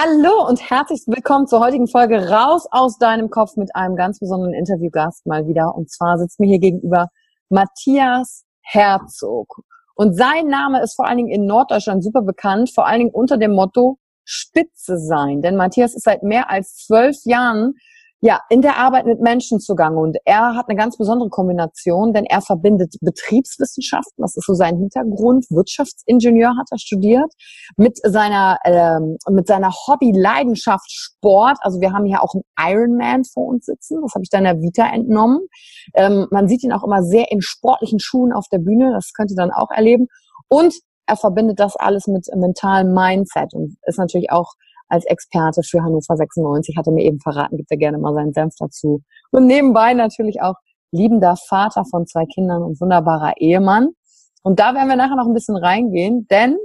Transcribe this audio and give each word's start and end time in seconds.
Hallo 0.00 0.46
und 0.46 0.70
herzlich 0.70 1.02
willkommen 1.08 1.48
zur 1.48 1.58
heutigen 1.58 1.88
Folge 1.88 2.28
Raus 2.28 2.68
aus 2.70 2.98
deinem 2.98 3.30
Kopf 3.30 3.56
mit 3.56 3.74
einem 3.74 3.96
ganz 3.96 4.20
besonderen 4.20 4.54
Interviewgast 4.54 5.26
mal 5.26 5.48
wieder. 5.48 5.74
Und 5.74 5.90
zwar 5.90 6.18
sitzt 6.18 6.38
mir 6.38 6.46
hier 6.46 6.60
gegenüber 6.60 7.08
Matthias 7.48 8.44
Herzog. 8.60 9.56
Und 9.96 10.16
sein 10.16 10.46
Name 10.46 10.80
ist 10.84 10.94
vor 10.94 11.08
allen 11.08 11.16
Dingen 11.16 11.32
in 11.32 11.46
Norddeutschland 11.46 12.04
super 12.04 12.22
bekannt, 12.22 12.70
vor 12.72 12.86
allen 12.86 13.00
Dingen 13.00 13.10
unter 13.12 13.38
dem 13.38 13.56
Motto 13.56 13.98
Spitze 14.22 14.98
sein. 14.98 15.42
Denn 15.42 15.56
Matthias 15.56 15.96
ist 15.96 16.04
seit 16.04 16.22
mehr 16.22 16.48
als 16.48 16.76
zwölf 16.76 17.16
Jahren 17.24 17.74
ja, 18.20 18.40
in 18.50 18.62
der 18.62 18.78
Arbeit 18.78 19.06
mit 19.06 19.20
Menschen 19.20 19.60
zugange. 19.60 19.98
Und 19.98 20.16
er 20.24 20.56
hat 20.56 20.68
eine 20.68 20.76
ganz 20.76 20.96
besondere 20.96 21.28
Kombination, 21.28 22.12
denn 22.12 22.24
er 22.24 22.40
verbindet 22.40 22.96
Betriebswissenschaften, 23.00 24.22
das 24.22 24.36
ist 24.36 24.46
so 24.46 24.54
sein 24.54 24.76
Hintergrund, 24.76 25.46
Wirtschaftsingenieur 25.50 26.56
hat 26.58 26.66
er 26.70 26.78
studiert, 26.78 27.32
mit 27.76 27.96
seiner, 28.02 28.58
ähm, 28.64 29.18
mit 29.30 29.46
seiner 29.46 29.70
Hobby-Leidenschaft 29.70 30.90
Sport. 30.90 31.58
Also 31.60 31.80
wir 31.80 31.92
haben 31.92 32.06
hier 32.06 32.22
auch 32.22 32.34
einen 32.34 32.72
Ironman 32.72 33.24
vor 33.24 33.46
uns 33.46 33.66
sitzen, 33.66 34.00
das 34.02 34.14
habe 34.14 34.24
ich 34.24 34.30
deiner 34.30 34.60
Vita 34.60 34.86
entnommen. 34.92 35.40
Ähm, 35.94 36.26
man 36.30 36.48
sieht 36.48 36.64
ihn 36.64 36.72
auch 36.72 36.84
immer 36.84 37.04
sehr 37.04 37.30
in 37.30 37.40
sportlichen 37.40 38.00
Schuhen 38.00 38.32
auf 38.32 38.46
der 38.50 38.58
Bühne, 38.58 38.92
das 38.92 39.12
könnt 39.12 39.30
ihr 39.30 39.36
dann 39.36 39.52
auch 39.52 39.70
erleben. 39.70 40.08
Und 40.48 40.74
er 41.06 41.16
verbindet 41.16 41.60
das 41.60 41.76
alles 41.76 42.06
mit 42.06 42.26
mentalem 42.34 42.92
Mindset 42.92 43.54
und 43.54 43.76
ist 43.86 43.98
natürlich 43.98 44.30
auch 44.30 44.54
als 44.88 45.04
Experte 45.04 45.62
für 45.62 45.82
Hannover 45.82 46.16
96, 46.16 46.76
hat 46.76 46.86
er 46.86 46.92
mir 46.92 47.04
eben 47.04 47.20
verraten, 47.20 47.56
gibt 47.56 47.70
er 47.70 47.76
gerne 47.76 47.98
mal 47.98 48.14
seinen 48.14 48.32
Senf 48.32 48.54
dazu. 48.58 49.02
Und 49.30 49.46
nebenbei 49.46 49.94
natürlich 49.94 50.40
auch 50.40 50.54
liebender 50.92 51.36
Vater 51.48 51.84
von 51.90 52.06
zwei 52.06 52.24
Kindern 52.26 52.62
und 52.62 52.80
wunderbarer 52.80 53.34
Ehemann. 53.38 53.88
Und 54.42 54.60
da 54.60 54.74
werden 54.74 54.88
wir 54.88 54.96
nachher 54.96 55.16
noch 55.16 55.26
ein 55.26 55.34
bisschen 55.34 55.56
reingehen, 55.56 56.26
denn 56.30 56.56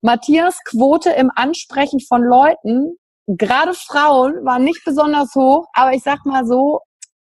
Matthias 0.00 0.58
Quote 0.64 1.10
im 1.10 1.30
Ansprechen 1.34 2.00
von 2.00 2.22
Leuten, 2.22 2.96
gerade 3.26 3.74
Frauen, 3.74 4.44
war 4.44 4.58
nicht 4.58 4.82
besonders 4.84 5.34
hoch, 5.34 5.66
aber 5.74 5.92
ich 5.92 6.02
sag 6.02 6.24
mal 6.24 6.46
so, 6.46 6.80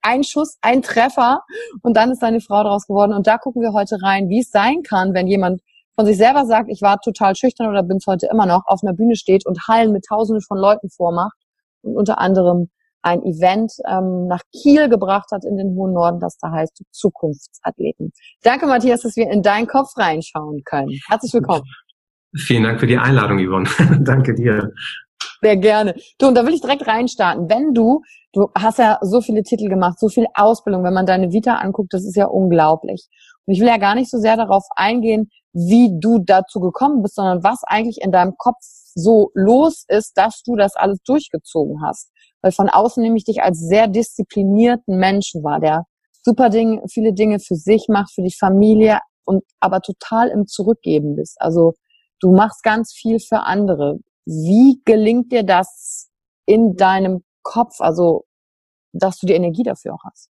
ein 0.03 0.25
Schuss, 0.25 0.59
ein 0.61 0.83
Treffer 0.83 1.41
und 1.83 1.97
dann 1.97 2.11
ist 2.11 2.21
seine 2.21 2.41
Frau 2.41 2.63
daraus 2.63 2.87
geworden. 2.87 3.13
Und 3.15 3.27
da 3.27 3.39
gucken 3.39 3.63
wir 3.63 3.73
heute 3.73 3.99
rein, 4.03 4.29
wie 4.29 4.41
es 4.41 4.51
sein 4.51 4.83
kann, 4.83 5.15
wenn 5.15 5.29
jemand 5.29 5.61
von 5.95 6.07
sich 6.07 6.17
selber 6.17 6.47
sagt, 6.47 6.71
ich 6.71 6.83
war 6.83 6.99
total 7.01 7.35
schüchtern 7.37 7.69
oder 7.69 7.83
bin 7.83 7.99
es 7.99 8.07
heute 8.07 8.27
immer 8.31 8.47
noch, 8.47 8.63
auf 8.67 8.81
einer 8.83 8.95
Bühne 8.95 9.17
steht 9.17 9.47
und 9.47 9.67
Hallen 9.69 9.93
mit 9.93 10.05
Tausenden 10.09 10.43
von 10.43 10.59
Leuten 10.59 10.89
vormacht 10.91 11.37
und 11.83 11.97
unter 11.97 12.19
anderem 12.19 12.71
ein 13.03 13.23
Event 13.23 13.73
ähm, 13.89 14.29
nach 14.29 14.43
Kiel 14.53 14.89
gebracht 14.89 15.31
hat 15.33 15.45
in 15.45 15.57
den 15.57 15.75
hohen 15.75 15.93
Norden, 15.93 16.21
das 16.21 16.39
da 16.39 16.51
heißt 16.53 16.83
Zukunftsathleten. 16.93 18.13
Danke, 18.43 18.67
Matthias, 18.67 19.01
dass 19.03 19.17
wir 19.17 19.29
in 19.29 19.43
deinen 19.43 19.67
Kopf 19.67 19.97
reinschauen 19.97 20.63
können. 20.65 20.99
Herzlich 21.09 21.35
willkommen. 21.35 21.65
Vielen 22.37 22.63
Dank 22.63 22.81
für 22.81 22.87
die 22.87 22.97
Einladung, 22.97 23.39
Yvonne. 23.39 23.69
Danke 24.01 24.35
dir. 24.35 24.73
Sehr 25.43 25.57
gerne. 25.57 25.95
Du, 26.19 26.29
und 26.29 26.37
da 26.37 26.47
will 26.47 26.55
ich 26.55 26.61
direkt 26.61 26.87
reinstarten. 26.87 27.51
Wenn 27.51 27.75
du, 27.75 28.03
du 28.33 28.49
hast 28.57 28.79
ja 28.79 28.99
so 29.03 29.21
viele 29.21 29.43
Titel 29.43 29.69
gemacht, 29.69 29.99
so 29.99 30.09
viel 30.09 30.27
Ausbildung, 30.35 30.85
wenn 30.85 30.95
man 30.95 31.05
deine 31.05 31.33
Vita 31.33 31.57
anguckt, 31.57 31.93
das 31.93 32.05
ist 32.05 32.17
ja 32.17 32.27
unglaublich. 32.27 33.09
Und 33.47 33.55
ich 33.55 33.61
will 33.61 33.69
ja 33.69 33.79
gar 33.79 33.95
nicht 33.95 34.11
so 34.11 34.19
sehr 34.19 34.37
darauf 34.37 34.65
eingehen, 34.77 35.31
wie 35.53 35.91
du 35.99 36.19
dazu 36.19 36.61
gekommen 36.61 37.03
bist, 37.03 37.17
sondern 37.17 37.43
was 37.43 37.63
eigentlich 37.65 38.01
in 38.01 38.13
deinem 38.13 38.37
Kopf 38.37 38.59
so 38.95 39.31
los 39.35 39.85
ist, 39.89 40.17
dass 40.17 40.43
du 40.43 40.57
das 40.57 40.77
alles 40.77 40.99
durchgezogen 41.05 41.83
hast. 41.85 42.11
Weil 42.41 42.53
von 42.53 42.69
außen 42.69 43.03
nehme 43.03 43.17
ich 43.17 43.25
dich 43.25 43.43
als 43.43 43.59
sehr 43.59 43.89
disziplinierten 43.89 44.97
Menschen 44.97 45.43
wahr, 45.43 45.61
der 45.61 45.87
super 46.23 46.51
Dinge, 46.51 46.83
viele 46.91 47.13
Dinge 47.13 47.39
für 47.41 47.57
sich 47.57 47.87
macht, 47.89 48.13
für 48.13 48.23
die 48.23 48.35
Familie 48.35 49.01
und 49.25 49.45
aber 49.61 49.81
total 49.81 50.29
im 50.29 50.47
Zurückgeben 50.47 51.17
bist. 51.17 51.41
Also 51.41 51.75
du 52.21 52.33
machst 52.33 52.63
ganz 52.63 52.93
viel 52.93 53.19
für 53.19 53.41
andere. 53.41 53.99
Wie 54.25 54.81
gelingt 54.85 55.33
dir 55.33 55.43
das 55.43 56.11
in 56.47 56.77
deinem 56.77 57.25
Kopf, 57.43 57.81
also 57.81 58.25
dass 58.93 59.19
du 59.19 59.27
die 59.27 59.35
Energie 59.35 59.63
dafür 59.63 59.95
auch 59.95 60.05
hast? 60.05 60.32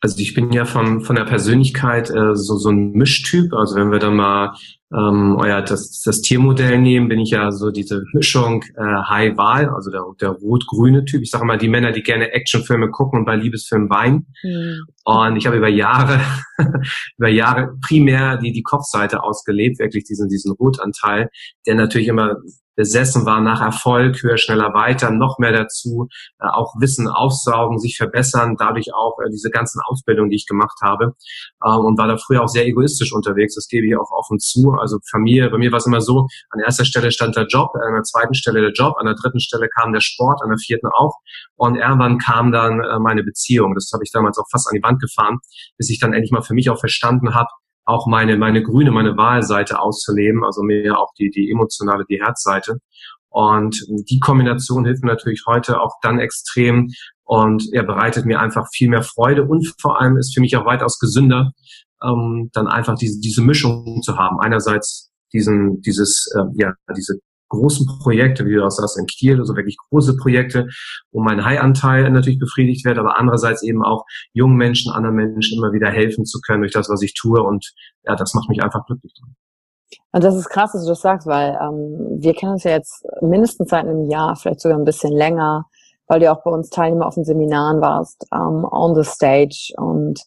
Also 0.00 0.18
ich 0.20 0.34
bin 0.34 0.52
ja 0.52 0.64
von, 0.64 1.00
von 1.00 1.16
der 1.16 1.24
Persönlichkeit 1.24 2.10
äh, 2.10 2.34
so, 2.34 2.56
so 2.56 2.70
ein 2.70 2.92
Mischtyp. 2.92 3.52
Also 3.52 3.74
wenn 3.74 3.90
wir 3.90 3.98
dann 3.98 4.14
mal 4.14 4.54
ähm, 4.92 5.36
euer 5.38 5.60
das, 5.60 6.02
das 6.02 6.22
Tiermodell 6.22 6.78
nehmen, 6.78 7.08
bin 7.08 7.18
ich 7.18 7.30
ja 7.30 7.50
so 7.50 7.70
diese 7.70 8.04
Mischung 8.12 8.62
äh, 8.76 8.80
High-Wahl, 8.82 9.68
also 9.68 9.90
der, 9.90 10.02
der 10.20 10.30
rot-grüne 10.30 11.04
Typ. 11.04 11.22
Ich 11.22 11.30
sage 11.30 11.44
mal, 11.44 11.58
die 11.58 11.68
Männer, 11.68 11.90
die 11.90 12.02
gerne 12.02 12.32
Actionfilme 12.32 12.90
gucken 12.90 13.18
und 13.18 13.24
bei 13.24 13.34
Liebesfilmen 13.34 13.90
weinen. 13.90 14.26
Mhm. 14.44 14.84
Und 15.04 15.36
ich 15.36 15.46
habe 15.46 15.56
über 15.56 15.68
Jahre, 15.68 16.20
über 17.18 17.28
Jahre 17.28 17.76
primär 17.86 18.36
die, 18.36 18.52
die 18.52 18.62
Kopfseite 18.62 19.22
ausgelebt, 19.22 19.80
wirklich 19.80 20.04
diesen, 20.04 20.28
diesen 20.28 20.52
Rotanteil, 20.52 21.28
der 21.66 21.74
natürlich 21.74 22.08
immer 22.08 22.36
besessen 22.78 23.26
war 23.26 23.40
nach 23.40 23.60
Erfolg, 23.60 24.22
höher, 24.22 24.38
schneller, 24.38 24.72
weiter, 24.72 25.10
noch 25.10 25.38
mehr 25.40 25.50
dazu, 25.50 26.06
äh, 26.38 26.46
auch 26.46 26.74
Wissen 26.78 27.08
aufsaugen, 27.08 27.80
sich 27.80 27.96
verbessern, 27.96 28.54
dadurch 28.56 28.94
auch 28.94 29.18
äh, 29.18 29.28
diese 29.30 29.50
ganzen 29.50 29.80
Ausbildungen, 29.84 30.30
die 30.30 30.36
ich 30.36 30.46
gemacht 30.46 30.78
habe 30.80 31.16
äh, 31.60 31.76
und 31.76 31.98
war 31.98 32.06
da 32.06 32.16
früher 32.16 32.40
auch 32.40 32.48
sehr 32.48 32.66
egoistisch 32.66 33.12
unterwegs, 33.12 33.56
das 33.56 33.66
gebe 33.66 33.88
ich 33.88 33.96
auch 33.96 34.12
offen 34.12 34.38
zu. 34.38 34.70
Also 34.80 34.98
Familie, 35.10 35.50
bei 35.50 35.58
mir 35.58 35.72
war 35.72 35.78
es 35.78 35.86
immer 35.86 36.00
so, 36.00 36.28
an 36.50 36.60
erster 36.60 36.84
Stelle 36.84 37.10
stand 37.10 37.34
der 37.34 37.48
Job, 37.48 37.70
an 37.74 37.94
der 37.94 38.04
zweiten 38.04 38.34
Stelle 38.34 38.60
der 38.60 38.72
Job, 38.72 38.94
an 38.98 39.06
der 39.06 39.16
dritten 39.16 39.40
Stelle 39.40 39.68
kam 39.68 39.92
der 39.92 40.00
Sport, 40.00 40.40
an 40.44 40.50
der 40.50 40.58
vierten 40.58 40.86
auch 40.86 41.16
und 41.56 41.74
irgendwann 41.74 42.18
kam 42.18 42.52
dann 42.52 42.80
meine 43.02 43.24
Beziehung. 43.24 43.74
Das 43.74 43.90
habe 43.92 44.04
ich 44.04 44.12
damals 44.12 44.38
auch 44.38 44.46
fast 44.52 44.68
an 44.68 44.76
die 44.76 44.82
Wand 44.84 45.00
gefahren, 45.00 45.38
bis 45.76 45.90
ich 45.90 45.98
dann 45.98 46.12
endlich 46.12 46.30
mal 46.30 46.42
für 46.42 46.54
mich 46.54 46.70
auch 46.70 46.78
verstanden 46.78 47.34
habe, 47.34 47.48
auch 47.88 48.06
meine, 48.06 48.36
meine 48.36 48.62
grüne, 48.62 48.90
meine 48.90 49.16
Wahlseite 49.16 49.80
auszuleben, 49.80 50.44
also 50.44 50.62
mehr 50.62 50.98
auch 50.98 51.12
die, 51.18 51.30
die 51.30 51.50
emotionale, 51.50 52.04
die 52.08 52.20
Herzseite. 52.20 52.78
Und 53.30 53.82
die 53.88 54.20
Kombination 54.20 54.84
hilft 54.84 55.02
mir 55.02 55.10
natürlich 55.10 55.44
heute 55.46 55.80
auch 55.80 55.94
dann 56.02 56.18
extrem 56.18 56.88
und 57.24 57.64
er 57.72 57.84
bereitet 57.84 58.26
mir 58.26 58.40
einfach 58.40 58.66
viel 58.72 58.88
mehr 58.88 59.02
Freude 59.02 59.44
und 59.44 59.74
vor 59.80 60.00
allem 60.00 60.16
ist 60.16 60.34
für 60.34 60.40
mich 60.40 60.56
auch 60.56 60.66
weitaus 60.66 60.98
gesünder, 60.98 61.52
ähm, 62.02 62.50
dann 62.52 62.68
einfach 62.68 62.96
diese, 62.96 63.20
diese 63.20 63.42
Mischung 63.42 64.00
zu 64.02 64.16
haben. 64.16 64.40
Einerseits 64.40 65.10
diesen, 65.32 65.80
dieses, 65.82 66.30
äh, 66.36 66.44
ja, 66.54 66.72
diese 66.96 67.18
großen 67.48 67.86
Projekte, 68.02 68.46
wie 68.46 68.54
du 68.54 68.64
auch 68.64 68.70
sagst, 68.70 68.98
in 68.98 69.06
Kiel, 69.06 69.38
also 69.38 69.56
wirklich 69.56 69.76
große 69.90 70.16
Projekte, 70.16 70.68
wo 71.12 71.20
mein 71.22 71.44
High-Anteil 71.44 72.10
natürlich 72.10 72.38
befriedigt 72.38 72.84
wird, 72.84 72.98
aber 72.98 73.18
andererseits 73.18 73.62
eben 73.62 73.84
auch 73.84 74.04
jungen 74.32 74.56
Menschen, 74.56 74.92
anderen 74.92 75.16
Menschen 75.16 75.58
immer 75.58 75.72
wieder 75.72 75.90
helfen 75.90 76.24
zu 76.24 76.40
können 76.40 76.62
durch 76.62 76.72
das, 76.72 76.88
was 76.88 77.02
ich 77.02 77.14
tue. 77.14 77.42
Und 77.42 77.72
ja, 78.04 78.16
das 78.16 78.34
macht 78.34 78.48
mich 78.48 78.62
einfach 78.62 78.84
glücklich. 78.86 79.14
Und 80.12 80.24
das 80.24 80.36
ist 80.36 80.48
krass, 80.48 80.72
dass 80.72 80.82
du 80.82 80.88
das 80.88 81.00
sagst, 81.00 81.26
weil 81.26 81.58
ähm, 81.60 82.18
wir 82.20 82.34
kennen 82.34 82.52
uns 82.52 82.64
ja 82.64 82.72
jetzt 82.72 83.04
mindestens 83.20 83.70
seit 83.70 83.86
einem 83.86 84.08
Jahr, 84.08 84.36
vielleicht 84.36 84.60
sogar 84.60 84.78
ein 84.78 84.84
bisschen 84.84 85.12
länger, 85.12 85.64
weil 86.06 86.20
du 86.20 86.30
auch 86.30 86.42
bei 86.42 86.50
uns 86.50 86.70
Teilnehmer 86.70 87.06
auf 87.06 87.14
den 87.14 87.24
Seminaren 87.24 87.80
warst, 87.80 88.26
ähm, 88.32 88.64
on 88.70 88.94
the 88.94 89.08
stage 89.08 89.72
und 89.76 90.20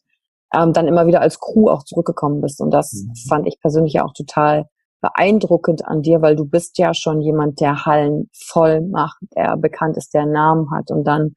ähm, 0.53 0.74
dann 0.74 0.88
immer 0.88 1.07
wieder 1.07 1.21
als 1.21 1.39
Crew 1.39 1.69
auch 1.69 1.83
zurückgekommen 1.83 2.41
bist. 2.41 2.62
Und 2.62 2.71
das 2.71 2.94
mhm. 2.94 3.13
fand 3.27 3.47
ich 3.47 3.59
persönlich 3.59 3.94
ja 3.94 4.06
auch 4.06 4.13
total 4.13 4.65
beeindruckend 5.01 5.86
an 5.86 6.01
dir, 6.01 6.21
weil 6.21 6.36
du 6.36 6.45
bist 6.45 6.77
ja 6.77 6.94
schon 6.94 7.21
jemand, 7.21 7.59
der 7.59 7.86
Hallen 7.86 8.30
voll 8.33 8.81
macht, 8.81 9.18
der 9.36 9.57
bekannt 9.57 9.98
ist, 9.98 10.13
der 10.13 10.25
Namen 10.25 10.71
hat 10.71 10.92
und 10.92 11.03
dann 11.03 11.33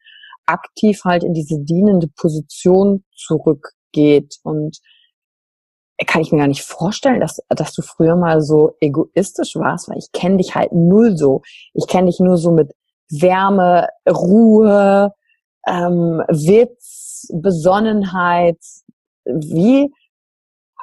aktiv 0.46 1.00
halt 1.04 1.24
in 1.24 1.32
diese 1.32 1.58
dienende 1.58 2.08
Position 2.08 3.04
zurückgeht 3.16 4.36
und 4.42 4.78
kann 6.06 6.22
ich 6.22 6.32
mir 6.32 6.38
gar 6.38 6.48
nicht 6.48 6.62
vorstellen, 6.64 7.20
dass, 7.20 7.40
dass 7.48 7.72
du 7.72 7.82
früher 7.82 8.16
mal 8.16 8.40
so 8.42 8.76
egoistisch 8.80 9.54
warst, 9.56 9.88
weil 9.88 9.98
ich 9.98 10.10
kenne 10.12 10.38
dich 10.38 10.54
halt 10.54 10.72
null 10.72 11.16
so. 11.16 11.42
Ich 11.72 11.86
kenne 11.86 12.06
dich 12.06 12.18
nur 12.20 12.36
so 12.36 12.50
mit 12.50 12.72
Wärme, 13.10 13.88
Ruhe, 14.08 15.12
ähm, 15.66 16.22
Witz, 16.28 17.28
Besonnenheit. 17.32 18.58
Wie, 19.24 19.90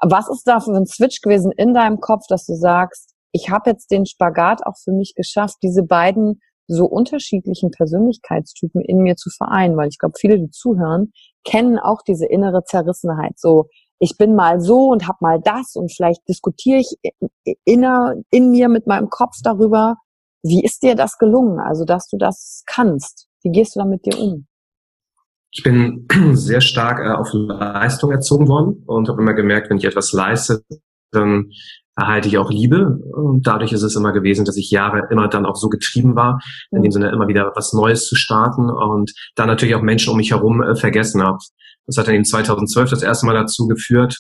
was 0.02 0.30
ist 0.30 0.48
da 0.48 0.60
für 0.60 0.72
ein 0.72 0.86
Switch 0.86 1.22
gewesen 1.22 1.52
in 1.52 1.74
deinem 1.74 2.00
Kopf, 2.00 2.24
dass 2.28 2.46
du 2.46 2.56
sagst, 2.56 3.14
ich 3.32 3.50
habe 3.50 3.70
jetzt 3.70 3.92
den 3.92 4.06
Spagat 4.06 4.66
auch 4.66 4.78
für 4.84 4.92
mich 4.92 5.14
geschafft, 5.16 5.58
diese 5.64 5.84
beiden 5.84 6.42
so 6.68 6.86
unterschiedlichen 6.86 7.72
Persönlichkeitstypen 7.72 8.82
in 8.82 9.00
mir 9.00 9.16
zu 9.16 9.30
vereinen, 9.30 9.78
weil 9.78 9.90
ich 9.90 9.98
glaube, 9.98 10.16
viele, 10.18 10.40
die 10.40 10.50
zuhören, 10.50 11.12
kennen 11.44 11.80
auch 11.80 12.02
diese 12.02 12.26
innere 12.26 12.64
Zerrissenheit. 12.64 13.38
So, 13.38 13.68
ich 14.00 14.18
bin 14.18 14.36
mal 14.36 14.62
so 14.62 14.90
und 14.90 15.08
hab 15.08 15.22
mal 15.22 15.40
das 15.40 15.76
und 15.76 15.94
vielleicht 15.94 16.28
diskutiere 16.28 16.80
ich 16.80 16.98
inner 17.66 18.16
in 18.32 18.52
mir 18.52 18.70
mit 18.70 18.88
meinem 18.88 19.10
Kopf 19.10 19.36
darüber. 19.44 19.98
Wie 20.44 20.64
ist 20.64 20.82
dir 20.82 20.96
das 20.96 21.18
gelungen? 21.18 21.60
Also, 21.60 21.86
dass 21.86 22.08
du 22.08 22.18
das 22.18 22.64
kannst. 22.66 23.28
Wie 23.44 23.52
gehst 23.52 23.76
du 23.76 23.80
da 23.80 23.86
mit 23.86 24.06
dir 24.06 24.20
um? 24.20 24.48
Ich 25.52 25.64
bin 25.64 26.08
sehr 26.34 26.62
stark 26.62 27.00
äh, 27.00 27.12
auf 27.12 27.30
Leistung 27.34 28.12
erzogen 28.12 28.48
worden 28.48 28.84
und 28.86 29.10
habe 29.10 29.22
immer 29.22 29.34
gemerkt, 29.34 29.70
wenn 29.70 29.78
ich 29.78 29.86
etwas 29.86 30.14
leiste, 30.14 30.64
dann 31.12 31.52
erhalte 31.96 32.30
ich 32.30 32.38
auch 32.38 32.50
Liebe. 32.50 33.00
Und 33.14 33.46
dadurch 33.46 33.74
ist 33.74 33.84
es 33.84 33.96
immer 33.96 34.14
gewesen, 34.14 34.46
dass 34.46 34.58
ich 34.58 34.72
Jahre 34.72 35.08
immer 35.12 35.28
dann 35.28 35.46
auch 35.46 35.58
so 35.58 35.70
getrieben 35.70 36.16
war, 36.16 36.40
in 36.72 36.82
dem 36.82 36.90
mhm. 36.90 36.94
Sinne 36.94 37.12
immer 37.12 37.28
wieder 37.28 37.52
was 37.56 37.74
Neues 37.74 38.08
zu 38.08 38.16
starten 38.16 38.70
und 38.70 39.12
dann 39.36 39.48
natürlich 39.48 39.76
auch 39.76 39.82
Menschen 39.82 40.12
um 40.12 40.18
mich 40.18 40.32
herum 40.32 40.62
äh, 40.64 40.76
vergessen 40.76 41.22
habe. 41.22 41.40
Das 41.86 41.98
hat 41.98 42.08
dann 42.08 42.16
eben 42.16 42.26
2012 42.26 42.90
das 42.90 43.04
erste 43.04 43.26
Mal 43.26 43.34
dazu 43.34 43.68
geführt, 43.68 44.18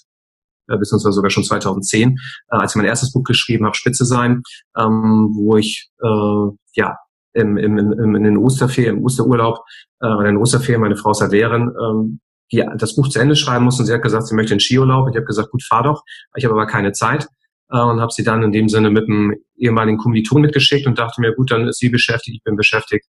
äh, 0.67 0.77
beziehungsweise 0.77 1.13
sogar 1.13 1.31
schon 1.31 1.45
2010, 1.45 2.11
äh, 2.11 2.15
als 2.49 2.73
ich 2.73 2.75
mein 2.75 2.85
erstes 2.85 3.13
Buch 3.13 3.23
geschrieben 3.23 3.65
habe, 3.65 3.75
Spitze 3.75 4.05
sein, 4.05 4.41
ähm, 4.77 5.29
wo 5.33 5.55
ich 5.55 5.89
äh, 6.03 6.55
ja 6.75 6.97
im, 7.33 7.57
im, 7.57 7.77
im, 7.77 8.15
in 8.15 8.23
den 8.23 8.37
Osterferien, 8.37 8.97
im 8.97 9.03
Osterurlaub 9.03 9.59
äh, 10.01 10.07
in 10.07 10.25
den 10.25 10.37
Osterferien, 10.37 10.81
meine 10.81 10.97
Frau 10.97 11.11
ist 11.11 11.21
halt 11.21 11.31
Lehrerin, 11.31 11.71
ähm, 11.81 12.19
die 12.51 12.65
das 12.77 12.95
Buch 12.95 13.07
zu 13.07 13.19
Ende 13.19 13.35
schreiben 13.35 13.65
musste 13.65 13.83
und 13.83 13.87
sie 13.87 13.93
hat 13.93 14.01
gesagt, 14.01 14.27
sie 14.27 14.35
möchte 14.35 14.53
einen 14.53 14.59
Skiurlaub. 14.59 15.09
Ich 15.09 15.15
habe 15.15 15.25
gesagt, 15.25 15.51
gut, 15.51 15.63
fahr 15.63 15.83
doch. 15.83 16.03
Ich 16.35 16.43
habe 16.43 16.53
aber 16.53 16.67
keine 16.67 16.91
Zeit 16.91 17.27
äh, 17.69 17.79
und 17.79 18.01
habe 18.01 18.11
sie 18.11 18.23
dann 18.23 18.43
in 18.43 18.51
dem 18.51 18.67
Sinne 18.67 18.89
mit 18.89 19.07
einem 19.07 19.35
ehemaligen 19.55 19.97
Kommiliton 19.97 20.41
mitgeschickt 20.41 20.87
und 20.87 20.99
dachte 20.99 21.21
mir, 21.21 21.33
gut, 21.33 21.51
dann 21.51 21.67
ist 21.67 21.79
sie 21.79 21.89
beschäftigt, 21.89 22.37
ich 22.37 22.43
bin 22.43 22.55
beschäftigt. 22.55 23.05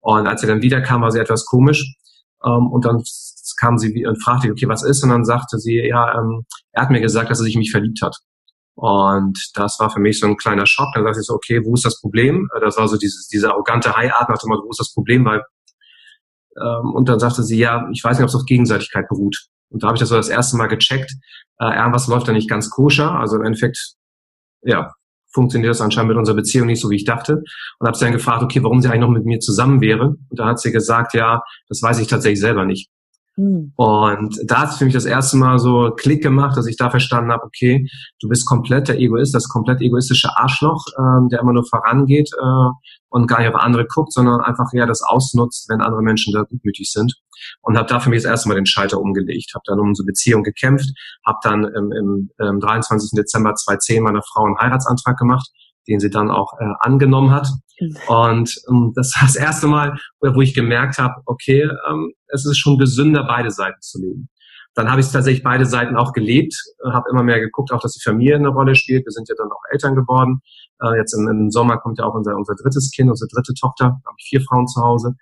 Und 0.00 0.26
als 0.26 0.40
sie 0.40 0.46
dann 0.46 0.62
wiederkam, 0.62 1.02
war 1.02 1.10
sie 1.10 1.20
etwas 1.20 1.44
komisch. 1.44 1.96
Ähm, 2.44 2.68
und 2.68 2.84
dann 2.84 3.02
kam 3.58 3.78
sie 3.78 4.06
und 4.06 4.22
fragte, 4.22 4.50
okay, 4.50 4.68
was 4.68 4.82
ist? 4.82 5.02
Und 5.02 5.10
dann 5.10 5.24
sagte 5.24 5.58
sie, 5.58 5.76
ja, 5.86 6.18
ähm, 6.18 6.44
er 6.72 6.82
hat 6.82 6.90
mir 6.90 7.00
gesagt, 7.00 7.30
dass 7.30 7.40
er 7.40 7.44
sich 7.44 7.54
in 7.54 7.60
mich 7.60 7.70
verliebt 7.70 8.00
hat. 8.02 8.16
Und 8.76 9.38
das 9.54 9.80
war 9.80 9.90
für 9.90 10.00
mich 10.00 10.20
so 10.20 10.26
ein 10.26 10.36
kleiner 10.36 10.66
Schock. 10.66 10.88
Dann 10.94 11.04
sagte 11.04 11.20
ich 11.20 11.26
so, 11.26 11.34
okay, 11.34 11.64
wo 11.64 11.74
ist 11.74 11.84
das 11.84 12.00
Problem? 12.00 12.48
Äh, 12.54 12.60
das 12.60 12.76
war 12.76 12.86
so 12.88 12.96
dieses, 12.98 13.26
diese 13.26 13.50
arrogante 13.50 13.96
High-Art 13.96 14.28
nach 14.28 14.38
dem 14.38 14.48
Motto, 14.48 14.64
wo 14.64 14.70
ist 14.70 14.80
das 14.80 14.92
Problem? 14.92 15.24
Weil, 15.24 15.42
ähm, 16.60 16.94
und 16.94 17.08
dann 17.08 17.18
sagte 17.18 17.42
sie, 17.42 17.58
ja, 17.58 17.88
ich 17.92 18.04
weiß 18.04 18.18
nicht, 18.18 18.24
ob 18.24 18.28
es 18.28 18.34
auf 18.34 18.44
Gegenseitigkeit 18.44 19.08
beruht. 19.08 19.46
Und 19.70 19.82
da 19.82 19.88
habe 19.88 19.96
ich 19.96 20.00
das 20.00 20.10
so 20.10 20.16
das 20.16 20.28
erste 20.28 20.56
Mal 20.56 20.66
gecheckt. 20.66 21.12
Äh, 21.58 21.74
irgendwas 21.74 22.06
läuft 22.06 22.28
da 22.28 22.32
nicht 22.32 22.50
ganz 22.50 22.70
koscher. 22.70 23.18
Also 23.18 23.36
im 23.36 23.44
Endeffekt, 23.44 23.94
ja, 24.62 24.92
funktioniert 25.32 25.70
das 25.70 25.80
anscheinend 25.80 26.08
mit 26.08 26.18
unserer 26.18 26.36
Beziehung 26.36 26.66
nicht 26.66 26.80
so, 26.80 26.90
wie 26.90 26.96
ich 26.96 27.04
dachte. 27.04 27.42
Und 27.78 27.86
habe 27.86 27.96
sie 27.96 28.04
dann 28.04 28.12
gefragt, 28.12 28.42
okay, 28.42 28.62
warum 28.62 28.82
sie 28.82 28.88
eigentlich 28.88 29.00
noch 29.00 29.08
mit 29.08 29.24
mir 29.24 29.38
zusammen 29.38 29.80
wäre. 29.80 30.16
Und 30.28 30.38
da 30.38 30.46
hat 30.46 30.60
sie 30.60 30.72
gesagt, 30.72 31.14
ja, 31.14 31.40
das 31.68 31.82
weiß 31.82 31.98
ich 31.98 32.08
tatsächlich 32.08 32.40
selber 32.40 32.64
nicht. 32.64 32.90
Mhm. 33.36 33.72
Und 33.76 34.38
da 34.46 34.62
hat 34.62 34.70
es 34.70 34.76
für 34.76 34.84
mich 34.86 34.94
das 34.94 35.04
erste 35.04 35.36
Mal 35.36 35.58
so 35.58 35.90
Klick 35.94 36.22
gemacht, 36.22 36.56
dass 36.56 36.66
ich 36.66 36.76
da 36.76 36.90
verstanden 36.90 37.30
habe, 37.30 37.44
okay, 37.44 37.86
du 38.20 38.28
bist 38.28 38.46
komplett 38.46 38.88
der 38.88 38.98
Egoist, 38.98 39.34
das 39.34 39.48
komplett 39.48 39.80
egoistische 39.82 40.36
Arschloch, 40.36 40.84
ähm, 40.98 41.28
der 41.28 41.40
immer 41.40 41.52
nur 41.52 41.66
vorangeht 41.66 42.30
äh, 42.32 42.70
und 43.10 43.26
gar 43.26 43.40
nicht 43.40 43.48
auf 43.48 43.60
andere 43.60 43.86
guckt, 43.86 44.12
sondern 44.12 44.40
einfach 44.40 44.72
eher 44.72 44.86
das 44.86 45.02
ausnutzt, 45.02 45.68
wenn 45.68 45.82
andere 45.82 46.02
Menschen 46.02 46.32
da 46.32 46.42
gutmütig 46.42 46.90
sind. 46.90 47.14
Und 47.60 47.76
habe 47.76 47.88
da 47.88 48.00
für 48.00 48.08
mich 48.08 48.22
das 48.22 48.30
erste 48.30 48.48
Mal 48.48 48.54
den 48.54 48.66
Schalter 48.66 48.98
umgelegt, 48.98 49.52
habe 49.54 49.62
dann 49.66 49.78
um 49.78 49.88
unsere 49.88 50.06
Beziehung 50.06 50.42
gekämpft, 50.42 50.88
habe 51.24 51.38
dann 51.42 51.64
im, 51.64 51.92
im, 51.92 52.30
im 52.38 52.60
23. 52.60 53.10
Dezember 53.16 53.54
2010 53.54 54.02
meiner 54.02 54.22
Frau 54.22 54.44
einen 54.44 54.58
Heiratsantrag 54.58 55.18
gemacht, 55.18 55.48
den 55.86 56.00
sie 56.00 56.10
dann 56.10 56.30
auch 56.30 56.54
äh, 56.58 56.64
angenommen 56.80 57.30
hat. 57.30 57.48
Und 58.08 58.54
ähm, 58.68 58.92
das 58.94 59.14
war 59.16 59.26
das 59.26 59.36
erste 59.36 59.66
Mal, 59.66 59.98
wo 60.20 60.40
ich 60.40 60.54
gemerkt 60.54 60.98
habe, 60.98 61.14
okay, 61.26 61.68
ähm, 61.88 62.12
es 62.28 62.46
ist 62.46 62.58
schon 62.58 62.78
gesünder, 62.78 63.24
beide 63.24 63.50
Seiten 63.50 63.80
zu 63.80 64.00
leben. 64.00 64.28
Dann 64.74 64.90
habe 64.90 65.00
ich 65.00 65.10
tatsächlich 65.10 65.42
beide 65.42 65.64
Seiten 65.64 65.96
auch 65.96 66.12
gelebt, 66.12 66.54
äh, 66.84 66.90
habe 66.90 67.08
immer 67.10 67.22
mehr 67.22 67.40
geguckt, 67.40 67.72
auch 67.72 67.80
dass 67.80 67.92
die 67.92 68.02
Familie 68.02 68.36
eine 68.36 68.48
Rolle 68.48 68.74
spielt. 68.74 69.06
Wir 69.06 69.12
sind 69.12 69.28
ja 69.28 69.34
dann 69.38 69.50
auch 69.50 69.62
Eltern 69.70 69.94
geworden. 69.94 70.40
Äh, 70.82 70.98
jetzt 70.98 71.14
im, 71.14 71.26
im 71.28 71.50
Sommer 71.50 71.78
kommt 71.78 71.98
ja 71.98 72.04
auch 72.04 72.14
unser, 72.14 72.36
unser 72.36 72.54
drittes 72.54 72.90
Kind, 72.90 73.08
unsere 73.08 73.28
dritte 73.28 73.54
Tochter. 73.54 73.84
Da 73.84 74.08
habe 74.08 74.16
ich 74.18 74.28
vier 74.28 74.42
Frauen 74.42 74.66
zu 74.66 74.82
Hause. 74.82 75.14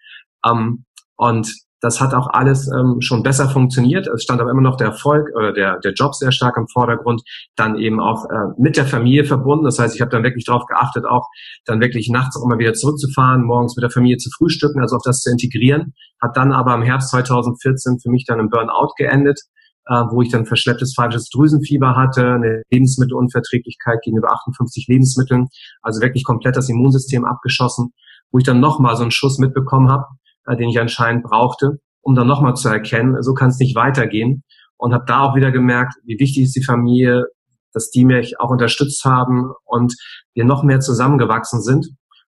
Ähm, 0.44 0.84
und 1.16 1.52
das 1.84 2.00
hat 2.00 2.14
auch 2.14 2.28
alles 2.32 2.66
ähm, 2.72 3.02
schon 3.02 3.22
besser 3.22 3.50
funktioniert. 3.50 4.06
Es 4.06 4.22
stand 4.22 4.40
aber 4.40 4.50
immer 4.50 4.62
noch 4.62 4.78
der 4.78 4.86
Erfolg 4.86 5.28
oder 5.36 5.52
der, 5.52 5.78
der 5.80 5.92
Job 5.92 6.14
sehr 6.14 6.32
stark 6.32 6.56
im 6.56 6.66
Vordergrund, 6.66 7.22
dann 7.56 7.76
eben 7.76 8.00
auch 8.00 8.24
äh, 8.24 8.54
mit 8.56 8.78
der 8.78 8.86
Familie 8.86 9.24
verbunden. 9.24 9.66
Das 9.66 9.78
heißt, 9.78 9.94
ich 9.94 10.00
habe 10.00 10.10
dann 10.10 10.22
wirklich 10.22 10.46
darauf 10.46 10.64
geachtet, 10.64 11.04
auch 11.04 11.28
dann 11.66 11.82
wirklich 11.82 12.08
nachts 12.08 12.38
auch 12.38 12.44
immer 12.46 12.58
wieder 12.58 12.72
zurückzufahren, 12.72 13.44
morgens 13.44 13.76
mit 13.76 13.82
der 13.82 13.90
Familie 13.90 14.16
zu 14.16 14.30
frühstücken, 14.34 14.80
also 14.80 14.96
auch 14.96 15.02
das 15.04 15.20
zu 15.20 15.30
integrieren. 15.30 15.92
Hat 16.22 16.38
dann 16.38 16.52
aber 16.52 16.74
im 16.74 16.80
Herbst 16.80 17.10
2014 17.10 17.98
für 18.02 18.10
mich 18.10 18.24
dann 18.26 18.40
im 18.40 18.48
Burnout 18.48 18.94
geendet, 18.96 19.40
äh, 19.86 20.04
wo 20.10 20.22
ich 20.22 20.30
dann 20.30 20.46
verschlepptes 20.46 20.94
falsches 20.96 21.28
Drüsenfieber 21.28 21.96
hatte, 21.96 22.32
eine 22.32 22.62
Lebensmittelunverträglichkeit 22.70 24.00
gegenüber 24.02 24.32
58 24.32 24.86
Lebensmitteln, 24.88 25.48
also 25.82 26.00
wirklich 26.00 26.24
komplett 26.24 26.56
das 26.56 26.70
Immunsystem 26.70 27.26
abgeschossen, 27.26 27.92
wo 28.32 28.38
ich 28.38 28.44
dann 28.44 28.60
nochmal 28.60 28.96
so 28.96 29.02
einen 29.02 29.10
Schuss 29.10 29.36
mitbekommen 29.38 29.90
habe 29.90 30.06
äh, 30.46 30.56
den 30.56 30.68
ich 30.68 30.80
anscheinend 30.80 31.24
brauchte, 31.24 31.78
um 32.00 32.14
dann 32.14 32.26
nochmal 32.26 32.54
zu 32.54 32.68
erkennen, 32.68 33.22
so 33.22 33.34
kann 33.34 33.50
es 33.50 33.58
nicht 33.58 33.76
weitergehen. 33.76 34.42
Und 34.76 34.92
habe 34.92 35.04
da 35.06 35.20
auch 35.20 35.36
wieder 35.36 35.52
gemerkt, 35.52 35.94
wie 36.04 36.18
wichtig 36.18 36.44
ist 36.44 36.56
die 36.56 36.64
Familie, 36.64 37.24
dass 37.72 37.90
die 37.90 38.04
mich 38.04 38.38
auch 38.40 38.50
unterstützt 38.50 39.04
haben 39.04 39.50
und 39.64 39.94
wir 40.34 40.44
noch 40.44 40.62
mehr 40.62 40.80
zusammengewachsen 40.80 41.62
sind. 41.62 41.86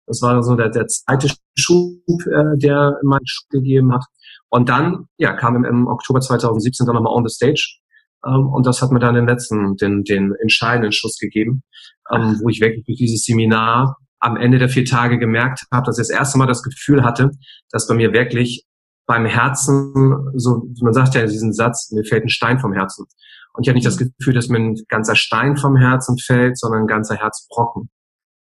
Das 0.07 0.21
war 0.21 0.41
so 0.43 0.55
der, 0.55 0.69
der 0.69 0.85
zweite 0.87 1.29
Schub, 1.57 1.99
äh, 2.07 2.57
der 2.57 2.99
meinen 3.03 3.25
Schub 3.25 3.49
gegeben 3.49 3.93
hat. 3.93 4.03
Und 4.49 4.69
dann, 4.69 5.05
ja, 5.17 5.33
kam 5.33 5.55
im, 5.55 5.65
im 5.65 5.87
Oktober 5.87 6.19
2017 6.19 6.85
dann 6.85 6.95
nochmal 6.95 7.13
on 7.13 7.27
the 7.27 7.33
stage. 7.33 7.79
Ähm, 8.25 8.47
und 8.47 8.65
das 8.65 8.81
hat 8.81 8.91
mir 8.91 8.99
dann 8.99 9.15
den 9.15 9.27
letzten, 9.27 9.75
den, 9.75 10.03
den 10.03 10.33
entscheidenden 10.41 10.91
Schuss 10.91 11.17
gegeben, 11.19 11.63
ähm, 12.11 12.39
wo 12.41 12.49
ich 12.49 12.61
wirklich 12.61 12.85
durch 12.85 12.97
dieses 12.97 13.23
Seminar 13.25 13.97
am 14.19 14.37
Ende 14.37 14.59
der 14.59 14.69
vier 14.69 14.85
Tage 14.85 15.19
gemerkt 15.19 15.65
habe, 15.71 15.85
dass 15.85 15.97
ich 15.97 16.07
das 16.07 16.17
erste 16.17 16.37
Mal 16.37 16.47
das 16.47 16.63
Gefühl 16.63 17.03
hatte, 17.03 17.31
dass 17.71 17.87
bei 17.87 17.95
mir 17.95 18.13
wirklich 18.13 18.65
beim 19.05 19.25
Herzen, 19.25 20.31
so 20.35 20.67
man 20.81 20.93
sagt 20.93 21.15
ja 21.15 21.25
diesen 21.25 21.53
Satz, 21.53 21.91
mir 21.91 22.03
fällt 22.03 22.23
ein 22.23 22.29
Stein 22.29 22.59
vom 22.59 22.73
Herzen. 22.73 23.05
Und 23.53 23.63
ich 23.63 23.69
habe 23.69 23.75
nicht 23.75 23.87
das 23.87 23.97
Gefühl, 23.97 24.33
dass 24.33 24.49
mir 24.49 24.59
ein 24.59 24.75
ganzer 24.89 25.15
Stein 25.15 25.57
vom 25.57 25.77
Herzen 25.77 26.17
fällt, 26.17 26.57
sondern 26.57 26.81
ein 26.81 26.87
ganzer 26.87 27.15
Herzbrocken. 27.15 27.89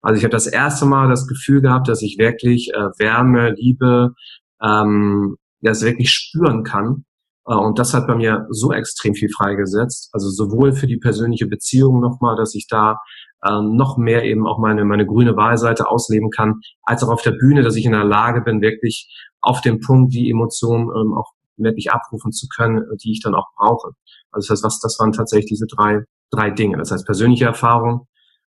Also 0.02 0.18
ich 0.18 0.24
habe 0.24 0.32
das 0.32 0.48
erste 0.48 0.86
Mal 0.86 1.10
das 1.10 1.28
Gefühl 1.28 1.62
gehabt, 1.62 1.88
dass 1.88 2.02
ich 2.02 2.18
wirklich 2.18 2.72
äh, 2.74 2.90
Wärme, 2.98 3.54
Liebe, 3.58 4.14
ähm, 4.62 5.36
das 5.62 5.82
wirklich 5.82 6.12
spüren 6.12 6.64
kann. 6.64 7.06
Äh, 7.46 7.56
und 7.56 7.80
das 7.80 7.94
hat 7.94 8.08
bei 8.08 8.16
mir 8.16 8.48
so 8.50 8.72
extrem 8.72 9.14
viel 9.14 9.30
freigesetzt. 9.30 10.10
Also 10.14 10.30
sowohl 10.30 10.74
für 10.74 10.88
die 10.88 10.98
persönliche 10.98 11.48
Beziehung 11.48 12.00
nochmal, 12.00 12.36
dass 12.36 12.56
ich 12.56 12.68
da 12.70 13.00
ähm, 13.46 13.76
noch 13.76 13.98
mehr 13.98 14.24
eben 14.24 14.48
auch 14.48 14.60
meine, 14.60 14.86
meine 14.86 15.06
grüne 15.06 15.36
Wahlseite 15.36 15.90
ausleben 15.90 16.30
kann, 16.30 16.56
als 16.84 17.04
auch 17.04 17.10
auf 17.10 17.22
der 17.22 17.32
Bühne, 17.32 17.62
dass 17.62 17.76
ich 17.76 17.86
in 17.86 17.92
der 17.92 18.04
Lage 18.04 18.42
bin, 18.42 18.62
wirklich 18.62 19.10
auf 19.42 19.62
dem 19.62 19.80
Punkt 19.80 20.14
die 20.14 20.30
Emotionen 20.30 20.90
ähm, 20.90 21.14
auch 21.14 21.32
wirklich 21.58 21.92
abrufen 21.92 22.32
zu 22.32 22.48
können, 22.56 22.84
die 23.04 23.12
ich 23.12 23.22
dann 23.22 23.36
auch 23.36 23.48
brauche. 23.56 23.92
Also 24.32 24.48
das 24.48 24.58
heißt, 24.58 24.64
was, 24.64 24.80
das 24.80 24.98
waren 25.00 25.12
tatsächlich 25.12 25.50
diese 25.50 25.66
drei, 25.68 26.04
drei 26.32 26.52
Dinge. 26.52 26.78
Das 26.78 26.92
heißt, 26.92 27.06
persönliche 27.06 27.46
Erfahrung, 27.46 28.08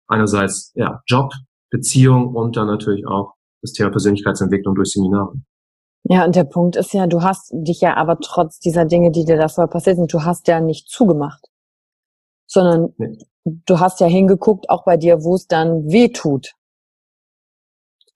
einerseits 0.07 0.71
ja, 0.75 1.01
Job, 1.07 1.31
Beziehung 1.69 2.35
und 2.35 2.57
dann 2.57 2.67
natürlich 2.67 3.05
auch 3.07 3.33
das 3.61 3.73
Thema 3.73 3.89
Persönlichkeitsentwicklung 3.89 4.75
durch 4.75 4.91
Seminare. 4.91 5.33
Ja, 6.03 6.23
und 6.23 6.35
der 6.35 6.43
Punkt 6.43 6.75
ist 6.75 6.93
ja, 6.93 7.07
du 7.07 7.23
hast 7.23 7.51
dich 7.51 7.81
ja 7.81 7.97
aber 7.97 8.19
trotz 8.19 8.59
dieser 8.59 8.85
Dinge, 8.85 9.11
die 9.11 9.25
dir 9.25 9.37
davor 9.37 9.67
passiert 9.67 9.97
sind, 9.97 10.13
du 10.13 10.23
hast 10.23 10.47
ja 10.47 10.59
nicht 10.61 10.87
zugemacht, 10.87 11.47
sondern 12.45 12.93
nee. 12.97 13.17
Du 13.45 13.79
hast 13.79 13.99
ja 13.99 14.07
hingeguckt, 14.07 14.69
auch 14.69 14.83
bei 14.85 14.97
dir, 14.97 15.23
wo 15.23 15.35
es 15.35 15.47
dann 15.47 15.85
weh 15.87 16.09
tut. 16.09 16.53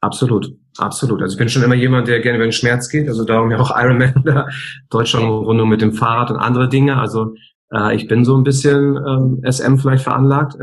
Absolut, 0.01 0.55
absolut. 0.77 1.21
Also 1.21 1.33
ich 1.33 1.39
bin 1.39 1.49
schon 1.49 1.63
immer 1.63 1.75
jemand, 1.75 2.07
der 2.07 2.19
gerne 2.19 2.37
über 2.37 2.47
den 2.47 2.53
Schmerz 2.53 2.89
geht. 2.89 3.07
Also 3.07 3.25
darum 3.25 3.51
ja 3.51 3.59
auch 3.59 3.71
Ironman 3.75 4.23
da, 4.25 4.47
Deutschland 4.89 5.25
Runde 5.25 5.65
mit 5.65 5.81
dem 5.81 5.93
Fahrrad 5.93 6.31
und 6.31 6.37
andere 6.37 6.69
Dinge. 6.69 6.97
Also 6.97 7.33
äh, 7.73 7.95
ich 7.95 8.07
bin 8.07 8.25
so 8.25 8.37
ein 8.37 8.43
bisschen 8.43 8.97
ähm, 8.97 9.41
SM 9.43 9.77
vielleicht 9.77 10.03
veranlagt. 10.03 10.55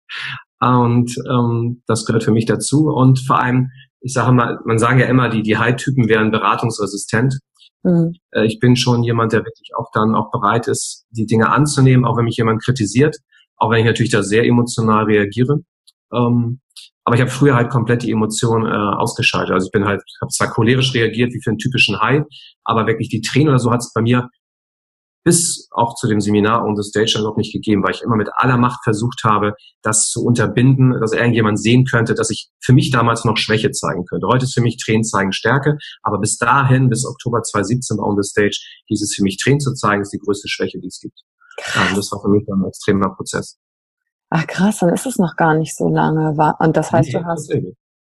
und 0.60 1.14
ähm, 1.28 1.82
das 1.86 2.04
gehört 2.04 2.24
für 2.24 2.32
mich 2.32 2.46
dazu. 2.46 2.88
Und 2.88 3.20
vor 3.20 3.40
allem 3.40 3.70
ich 4.04 4.12
sage 4.12 4.32
mal, 4.32 4.60
man 4.66 4.78
sagen 4.78 5.00
ja 5.00 5.06
immer, 5.06 5.30
die, 5.30 5.42
die 5.42 5.56
High-Typen 5.56 6.08
wären 6.08 6.30
beratungsresistent. 6.30 7.38
Mhm. 7.82 8.12
Äh, 8.32 8.44
ich 8.44 8.60
bin 8.60 8.76
schon 8.76 9.02
jemand, 9.02 9.32
der 9.32 9.40
wirklich 9.40 9.70
auch 9.76 9.90
dann 9.94 10.14
auch 10.14 10.30
bereit 10.30 10.68
ist, 10.68 11.06
die 11.10 11.24
Dinge 11.24 11.50
anzunehmen, 11.50 12.04
auch 12.04 12.18
wenn 12.18 12.26
mich 12.26 12.36
jemand 12.36 12.62
kritisiert, 12.62 13.16
auch 13.56 13.70
wenn 13.70 13.80
ich 13.80 13.86
natürlich 13.86 14.12
da 14.12 14.22
sehr 14.22 14.44
emotional 14.44 15.04
reagiere. 15.04 15.60
Ähm, 16.12 16.60
aber 17.04 17.16
ich 17.16 17.20
habe 17.20 17.30
früher 17.30 17.54
halt 17.54 17.70
komplett 17.70 18.02
die 18.02 18.10
Emotionen 18.10 18.66
äh, 18.66 18.96
ausgeschaltet. 18.96 19.52
Also 19.52 19.66
ich 19.66 19.72
bin 19.72 19.84
halt, 19.84 20.02
habe 20.20 20.30
zwar 20.30 20.48
cholerisch 20.48 20.94
reagiert 20.94 21.32
wie 21.34 21.42
für 21.42 21.50
einen 21.50 21.58
typischen 21.58 22.00
High, 22.00 22.24
aber 22.64 22.86
wirklich 22.86 23.08
die 23.08 23.20
Tränen 23.20 23.48
oder 23.48 23.58
so 23.58 23.70
hat 23.70 23.80
es 23.80 23.92
bei 23.92 24.00
mir 24.00 24.30
bis 25.24 25.68
auch 25.70 25.94
zu 25.94 26.06
dem 26.06 26.20
Seminar 26.20 26.64
on 26.64 26.76
the 26.76 26.86
Stage 26.86 27.18
noch 27.22 27.36
nicht 27.36 27.52
gegeben, 27.52 27.82
weil 27.82 27.94
ich 27.94 28.02
immer 28.02 28.16
mit 28.16 28.28
aller 28.34 28.58
Macht 28.58 28.84
versucht 28.84 29.24
habe, 29.24 29.54
das 29.82 30.10
zu 30.10 30.22
unterbinden, 30.22 31.00
dass 31.00 31.12
irgendjemand 31.12 31.58
sehen 31.58 31.86
könnte, 31.86 32.14
dass 32.14 32.30
ich 32.30 32.50
für 32.60 32.74
mich 32.74 32.90
damals 32.90 33.24
noch 33.24 33.38
Schwäche 33.38 33.70
zeigen 33.70 34.04
könnte. 34.04 34.26
Heute 34.26 34.44
ist 34.44 34.54
für 34.54 34.60
mich 34.60 34.76
Tränen 34.76 35.02
zeigen 35.02 35.32
Stärke, 35.32 35.78
aber 36.02 36.18
bis 36.18 36.36
dahin, 36.36 36.90
bis 36.90 37.06
Oktober 37.06 37.42
2017 37.42 37.98
on 37.98 38.16
the 38.20 38.28
Stage, 38.28 38.58
hieß 38.86 39.02
es 39.02 39.14
für 39.14 39.22
mich 39.22 39.38
Tränen 39.38 39.60
zu 39.60 39.72
zeigen, 39.72 40.02
ist 40.02 40.12
die 40.12 40.18
größte 40.18 40.48
Schwäche, 40.48 40.78
die 40.78 40.88
es 40.88 41.00
gibt. 41.00 41.18
Krass. 41.56 41.94
das 41.94 42.12
war 42.12 42.20
für 42.20 42.28
mich 42.28 42.46
ein 42.48 42.64
extremer 42.66 43.14
Prozess. 43.14 43.58
Ach 44.30 44.46
krass, 44.46 44.78
dann 44.78 44.92
ist 44.92 45.06
es 45.06 45.18
noch 45.18 45.36
gar 45.36 45.54
nicht 45.54 45.76
so 45.76 45.88
lange. 45.88 46.34
Und 46.58 46.76
das 46.76 46.90
heißt, 46.90 47.12
nee, 47.12 47.20
du 47.20 47.24
hast, 47.24 47.52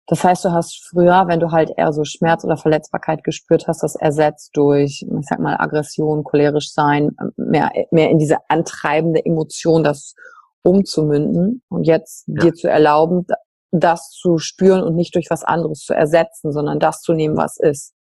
das 0.08 0.24
heißt, 0.24 0.44
du 0.44 0.52
hast 0.52 0.84
früher, 0.88 1.26
wenn 1.26 1.40
du 1.40 1.50
halt 1.50 1.70
eher 1.76 1.92
so 1.92 2.04
Schmerz 2.04 2.44
oder 2.44 2.56
Verletzbarkeit 2.56 3.24
gespürt 3.24 3.66
hast, 3.66 3.82
das 3.82 3.96
ersetzt 3.96 4.50
durch, 4.54 5.02
ich 5.02 5.26
sag 5.26 5.40
mal, 5.40 5.56
Aggression, 5.58 6.24
cholerisch 6.24 6.72
sein, 6.72 7.10
mehr, 7.36 7.70
mehr 7.90 8.10
in 8.10 8.18
diese 8.18 8.38
antreibende 8.48 9.24
Emotion, 9.24 9.82
das 9.82 10.14
umzumünden 10.62 11.62
und 11.68 11.84
jetzt 11.84 12.24
ja. 12.26 12.42
dir 12.42 12.54
zu 12.54 12.68
erlauben, 12.68 13.26
das 13.70 14.10
zu 14.10 14.38
spüren 14.38 14.82
und 14.82 14.94
nicht 14.94 15.14
durch 15.14 15.26
was 15.30 15.44
anderes 15.44 15.80
zu 15.80 15.94
ersetzen, 15.94 16.52
sondern 16.52 16.78
das 16.78 17.00
zu 17.00 17.12
nehmen, 17.12 17.36
was 17.36 17.56
ist. 17.58 17.92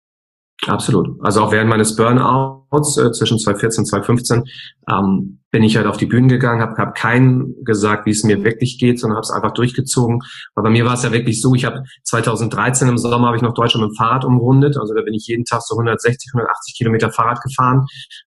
Absolut. 0.66 1.08
Also 1.22 1.42
auch 1.42 1.52
während 1.52 1.70
meines 1.70 1.94
Burnouts 1.94 2.98
äh, 2.98 3.12
zwischen 3.12 3.38
2014 3.38 3.82
und 3.82 3.86
2015 3.86 4.44
ähm, 4.90 5.38
bin 5.52 5.62
ich 5.62 5.76
halt 5.76 5.86
auf 5.86 5.96
die 5.96 6.06
Bühnen 6.06 6.28
gegangen, 6.28 6.60
habe 6.60 6.74
hab 6.76 6.96
keinen 6.96 7.64
gesagt, 7.64 8.04
wie 8.06 8.10
es 8.10 8.24
mir 8.24 8.42
wirklich 8.42 8.78
geht, 8.78 8.98
sondern 8.98 9.16
habe 9.16 9.24
es 9.24 9.30
einfach 9.30 9.52
durchgezogen. 9.52 10.20
Aber 10.54 10.64
bei 10.64 10.70
mir 10.70 10.84
war 10.84 10.94
es 10.94 11.04
ja 11.04 11.12
wirklich 11.12 11.40
so, 11.40 11.54
ich 11.54 11.64
habe 11.64 11.82
2013 12.04 12.88
im 12.88 12.98
Sommer 12.98 13.28
habe 13.28 13.36
ich 13.36 13.42
noch 13.42 13.54
Deutschland 13.54 13.86
mit 13.86 13.94
dem 13.94 13.96
Fahrrad 13.96 14.24
umrundet. 14.24 14.76
Also 14.76 14.92
da 14.92 15.02
bin 15.02 15.14
ich 15.14 15.26
jeden 15.28 15.44
Tag 15.44 15.62
so 15.62 15.76
160, 15.76 16.32
180 16.34 16.74
Kilometer 16.76 17.12
Fahrrad 17.12 17.40
gefahren. 17.42 17.86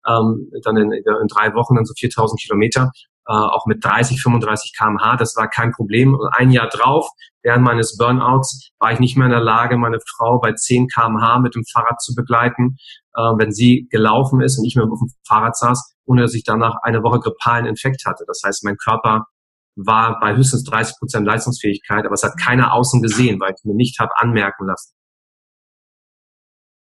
Ähm, 0.06 0.50
dann 0.62 0.76
in, 0.76 0.92
in 0.92 1.28
drei 1.28 1.54
Wochen 1.54 1.76
dann 1.76 1.86
so 1.86 1.94
4000 1.96 2.40
Kilometer 2.40 2.90
äh, 3.28 3.32
auch 3.32 3.66
mit 3.66 3.84
30, 3.84 4.22
35 4.22 4.72
kmh. 4.78 5.16
Das 5.16 5.34
war 5.36 5.48
kein 5.48 5.72
Problem. 5.72 6.14
Und 6.14 6.28
ein 6.32 6.50
Jahr 6.50 6.68
drauf, 6.68 7.08
während 7.42 7.64
meines 7.64 7.96
Burnouts, 7.96 8.70
war 8.78 8.92
ich 8.92 9.00
nicht 9.00 9.16
mehr 9.16 9.26
in 9.26 9.32
der 9.32 9.40
Lage, 9.40 9.76
meine 9.76 9.98
Frau 10.16 10.38
bei 10.38 10.52
10 10.52 10.88
kmh 10.88 11.40
mit 11.40 11.54
dem 11.54 11.64
Fahrrad 11.72 12.00
zu 12.00 12.14
begleiten, 12.14 12.76
äh, 13.14 13.22
wenn 13.36 13.52
sie 13.52 13.88
gelaufen 13.90 14.40
ist 14.40 14.58
und 14.58 14.64
ich 14.64 14.76
mir 14.76 14.84
auf 14.84 14.98
dem 15.00 15.10
Fahrrad 15.26 15.56
saß, 15.56 15.96
ohne 16.04 16.22
dass 16.22 16.34
ich 16.34 16.44
danach 16.44 16.76
eine 16.82 17.02
Woche 17.02 17.20
grippalen 17.20 17.66
Infekt 17.66 18.06
hatte. 18.06 18.24
Das 18.26 18.42
heißt, 18.44 18.64
mein 18.64 18.76
Körper 18.76 19.26
war 19.74 20.18
bei 20.20 20.34
höchstens 20.34 20.64
30 20.64 20.96
Prozent 20.98 21.26
Leistungsfähigkeit, 21.26 22.04
aber 22.06 22.14
es 22.14 22.22
hat 22.22 22.38
keiner 22.40 22.72
außen 22.72 23.02
gesehen, 23.02 23.40
weil 23.40 23.52
ich 23.56 23.64
mir 23.64 23.74
nicht 23.74 23.98
habe 23.98 24.16
anmerken 24.16 24.66
lassen. 24.66 24.94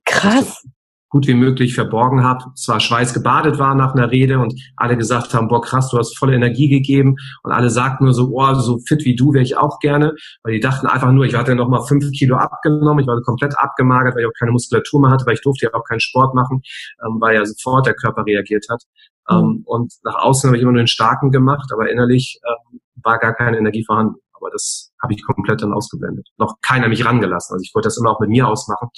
Krass 0.06 0.64
gut 1.13 1.27
wie 1.27 1.36
möglich 1.36 1.75
verborgen 1.75 2.24
habe, 2.24 2.43
zwar 2.55 2.79
schweißgebadet 2.79 3.60
war 3.60 3.75
nach 3.75 3.93
einer 3.93 4.10
Rede 4.10 4.39
und 4.39 4.60
alle 4.75 4.98
gesagt 4.98 5.36
haben, 5.36 5.48
boah 5.48 5.62
krass, 5.62 5.91
du 5.91 6.00
hast 6.00 6.17
volle 6.17 6.34
Energie 6.34 6.70
gegeben 6.70 7.17
und 7.43 7.51
alle 7.51 7.70
sagten 7.70 8.05
nur 8.05 8.15
so, 8.15 8.32
oh, 8.34 8.53
so 8.55 8.79
fit 8.79 9.05
wie 9.05 9.15
du 9.15 9.32
wäre 9.32 9.43
ich 9.43 9.55
auch 9.55 9.77
gerne, 9.77 10.15
weil 10.41 10.53
die 10.53 10.60
dachten 10.60 10.88
einfach 10.88 11.12
nur, 11.12 11.25
ich 11.25 11.36
hatte 11.36 11.53
noch 11.53 11.70
mal 11.70 11.84
fünf 11.84 12.10
Kilo 12.17 12.36
abgenommen, 12.36 13.01
ich 13.01 13.08
war 13.08 13.22
komplett 13.22 13.53
abgemagert, 13.55 14.15
weil 14.15 14.24
ich 14.24 14.27
auch 14.27 14.39
keine 14.39 14.53
Muskulatur 14.53 15.01
mehr 15.01 15.12
hatte, 15.12 15.27
weil 15.27 15.36
ich 15.36 15.43
durfte 15.43 15.67
ja 15.67 15.74
auch 15.75 15.84
keinen 15.84 16.00
Sport 16.00 16.34
machen, 16.34 16.63
ähm, 17.05 17.22
weil 17.22 17.36
ja 17.36 17.46
sofort 17.46 17.86
der 17.86 17.93
Körper 17.93 18.25
reagiert 18.25 18.65
hat. 18.72 18.82
Mhm. 19.29 19.38
Ähm, 19.38 19.63
und 19.65 19.93
nach 20.03 20.15
außen 20.15 20.48
habe 20.48 20.58
ich 20.58 20.63
immer 20.63 20.72
nur 20.72 20.82
den 20.82 20.88
Starken 20.88 21.29
gemacht, 21.29 21.70
aber 21.72 21.91
innerlich 21.91 22.39
ähm, 22.43 22.79
war 23.03 23.20
gar 23.20 23.36
keine 23.36 23.60
Energie 23.60 23.86
vorhanden. 23.86 24.15
Aber 24.34 24.50
das 24.51 24.91
habe 25.01 25.13
ich 25.13 25.24
komplett 25.24 25.62
dann 25.62 25.74
ausgeblendet. 25.74 26.27
Noch 26.38 26.55
keiner 26.62 26.89
mich 26.89 27.05
rangelassen. 27.05 27.53
Also 27.53 27.63
ich 27.63 27.72
wollte 27.75 27.88
das 27.88 27.98
immer 27.98 28.10
auch 28.10 28.20
mit 28.20 28.29
mir 28.29 28.48
ausmachen. 28.48 28.89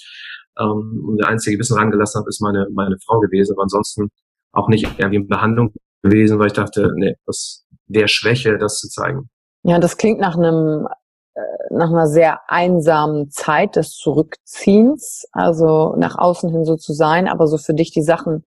Ähm, 0.59 1.03
und 1.07 1.17
der 1.17 1.27
einzige 1.27 1.59
Wissen 1.59 1.77
rangelassen 1.77 2.19
habe, 2.19 2.29
ist 2.29 2.41
meine, 2.41 2.67
meine 2.73 2.97
Frau 3.05 3.19
gewesen, 3.19 3.53
aber 3.53 3.63
ansonsten 3.63 4.09
auch 4.51 4.67
nicht 4.67 4.85
irgendwie 4.97 5.17
in 5.17 5.27
Behandlung 5.27 5.73
gewesen, 6.01 6.39
weil 6.39 6.47
ich 6.47 6.53
dachte, 6.53 6.91
nee, 6.95 7.15
das 7.25 7.65
wäre 7.87 8.07
Schwäche, 8.07 8.57
das 8.57 8.79
zu 8.79 8.89
zeigen. 8.89 9.29
Ja, 9.63 9.79
das 9.79 9.97
klingt 9.97 10.19
nach 10.19 10.37
einem 10.37 10.87
äh, 11.33 11.41
nach 11.71 11.89
einer 11.89 12.07
sehr 12.07 12.39
einsamen 12.47 13.29
Zeit 13.29 13.75
des 13.75 13.91
Zurückziehens, 13.91 15.25
also 15.31 15.95
nach 15.97 16.17
außen 16.17 16.49
hin 16.49 16.65
so 16.65 16.77
zu 16.77 16.93
sein, 16.93 17.27
aber 17.27 17.47
so 17.47 17.57
für 17.57 17.73
dich 17.73 17.91
die 17.91 18.03
Sachen 18.03 18.45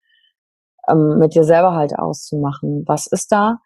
ähm, 0.88 1.18
mit 1.18 1.34
dir 1.34 1.44
selber 1.44 1.74
halt 1.74 1.98
auszumachen. 1.98 2.84
Was 2.86 3.06
ist 3.06 3.32
da? 3.32 3.58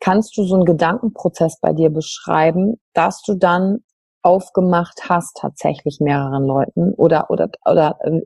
Kannst 0.00 0.36
du 0.36 0.44
so 0.44 0.54
einen 0.54 0.64
Gedankenprozess 0.64 1.58
bei 1.60 1.72
dir 1.72 1.90
beschreiben, 1.90 2.80
dass 2.94 3.22
du 3.22 3.34
dann 3.34 3.80
aufgemacht 4.26 5.08
hast, 5.08 5.38
tatsächlich 5.40 6.00
mehreren 6.00 6.44
Leuten? 6.44 6.92
Oder, 6.94 7.30
oder, 7.30 7.48
oder, 7.64 7.98
ähm, 8.04 8.22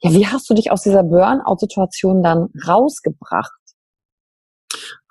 ja, 0.00 0.12
wie 0.12 0.26
hast 0.26 0.48
du 0.48 0.54
dich 0.54 0.70
aus 0.70 0.82
dieser 0.82 1.02
Burnout-Situation 1.02 2.22
dann 2.22 2.48
rausgebracht? 2.66 3.50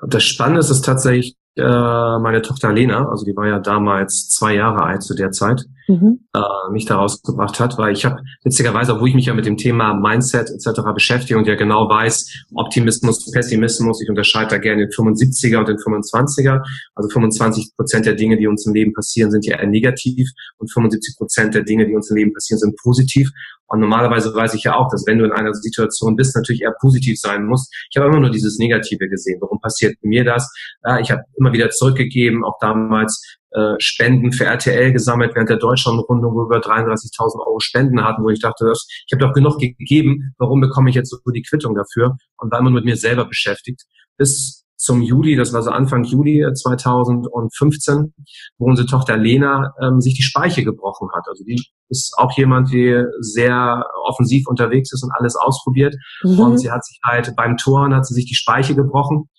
Das 0.08 0.24
Spannende 0.24 0.60
ist 0.60 0.70
es 0.70 0.82
tatsächlich, 0.82 1.36
äh, 1.58 2.20
meine 2.20 2.42
Tochter 2.42 2.72
Lena, 2.72 3.10
also 3.10 3.26
die 3.26 3.36
war 3.36 3.48
ja 3.48 3.60
damals 3.60 4.30
zwei 4.30 4.56
Jahre 4.56 4.84
alt 4.84 5.04
zu 5.04 5.16
der 5.16 5.32
Zeit, 5.32 5.66
mhm. 5.88 6.20
äh, 6.34 6.72
mich 6.72 6.86
da 6.86 6.98
rausgebracht 6.98 7.60
hat, 7.60 7.78
weil 7.78 7.94
ich 7.94 8.06
habe 8.06 8.22
witzigerweise, 8.44 8.94
obwohl 8.94 9.10
ich 9.10 9.16
mich 9.16 9.26
ja 9.26 9.34
mit 9.34 9.46
dem 9.46 9.58
Thema 9.58 9.94
Mindset 9.94 10.50
etc. 10.50 10.82
beschäftige 10.94 11.38
und 11.38 11.48
ja 11.48 11.56
genau 11.56 11.90
weiß, 11.90 12.46
Optimismus, 12.56 13.32
Pessimismus, 13.32 14.02
ich 14.02 14.10
unterscheide 14.10 14.52
da 14.52 14.58
gerne 14.58 14.88
den 14.88 14.90
75er 14.90 15.58
und 15.58 15.68
den 15.68 15.78
25er. 15.78 16.62
Also 16.96 17.10
25 17.10 17.76
Prozent 17.76 18.06
der 18.06 18.16
Dinge, 18.16 18.38
die 18.38 18.48
uns 18.48 18.66
im 18.66 18.74
Leben 18.74 18.94
passieren, 18.94 19.32
sind 19.32 19.46
ja 19.46 19.58
eher 19.58 19.68
negativ 19.68 20.30
und 20.58 20.72
75 20.72 21.18
Prozent 21.18 21.56
der 21.56 21.64
Dinge, 21.64 21.86
die 21.86 21.96
uns 21.96 22.10
im 22.10 22.18
Leben 22.18 22.34
passieren, 22.34 22.60
sind 22.60 22.76
positiv. 22.78 23.32
Und 23.68 23.82
normalerweise 23.82 24.34
weiß 24.34 24.54
ich 24.54 24.64
ja 24.64 24.76
auch, 24.76 24.90
dass 24.90 25.06
wenn 25.06 25.20
du 25.20 25.26
in 25.26 25.32
einer 25.34 25.54
Situation 25.54 26.16
bist, 26.16 26.36
natürlich 26.36 26.62
eher 26.62 26.74
positiv 26.80 27.20
sein 27.20 27.46
musst. 27.46 27.74
Ich 27.92 27.98
habe 27.98 28.08
immer 28.08 28.22
nur 28.22 28.30
dieses 28.30 28.58
Negative 28.58 29.10
gesehen. 29.10 29.40
Warum 29.42 29.60
passiert 29.60 29.96
mir 30.02 30.24
das? 30.24 30.50
Ja, 30.86 31.00
ich 31.00 31.12
habe 31.12 31.24
immer 31.36 31.47
wieder 31.54 31.70
zurückgegeben, 31.70 32.44
auch 32.44 32.58
damals 32.60 33.22
äh, 33.52 33.76
Spenden 33.80 34.32
für 34.32 34.46
RTL 34.46 34.92
gesammelt 34.92 35.34
während 35.34 35.50
der 35.50 35.58
Deutschlandrunde, 35.58 36.28
wo 36.28 36.36
wir 36.36 36.46
über 36.46 36.60
33.000 36.60 37.46
Euro 37.46 37.60
Spenden 37.60 38.04
hatten, 38.04 38.24
wo 38.24 38.30
ich 38.30 38.40
dachte, 38.40 38.66
das, 38.66 38.86
ich 38.90 39.14
habe 39.14 39.26
doch 39.26 39.34
genug 39.34 39.58
gegeben, 39.58 40.34
warum 40.38 40.62
bekomme 40.62 40.90
ich 40.90 40.96
jetzt 40.96 41.10
so 41.10 41.18
die 41.32 41.44
Quittung 41.44 41.74
dafür? 41.74 42.18
Und 42.38 42.52
war 42.52 42.60
immer 42.60 42.72
mit 42.72 42.86
mir 42.86 42.98
selber 42.98 43.26
beschäftigt. 43.26 43.84
Bis 44.18 44.66
zum 44.78 45.02
Juli, 45.02 45.36
das 45.36 45.54
war 45.54 45.64
so 45.64 45.72
Anfang 45.72 46.04
Juli 46.04 46.46
2015, 46.54 48.14
wo 48.60 48.66
unsere 48.66 48.88
Tochter 48.88 49.18
Lena 49.18 49.74
ähm, 49.82 50.02
sich 50.02 50.14
die 50.14 50.24
Speiche 50.24 50.64
gebrochen 50.64 51.10
hat. 51.16 51.24
Also 51.28 51.44
die 51.44 51.60
ist 51.90 52.14
auch 52.18 52.32
jemand, 52.38 52.72
die 52.72 53.02
sehr 53.20 53.86
offensiv 54.06 54.48
unterwegs 54.48 54.94
ist 54.94 55.04
und 55.04 55.12
alles 55.18 55.36
ausprobiert. 55.36 55.96
Mhm. 56.24 56.40
Und 56.40 56.58
sie 56.60 56.70
hat 56.70 56.86
sich 56.86 57.00
halt 57.04 57.34
beim 57.36 57.58
Toren 57.58 57.96
hat 57.96 58.06
sie 58.06 58.14
sich 58.14 58.26
die 58.26 58.36
Speiche 58.36 58.76
gebrochen 58.76 59.30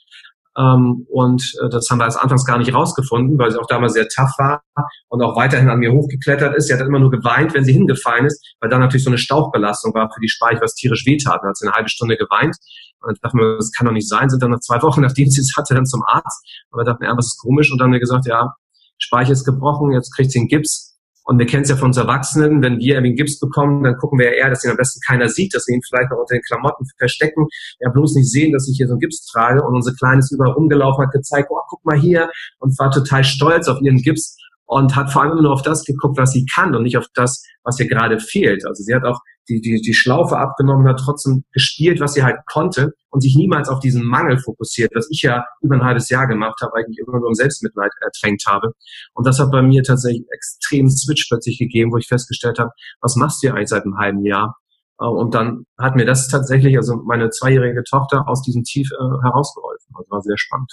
ähm, 0.59 1.07
und 1.09 1.41
äh, 1.63 1.69
das 1.69 1.89
haben 1.89 1.99
wir 1.99 2.05
als 2.05 2.17
anfangs 2.17 2.45
gar 2.45 2.59
nicht 2.59 2.75
rausgefunden, 2.75 3.39
weil 3.39 3.53
sie 3.53 3.61
auch 3.61 3.67
damals 3.67 3.93
sehr 3.93 4.09
tough 4.09 4.33
war 4.39 4.63
und 5.09 5.23
auch 5.23 5.37
weiterhin 5.37 5.69
an 5.69 5.79
mir 5.79 5.93
hochgeklettert 5.93 6.57
ist. 6.57 6.67
Sie 6.67 6.75
hat 6.75 6.81
immer 6.81 6.99
nur 6.99 7.11
geweint, 7.11 7.55
wenn 7.55 7.65
sie 7.65 7.73
hingefallen 7.73 8.27
ist, 8.27 8.45
weil 8.61 8.69
da 8.69 8.79
natürlich 8.79 9.05
so 9.05 9.11
eine 9.11 9.19
Stauchbelastung 9.19 9.95
war 9.95 10.11
für 10.13 10.21
die 10.21 10.29
Speiche, 10.29 10.61
was 10.61 10.75
tierisch 10.75 11.07
wehtat. 11.07 11.41
Dann 11.43 11.51
hat 11.51 11.57
sie 11.57 11.67
eine 11.67 11.77
halbe 11.77 11.89
Stunde 11.89 12.17
geweint. 12.17 12.57
Und 13.01 13.11
dann 13.11 13.19
dachten 13.23 13.39
wir, 13.39 13.57
das 13.57 13.71
kann 13.71 13.87
doch 13.87 13.93
nicht 13.93 14.09
sein. 14.09 14.29
Sind 14.29 14.43
dann 14.43 14.51
nach 14.51 14.59
zwei 14.59 14.83
Wochen, 14.83 15.01
nachdem 15.01 15.31
sie 15.31 15.41
es 15.41 15.55
hatte, 15.57 15.75
dann 15.75 15.87
zum 15.87 16.03
Arzt. 16.05 16.45
Wir 16.75 16.85
dachten, 16.85 17.05
ja, 17.05 17.17
was 17.17 17.27
ist 17.27 17.41
komisch? 17.41 17.71
Und 17.71 17.79
dann 17.79 17.87
haben 17.87 17.93
wir 17.93 18.01
gesagt, 18.01 18.27
ja, 18.27 18.55
Speiche 18.99 19.33
ist 19.33 19.45
gebrochen, 19.45 19.93
jetzt 19.93 20.13
kriegt 20.15 20.33
sie 20.33 20.41
einen 20.41 20.49
Gips. 20.49 20.88
Und 21.29 21.39
wir 21.39 21.45
kennen 21.45 21.63
es 21.63 21.69
ja 21.69 21.77
von 21.77 21.89
uns 21.89 21.99
Erwachsenen, 21.99 22.63
wenn 22.63 22.79
wir 22.79 22.95
irgendwie 22.95 23.09
einen 23.09 23.17
Gips 23.17 23.39
bekommen, 23.39 23.85
dann 23.85 23.99
gucken 23.99 24.19
wir 24.19 24.29
ja 24.29 24.33
eher, 24.33 24.49
dass 24.49 24.65
ihn 24.65 24.71
am 24.71 24.79
besten 24.79 24.99
keiner 25.07 25.29
sieht, 25.29 25.55
dass 25.55 25.69
wir 25.69 25.75
ihn 25.75 25.83
vielleicht 25.87 26.11
noch 26.11 26.17
unter 26.17 26.35
den 26.35 26.41
Klamotten 26.41 26.87
verstecken, 26.97 27.47
ja 27.81 27.91
bloß 27.91 28.15
nicht 28.15 28.31
sehen, 28.31 28.55
dass 28.55 28.67
ich 28.67 28.79
hier 28.79 28.87
so 28.87 28.95
einen 28.95 29.01
Gips 29.01 29.27
trage. 29.27 29.63
Und 29.63 29.75
unsere 29.75 29.95
Kleine 29.95 30.21
ist 30.21 30.33
überall 30.33 30.53
rumgelaufen, 30.53 31.05
hat 31.05 31.13
gezeigt, 31.13 31.49
oh, 31.51 31.59
guck 31.69 31.85
mal 31.85 31.99
hier 31.99 32.31
und 32.61 32.79
war 32.79 32.91
total 32.91 33.25
stolz 33.25 33.69
auf 33.69 33.79
ihren 33.83 33.99
Gips 33.99 34.39
und 34.65 34.97
hat 34.97 35.13
vor 35.13 35.21
allem 35.21 35.43
nur 35.43 35.53
auf 35.53 35.61
das 35.61 35.85
geguckt, 35.85 36.17
was 36.17 36.33
sie 36.33 36.47
kann 36.47 36.75
und 36.75 36.85
nicht 36.85 36.97
auf 36.97 37.09
das, 37.13 37.45
was 37.63 37.79
ihr 37.79 37.89
gerade 37.89 38.21
fehlt. 38.21 38.65
Also 38.65 38.83
sie 38.83 38.95
hat 38.95 39.05
auch 39.05 39.21
die, 39.49 39.61
die, 39.61 39.81
die 39.81 39.95
Schlaufe 39.95 40.39
abgenommen, 40.39 40.87
hat 40.89 41.01
trotzdem 41.01 41.45
gespielt, 41.53 42.01
was 42.01 42.15
sie 42.15 42.23
halt 42.23 42.37
konnte 42.47 42.93
und 43.11 43.21
sich 43.21 43.37
niemals 43.37 43.69
auf 43.69 43.81
diesen 43.81 44.05
Mangel 44.05 44.39
fokussiert, 44.39 44.93
was 44.95 45.09
ich 45.11 45.23
ja 45.23 45.45
über 45.63 45.77
ein 45.77 45.85
halbes 45.85 46.09
Jahr 46.11 46.27
gemacht 46.27 46.61
habe, 46.61 46.75
eigentlich 46.77 46.99
immer 46.99 47.19
nur 47.19 47.29
im 47.29 47.35
Selbstmitleid 47.35 47.91
ertränkt 48.01 48.45
habe. 48.47 48.73
Und 49.15 49.27
das 49.27 49.39
hat 49.39 49.51
bei 49.51 49.63
mir 49.63 49.83
tatsächlich 49.83 50.27
extrem 50.31 50.89
Switch 50.91 51.29
plötzlich 51.29 51.59
gegeben, 51.59 51.93
wo 51.93 51.97
ich 51.97 52.07
festgestellt 52.07 52.59
habe, 52.59 52.71
was 53.01 53.17
machst 53.17 53.43
du 53.43 53.49
eigentlich 53.49 53.69
seit 53.69 53.85
einem 53.85 53.99
halben 53.99 54.25
Jahr? 54.25 54.57
Äh, 55.01 55.07
und 55.07 55.35
dann 55.35 55.65
hat 55.79 55.97
mir 55.97 56.05
das 56.05 56.29
tatsächlich, 56.29 56.77
also 56.77 56.97
meine 57.05 57.31
zweijährige 57.31 57.83
Tochter, 57.85 58.29
aus 58.29 58.43
diesem 58.43 58.65
Tief 58.65 58.91
äh, 58.93 59.23
herausgeholfen. 59.23 59.95
Das 59.99 60.11
war 60.11 60.23
sehr 60.23 60.37
spannend. 60.37 60.73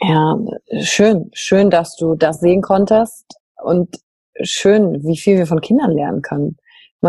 Ja, 0.00 0.36
schön. 0.82 1.30
Schön, 1.32 1.70
dass 1.70 1.96
du 1.96 2.14
das 2.14 2.40
sehen 2.40 2.62
konntest 2.62 3.24
und 3.62 3.96
schön, 4.42 5.02
wie 5.04 5.16
viel 5.16 5.38
wir 5.38 5.46
von 5.46 5.60
Kindern 5.60 5.92
lernen 5.92 6.22
können. 6.22 6.56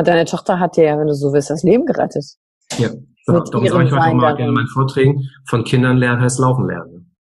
Deine 0.03 0.25
Tochter 0.25 0.59
hat 0.59 0.77
dir 0.77 0.85
ja, 0.85 0.97
wenn 0.97 1.07
du 1.07 1.13
so 1.13 1.33
willst, 1.33 1.49
das 1.49 1.63
Leben 1.63 1.85
gerettet. 1.85 2.25
Ja, 2.77 2.89
genau. 2.89 3.43
darum 3.43 3.67
sage 3.67 3.85
ich 3.85 3.91
heute 3.91 4.15
mal 4.15 4.39
in 4.39 4.53
meinen 4.53 4.67
Vorträgen, 4.67 5.29
von 5.47 5.63
Kindern 5.63 5.97
lernen 5.97 6.21
heißt 6.21 6.39
laufen 6.39 6.67
lernen. 6.67 7.15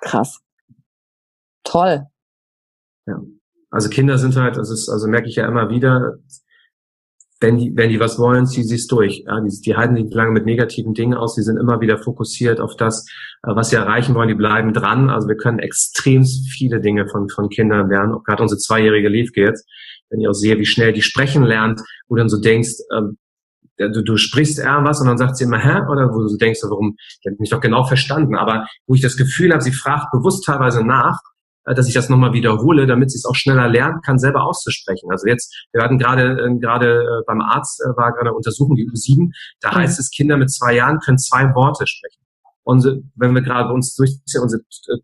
Krass. 0.00 0.40
Toll. 1.64 2.06
Ja. 3.06 3.20
Also 3.70 3.88
Kinder 3.88 4.18
sind 4.18 4.36
halt, 4.36 4.56
das 4.56 4.70
ist, 4.70 4.88
also 4.88 5.08
merke 5.08 5.28
ich 5.28 5.36
ja 5.36 5.48
immer 5.48 5.70
wieder, 5.70 6.18
wenn 7.42 7.58
die, 7.58 7.72
wenn 7.74 7.90
die 7.90 8.00
was 8.00 8.18
wollen, 8.18 8.46
ziehen 8.46 8.64
sie 8.64 8.76
es 8.76 8.86
durch. 8.86 9.24
Ja, 9.26 9.40
die, 9.40 9.60
die 9.60 9.76
halten 9.76 9.94
nicht 9.94 10.14
lange 10.14 10.30
mit 10.30 10.46
negativen 10.46 10.94
Dingen 10.94 11.14
aus, 11.14 11.34
die 11.34 11.42
sind 11.42 11.58
immer 11.58 11.80
wieder 11.80 11.98
fokussiert 11.98 12.60
auf 12.60 12.76
das, 12.76 13.06
äh, 13.42 13.54
was 13.54 13.70
sie 13.70 13.76
erreichen 13.76 14.14
wollen, 14.14 14.28
die 14.28 14.34
bleiben 14.34 14.72
dran. 14.72 15.10
Also 15.10 15.28
wir 15.28 15.36
können 15.36 15.58
extrem 15.58 16.24
viele 16.24 16.80
Dinge 16.80 17.08
von, 17.08 17.28
von 17.28 17.48
Kindern 17.48 17.88
lernen, 17.88 18.14
auch 18.14 18.24
gerade 18.24 18.42
unsere 18.42 18.58
zweijährige 18.58 19.08
Liefke 19.08 19.40
jetzt, 19.40 19.68
wenn 20.12 20.20
ich 20.20 20.28
auch 20.28 20.34
sehe, 20.34 20.58
wie 20.58 20.66
schnell 20.66 20.92
die 20.92 21.02
sprechen 21.02 21.42
lernt, 21.42 21.80
wo 22.08 22.16
dann 22.16 22.28
so 22.28 22.40
denkst, 22.40 22.74
ähm, 22.94 23.16
du, 23.78 24.02
du 24.02 24.16
sprichst 24.16 24.58
eher 24.58 24.84
was 24.84 25.00
und 25.00 25.06
dann 25.08 25.18
sagt 25.18 25.36
sie 25.36 25.44
immer, 25.44 25.58
hä? 25.58 25.80
Oder 25.90 26.12
wo 26.12 26.28
du 26.28 26.36
denkst, 26.36 26.60
warum, 26.62 26.96
ich 26.98 27.26
habe 27.26 27.36
mich 27.40 27.50
doch 27.50 27.60
genau 27.60 27.84
verstanden, 27.84 28.36
aber 28.36 28.66
wo 28.86 28.94
ich 28.94 29.00
das 29.00 29.16
Gefühl 29.16 29.52
habe, 29.52 29.62
sie 29.62 29.72
fragt 29.72 30.12
bewusst 30.12 30.44
teilweise 30.44 30.84
nach, 30.84 31.18
äh, 31.64 31.74
dass 31.74 31.88
ich 31.88 31.94
das 31.94 32.08
nochmal 32.08 32.34
wiederhole, 32.34 32.86
damit 32.86 33.10
sie 33.10 33.16
es 33.16 33.24
auch 33.24 33.34
schneller 33.34 33.68
lernen 33.68 34.00
kann, 34.04 34.18
selber 34.18 34.44
auszusprechen. 34.44 35.10
Also 35.10 35.26
jetzt, 35.26 35.66
wir 35.72 35.82
hatten 35.82 35.98
gerade 35.98 36.46
äh, 36.46 36.58
gerade 36.58 37.02
äh, 37.02 37.24
beim 37.26 37.40
Arzt 37.40 37.80
war 37.96 38.12
gerade 38.12 38.28
eine 38.28 38.34
Untersuchung, 38.34 38.76
die 38.76 38.88
U7, 38.88 39.32
da 39.60 39.70
mhm. 39.70 39.74
heißt 39.76 39.98
es, 39.98 40.10
Kinder 40.10 40.36
mit 40.36 40.50
zwei 40.50 40.74
Jahren 40.74 40.98
können 40.98 41.18
zwei 41.18 41.54
Worte 41.54 41.86
sprechen. 41.86 42.20
Und 42.64 42.84
wenn 43.16 43.34
wir 43.34 43.42
gerade 43.42 43.72
uns 43.72 43.96
durchziehen, 43.96 44.40
unsere 44.40 44.62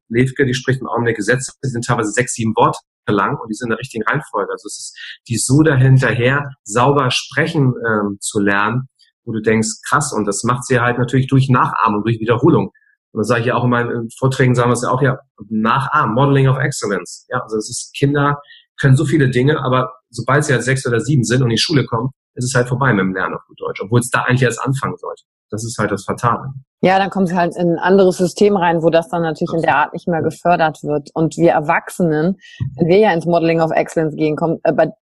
Levke, 0.09 0.47
die 0.47 0.55
spricht 0.55 0.81
im 0.81 0.87
Augenblick 0.87 1.17
Gesetze, 1.17 1.53
die 1.65 1.69
sind 1.69 1.85
teilweise 1.85 2.12
sechs, 2.12 2.35
sieben 2.35 2.55
Worte 2.55 2.79
lang 3.12 3.38
und 3.38 3.49
die 3.49 3.55
sind 3.55 3.66
in 3.66 3.71
der 3.71 3.79
richtigen 3.79 4.05
Reihenfolge. 4.05 4.51
Also 4.53 4.66
es 4.66 4.79
ist, 4.79 5.21
die 5.29 5.35
ist 5.35 5.47
so 5.47 5.62
dahinterher, 5.62 6.51
sauber 6.64 7.11
sprechen 7.11 7.75
ähm, 7.87 8.18
zu 8.21 8.40
lernen, 8.40 8.88
wo 9.25 9.33
du 9.33 9.40
denkst, 9.40 9.68
krass, 9.88 10.12
und 10.12 10.27
das 10.27 10.42
macht 10.44 10.64
sie 10.64 10.81
halt 10.81 10.99
natürlich 10.99 11.27
durch 11.27 11.49
Nachahmung, 11.49 12.03
durch 12.03 12.18
Wiederholung. 12.18 12.73
Und 13.12 13.21
das 13.21 13.29
sage 13.29 13.40
ich 13.40 13.47
ja 13.47 13.55
auch 13.55 13.64
in 13.64 13.71
meinen 13.71 14.09
Vorträgen, 14.18 14.55
sagen 14.55 14.71
wir 14.71 14.75
es 14.75 14.83
ja 14.83 14.90
auch 14.90 15.03
ja, 15.03 15.18
nachahmen, 15.49 16.14
Modeling 16.14 16.49
of 16.49 16.59
Excellence. 16.59 17.27
Ja, 17.29 17.40
also 17.42 17.57
es 17.57 17.68
ist, 17.68 17.92
Kinder 17.97 18.40
können 18.81 18.97
so 18.97 19.05
viele 19.05 19.29
Dinge, 19.31 19.62
aber 19.62 19.92
sobald 20.11 20.44
sie 20.44 20.53
halt 20.53 20.62
sechs 20.62 20.87
oder 20.87 21.01
sieben 21.01 21.25
sind 21.25 21.42
und 21.42 21.49
in 21.49 21.57
die 21.57 21.59
Schule 21.59 21.85
kommen, 21.85 22.11
ist 22.35 22.44
es 22.44 22.55
halt 22.55 22.68
vorbei 22.68 22.92
mit 22.92 23.01
dem 23.01 23.14
Lernen 23.14 23.35
auf 23.35 23.42
gut 23.47 23.61
Deutsch, 23.61 23.81
obwohl 23.83 24.01
es 24.01 24.11
da 24.11 24.23
eigentlich 24.23 24.42
erst 24.42 24.62
anfangen 24.62 24.97
sollte. 24.97 25.25
Das 25.51 25.65
ist 25.65 25.79
halt 25.79 25.91
das 25.91 26.05
Fatale. 26.05 26.53
Ja, 26.81 26.99
dann 26.99 27.11
kommen 27.11 27.27
sie 27.27 27.37
halt 27.37 27.57
in 27.57 27.73
ein 27.73 27.79
anderes 27.79 28.19
System 28.19 28.57
rein, 28.57 28.83
wo 28.83 28.91
das 28.91 29.09
dann 29.09 29.23
natürlich 29.23 29.53
in 29.55 29.63
der 29.63 29.77
Art 29.77 29.93
nicht 29.93 30.07
mehr 30.07 30.23
gefördert 30.23 30.83
wird. 30.83 31.11
Und 31.15 31.37
wir 31.37 31.53
Erwachsenen, 31.53 32.37
wenn 32.77 32.87
wir 32.87 32.99
ja 32.99 33.13
ins 33.13 33.27
Modeling 33.27 33.61
of 33.61 33.73
Excellence 33.73 34.15
gehen, 34.15 34.37
kommen, 34.37 34.59
äh, 34.63 34.73
bei 34.73 34.93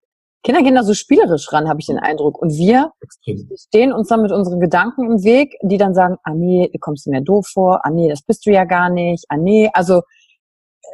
Kinder 0.42 0.62
gehen 0.62 0.76
da 0.76 0.84
so 0.84 0.94
spielerisch 0.94 1.52
ran, 1.52 1.68
habe 1.68 1.80
ich 1.80 1.86
den 1.86 1.98
Eindruck. 1.98 2.40
Und 2.40 2.56
wir 2.56 2.92
stehen 3.58 3.92
uns 3.92 4.08
dann 4.08 4.22
mit 4.22 4.30
unseren 4.30 4.60
Gedanken 4.60 5.10
im 5.10 5.24
Weg, 5.24 5.56
die 5.62 5.76
dann 5.76 5.92
sagen, 5.92 6.18
ah 6.22 6.34
nee, 6.34 6.70
du 6.72 6.78
kommst 6.78 7.08
mir 7.08 7.20
doof 7.20 7.48
vor, 7.52 7.80
ah 7.82 7.90
nee, 7.90 8.08
das 8.08 8.22
bist 8.22 8.46
du 8.46 8.52
ja 8.52 8.64
gar 8.64 8.88
nicht, 8.88 9.24
ah 9.28 9.36
nee, 9.36 9.68
also 9.72 10.02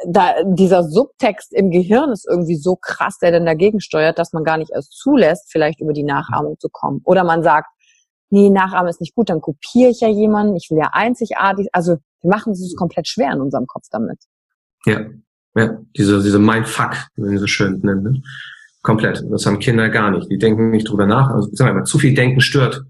da, 0.07 0.35
dieser 0.45 0.85
Subtext 0.85 1.53
im 1.53 1.71
Gehirn 1.71 2.11
ist 2.11 2.27
irgendwie 2.29 2.57
so 2.57 2.77
krass, 2.77 3.19
der 3.19 3.31
dann 3.31 3.45
dagegen 3.45 3.81
steuert, 3.81 4.19
dass 4.19 4.33
man 4.33 4.43
gar 4.43 4.57
nicht 4.57 4.71
erst 4.71 4.97
zulässt, 4.97 5.51
vielleicht 5.51 5.81
über 5.81 5.93
die 5.93 6.03
Nachahmung 6.03 6.59
zu 6.59 6.69
kommen. 6.71 7.03
Oder 7.05 7.25
man 7.25 7.43
sagt, 7.43 7.69
nee, 8.33 8.51
Nachahmen 8.51 8.89
ist 8.89 9.01
nicht 9.01 9.15
gut, 9.15 9.31
dann 9.31 9.41
kopiere 9.41 9.91
ich 9.91 10.01
ja 10.01 10.09
jemanden, 10.09 10.57
ich 10.57 10.69
will 10.71 10.79
ja 10.79 10.91
einzigartig, 10.93 11.69
also 11.73 11.97
wir 12.23 12.31
machen 12.31 12.53
es 12.53 12.75
komplett 12.77 13.07
schwer 13.09 13.33
in 13.33 13.41
unserem 13.41 13.67
Kopf 13.67 13.87
damit. 13.91 14.19
Ja, 14.87 15.07
ja, 15.55 15.79
diese, 15.97 16.23
diese 16.23 16.39
Mindfuck, 16.39 16.95
wie 17.15 17.23
man 17.23 17.39
so 17.39 17.47
schön 17.47 17.81
nennt, 17.83 18.03
ne? 18.03 18.23
komplett. 18.83 19.25
Das 19.31 19.47
haben 19.47 19.59
Kinder 19.59 19.89
gar 19.89 20.11
nicht. 20.11 20.31
Die 20.31 20.39
denken 20.39 20.71
nicht 20.71 20.89
drüber 20.89 21.07
nach. 21.07 21.31
Also 21.31 21.49
sagen 21.53 21.71
wir 21.71 21.81
mal, 21.81 21.85
zu 21.85 21.99
viel 21.99 22.15
Denken 22.15 22.41
stört. 22.41 22.83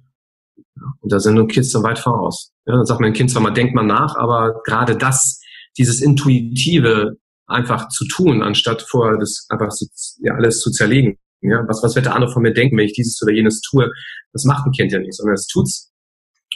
Und 1.00 1.12
da 1.12 1.20
sind 1.20 1.34
nur 1.34 1.46
Kids 1.46 1.70
so 1.70 1.82
weit 1.82 1.98
voraus. 1.98 2.52
Ja, 2.66 2.74
dann 2.74 2.86
sagt 2.86 3.00
man 3.00 3.10
ein 3.10 3.14
Kind 3.14 3.30
zwar 3.30 3.42
mal, 3.42 3.50
denkt 3.50 3.74
man 3.74 3.86
nach, 3.86 4.16
aber 4.16 4.62
gerade 4.64 4.96
das, 4.96 5.40
dieses 5.76 6.00
Intuitive 6.00 7.16
einfach 7.46 7.88
zu 7.88 8.06
tun, 8.06 8.42
anstatt 8.42 8.82
vorher 8.82 9.18
das 9.18 9.46
einfach 9.50 9.70
so, 9.70 9.86
ja, 10.20 10.34
alles 10.34 10.60
zu 10.60 10.70
zerlegen. 10.70 11.18
Ja, 11.42 11.64
was, 11.68 11.82
was 11.82 11.94
wird 11.94 12.06
der 12.06 12.14
andere 12.14 12.32
von 12.32 12.42
mir 12.42 12.52
denken, 12.52 12.76
wenn 12.76 12.86
ich 12.86 12.92
dieses 12.92 13.20
oder 13.22 13.32
jenes 13.32 13.60
tue? 13.60 13.90
Das 14.32 14.44
macht 14.44 14.66
ein 14.66 14.72
Kind 14.72 14.92
ja 14.92 14.98
nicht, 14.98 15.14
sondern 15.14 15.34
es 15.34 15.46
tut's 15.46 15.92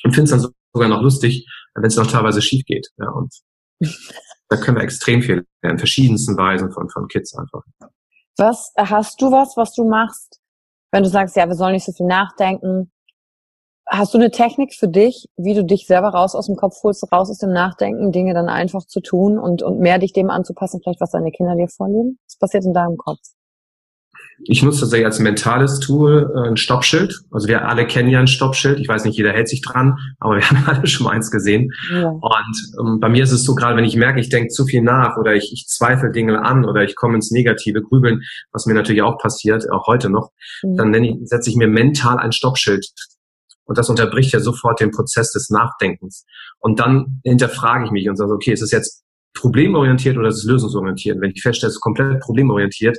und 0.05 0.15
findet 0.15 0.33
es 0.33 0.43
dann 0.43 0.53
sogar 0.73 0.89
noch 0.89 1.03
lustig, 1.03 1.47
wenn 1.75 1.85
es 1.85 1.97
noch 1.97 2.07
teilweise 2.07 2.43
schief 2.43 2.65
geht. 2.65 2.89
Ja, 2.99 3.11
und 3.11 3.35
da 4.49 4.57
können 4.57 4.77
wir 4.77 4.85
extrem 4.85 5.23
viel 5.23 5.45
lernen, 5.63 5.79
verschiedensten 5.79 6.37
Weisen 6.37 6.71
von, 6.73 6.89
von 6.89 7.09
Kids 7.09 7.37
einfach. 7.37 7.63
Was, 8.37 8.73
hast 8.77 9.21
du 9.21 9.31
was, 9.31 9.57
was 9.57 9.73
du 9.73 9.89
machst, 9.89 10.41
wenn 10.93 11.03
du 11.03 11.09
sagst, 11.09 11.37
ja, 11.37 11.47
wir 11.49 11.55
sollen 11.55 11.73
nicht 11.73 11.87
so 11.87 11.93
viel 11.93 12.07
nachdenken? 12.07 12.93
Hast 13.89 14.15
du 14.15 14.19
eine 14.19 14.31
Technik 14.31 14.75
für 14.75 14.89
dich, 14.89 15.27
wie 15.37 15.55
du 15.55 15.65
dich 15.65 15.87
selber 15.87 16.09
raus 16.09 16.35
aus 16.35 16.47
dem 16.47 16.57
Kopf 16.57 16.83
holst, 16.83 17.05
raus 17.13 17.31
aus 17.31 17.39
dem 17.39 17.53
Nachdenken, 17.53 18.13
Dinge 18.13 18.35
dann 18.35 18.49
einfach 18.49 18.85
zu 18.85 19.01
tun 19.01 19.39
und, 19.39 19.63
und 19.63 19.79
mehr 19.79 19.99
dich 19.99 20.13
dem 20.13 20.29
anzupassen, 20.29 20.81
vielleicht 20.83 21.01
was 21.01 21.13
deine 21.13 21.31
Kinder 21.31 21.55
dir 21.55 21.69
vorleben? 21.69 22.19
Was 22.27 22.37
passiert 22.37 22.65
in 22.65 22.75
deinem 22.75 22.97
Kopf? 22.97 23.21
Ich 24.45 24.63
nutze 24.63 24.81
tatsächlich 24.81 25.07
als 25.07 25.19
mentales 25.19 25.81
Tool 25.81 26.31
äh, 26.35 26.49
ein 26.49 26.57
Stoppschild. 26.57 27.21
Also 27.31 27.49
wir 27.49 27.69
alle 27.69 27.87
kennen 27.87 28.09
ja 28.09 28.21
ein 28.21 28.27
Stoppschild. 28.27 28.79
Ich 28.79 28.89
weiß 28.89 29.05
nicht, 29.05 29.17
jeder 29.17 29.33
hält 29.33 29.49
sich 29.49 29.63
dran, 29.63 29.97
aber 30.19 30.37
wir 30.37 30.43
haben 30.51 30.65
alle 30.67 30.87
schon 30.87 31.05
mal 31.05 31.13
eins 31.13 31.31
gesehen. 31.31 31.73
Ja. 31.91 32.09
Und 32.09 32.79
ähm, 32.81 33.01
bei 33.01 33.09
mir 33.09 33.25
ist 33.25 33.33
es 33.33 33.45
so, 33.45 33.55
gerade 33.55 33.77
wenn 33.77 33.85
ich 33.85 33.97
merke, 33.97 34.21
ich 34.21 34.29
denke 34.29 34.49
zu 34.49 34.67
viel 34.67 34.83
nach 34.83 35.17
oder 35.17 35.35
ich, 35.35 35.53
ich 35.53 35.67
zweifle 35.67 36.11
Dinge 36.13 36.45
an 36.45 36.65
oder 36.65 36.83
ich 36.85 36.95
komme 36.97 37.17
ins 37.17 37.31
Negative 37.31 37.83
Grübeln, 37.83 38.23
was 38.53 38.67
mir 38.67 38.75
natürlich 38.75 39.03
auch 39.03 39.19
passiert, 39.19 39.71
auch 39.71 39.87
heute 39.87 40.11
noch, 40.11 40.31
mhm. 40.63 40.77
dann 40.77 40.91
nenne 40.91 41.09
ich, 41.09 41.17
setze 41.29 41.51
ich 41.51 41.57
mir 41.57 41.69
mental 41.69 42.19
ein 42.19 42.33
Stoppschild. 42.33 42.87
Und 43.65 43.79
das 43.79 43.91
unterbricht 43.91 44.33
ja 44.33 44.41
sofort 44.41 44.81
den 44.81 44.93
Prozess 44.93 45.33
des 45.33 45.51
Nachdenkens. 45.51 46.25
Und 46.61 46.79
dann 46.79 47.21
hinterfrage 47.25 47.87
ich 47.87 47.91
mich 47.91 48.09
und 48.09 48.17
sage, 48.17 48.33
okay, 48.33 48.53
ist 48.53 48.63
es 48.63 48.71
jetzt 48.71 49.03
problemorientiert 49.35 50.17
oder 50.17 50.29
ist 50.29 50.39
es 50.39 50.45
lösungsorientiert? 50.45 51.21
Wenn 51.21 51.33
ich 51.33 51.43
feststelle, 51.43 51.71
es 51.71 51.77
ist 51.77 51.81
komplett 51.81 52.21
problemorientiert, 52.21 52.97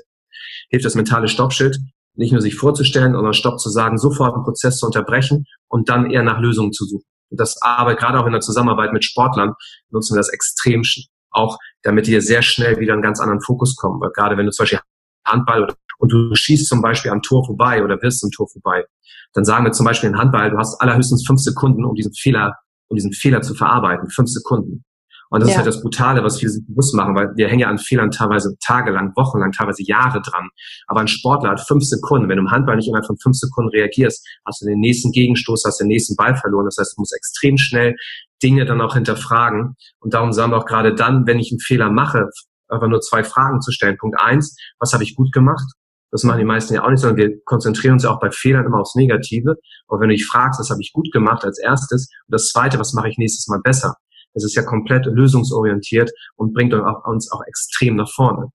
hilft 0.69 0.85
das 0.85 0.95
mentale 0.95 1.27
Stoppschild, 1.27 1.79
nicht 2.15 2.31
nur 2.31 2.41
sich 2.41 2.55
vorzustellen, 2.55 3.13
sondern 3.13 3.33
Stopp 3.33 3.59
zu 3.59 3.69
sagen, 3.69 3.97
sofort 3.97 4.33
einen 4.33 4.43
Prozess 4.43 4.77
zu 4.77 4.85
unterbrechen 4.85 5.45
und 5.67 5.89
dann 5.89 6.09
eher 6.09 6.23
nach 6.23 6.39
Lösungen 6.39 6.73
zu 6.73 6.85
suchen. 6.85 7.05
Und 7.29 7.39
das 7.39 7.61
aber 7.61 7.95
gerade 7.95 8.19
auch 8.19 8.25
in 8.25 8.31
der 8.31 8.41
Zusammenarbeit 8.41 8.93
mit 8.93 9.03
Sportlern 9.03 9.53
nutzen 9.91 10.15
wir 10.15 10.19
das 10.19 10.29
extrem 10.29 10.83
auch, 11.31 11.57
damit 11.83 12.07
die 12.07 12.19
sehr 12.21 12.41
schnell 12.41 12.79
wieder 12.79 12.93
einen 12.93 13.01
ganz 13.01 13.19
anderen 13.19 13.41
Fokus 13.41 13.75
kommen. 13.75 14.01
Weil 14.01 14.11
gerade 14.11 14.37
wenn 14.37 14.45
du 14.45 14.51
zum 14.51 14.63
Beispiel 14.63 14.79
Handball 15.25 15.63
oder, 15.63 15.75
und 15.99 16.11
du 16.11 16.33
schießt 16.33 16.67
zum 16.67 16.81
Beispiel 16.81 17.11
am 17.11 17.21
Tor 17.21 17.45
vorbei 17.45 17.83
oder 17.83 18.01
wirst 18.01 18.23
am 18.23 18.31
Tor 18.31 18.47
vorbei, 18.49 18.85
dann 19.33 19.45
sagen 19.45 19.65
wir 19.65 19.71
zum 19.73 19.85
Beispiel 19.85 20.09
in 20.09 20.17
Handball, 20.17 20.49
du 20.49 20.57
hast 20.57 20.79
allerhöchstens 20.81 21.25
fünf 21.27 21.41
Sekunden, 21.41 21.85
um 21.85 21.95
diesen 21.95 22.13
Fehler 22.13 22.55
um 22.87 22.95
diesen 22.95 23.13
Fehler 23.13 23.41
zu 23.41 23.53
verarbeiten. 23.53 24.09
Fünf 24.09 24.29
Sekunden. 24.29 24.83
Und 25.29 25.41
das 25.41 25.49
ja. 25.49 25.53
ist 25.53 25.57
halt 25.57 25.67
das 25.67 25.81
Brutale, 25.81 26.23
was 26.23 26.39
viele 26.39 26.51
sich 26.51 26.65
bewusst 26.65 26.93
machen, 26.95 27.15
weil 27.15 27.35
wir 27.35 27.47
hängen 27.47 27.59
ja 27.59 27.67
an 27.67 27.77
Fehlern 27.77 28.11
teilweise 28.11 28.55
tagelang, 28.65 29.11
wochenlang, 29.15 29.51
teilweise 29.51 29.83
Jahre 29.83 30.21
dran. 30.21 30.49
Aber 30.87 31.01
ein 31.01 31.07
Sportler 31.07 31.51
hat 31.51 31.67
fünf 31.67 31.83
Sekunden. 31.83 32.29
Wenn 32.29 32.37
du 32.37 32.43
im 32.43 32.51
Handball 32.51 32.77
nicht 32.77 32.87
innerhalb 32.87 33.05
von 33.05 33.17
fünf 33.17 33.35
Sekunden 33.35 33.69
reagierst, 33.71 34.25
hast 34.45 34.61
du 34.61 34.65
den 34.65 34.79
nächsten 34.79 35.11
Gegenstoß, 35.11 35.63
hast 35.65 35.79
den 35.79 35.87
nächsten 35.87 36.15
Ball 36.15 36.35
verloren. 36.35 36.65
Das 36.65 36.77
heißt, 36.79 36.97
du 36.97 37.01
musst 37.01 37.15
extrem 37.15 37.57
schnell 37.57 37.95
Dinge 38.41 38.65
dann 38.65 38.81
auch 38.81 38.93
hinterfragen. 38.93 39.75
Und 39.99 40.13
darum 40.13 40.31
sagen 40.31 40.51
wir 40.51 40.57
auch 40.57 40.65
gerade 40.65 40.95
dann, 40.95 41.25
wenn 41.27 41.39
ich 41.39 41.51
einen 41.51 41.59
Fehler 41.59 41.89
mache, 41.89 42.29
einfach 42.69 42.87
nur 42.87 43.01
zwei 43.01 43.23
Fragen 43.23 43.61
zu 43.61 43.71
stellen. 43.71 43.97
Punkt 43.97 44.19
eins, 44.21 44.55
was 44.79 44.93
habe 44.93 45.03
ich 45.03 45.15
gut 45.15 45.31
gemacht? 45.31 45.65
Das 46.11 46.23
machen 46.23 46.39
die 46.39 46.45
meisten 46.45 46.73
ja 46.73 46.83
auch 46.83 46.89
nicht, 46.89 47.01
sondern 47.01 47.17
wir 47.17 47.43
konzentrieren 47.43 47.93
uns 47.93 48.03
ja 48.03 48.11
auch 48.11 48.19
bei 48.19 48.31
Fehlern 48.31 48.65
immer 48.65 48.79
aufs 48.79 48.95
Negative. 48.95 49.55
Aber 49.87 49.99
wenn 49.99 50.09
du 50.09 50.15
dich 50.15 50.25
fragst, 50.25 50.59
was 50.59 50.69
habe 50.69 50.81
ich 50.81 50.93
gut 50.93 51.11
gemacht 51.11 51.43
als 51.43 51.59
erstes? 51.59 52.09
Und 52.27 52.33
das 52.33 52.47
zweite, 52.47 52.79
was 52.79 52.93
mache 52.93 53.09
ich 53.09 53.17
nächstes 53.17 53.47
Mal 53.47 53.59
besser? 53.61 53.95
Das 54.37 54.43
ist 54.43 54.55
ja 54.55 54.61
komplett 54.61 55.07
lösungsorientiert 55.07 56.11
und 56.35 56.53
bringt 56.53 56.71
uns 56.73 57.31
auch 57.31 57.41
extrem 57.47 57.95
nach 57.95 58.09
vorne. 58.13 58.49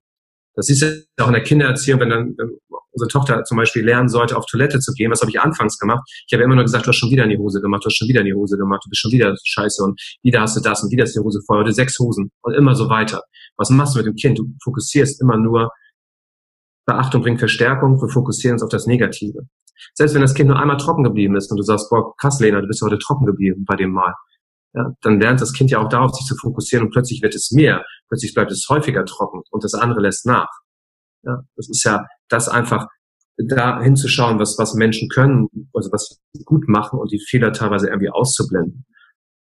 Das 0.55 0.69
ist 0.69 0.81
ja 0.81 0.91
auch 1.19 1.27
in 1.27 1.33
der 1.33 1.43
Kindererziehung, 1.43 1.99
wenn 1.99 2.11
dann 2.11 2.37
unsere 2.93 3.09
Tochter 3.09 3.43
zum 3.43 3.57
Beispiel 3.57 3.85
lernen 3.85 4.09
sollte, 4.09 4.37
auf 4.37 4.47
Toilette 4.47 4.79
zu 4.79 4.93
gehen. 4.93 5.11
Was 5.11 5.23
habe 5.23 5.31
ich 5.31 5.41
anfangs 5.41 5.77
gemacht? 5.79 6.09
Ich 6.29 6.33
habe 6.33 6.45
immer 6.45 6.55
nur 6.55 6.63
gesagt, 6.63 6.87
du 6.87 6.91
hast 6.91 6.99
schon 6.99 7.11
wieder 7.11 7.25
in 7.25 7.31
die 7.31 7.39
Hose 7.39 7.61
gemacht, 7.61 7.83
du 7.83 7.87
hast 7.87 7.97
schon 7.97 8.07
wieder 8.07 8.21
in 8.21 8.27
die 8.27 8.35
Hose 8.35 8.57
gemacht, 8.57 8.83
du 8.85 8.91
bist 8.91 9.01
schon 9.01 9.11
wieder 9.11 9.35
scheiße 9.43 9.83
und 9.83 10.01
wieder 10.23 10.43
hast 10.43 10.57
du 10.57 10.61
das 10.61 10.85
und 10.85 10.93
wieder 10.93 11.03
ist 11.03 11.17
die 11.17 11.21
Hose 11.21 11.41
voll, 11.45 11.59
heute 11.59 11.73
sechs 11.73 11.99
Hosen 11.99 12.31
und 12.43 12.55
immer 12.55 12.77
so 12.77 12.89
weiter. 12.89 13.23
Was 13.57 13.71
machst 13.71 13.95
du 13.95 13.99
mit 13.99 14.07
dem 14.07 14.15
Kind? 14.15 14.39
Du 14.39 14.47
fokussierst 14.63 15.21
immer 15.21 15.37
nur, 15.37 15.71
Beachtung 16.87 17.23
bringt 17.23 17.41
Verstärkung, 17.41 18.01
wir 18.01 18.09
fokussieren 18.09 18.55
uns 18.55 18.63
auf 18.63 18.71
das 18.71 18.87
Negative. 18.87 19.41
Selbst 19.95 20.15
wenn 20.15 20.23
das 20.23 20.35
Kind 20.35 20.49
nur 20.49 20.61
einmal 20.61 20.77
trocken 20.77 21.03
geblieben 21.03 21.35
ist 21.35 21.51
und 21.51 21.57
du 21.57 21.63
sagst, 21.63 21.89
boah, 21.91 22.15
krass, 22.17 22.41
Lena, 22.41 22.61
du 22.61 22.69
bist 22.69 22.83
heute 22.83 22.99
trocken 22.99 23.27
geblieben 23.27 23.65
bei 23.67 23.75
dem 23.75 23.91
Mal 23.91 24.15
ja, 24.75 24.93
dann 25.03 25.21
lernt 25.21 25.41
das 25.41 25.53
Kind 25.53 25.71
ja 25.71 25.79
auch 25.79 25.89
darauf, 25.89 26.15
sich 26.15 26.27
zu 26.27 26.37
fokussieren 26.37 26.87
und 26.87 26.93
plötzlich 26.93 27.23
wird 27.23 27.35
es 27.35 27.51
mehr, 27.53 27.85
plötzlich 28.09 28.35
bleibt 28.35 28.51
es 28.51 28.67
häufiger 28.69 29.05
trocken 29.05 29.43
und 29.51 29.65
das 29.65 29.75
andere 29.75 30.01
lässt 30.01 30.27
nach. 30.27 30.49
Ja, 31.25 31.43
das 31.57 31.69
ist 31.69 31.85
ja 31.85 32.07
das 32.29 32.49
einfach, 32.49 32.87
da 33.39 33.81
hinzuschauen, 33.81 34.39
was, 34.39 34.59
was 34.59 34.75
Menschen 34.75 35.09
können, 35.09 35.49
also 35.73 35.91
was 35.93 36.21
sie 36.33 36.45
gut 36.45 36.69
machen 36.69 36.99
und 36.99 37.13
die 37.13 37.21
Fehler 37.21 37.53
teilweise 37.53 37.89
irgendwie 37.89 38.11
auszublenden. 38.11 38.85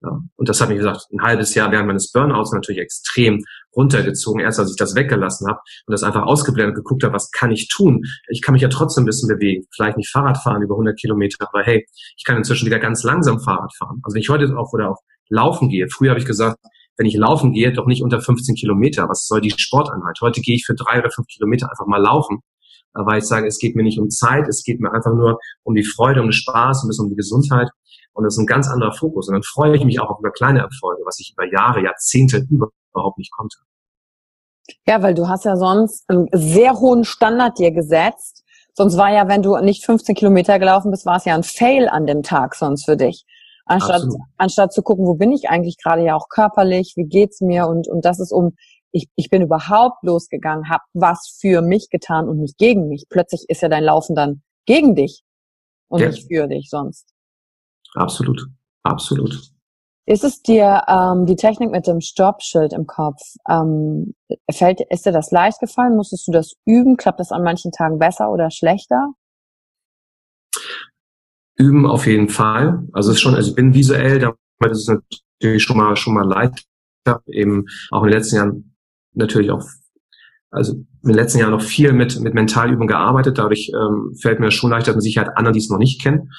Ja, 0.02 0.20
und 0.36 0.48
das 0.48 0.60
hat 0.60 0.68
mich 0.68 0.78
gesagt, 0.78 1.06
ein 1.10 1.22
halbes 1.22 1.54
Jahr 1.54 1.72
während 1.72 1.86
meines 1.86 2.12
Burnouts 2.12 2.52
natürlich 2.52 2.80
extrem 2.80 3.42
runtergezogen, 3.74 4.40
erst 4.40 4.58
als 4.58 4.70
ich 4.70 4.76
das 4.76 4.94
weggelassen 4.94 5.48
habe 5.48 5.58
und 5.86 5.92
das 5.92 6.02
einfach 6.02 6.22
ausgeblendet 6.22 6.76
geguckt 6.76 7.02
habe, 7.02 7.14
was 7.14 7.30
kann 7.30 7.50
ich 7.50 7.68
tun? 7.68 8.02
Ich 8.28 8.42
kann 8.42 8.52
mich 8.52 8.62
ja 8.62 8.68
trotzdem 8.68 9.04
ein 9.04 9.06
bisschen 9.06 9.28
bewegen, 9.28 9.66
vielleicht 9.74 9.96
nicht 9.96 10.10
Fahrrad 10.10 10.38
fahren 10.38 10.62
über 10.62 10.74
100 10.74 10.98
Kilometer, 10.98 11.46
aber 11.48 11.62
hey, 11.62 11.86
ich 12.16 12.24
kann 12.24 12.36
inzwischen 12.36 12.66
wieder 12.66 12.78
ganz 12.78 13.04
langsam 13.04 13.40
Fahrrad 13.40 13.74
fahren. 13.74 14.00
Also 14.02 14.14
wenn 14.14 14.20
ich 14.20 14.28
heute 14.28 14.56
auch 14.56 14.72
oder 14.72 14.90
auch 14.90 14.98
laufen 15.28 15.68
gehe. 15.68 15.88
Früher 15.88 16.10
habe 16.10 16.20
ich 16.20 16.26
gesagt, 16.26 16.58
wenn 16.96 17.06
ich 17.06 17.14
laufen 17.14 17.52
gehe, 17.52 17.72
doch 17.72 17.86
nicht 17.86 18.02
unter 18.02 18.20
15 18.20 18.54
Kilometer. 18.54 19.08
Was 19.08 19.26
soll 19.26 19.40
die 19.40 19.50
Sporteinheit? 19.50 20.18
Heute 20.20 20.40
gehe 20.40 20.56
ich 20.56 20.64
für 20.64 20.74
drei 20.74 20.98
oder 20.98 21.10
fünf 21.10 21.26
Kilometer 21.28 21.68
einfach 21.70 21.86
mal 21.86 22.00
laufen, 22.00 22.40
weil 22.94 23.18
ich 23.18 23.24
sage, 23.24 23.46
es 23.46 23.58
geht 23.58 23.76
mir 23.76 23.82
nicht 23.82 23.98
um 23.98 24.08
Zeit, 24.08 24.48
es 24.48 24.62
geht 24.64 24.80
mir 24.80 24.92
einfach 24.92 25.12
nur 25.12 25.38
um 25.62 25.74
die 25.74 25.84
Freude, 25.84 26.20
um 26.20 26.28
den 26.28 26.32
Spaß, 26.32 26.86
bisschen 26.86 27.04
um 27.04 27.10
die 27.10 27.16
Gesundheit. 27.16 27.68
Und 28.14 28.24
das 28.24 28.34
ist 28.34 28.38
ein 28.38 28.46
ganz 28.46 28.68
anderer 28.68 28.92
Fokus. 28.92 29.28
Und 29.28 29.34
dann 29.34 29.42
freue 29.42 29.76
ich 29.76 29.84
mich 29.84 30.00
auch 30.00 30.18
über 30.18 30.30
kleine 30.30 30.60
Erfolge, 30.60 31.02
was 31.04 31.20
ich 31.20 31.34
über 31.36 31.46
Jahre, 31.52 31.82
Jahrzehnte 31.82 32.46
überhaupt 32.48 33.18
nicht 33.18 33.30
konnte. 33.32 33.58
Ja, 34.86 35.02
weil 35.02 35.14
du 35.14 35.28
hast 35.28 35.44
ja 35.44 35.56
sonst 35.56 36.08
einen 36.08 36.28
sehr 36.32 36.74
hohen 36.74 37.04
Standard 37.04 37.58
dir 37.58 37.72
gesetzt. 37.72 38.42
Sonst 38.72 38.96
war 38.96 39.12
ja, 39.12 39.28
wenn 39.28 39.42
du 39.42 39.56
nicht 39.58 39.84
15 39.84 40.14
Kilometer 40.14 40.58
gelaufen 40.58 40.90
bist, 40.90 41.04
war 41.04 41.16
es 41.16 41.24
ja 41.26 41.34
ein 41.34 41.42
Fail 41.42 41.88
an 41.88 42.06
dem 42.06 42.22
Tag 42.22 42.54
sonst 42.54 42.86
für 42.86 42.96
dich 42.96 43.26
anstatt, 43.66 44.02
anstatt 44.36 44.72
zu 44.72 44.82
gucken, 44.82 45.06
wo 45.06 45.14
bin 45.14 45.32
ich 45.32 45.48
eigentlich 45.48 45.76
gerade 45.82 46.02
ja 46.02 46.14
auch 46.14 46.28
körperlich, 46.28 46.94
wie 46.96 47.04
geht's 47.04 47.40
mir 47.40 47.66
und, 47.66 47.88
und 47.88 48.04
das 48.04 48.20
ist 48.20 48.32
um, 48.32 48.56
ich, 48.92 49.08
ich 49.16 49.28
bin 49.28 49.42
überhaupt 49.42 50.02
losgegangen, 50.02 50.70
habe 50.70 50.84
was 50.94 51.36
für 51.40 51.60
mich 51.60 51.90
getan 51.90 52.28
und 52.28 52.38
nicht 52.38 52.56
gegen 52.56 52.88
mich. 52.88 53.06
Plötzlich 53.08 53.44
ist 53.48 53.60
ja 53.60 53.68
dein 53.68 53.84
Laufen 53.84 54.14
dann 54.14 54.42
gegen 54.64 54.94
dich 54.94 55.22
und 55.88 56.00
ja. 56.00 56.08
nicht 56.08 56.26
für 56.28 56.46
dich 56.46 56.70
sonst. 56.70 57.12
Absolut, 57.94 58.46
absolut. 58.82 59.52
Ist 60.08 60.22
es 60.22 60.40
dir 60.40 60.82
ähm, 60.86 61.26
die 61.26 61.34
Technik 61.34 61.72
mit 61.72 61.88
dem 61.88 62.00
Stoppschild 62.00 62.72
im 62.72 62.86
Kopf, 62.86 63.20
ähm, 63.48 64.14
fällt, 64.50 64.80
ist 64.88 65.04
dir 65.04 65.12
das 65.12 65.32
leicht 65.32 65.58
gefallen? 65.58 65.96
Musstest 65.96 66.28
du 66.28 66.32
das 66.32 66.52
üben? 66.64 66.96
Klappt 66.96 67.18
das 67.18 67.32
an 67.32 67.42
manchen 67.42 67.72
Tagen 67.72 67.98
besser 67.98 68.30
oder 68.30 68.52
schlechter? 68.52 69.10
Üben 71.56 71.86
auf 71.86 72.06
jeden 72.06 72.28
Fall. 72.28 72.86
Also 72.92 73.10
es 73.10 73.16
ist 73.16 73.22
schon, 73.22 73.34
also 73.34 73.50
ich 73.50 73.56
bin 73.56 73.74
visuell, 73.74 74.18
damit 74.18 74.36
ist 74.72 74.88
es 74.88 74.98
natürlich 75.40 75.62
schon 75.62 75.76
mal 75.76 75.96
schon 75.96 76.14
mal 76.14 76.26
leicht. 76.26 76.64
Ich 77.04 77.12
habe 77.12 77.22
eben 77.28 77.64
auch 77.90 78.02
in 78.02 78.10
den 78.10 78.18
letzten 78.18 78.36
Jahren 78.36 78.76
natürlich 79.14 79.50
auch, 79.50 79.64
also 80.50 80.72
in 80.74 80.86
den 81.02 81.14
letzten 81.14 81.38
Jahren 81.38 81.52
noch 81.52 81.62
viel 81.62 81.92
mit 81.92 82.20
mit 82.20 82.34
Mentalübungen 82.34 82.88
gearbeitet. 82.88 83.38
Dadurch 83.38 83.70
ähm, 83.74 84.14
fällt 84.20 84.40
mir 84.40 84.50
schon 84.50 84.70
leichter, 84.70 84.92
mit 84.92 85.02
Sicherheit 85.02 85.36
anderen, 85.36 85.54
die 85.54 85.60
es 85.60 85.70
noch 85.70 85.78
nicht 85.78 86.02
kennen. 86.02 86.30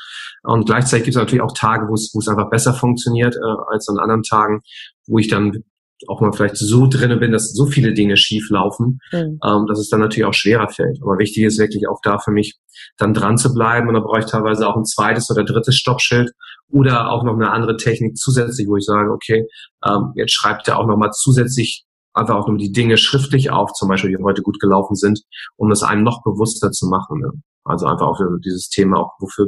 Und 0.43 0.65
gleichzeitig 0.65 1.05
gibt 1.05 1.15
es 1.15 1.19
natürlich 1.19 1.41
auch 1.41 1.53
Tage, 1.53 1.87
wo 1.87 1.95
es 1.95 2.11
wo 2.13 2.19
es 2.19 2.27
einfach 2.27 2.49
besser 2.49 2.73
funktioniert 2.73 3.35
äh, 3.35 3.71
als 3.71 3.89
an 3.89 3.97
anderen 3.97 4.23
Tagen, 4.23 4.61
wo 5.07 5.17
ich 5.17 5.27
dann 5.27 5.63
auch 6.07 6.21
mal 6.21 6.31
vielleicht 6.31 6.57
so 6.57 6.87
drinne 6.87 7.17
bin, 7.17 7.31
dass 7.31 7.53
so 7.53 7.65
viele 7.65 7.93
Dinge 7.93 8.17
schief 8.17 8.49
laufen, 8.49 8.99
mhm. 9.11 9.39
ähm, 9.43 9.65
dass 9.67 9.79
es 9.79 9.89
dann 9.89 9.99
natürlich 9.99 10.25
auch 10.25 10.33
schwerer 10.33 10.69
fällt. 10.69 10.99
Aber 11.01 11.17
wichtig 11.17 11.43
ist 11.43 11.57
wirklich 11.57 11.87
auch 11.87 11.99
da 12.03 12.19
für 12.19 12.31
mich, 12.31 12.55
dann 12.97 13.13
dran 13.13 13.37
zu 13.37 13.53
bleiben. 13.53 13.87
Und 13.87 13.95
da 13.95 14.01
brauche 14.01 14.19
ich 14.19 14.25
teilweise 14.25 14.67
auch 14.67 14.75
ein 14.75 14.85
zweites 14.85 15.31
oder 15.31 15.43
drittes 15.43 15.75
Stoppschild 15.75 16.31
oder 16.69 17.11
auch 17.11 17.23
noch 17.23 17.33
eine 17.33 17.51
andere 17.51 17.77
Technik 17.77 18.17
zusätzlich, 18.17 18.67
wo 18.67 18.77
ich 18.77 18.85
sage, 18.85 19.11
okay, 19.11 19.47
ähm, 19.85 20.11
jetzt 20.15 20.33
schreibt 20.33 20.67
er 20.67 20.77
auch 20.77 20.85
nochmal 20.85 21.11
zusätzlich 21.13 21.85
einfach 22.13 22.35
auch 22.35 22.47
nur 22.47 22.57
die 22.57 22.71
Dinge 22.71 22.97
schriftlich 22.97 23.51
auf, 23.51 23.73
zum 23.73 23.89
Beispiel, 23.89 24.15
die 24.15 24.23
heute 24.23 24.41
gut 24.41 24.59
gelaufen 24.59 24.95
sind, 24.95 25.21
um 25.55 25.71
es 25.71 25.83
einem 25.83 26.03
noch 26.03 26.23
bewusster 26.23 26.71
zu 26.71 26.87
machen. 26.87 27.19
Ne? 27.21 27.31
Also 27.63 27.85
einfach 27.85 28.07
auch 28.07 28.17
für 28.17 28.39
dieses 28.43 28.69
Thema, 28.69 28.99
auch 28.99 29.11
wofür 29.19 29.47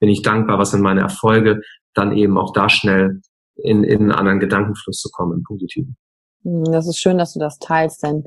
bin 0.00 0.08
ich 0.08 0.22
dankbar, 0.22 0.58
was 0.58 0.72
sind 0.72 0.82
meine 0.82 1.00
Erfolge, 1.00 1.60
dann 1.94 2.16
eben 2.16 2.38
auch 2.38 2.52
da 2.52 2.68
schnell 2.68 3.20
in, 3.56 3.84
in 3.84 4.02
einen 4.02 4.12
anderen 4.12 4.40
Gedankenfluss 4.40 4.98
zu 4.98 5.10
kommen, 5.10 5.38
im 5.38 5.42
Positiven. 5.42 5.96
Hm, 6.44 6.64
das 6.64 6.86
ist 6.86 6.98
schön, 6.98 7.18
dass 7.18 7.34
du 7.34 7.40
das 7.40 7.58
teilst, 7.58 8.02
denn 8.02 8.24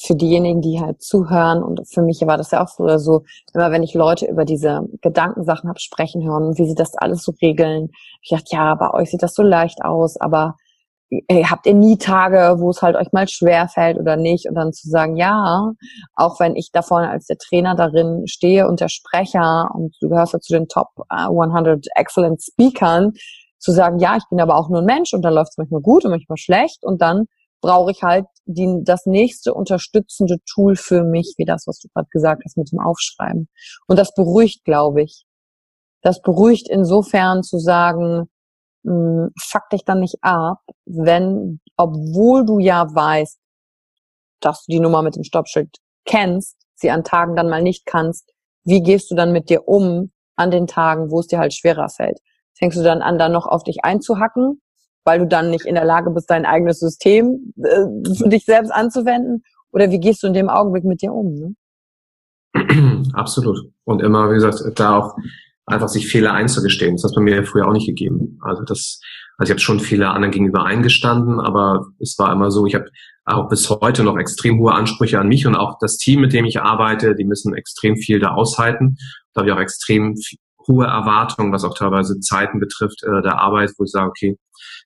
für 0.00 0.14
diejenigen, 0.14 0.60
die 0.60 0.80
halt 0.80 1.02
zuhören, 1.02 1.62
und 1.62 1.80
für 1.88 2.02
mich 2.02 2.20
war 2.24 2.36
das 2.36 2.52
ja 2.52 2.62
auch 2.62 2.68
früher 2.68 3.00
so, 3.00 3.24
immer 3.52 3.72
wenn 3.72 3.82
ich 3.82 3.94
Leute 3.94 4.26
über 4.26 4.44
diese 4.44 4.82
Gedankensachen 5.02 5.68
habe 5.68 5.80
sprechen 5.80 6.24
hören, 6.24 6.56
wie 6.56 6.68
sie 6.68 6.76
das 6.76 6.94
alles 6.94 7.24
so 7.24 7.32
regeln, 7.42 7.88
ich 8.22 8.30
dachte, 8.30 8.46
ja, 8.50 8.74
bei 8.76 8.92
euch 8.94 9.10
sieht 9.10 9.22
das 9.22 9.34
so 9.34 9.42
leicht 9.42 9.82
aus, 9.82 10.16
aber 10.20 10.54
habt 11.30 11.66
ihr 11.66 11.74
nie 11.74 11.96
Tage, 11.96 12.56
wo 12.58 12.70
es 12.70 12.82
halt 12.82 12.96
euch 12.96 13.12
mal 13.12 13.28
schwer 13.28 13.68
fällt 13.68 13.98
oder 13.98 14.16
nicht? 14.16 14.46
Und 14.48 14.54
dann 14.54 14.72
zu 14.72 14.88
sagen, 14.88 15.16
ja, 15.16 15.72
auch 16.14 16.38
wenn 16.38 16.54
ich 16.54 16.70
da 16.72 16.82
vorne 16.82 17.08
als 17.08 17.26
der 17.26 17.38
Trainer 17.38 17.74
darin 17.74 18.26
stehe 18.26 18.68
und 18.68 18.80
der 18.80 18.88
Sprecher 18.88 19.70
und 19.72 19.96
du 20.00 20.10
gehörst 20.10 20.34
ja 20.34 20.40
zu 20.40 20.52
den 20.52 20.68
Top 20.68 20.88
100 21.08 21.86
äh, 21.86 21.90
Excellent 21.94 22.42
Speakern, 22.42 23.12
zu 23.58 23.72
sagen, 23.72 23.98
ja, 23.98 24.16
ich 24.16 24.24
bin 24.30 24.40
aber 24.40 24.56
auch 24.56 24.68
nur 24.68 24.80
ein 24.80 24.86
Mensch 24.86 25.12
und 25.12 25.22
dann 25.22 25.34
läuft 25.34 25.52
es 25.52 25.58
manchmal 25.58 25.80
gut 25.80 26.04
und 26.04 26.10
manchmal 26.12 26.38
schlecht 26.38 26.84
und 26.84 27.02
dann 27.02 27.26
brauche 27.60 27.90
ich 27.90 28.02
halt 28.02 28.26
die, 28.44 28.82
das 28.84 29.06
nächste 29.06 29.52
unterstützende 29.52 30.36
Tool 30.52 30.76
für 30.76 31.02
mich, 31.02 31.34
wie 31.38 31.44
das, 31.44 31.66
was 31.66 31.80
du 31.80 31.88
gerade 31.88 32.08
gesagt 32.10 32.42
hast 32.44 32.56
mit 32.56 32.70
dem 32.70 32.80
Aufschreiben. 32.80 33.48
Und 33.86 33.98
das 33.98 34.14
beruhigt, 34.14 34.64
glaube 34.64 35.02
ich. 35.02 35.24
Das 36.02 36.22
beruhigt 36.22 36.68
insofern 36.68 37.42
zu 37.42 37.58
sagen, 37.58 38.28
mh, 38.84 38.92
hm, 38.92 39.30
fuck 39.40 39.68
dich 39.70 39.84
dann 39.84 40.00
nicht 40.00 40.18
ab, 40.22 40.60
wenn, 40.86 41.60
obwohl 41.76 42.46
du 42.46 42.60
ja 42.60 42.86
weißt, 42.94 43.38
dass 44.40 44.64
du 44.64 44.72
die 44.72 44.80
Nummer 44.80 45.02
mit 45.02 45.16
dem 45.16 45.24
Stoppschild 45.24 45.78
kennst, 46.04 46.56
sie 46.76 46.90
an 46.90 47.02
Tagen 47.02 47.34
dann 47.34 47.48
mal 47.48 47.62
nicht 47.62 47.86
kannst, 47.86 48.32
wie 48.64 48.82
gehst 48.82 49.10
du 49.10 49.16
dann 49.16 49.32
mit 49.32 49.50
dir 49.50 49.66
um 49.66 50.12
an 50.36 50.50
den 50.50 50.66
Tagen, 50.66 51.10
wo 51.10 51.20
es 51.20 51.26
dir 51.26 51.38
halt 51.38 51.54
schwerer 51.54 51.88
fällt? 51.88 52.20
Fängst 52.58 52.78
du 52.78 52.82
dann 52.82 53.02
an, 53.02 53.18
da 53.18 53.28
noch 53.28 53.46
auf 53.46 53.62
dich 53.64 53.84
einzuhacken, 53.84 54.60
weil 55.04 55.20
du 55.20 55.26
dann 55.26 55.50
nicht 55.50 55.64
in 55.64 55.74
der 55.74 55.84
Lage 55.84 56.10
bist, 56.10 56.30
dein 56.30 56.44
eigenes 56.44 56.80
System 56.80 57.52
äh, 57.62 58.14
für 58.14 58.28
dich 58.28 58.44
selbst 58.44 58.70
anzuwenden? 58.70 59.42
Oder 59.72 59.90
wie 59.90 60.00
gehst 60.00 60.22
du 60.22 60.26
in 60.26 60.34
dem 60.34 60.48
Augenblick 60.48 60.84
mit 60.84 61.02
dir 61.02 61.12
um? 61.12 61.54
Ne? 62.54 63.02
Absolut. 63.12 63.58
Und 63.84 64.02
immer, 64.02 64.30
wie 64.30 64.34
gesagt, 64.34 64.62
da 64.78 64.98
auch 64.98 65.16
einfach 65.66 65.88
sich 65.88 66.08
Fehler 66.08 66.32
einzugestehen. 66.32 66.96
Das 66.96 67.04
hat 67.04 67.14
bei 67.14 67.20
mir 67.20 67.44
früher 67.44 67.66
auch 67.68 67.72
nicht 67.72 67.86
gegeben. 67.86 68.38
Also 68.42 68.62
das, 68.62 69.00
also 69.36 69.50
ich 69.50 69.50
habe 69.50 69.60
schon 69.60 69.80
Fehler 69.80 70.14
anderen 70.14 70.32
gegenüber 70.32 70.64
eingestanden, 70.64 71.40
aber 71.40 71.86
es 72.00 72.18
war 72.18 72.32
immer 72.32 72.50
so, 72.50 72.66
ich 72.66 72.74
habe 72.74 72.86
auch 73.24 73.48
bis 73.48 73.68
heute 73.68 74.02
noch 74.02 74.16
extrem 74.16 74.58
hohe 74.58 74.72
Ansprüche 74.72 75.20
an 75.20 75.28
mich 75.28 75.46
und 75.46 75.54
auch 75.54 75.76
das 75.80 75.98
Team, 75.98 76.20
mit 76.20 76.32
dem 76.32 76.46
ich 76.46 76.60
arbeite, 76.60 77.14
die 77.14 77.24
müssen 77.24 77.54
extrem 77.54 77.96
viel 77.96 78.18
da 78.18 78.30
aushalten. 78.32 78.96
Da 79.34 79.40
habe 79.40 79.50
ich 79.50 79.54
auch 79.54 79.60
extrem 79.60 80.16
hohe 80.68 80.86
Erwartungen, 80.86 81.52
was 81.52 81.64
auch 81.64 81.76
teilweise 81.76 82.20
Zeiten 82.20 82.60
betrifft 82.60 83.02
äh, 83.02 83.22
der 83.22 83.40
Arbeit, 83.40 83.72
wo 83.78 83.84
ich 83.84 83.90
sage, 83.90 84.08
okay, 84.08 84.36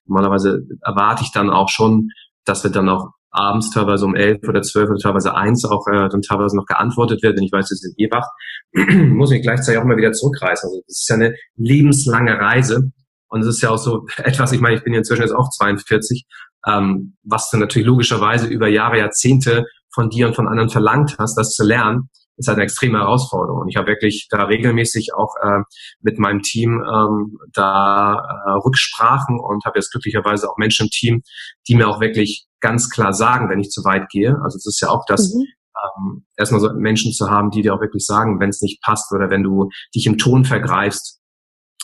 normalerweise 0.05 0.61
erwarte 0.81 1.23
ich 1.23 1.31
dann 1.31 1.49
auch 1.49 1.69
schon, 1.69 2.09
dass 2.45 2.63
wir 2.63 2.71
dann 2.71 2.89
auch 2.89 3.09
abends 3.33 3.71
teilweise 3.71 4.05
um 4.05 4.15
elf 4.15 4.47
oder 4.47 4.61
zwölf 4.61 4.89
oder 4.89 4.99
teilweise 4.99 5.35
eins 5.35 5.65
auch 5.65 5.85
äh, 5.87 6.07
dann 6.07 6.21
teilweise 6.21 6.55
noch 6.55 6.65
geantwortet 6.65 7.23
wird, 7.23 7.35
wenn 7.35 7.43
ich 7.43 7.51
weiß, 7.51 7.67
sie 7.67 7.75
sind 7.75 7.95
eh 7.97 8.09
wach, 8.11 8.27
muss 9.13 9.31
ich 9.31 9.41
gleichzeitig 9.41 9.81
auch 9.81 9.85
mal 9.85 9.97
wieder 9.97 10.11
zurückreisen. 10.11 10.67
Also 10.67 10.81
das 10.87 10.99
ist 10.99 11.09
ja 11.09 11.15
eine 11.15 11.35
lebenslange 11.55 12.39
Reise. 12.39 12.91
Und 13.27 13.41
es 13.41 13.47
ist 13.47 13.61
ja 13.61 13.71
auch 13.71 13.77
so 13.77 14.05
etwas, 14.17 14.51
ich 14.51 14.61
meine, 14.61 14.75
ich 14.75 14.83
bin 14.83 14.93
inzwischen 14.93 15.23
jetzt 15.23 15.35
auch 15.35 15.49
42, 15.49 16.25
ähm, 16.67 17.17
was 17.23 17.49
du 17.49 17.57
natürlich 17.57 17.87
logischerweise 17.87 18.47
über 18.47 18.67
Jahre, 18.67 18.99
Jahrzehnte 18.99 19.65
von 19.91 20.09
dir 20.09 20.27
und 20.27 20.35
von 20.35 20.47
anderen 20.47 20.69
verlangt 20.69 21.15
hast, 21.19 21.35
das 21.35 21.49
zu 21.49 21.63
lernen, 21.65 22.09
ist 22.37 22.47
halt 22.47 22.57
eine 22.57 22.63
extreme 22.63 22.99
Herausforderung. 22.99 23.61
Und 23.61 23.69
ich 23.69 23.75
habe 23.75 23.87
wirklich 23.87 24.27
da 24.29 24.43
regelmäßig 24.43 25.13
auch 25.15 25.35
äh, 25.41 25.61
mit 26.01 26.19
meinem 26.19 26.41
Team 26.41 26.81
ähm, 26.81 27.37
da 27.53 28.15
äh, 28.15 28.51
Rücksprachen 28.65 29.39
und 29.39 29.65
habe 29.65 29.77
jetzt 29.77 29.91
glücklicherweise 29.91 30.49
auch 30.49 30.57
Menschen 30.57 30.87
im 30.87 30.89
Team, 30.89 31.21
die 31.67 31.75
mir 31.75 31.87
auch 31.87 32.01
wirklich 32.01 32.47
ganz 32.59 32.89
klar 32.89 33.13
sagen, 33.13 33.49
wenn 33.49 33.59
ich 33.59 33.69
zu 33.69 33.83
weit 33.83 34.09
gehe. 34.09 34.35
Also 34.43 34.57
es 34.57 34.65
ist 34.65 34.81
ja 34.81 34.89
auch 34.89 35.03
das, 35.07 35.33
mhm. 35.33 35.43
ähm, 35.43 36.25
erstmal 36.37 36.61
so 36.61 36.73
Menschen 36.73 37.11
zu 37.11 37.29
haben, 37.29 37.51
die 37.51 37.61
dir 37.61 37.75
auch 37.75 37.81
wirklich 37.81 38.05
sagen, 38.05 38.39
wenn 38.39 38.49
es 38.49 38.61
nicht 38.61 38.81
passt 38.81 39.11
oder 39.11 39.29
wenn 39.29 39.43
du 39.43 39.69
dich 39.93 40.07
im 40.07 40.17
Ton 40.17 40.45
vergreifst, 40.45 41.19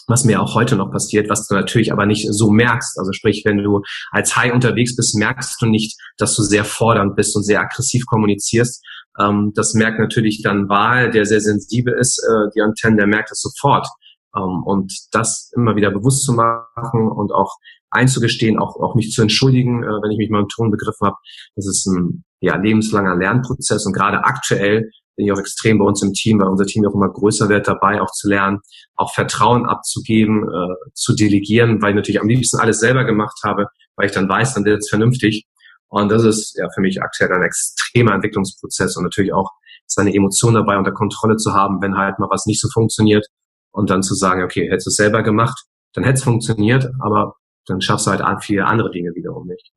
was 0.10 0.26
mir 0.26 0.42
auch 0.42 0.56
heute 0.56 0.76
noch 0.76 0.92
passiert, 0.92 1.30
was 1.30 1.48
du 1.48 1.54
natürlich 1.54 1.94
aber 1.94 2.06
nicht 2.06 2.28
so 2.32 2.50
merkst. 2.50 2.98
Also 2.98 3.14
sprich, 3.14 3.44
wenn 3.46 3.58
du 3.60 3.82
als 4.12 4.36
High 4.36 4.54
unterwegs 4.54 4.96
bist, 4.96 5.16
merkst 5.16 5.62
du 5.62 5.68
nicht, 5.68 5.98
dass 6.18 6.36
du 6.36 6.42
sehr 6.42 6.66
fordernd 6.66 7.16
bist 7.16 7.36
und 7.36 7.44
sehr 7.44 7.62
aggressiv 7.62 8.06
kommunizierst. 8.08 8.84
Ähm, 9.20 9.52
das 9.56 9.74
merkt 9.74 10.00
natürlich 10.00 10.42
dann 10.44 10.70
Wahl, 10.70 11.12
der 11.12 11.26
sehr 11.26 11.42
sensibel 11.42 11.94
ist, 11.94 12.20
äh, 12.20 12.50
die 12.56 12.62
Antennen, 12.62 12.98
der 12.98 13.08
merkt 13.08 13.32
das 13.32 13.42
sofort. 13.42 13.88
Ähm, 14.36 14.64
und 14.64 14.94
das 15.12 15.52
immer 15.56 15.76
wieder 15.76 15.92
bewusst 15.92 16.24
zu 16.24 16.34
machen 16.34 17.08
und 17.08 17.32
auch 17.32 17.56
einzugestehen, 17.92 18.60
auch, 18.60 18.76
auch 18.80 18.96
mich 18.96 19.12
zu 19.12 19.22
entschuldigen, 19.22 19.84
äh, 19.84 19.88
wenn 19.88 20.12
ich 20.12 20.18
mich 20.18 20.30
mal 20.30 20.42
im 20.42 20.48
Ton 20.48 20.72
begriffen 20.72 21.08
habe, 21.08 21.18
das 21.56 21.68
ist 21.68 21.88
ein 21.88 22.24
ja, 22.40 22.56
lebenslanger 22.56 23.16
Lernprozess 23.16 23.86
und 23.86 23.94
gerade 23.94 24.24
aktuell 24.24 24.90
bin 25.16 25.26
ich 25.26 25.34
auch 25.34 25.40
extrem 25.40 25.80
bei 25.80 25.86
uns 25.86 26.02
im 26.02 26.14
Team, 26.14 26.40
weil 26.40 26.48
unser 26.48 26.66
Team 26.66 26.86
auch 26.86 26.94
immer 26.94 27.10
größer 27.10 27.50
wird, 27.50 27.68
dabei 27.68 28.02
auch 28.02 28.12
zu 28.12 28.30
lernen, 28.30 28.60
auch 28.96 29.14
Vertrauen 29.14 29.66
abzugeben, 29.66 30.44
äh, 30.44 30.92
zu 30.94 31.14
delegieren, 31.14 31.82
weil 31.82 31.90
ich 31.90 31.96
natürlich 31.96 32.22
am 32.22 32.30
liebsten 32.30 32.58
alles 32.58 32.80
selber 32.80 33.04
gemacht 33.04 33.38
habe, 33.44 33.66
weil 33.98 34.06
ich 34.06 34.14
dann 34.14 34.30
weiß, 34.30 34.54
dann 34.54 34.64
wird 34.64 34.80
es 34.80 34.90
vernünftig. 34.90 35.46
Und 35.90 36.12
das 36.12 36.24
ist 36.24 36.56
ja 36.58 36.68
für 36.74 36.82
mich 36.82 37.02
aktuell 37.02 37.34
ein 37.34 37.42
extremer 37.42 38.14
Entwicklungsprozess 38.14 38.96
und 38.96 39.04
natürlich 39.04 39.34
auch 39.34 39.52
seine 39.88 40.14
Emotionen 40.14 40.56
dabei 40.56 40.78
unter 40.78 40.92
Kontrolle 40.92 41.38
zu 41.38 41.54
haben, 41.54 41.82
wenn 41.82 41.98
halt 41.98 42.20
mal 42.20 42.30
was 42.30 42.46
nicht 42.46 42.62
so 42.62 42.70
funktioniert 42.72 43.28
und 43.72 43.90
dann 43.90 44.04
zu 44.04 44.14
sagen, 44.14 44.44
okay, 44.44 44.70
hättest 44.70 44.88
du 44.88 44.90
es 44.90 44.96
selber 44.96 45.24
gemacht, 45.24 45.60
dann 45.94 46.04
hätte 46.04 46.18
es 46.18 46.24
funktioniert, 46.24 46.90
aber 47.00 47.36
dann 47.66 47.82
schaffst 47.82 48.08
du 48.08 48.12
halt 48.12 48.44
viele 48.44 48.66
andere 48.66 48.92
Dinge 48.92 49.12
wiederum 49.16 49.48
nicht. 49.48 49.74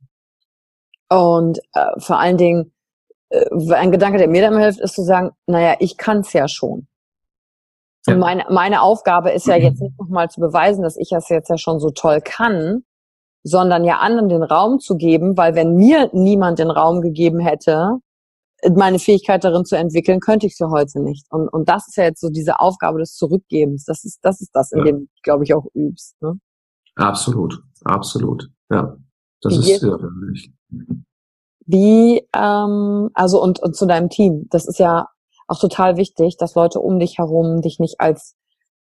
Und 1.09 1.59
äh, 1.75 1.99
vor 1.99 2.19
allen 2.19 2.37
Dingen, 2.37 2.73
äh, 3.31 3.47
ein 3.75 3.91
Gedanke, 3.91 4.19
der 4.19 4.29
mir 4.29 4.43
dann 4.43 4.59
hilft, 4.59 4.81
ist 4.81 4.95
zu 4.95 5.03
sagen, 5.03 5.31
naja, 5.47 5.77
ich 5.81 5.97
kann 5.97 6.21
es 6.21 6.33
ja 6.33 6.49
schon. 6.49 6.89
Ja. 8.07 8.17
Meine, 8.17 8.45
meine 8.51 8.83
Aufgabe 8.83 9.31
ist 9.31 9.47
ja 9.47 9.57
jetzt 9.57 9.81
nicht 9.81 9.99
nochmal 9.99 10.29
zu 10.31 10.41
beweisen, 10.41 10.83
dass 10.83 10.97
ich 10.97 11.11
das 11.11 11.29
jetzt 11.29 11.49
ja 11.49 11.59
schon 11.59 11.81
so 11.81 11.91
toll 11.91 12.21
kann, 12.23 12.85
sondern 13.43 13.85
ja 13.85 13.99
anderen 13.99 14.29
den 14.29 14.43
Raum 14.43 14.79
zu 14.79 14.97
geben, 14.97 15.37
weil 15.37 15.55
wenn 15.55 15.75
mir 15.75 16.11
niemand 16.13 16.59
den 16.59 16.71
Raum 16.71 17.01
gegeben 17.01 17.41
hätte, 17.41 17.99
meine 18.77 18.99
Fähigkeit 18.99 19.43
darin 19.43 19.65
zu 19.65 19.77
entwickeln, 19.77 20.21
könnte 20.21 20.47
ich 20.47 20.57
sie 20.57 20.71
heute 20.71 21.01
nicht. 21.01 21.27
Und, 21.31 21.49
und 21.49 21.69
das 21.69 21.89
ist 21.89 21.97
ja 21.97 22.05
jetzt 22.05 22.21
so 22.21 22.29
diese 22.29 22.61
Aufgabe 22.61 23.01
des 23.01 23.15
Zurückgebens. 23.15 23.85
Das 23.85 24.05
ist, 24.05 24.21
das 24.23 24.41
ist 24.41 24.51
das, 24.55 24.71
in 24.71 24.79
ja. 24.79 24.85
dem, 24.85 25.09
glaube 25.23 25.43
ich, 25.45 25.55
auch 25.55 25.67
übst. 25.75 26.21
Ne? 26.23 26.39
Absolut, 26.95 27.61
absolut. 27.85 28.49
Ja, 28.71 28.97
das 29.41 29.55
Wie 29.55 29.73
ist 29.73 29.83
ja, 29.83 29.99
wie, 31.67 32.29
ähm, 32.35 33.11
also 33.15 33.43
und, 33.43 33.61
und 33.61 33.75
zu 33.75 33.87
deinem 33.87 34.11
Team. 34.11 34.47
Das 34.51 34.67
ist 34.67 34.79
ja 34.79 35.07
auch 35.49 35.59
total 35.59 35.97
wichtig, 35.97 36.37
dass 36.37 36.55
Leute 36.55 36.81
um 36.81 36.99
dich 36.99 37.19
herum 37.19 37.63
dich 37.63 37.79
nicht 37.79 38.01
als 38.01 38.37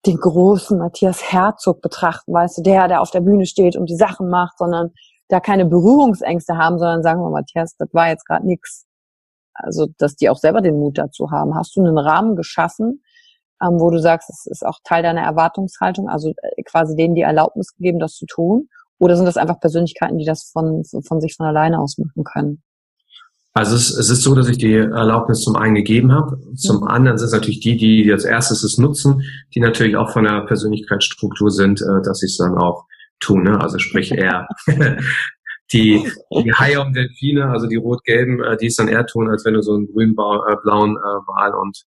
den 0.07 0.17
großen 0.19 0.79
Matthias 0.79 1.33
Herzog 1.33 1.81
betrachten, 1.81 2.33
weißt 2.33 2.59
du, 2.59 2.63
der, 2.63 2.89
der 2.89 3.01
auf 3.01 3.11
der 3.11 3.21
Bühne 3.21 3.47
steht 3.47 3.77
und 3.77 3.87
die 3.87 3.97
Sachen 3.97 4.29
macht, 4.29 4.59
sondern 4.59 4.93
da 5.29 5.41
keine 5.41 5.65
Berührungsängste 5.65 6.57
haben, 6.57 6.79
sondern 6.79 7.03
sagen 7.03 7.21
wir, 7.21 7.31
Matthias, 7.31 7.77
das 7.79 7.89
war 7.93 8.09
jetzt 8.09 8.27
gerade 8.27 8.47
nix. 8.47 8.87
Also, 9.55 9.87
dass 9.99 10.17
die 10.17 10.29
auch 10.29 10.37
selber 10.37 10.61
den 10.61 10.79
Mut 10.79 10.99
dazu 10.99 11.31
haben. 11.31 11.55
Hast 11.55 11.77
du 11.77 11.81
einen 11.81 11.97
Rahmen 11.97 12.37
geschaffen, 12.37 13.03
ähm, 13.63 13.81
wo 13.81 13.91
du 13.91 14.01
sagst, 14.01 14.29
es 14.31 14.47
ist 14.47 14.67
auch 14.67 14.79
Teil 14.85 15.03
deiner 15.03 15.23
Erwartungshaltung, 15.23 16.09
also 16.09 16.31
äh, 16.31 16.63
quasi 16.65 16.97
denen 16.97 17.15
die 17.15 17.23
Erlaubnis 17.23 17.75
gegeben, 17.75 18.01
das 18.01 18.15
zu 18.15 18.27
tun? 18.27 18.69
Oder 18.99 19.17
sind 19.17 19.27
das 19.27 19.37
einfach 19.37 19.61
Persönlichkeiten, 19.61 20.19
die 20.19 20.25
das 20.25 20.51
von, 20.53 20.83
von 20.85 21.21
sich 21.21 21.37
von 21.37 21.47
alleine 21.47 21.81
aus 21.81 21.99
machen 21.99 22.25
können? 22.25 22.63
Also 23.57 23.77
es, 23.77 23.97
es 23.97 24.11
ist 24.11 24.23
so, 24.23 24.35
dass 24.35 24.49
ich 24.49 24.59
die 24.59 24.75
Erlaubnis 24.75 25.43
zum 25.43 25.55
einen 25.55 25.77
gegeben 25.77 26.13
habe. 26.13 26.41
Zum 26.57 26.79
mhm. 26.79 26.89
anderen 26.89 27.19
sind 27.19 27.27
es 27.27 27.33
natürlich 27.33 27.61
die, 27.61 27.77
die 27.77 28.13
als 28.13 28.25
erstes 28.25 28.65
es 28.65 28.79
nutzen, 28.79 29.23
die 29.55 29.61
natürlich 29.61 29.97
auch 29.97 30.11
von 30.11 30.25
der 30.25 30.41
Persönlichkeitsstruktur 30.41 31.53
sind, 31.53 31.81
äh, 31.81 32.03
dass 32.05 32.19
sie 32.19 32.27
es 32.27 32.37
dann 32.37 32.59
auch 32.59 32.87
tun. 33.21 33.45
Ne? 33.45 33.61
Also 33.61 33.79
sprich 33.79 34.11
eher 34.13 34.49
die, 35.73 36.05
die 36.33 36.53
Haie 36.53 36.81
und 36.81 36.97
Delfine, 36.97 37.49
also 37.51 37.69
die 37.69 37.77
rot-gelben, 37.77 38.43
äh, 38.43 38.57
die 38.57 38.67
es 38.67 38.75
dann 38.75 38.89
eher 38.89 39.07
tun, 39.07 39.31
als 39.31 39.45
wenn 39.45 39.55
du 39.55 39.63
so 39.63 39.75
einen 39.75 39.87
grün-blauen 39.87 40.97
äh, 40.97 41.01
Wal 41.01 41.55
und 41.55 41.85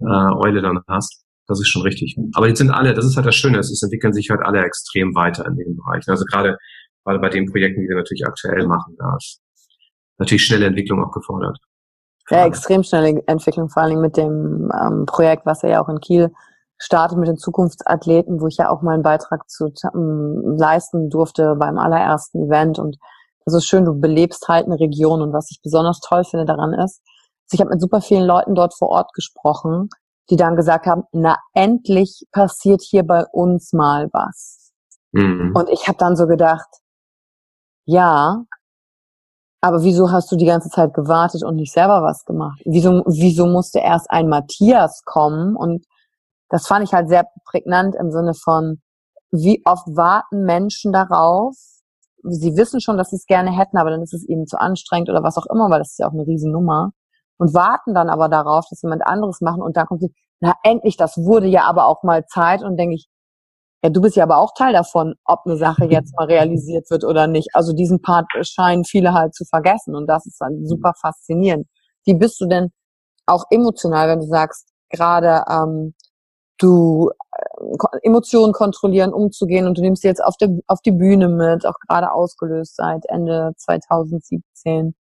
äh, 0.00 0.34
Eule 0.46 0.62
dann 0.62 0.80
hast. 0.88 1.22
Das 1.46 1.60
ist 1.60 1.68
schon 1.68 1.82
richtig. 1.82 2.16
Aber 2.32 2.48
jetzt 2.48 2.58
sind 2.58 2.70
alle, 2.70 2.94
das 2.94 3.04
ist 3.04 3.16
halt 3.16 3.26
das 3.26 3.34
Schöne, 3.34 3.58
es 3.58 3.82
entwickeln 3.82 4.14
sich 4.14 4.30
halt 4.30 4.40
alle 4.40 4.64
extrem 4.64 5.14
weiter 5.14 5.44
in 5.46 5.56
dem 5.56 5.76
Bereich. 5.76 6.04
Also 6.08 6.24
gerade, 6.24 6.56
gerade 7.04 7.18
bei 7.18 7.28
den 7.28 7.44
Projekten, 7.50 7.82
die 7.82 7.88
wir 7.88 7.96
natürlich 7.96 8.24
aktuell 8.24 8.66
machen, 8.66 8.94
da 8.98 9.16
ist 9.16 9.42
natürlich 10.20 10.44
schnelle 10.44 10.66
Entwicklung 10.66 11.02
auch 11.04 11.12
gefordert. 11.12 11.58
Ja, 12.30 12.46
extrem 12.46 12.84
schnelle 12.84 13.20
Entwicklung, 13.26 13.68
vor 13.70 13.82
allen 13.82 13.90
Dingen 13.90 14.02
mit 14.02 14.16
dem 14.16 14.70
ähm, 14.80 15.04
Projekt, 15.06 15.46
was 15.46 15.64
er 15.64 15.70
ja 15.70 15.82
auch 15.82 15.88
in 15.88 15.98
Kiel 15.98 16.30
startet 16.78 17.18
mit 17.18 17.28
den 17.28 17.36
Zukunftsathleten, 17.36 18.40
wo 18.40 18.46
ich 18.46 18.56
ja 18.56 18.70
auch 18.70 18.82
meinen 18.82 19.02
Beitrag 19.02 19.48
zu 19.50 19.72
ähm, 19.94 20.56
leisten 20.56 21.10
durfte 21.10 21.56
beim 21.58 21.76
allerersten 21.76 22.46
Event. 22.46 22.78
Und 22.78 22.96
das 23.44 23.54
ist 23.54 23.66
schön, 23.66 23.84
du 23.84 23.98
belebst 23.98 24.46
halt 24.48 24.66
eine 24.66 24.78
Region. 24.78 25.22
Und 25.22 25.32
was 25.32 25.50
ich 25.50 25.60
besonders 25.62 25.98
toll 26.00 26.24
finde 26.24 26.46
daran 26.46 26.72
ist, 26.72 27.02
ich 27.52 27.60
habe 27.60 27.70
mit 27.70 27.80
super 27.80 28.00
vielen 28.00 28.24
Leuten 28.24 28.54
dort 28.54 28.74
vor 28.78 28.88
Ort 28.90 29.12
gesprochen, 29.12 29.88
die 30.30 30.36
dann 30.36 30.54
gesagt 30.54 30.86
haben, 30.86 31.02
na 31.10 31.36
endlich 31.52 32.24
passiert 32.30 32.80
hier 32.80 33.02
bei 33.02 33.24
uns 33.32 33.72
mal 33.72 34.08
was. 34.12 34.72
Mhm. 35.12 35.52
Und 35.54 35.68
ich 35.68 35.88
habe 35.88 35.98
dann 35.98 36.16
so 36.16 36.26
gedacht, 36.26 36.68
ja, 37.84 38.44
aber 39.60 39.82
wieso 39.82 40.10
hast 40.10 40.32
du 40.32 40.36
die 40.36 40.46
ganze 40.46 40.70
Zeit 40.70 40.94
gewartet 40.94 41.42
und 41.44 41.56
nicht 41.56 41.72
selber 41.72 42.02
was 42.02 42.24
gemacht? 42.24 42.60
Wieso, 42.64 43.02
wieso 43.06 43.46
musste 43.46 43.80
erst 43.80 44.10
ein 44.10 44.28
Matthias 44.28 45.02
kommen? 45.04 45.54
Und 45.54 45.84
das 46.48 46.66
fand 46.66 46.84
ich 46.84 46.94
halt 46.94 47.08
sehr 47.08 47.26
prägnant 47.44 47.94
im 47.94 48.10
Sinne 48.10 48.32
von, 48.34 48.80
wie 49.30 49.62
oft 49.64 49.86
warten 49.88 50.44
Menschen 50.44 50.92
darauf? 50.92 51.54
Sie 52.22 52.56
wissen 52.56 52.80
schon, 52.80 52.98
dass 52.98 53.10
sie 53.10 53.16
es 53.16 53.26
gerne 53.26 53.50
hätten, 53.56 53.76
aber 53.76 53.90
dann 53.90 54.02
ist 54.02 54.14
es 54.14 54.28
ihnen 54.28 54.46
zu 54.46 54.58
anstrengend 54.58 55.08
oder 55.08 55.22
was 55.22 55.36
auch 55.36 55.46
immer, 55.46 55.70
weil 55.70 55.78
das 55.78 55.92
ist 55.92 55.98
ja 55.98 56.08
auch 56.08 56.12
eine 56.12 56.26
Riesennummer 56.26 56.90
und 57.38 57.54
warten 57.54 57.94
dann 57.94 58.10
aber 58.10 58.28
darauf, 58.28 58.66
dass 58.68 58.82
jemand 58.82 59.06
anderes 59.06 59.40
machen 59.40 59.62
und 59.62 59.76
dann 59.76 59.86
kommt 59.86 60.02
sie, 60.02 60.12
na 60.40 60.54
endlich, 60.62 60.96
das 60.96 61.16
wurde 61.16 61.46
ja 61.46 61.64
aber 61.64 61.86
auch 61.86 62.02
mal 62.02 62.26
Zeit 62.26 62.62
und 62.62 62.76
denke 62.76 62.94
ich, 62.94 63.08
ja, 63.82 63.90
du 63.90 64.00
bist 64.00 64.16
ja 64.16 64.24
aber 64.24 64.38
auch 64.38 64.52
Teil 64.54 64.72
davon, 64.72 65.14
ob 65.24 65.40
eine 65.46 65.56
Sache 65.56 65.84
jetzt 65.90 66.14
mal 66.16 66.26
realisiert 66.26 66.90
wird 66.90 67.04
oder 67.04 67.26
nicht. 67.26 67.48
Also 67.54 67.72
diesen 67.72 68.02
Part 68.02 68.26
scheinen 68.42 68.84
viele 68.84 69.14
halt 69.14 69.34
zu 69.34 69.44
vergessen 69.44 69.94
und 69.94 70.06
das 70.06 70.26
ist 70.26 70.40
dann 70.40 70.66
super 70.66 70.92
faszinierend. 71.00 71.66
Wie 72.04 72.14
bist 72.14 72.40
du 72.40 72.46
denn 72.46 72.70
auch 73.26 73.44
emotional, 73.50 74.08
wenn 74.08 74.20
du 74.20 74.26
sagst, 74.26 74.68
gerade 74.88 75.44
ähm, 75.48 75.94
du 76.58 77.10
äh, 77.32 77.98
Emotionen 78.02 78.52
kontrollieren, 78.52 79.12
umzugehen 79.12 79.66
und 79.66 79.78
du 79.78 79.82
nimmst 79.82 80.02
sie 80.02 80.08
jetzt 80.08 80.22
auf, 80.22 80.36
der, 80.36 80.50
auf 80.66 80.80
die 80.82 80.92
Bühne 80.92 81.28
mit, 81.28 81.66
auch 81.66 81.78
gerade 81.86 82.12
ausgelöst 82.12 82.76
seit 82.76 83.06
Ende 83.06 83.52
2017. 83.56 84.94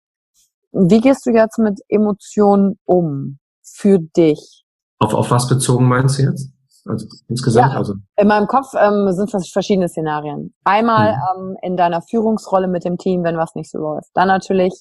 Wie 0.72 1.02
gehst 1.02 1.26
du 1.26 1.32
jetzt 1.32 1.58
mit 1.58 1.80
Emotionen 1.88 2.78
um 2.86 3.40
für 3.64 4.00
dich? 4.00 4.66
Auf, 5.00 5.14
auf 5.14 5.32
was 5.32 5.48
bezogen 5.48 5.88
meinst 5.88 6.20
du 6.20 6.24
jetzt? 6.24 6.52
Also 6.88 7.08
insgesamt? 7.28 7.74
Ja, 7.74 7.78
also. 7.78 7.94
In 8.16 8.28
meinem 8.28 8.48
Kopf 8.48 8.74
ähm, 8.78 9.12
sind 9.12 9.34
das 9.34 9.50
verschiedene 9.50 9.88
Szenarien. 9.90 10.54
Einmal 10.64 11.16
mhm. 11.16 11.50
ähm, 11.50 11.58
in 11.62 11.78
deiner 11.78 12.02
Führungsrolle 12.02 12.68
mit 12.68 12.86
dem 12.86 12.98
Team, 12.98 13.24
wenn 13.24 13.38
was 13.38 13.56
nicht 13.56 13.70
so 13.70 13.80
läuft. 13.80 14.10
Dann 14.14 14.28
natürlich 14.28 14.74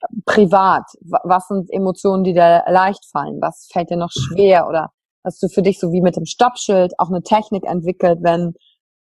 äh, 0.00 0.06
privat. 0.24 0.84
Was 1.24 1.48
sind 1.48 1.70
Emotionen, 1.70 2.24
die 2.24 2.32
dir 2.32 2.64
leicht 2.68 3.04
fallen? 3.10 3.38
Was 3.40 3.68
fällt 3.72 3.90
dir 3.90 3.96
noch 3.96 4.10
schwer? 4.10 4.68
Oder 4.68 4.90
hast 5.24 5.42
du 5.42 5.48
für 5.48 5.62
dich 5.62 5.78
so 5.78 5.92
wie 5.92 6.00
mit 6.00 6.16
dem 6.16 6.24
Stoppschild 6.24 6.92
auch 6.98 7.08
eine 7.08 7.22
Technik 7.22 7.64
entwickelt, 7.64 8.20
wenn 8.22 8.54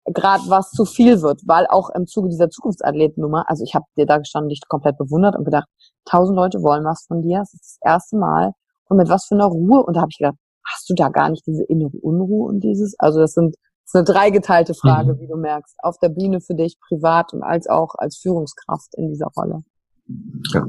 gerade 0.04 0.42
was 0.48 0.70
zu 0.70 0.84
viel 0.84 1.22
wird, 1.22 1.40
weil 1.46 1.66
auch 1.68 1.90
im 1.90 2.06
Zuge 2.06 2.28
dieser 2.28 2.50
Zukunftsathletennummer, 2.50 3.44
also 3.48 3.64
ich 3.64 3.74
habe 3.74 3.84
dir 3.96 4.06
da 4.06 4.18
gestanden, 4.18 4.48
dich 4.48 4.60
komplett 4.68 4.98
bewundert 4.98 5.36
und 5.36 5.44
gedacht, 5.44 5.68
tausend 6.04 6.36
Leute 6.36 6.62
wollen 6.62 6.84
was 6.84 7.04
von 7.06 7.22
dir, 7.22 7.38
das 7.38 7.54
ist 7.54 7.78
das 7.80 7.92
erste 7.92 8.16
Mal 8.16 8.52
und 8.88 8.96
mit 8.96 9.08
was 9.08 9.26
für 9.26 9.34
einer 9.34 9.46
Ruhe 9.46 9.82
und 9.82 9.96
da 9.96 10.00
habe 10.00 10.10
ich 10.10 10.18
gedacht, 10.18 10.36
hast 10.64 10.88
du 10.88 10.94
da 10.94 11.08
gar 11.08 11.30
nicht 11.30 11.46
diese 11.46 11.64
innere 11.64 11.96
Unruhe 12.00 12.48
und 12.48 12.60
dieses, 12.60 12.98
also 12.98 13.20
das 13.20 13.32
sind 13.32 13.56
das 13.84 13.94
ist 13.94 14.08
eine 14.08 14.18
dreigeteilte 14.18 14.74
Frage, 14.74 15.14
mhm. 15.14 15.20
wie 15.20 15.26
du 15.26 15.36
merkst, 15.36 15.74
auf 15.82 15.98
der 15.98 16.08
Bühne 16.08 16.40
für 16.40 16.54
dich 16.54 16.78
privat 16.80 17.32
und 17.32 17.42
als 17.42 17.66
auch 17.66 17.94
als 17.96 18.16
Führungskraft 18.16 18.94
in 18.96 19.08
dieser 19.08 19.26
Rolle. 19.36 19.64
Ja. 20.54 20.66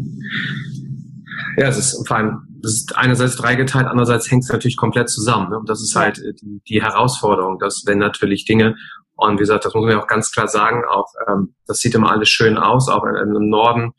Ja, 1.58 1.68
es 1.68 1.78
ist 1.78 2.08
vor 2.08 2.18
allem, 2.18 2.48
das 2.62 2.74
ist 2.74 2.98
einerseits 2.98 3.36
dreigeteilt, 3.36 3.88
andererseits 3.88 4.30
hängt 4.30 4.44
es 4.44 4.50
natürlich 4.50 4.78
komplett 4.78 5.10
zusammen. 5.10 5.50
Ne? 5.50 5.60
Und 5.60 5.70
das 5.70 5.82
ist 5.82 5.96
halt 5.96 6.18
die, 6.42 6.62
die 6.68 6.82
Herausforderung, 6.82 7.60
dass 7.60 7.84
wenn 7.86 8.00
natürlich 8.00 8.46
Dinge 8.46 8.76
Und 9.16 9.36
wie 9.36 9.44
gesagt, 9.44 9.66
das 9.66 9.74
muss 9.74 9.84
man 9.84 9.92
ja 9.92 10.02
auch 10.02 10.08
ganz 10.08 10.32
klar 10.32 10.48
sagen, 10.48 10.84
auch 10.90 11.08
ähm, 11.28 11.56
das 11.68 11.80
sieht 11.80 11.96
immer 11.96 12.12
alles 12.12 12.30
schön 12.30 12.58
aus, 12.58 12.90
auch 12.90 13.04
im 13.04 13.50
Norden, 13.50 13.94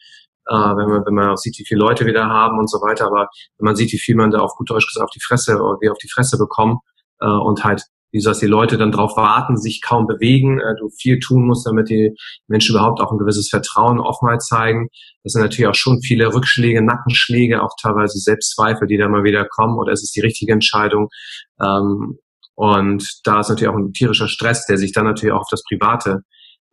äh, 0.46 0.54
wenn 0.54 0.88
man 0.88 1.06
wenn 1.06 1.14
man 1.14 1.30
auch 1.30 1.36
sieht, 1.36 1.58
wie 1.58 1.64
viele 1.66 1.80
Leute 1.80 2.06
wir 2.06 2.14
da 2.14 2.28
haben 2.28 2.58
und 2.58 2.70
so 2.70 2.78
weiter. 2.78 3.06
Aber 3.06 3.28
wenn 3.58 3.64
man 3.64 3.76
sieht, 3.76 3.92
wie 3.92 3.98
viel 3.98 4.16
man 4.16 4.30
da 4.30 4.38
auf 4.38 4.54
gut 4.56 4.70
Deutsch 4.70 4.86
gesagt 4.86 5.04
auf 5.04 5.10
die 5.10 5.22
Fresse 5.22 5.54
oder 5.54 5.78
wie 5.80 5.90
auf 5.90 5.98
die 5.98 6.10
Fresse 6.10 6.38
bekommen 6.38 6.78
äh, 7.20 7.26
und 7.26 7.64
halt 7.64 7.82
wie 8.14 8.18
gesagt, 8.18 8.42
die 8.42 8.46
Leute 8.46 8.78
dann 8.78 8.92
darauf 8.92 9.16
warten, 9.16 9.56
sich 9.56 9.82
kaum 9.82 10.06
bewegen, 10.06 10.60
äh, 10.60 10.76
du 10.78 10.88
viel 10.88 11.18
tun 11.18 11.48
musst, 11.48 11.66
damit 11.66 11.90
die 11.90 12.14
Menschen 12.46 12.76
überhaupt 12.76 13.00
auch 13.00 13.10
ein 13.10 13.18
gewisses 13.18 13.48
Vertrauen, 13.48 13.98
Offenheit 13.98 14.40
zeigen. 14.40 14.86
Das 15.24 15.32
sind 15.32 15.42
natürlich 15.42 15.66
auch 15.66 15.74
schon 15.74 16.00
viele 16.00 16.32
Rückschläge, 16.32 16.80
Nackenschläge, 16.80 17.60
auch 17.60 17.72
teilweise 17.82 18.18
Selbstzweifel, 18.18 18.86
die 18.86 18.98
da 18.98 19.08
mal 19.08 19.24
wieder 19.24 19.44
kommen 19.44 19.80
oder 19.80 19.90
ist 19.90 20.04
es 20.04 20.12
die 20.12 20.20
richtige 20.20 20.52
Entscheidung. 20.52 21.08
Ähm, 21.60 22.18
und 22.54 23.04
da 23.24 23.40
ist 23.40 23.48
natürlich 23.48 23.74
auch 23.74 23.76
ein 23.76 23.92
tierischer 23.92 24.28
Stress, 24.28 24.64
der 24.66 24.78
sich 24.78 24.92
dann 24.92 25.06
natürlich 25.06 25.32
auch 25.32 25.40
auf 25.40 25.50
das 25.50 25.64
private 25.68 26.20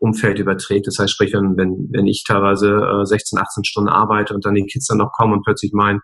Umfeld 0.02 0.40
überträgt. 0.40 0.88
Das 0.88 0.98
heißt, 1.00 1.14
sprich, 1.14 1.32
wenn, 1.34 1.56
wenn, 1.58 1.88
wenn 1.92 2.08
ich 2.08 2.24
teilweise 2.28 2.70
äh, 2.70 3.06
16, 3.06 3.38
18 3.38 3.64
Stunden 3.64 3.90
arbeite 3.90 4.34
und 4.34 4.44
dann 4.44 4.56
die 4.56 4.66
Kids 4.66 4.88
dann 4.88 4.98
noch 4.98 5.12
kommen 5.12 5.34
und 5.34 5.44
plötzlich 5.44 5.74
meinen, 5.74 6.00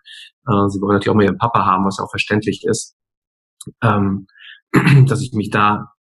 äh, 0.46 0.68
sie 0.68 0.80
wollen 0.80 0.94
natürlich 0.94 1.10
auch 1.10 1.16
mal 1.16 1.24
ihren 1.24 1.38
Papa 1.38 1.66
haben, 1.66 1.84
was 1.84 1.98
auch 1.98 2.08
verständlich 2.08 2.64
ist, 2.64 2.96
ähm, 3.82 4.28
dass 5.06 5.20
ich 5.20 5.32
mich 5.32 5.50
da 5.50 5.92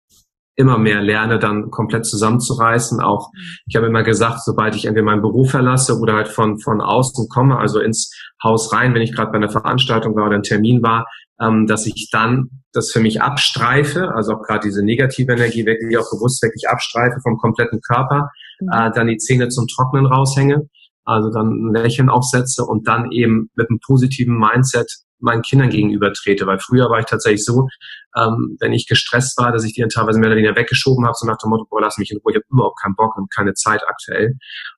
immer 0.57 0.79
mehr 0.79 1.03
lerne, 1.03 1.39
dann 1.39 1.71
komplett 1.71 2.07
zusammenzureißen. 2.07 3.01
Auch 3.01 3.31
ich 3.67 3.77
habe 3.77 3.87
immer 3.87 4.03
gesagt, 4.03 4.43
sobald 4.45 4.75
ich 4.75 4.87
entweder 4.87 5.05
meinen 5.05 5.23
Beruf 5.23 5.51
verlasse 5.51 5.99
oder 5.99 6.15
halt 6.15 6.29
von 6.29 6.59
von 6.59 6.81
außen 6.81 7.29
komme, 7.29 7.59
also 7.59 7.79
ins 7.81 8.11
Haus 8.43 8.73
rein, 8.73 8.95
wenn 8.95 9.03
ich 9.03 9.15
gerade 9.15 9.31
bei 9.31 9.37
einer 9.37 9.51
Veranstaltung 9.51 10.17
war 10.17 10.27
oder 10.27 10.37
ein 10.37 10.43
Termin 10.43 10.83
war, 10.83 11.07
ähm, 11.41 11.67
dass 11.67 11.87
ich 11.87 12.09
dann 12.11 12.51
das 12.73 12.91
für 12.91 13.01
mich 13.01 13.23
abstreife, 13.23 14.15
also 14.15 14.35
auch 14.35 14.43
gerade 14.43 14.67
diese 14.67 14.85
negative 14.85 15.33
Energie 15.33 15.65
wirklich 15.67 15.97
auch 15.99 16.11
bewusst 16.11 16.43
wirklich 16.43 16.69
abstreife 16.69 17.21
vom 17.23 17.37
kompletten 17.39 17.81
Körper, 17.81 18.31
mhm. 18.61 18.69
äh, 18.73 18.91
dann 18.93 19.07
die 19.07 19.19
Zähne 19.19 19.49
zum 19.49 19.67
Trocknen 19.67 20.07
raushänge, 20.07 20.69
also 21.05 21.31
dann 21.31 21.49
ein 21.49 21.75
Lächeln 21.75 22.09
aufsetze 22.09 22.65
und 22.65 22.89
dann 22.89 23.11
eben 23.13 23.51
mit 23.55 23.69
einem 23.69 23.81
positiven 23.85 24.39
Mindset 24.39 24.91
meinen 25.19 25.43
Kindern 25.43 25.71
gegenüber 25.71 26.13
trete. 26.13 26.47
Weil 26.47 26.59
früher 26.59 26.91
war 26.91 27.01
ich 27.01 27.07
tatsächlich 27.07 27.45
so, 27.45 27.69
ähm, 28.17 28.57
wenn 28.61 28.73
ich 28.73 28.87
gestresst 28.87 29.39
war, 29.39 29.53
dass 29.53 29.65
ich 29.65 29.75
die 29.75 29.81
dann 29.81 29.91
teilweise 29.91 30.19
mehr 30.19 30.29
oder 30.29 30.37
weniger 30.37 30.57
weggeschoben 30.57 31.05
habe, 31.05 31.15
so 31.17 31.27
nach 31.27 31.39
dem 31.39 31.51
Motto, 31.51 31.67
boah, 31.69 31.81
lass 31.81 31.99
mich 31.99 32.11
in 32.11 32.19
Ruhe, 32.19 32.33
ich 32.33 32.37
habe 32.37 32.47
überhaupt 32.51 32.81
keinen 32.83 32.95
Bock 32.95 33.17
und 33.17 33.33
keine 33.35 33.55
Zeit 33.55 33.83
aktuell. 33.87 34.35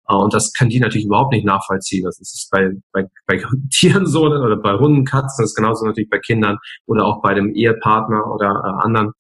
Äh, 0.09 0.15
und 0.15 0.35
das 0.35 0.53
kann 0.53 0.69
die 0.69 0.81
natürlich 0.81 1.07
überhaupt 1.07 1.33
nicht 1.33 1.47
nachvollziehen. 1.47 2.05
Das 2.05 2.19
ist 2.21 2.49
bei, 2.51 2.71
bei, 2.93 3.05
bei 3.27 3.43
Tieren 3.73 4.07
so 4.07 4.23
oder 4.25 4.57
bei 4.57 4.79
Hunden, 4.79 5.05
Katzen, 5.05 5.43
das 5.43 5.51
ist 5.51 5.57
genauso 5.57 5.87
natürlich 5.87 6.11
bei 6.11 6.19
Kindern 6.19 6.59
oder 6.87 7.05
auch 7.05 7.23
bei 7.23 7.35
dem 7.35 7.55
Ehepartner 7.55 8.27
oder 8.33 8.63
äh, 8.65 8.85
anderen. 8.85 9.13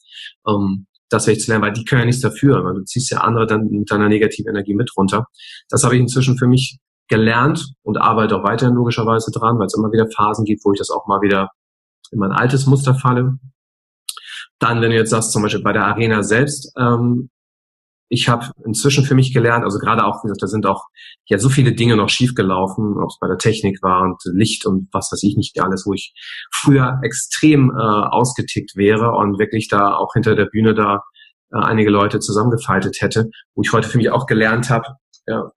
Ähm, 0.46 0.86
das 1.10 1.26
werde 1.26 1.38
ich 1.38 1.44
zu 1.44 1.50
lernen, 1.50 1.64
weil 1.64 1.72
die 1.72 1.84
können 1.84 2.00
ja 2.00 2.06
nichts 2.06 2.20
dafür, 2.20 2.64
weil 2.64 2.74
du 2.74 2.84
ziehst 2.84 3.10
ja 3.10 3.18
andere 3.18 3.46
dann 3.46 3.68
mit 3.70 3.90
deiner 3.90 4.08
negativen 4.08 4.50
Energie 4.50 4.74
mit 4.74 4.90
runter. 4.96 5.26
Das 5.70 5.84
habe 5.84 5.94
ich 5.94 6.00
inzwischen 6.02 6.36
für 6.36 6.46
mich 6.46 6.78
gelernt 7.08 7.72
und 7.82 7.98
arbeite 7.98 8.36
auch 8.36 8.44
weiterhin 8.44 8.74
logischerweise 8.74 9.30
dran, 9.30 9.58
weil 9.58 9.66
es 9.66 9.76
immer 9.76 9.92
wieder 9.92 10.06
Phasen 10.14 10.44
gibt, 10.44 10.64
wo 10.64 10.72
ich 10.72 10.78
das 10.78 10.90
auch 10.90 11.06
mal 11.06 11.20
wieder 11.20 11.50
in 12.10 12.18
mein 12.18 12.32
altes 12.32 12.66
Muster 12.66 12.94
falle. 12.94 13.38
Dann, 14.58 14.80
wenn 14.80 14.90
du 14.90 14.96
jetzt 14.96 15.10
sagst, 15.10 15.32
zum 15.32 15.42
Beispiel 15.42 15.62
bei 15.62 15.72
der 15.72 15.86
Arena 15.86 16.22
selbst, 16.22 16.72
ähm, 16.76 17.30
ich 18.10 18.28
habe 18.28 18.50
inzwischen 18.64 19.04
für 19.04 19.14
mich 19.14 19.34
gelernt, 19.34 19.64
also 19.64 19.78
gerade 19.78 20.04
auch, 20.04 20.22
wie 20.22 20.28
gesagt, 20.28 20.42
da 20.42 20.46
sind 20.46 20.66
auch 20.66 20.86
ja 21.26 21.38
so 21.38 21.50
viele 21.50 21.74
Dinge 21.74 21.96
noch 21.96 22.08
schiefgelaufen, 22.08 22.96
ob 22.98 23.10
es 23.10 23.18
bei 23.20 23.28
der 23.28 23.36
Technik 23.36 23.82
war 23.82 24.02
und 24.02 24.16
Licht 24.32 24.64
und 24.64 24.88
was 24.92 25.12
weiß 25.12 25.22
ich 25.24 25.36
nicht 25.36 25.60
alles, 25.60 25.84
wo 25.86 25.92
ich 25.92 26.14
früher 26.50 26.98
extrem 27.02 27.70
äh, 27.70 27.74
ausgetickt 27.74 28.76
wäre 28.76 29.12
und 29.12 29.38
wirklich 29.38 29.68
da 29.68 29.94
auch 29.94 30.14
hinter 30.14 30.34
der 30.36 30.46
Bühne 30.46 30.74
da 30.74 31.02
äh, 31.52 31.58
einige 31.58 31.90
Leute 31.90 32.18
zusammengefaltet 32.18 32.96
hätte, 33.00 33.28
wo 33.54 33.62
ich 33.62 33.72
heute 33.72 33.88
für 33.88 33.98
mich 33.98 34.10
auch 34.10 34.26
gelernt 34.26 34.70
habe, 34.70 34.86
ja, 35.26 35.50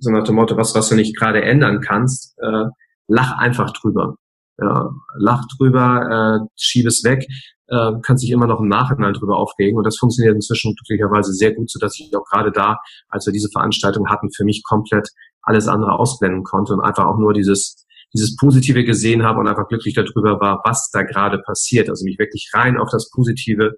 so 0.00 0.10
nach 0.10 0.24
dem 0.24 0.34
Motto, 0.36 0.56
was, 0.56 0.74
was 0.74 0.88
du 0.88 0.96
nicht 0.96 1.16
gerade 1.16 1.42
ändern 1.42 1.80
kannst, 1.80 2.36
äh, 2.38 2.64
lach 3.08 3.38
einfach 3.38 3.72
drüber. 3.72 4.16
Ja, 4.58 4.90
lach 5.16 5.44
drüber, 5.56 6.40
äh, 6.42 6.46
schieb 6.56 6.86
es 6.86 7.02
weg, 7.04 7.26
äh, 7.68 7.92
kannst 8.02 8.22
dich 8.22 8.30
immer 8.30 8.46
noch 8.46 8.60
im 8.60 8.68
Nachhinein 8.68 9.14
drüber 9.14 9.38
aufregen. 9.38 9.78
Und 9.78 9.84
das 9.84 9.96
funktioniert 9.96 10.34
inzwischen 10.34 10.74
glücklicherweise 10.74 11.32
sehr 11.32 11.54
gut, 11.54 11.70
so 11.70 11.78
dass 11.78 11.98
ich 11.98 12.14
auch 12.14 12.24
gerade 12.24 12.52
da, 12.52 12.78
als 13.08 13.26
wir 13.26 13.32
diese 13.32 13.48
Veranstaltung 13.50 14.08
hatten, 14.08 14.28
für 14.34 14.44
mich 14.44 14.62
komplett 14.64 15.08
alles 15.42 15.68
andere 15.68 15.98
ausblenden 15.98 16.44
konnte 16.44 16.74
und 16.74 16.80
einfach 16.80 17.06
auch 17.06 17.18
nur 17.18 17.32
dieses 17.32 17.86
dieses 18.12 18.36
Positive 18.36 18.84
gesehen 18.84 19.22
habe 19.22 19.38
und 19.38 19.46
einfach 19.46 19.68
glücklich 19.68 19.94
darüber 19.94 20.40
war, 20.40 20.60
was 20.64 20.90
da 20.92 21.02
gerade 21.02 21.38
passiert. 21.38 21.88
Also 21.88 22.04
mich 22.04 22.18
wirklich 22.18 22.50
rein 22.52 22.76
auf 22.76 22.88
das 22.90 23.08
Positive 23.10 23.76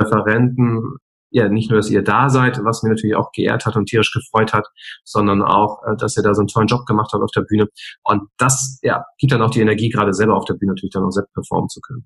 Referenten 0.00 0.96
ja, 1.34 1.48
nicht 1.48 1.68
nur, 1.68 1.80
dass 1.80 1.90
ihr 1.90 2.04
da 2.04 2.30
seid, 2.30 2.60
was 2.62 2.84
mir 2.84 2.90
natürlich 2.90 3.16
auch 3.16 3.32
geehrt 3.32 3.66
hat 3.66 3.74
und 3.74 3.86
tierisch 3.86 4.12
gefreut 4.12 4.52
hat, 4.52 4.68
sondern 5.02 5.42
auch, 5.42 5.82
äh, 5.82 5.96
dass 5.98 6.16
ihr 6.16 6.22
da 6.22 6.32
so 6.32 6.42
einen 6.42 6.46
tollen 6.46 6.68
Job 6.68 6.86
gemacht 6.86 7.10
habt 7.12 7.24
auf 7.24 7.32
der 7.34 7.42
Bühne. 7.42 7.66
Und 8.04 8.28
das, 8.38 8.78
ja, 8.82 9.04
gibt 9.18 9.32
dann 9.32 9.42
auch 9.42 9.50
die 9.50 9.60
Energie, 9.60 9.88
gerade 9.88 10.14
selber 10.14 10.36
auf 10.36 10.44
der 10.44 10.54
Bühne 10.54 10.72
natürlich 10.72 10.92
dann 10.92 11.02
auch 11.02 11.10
selbst 11.10 11.34
performen 11.34 11.68
zu 11.68 11.80
können. 11.80 12.04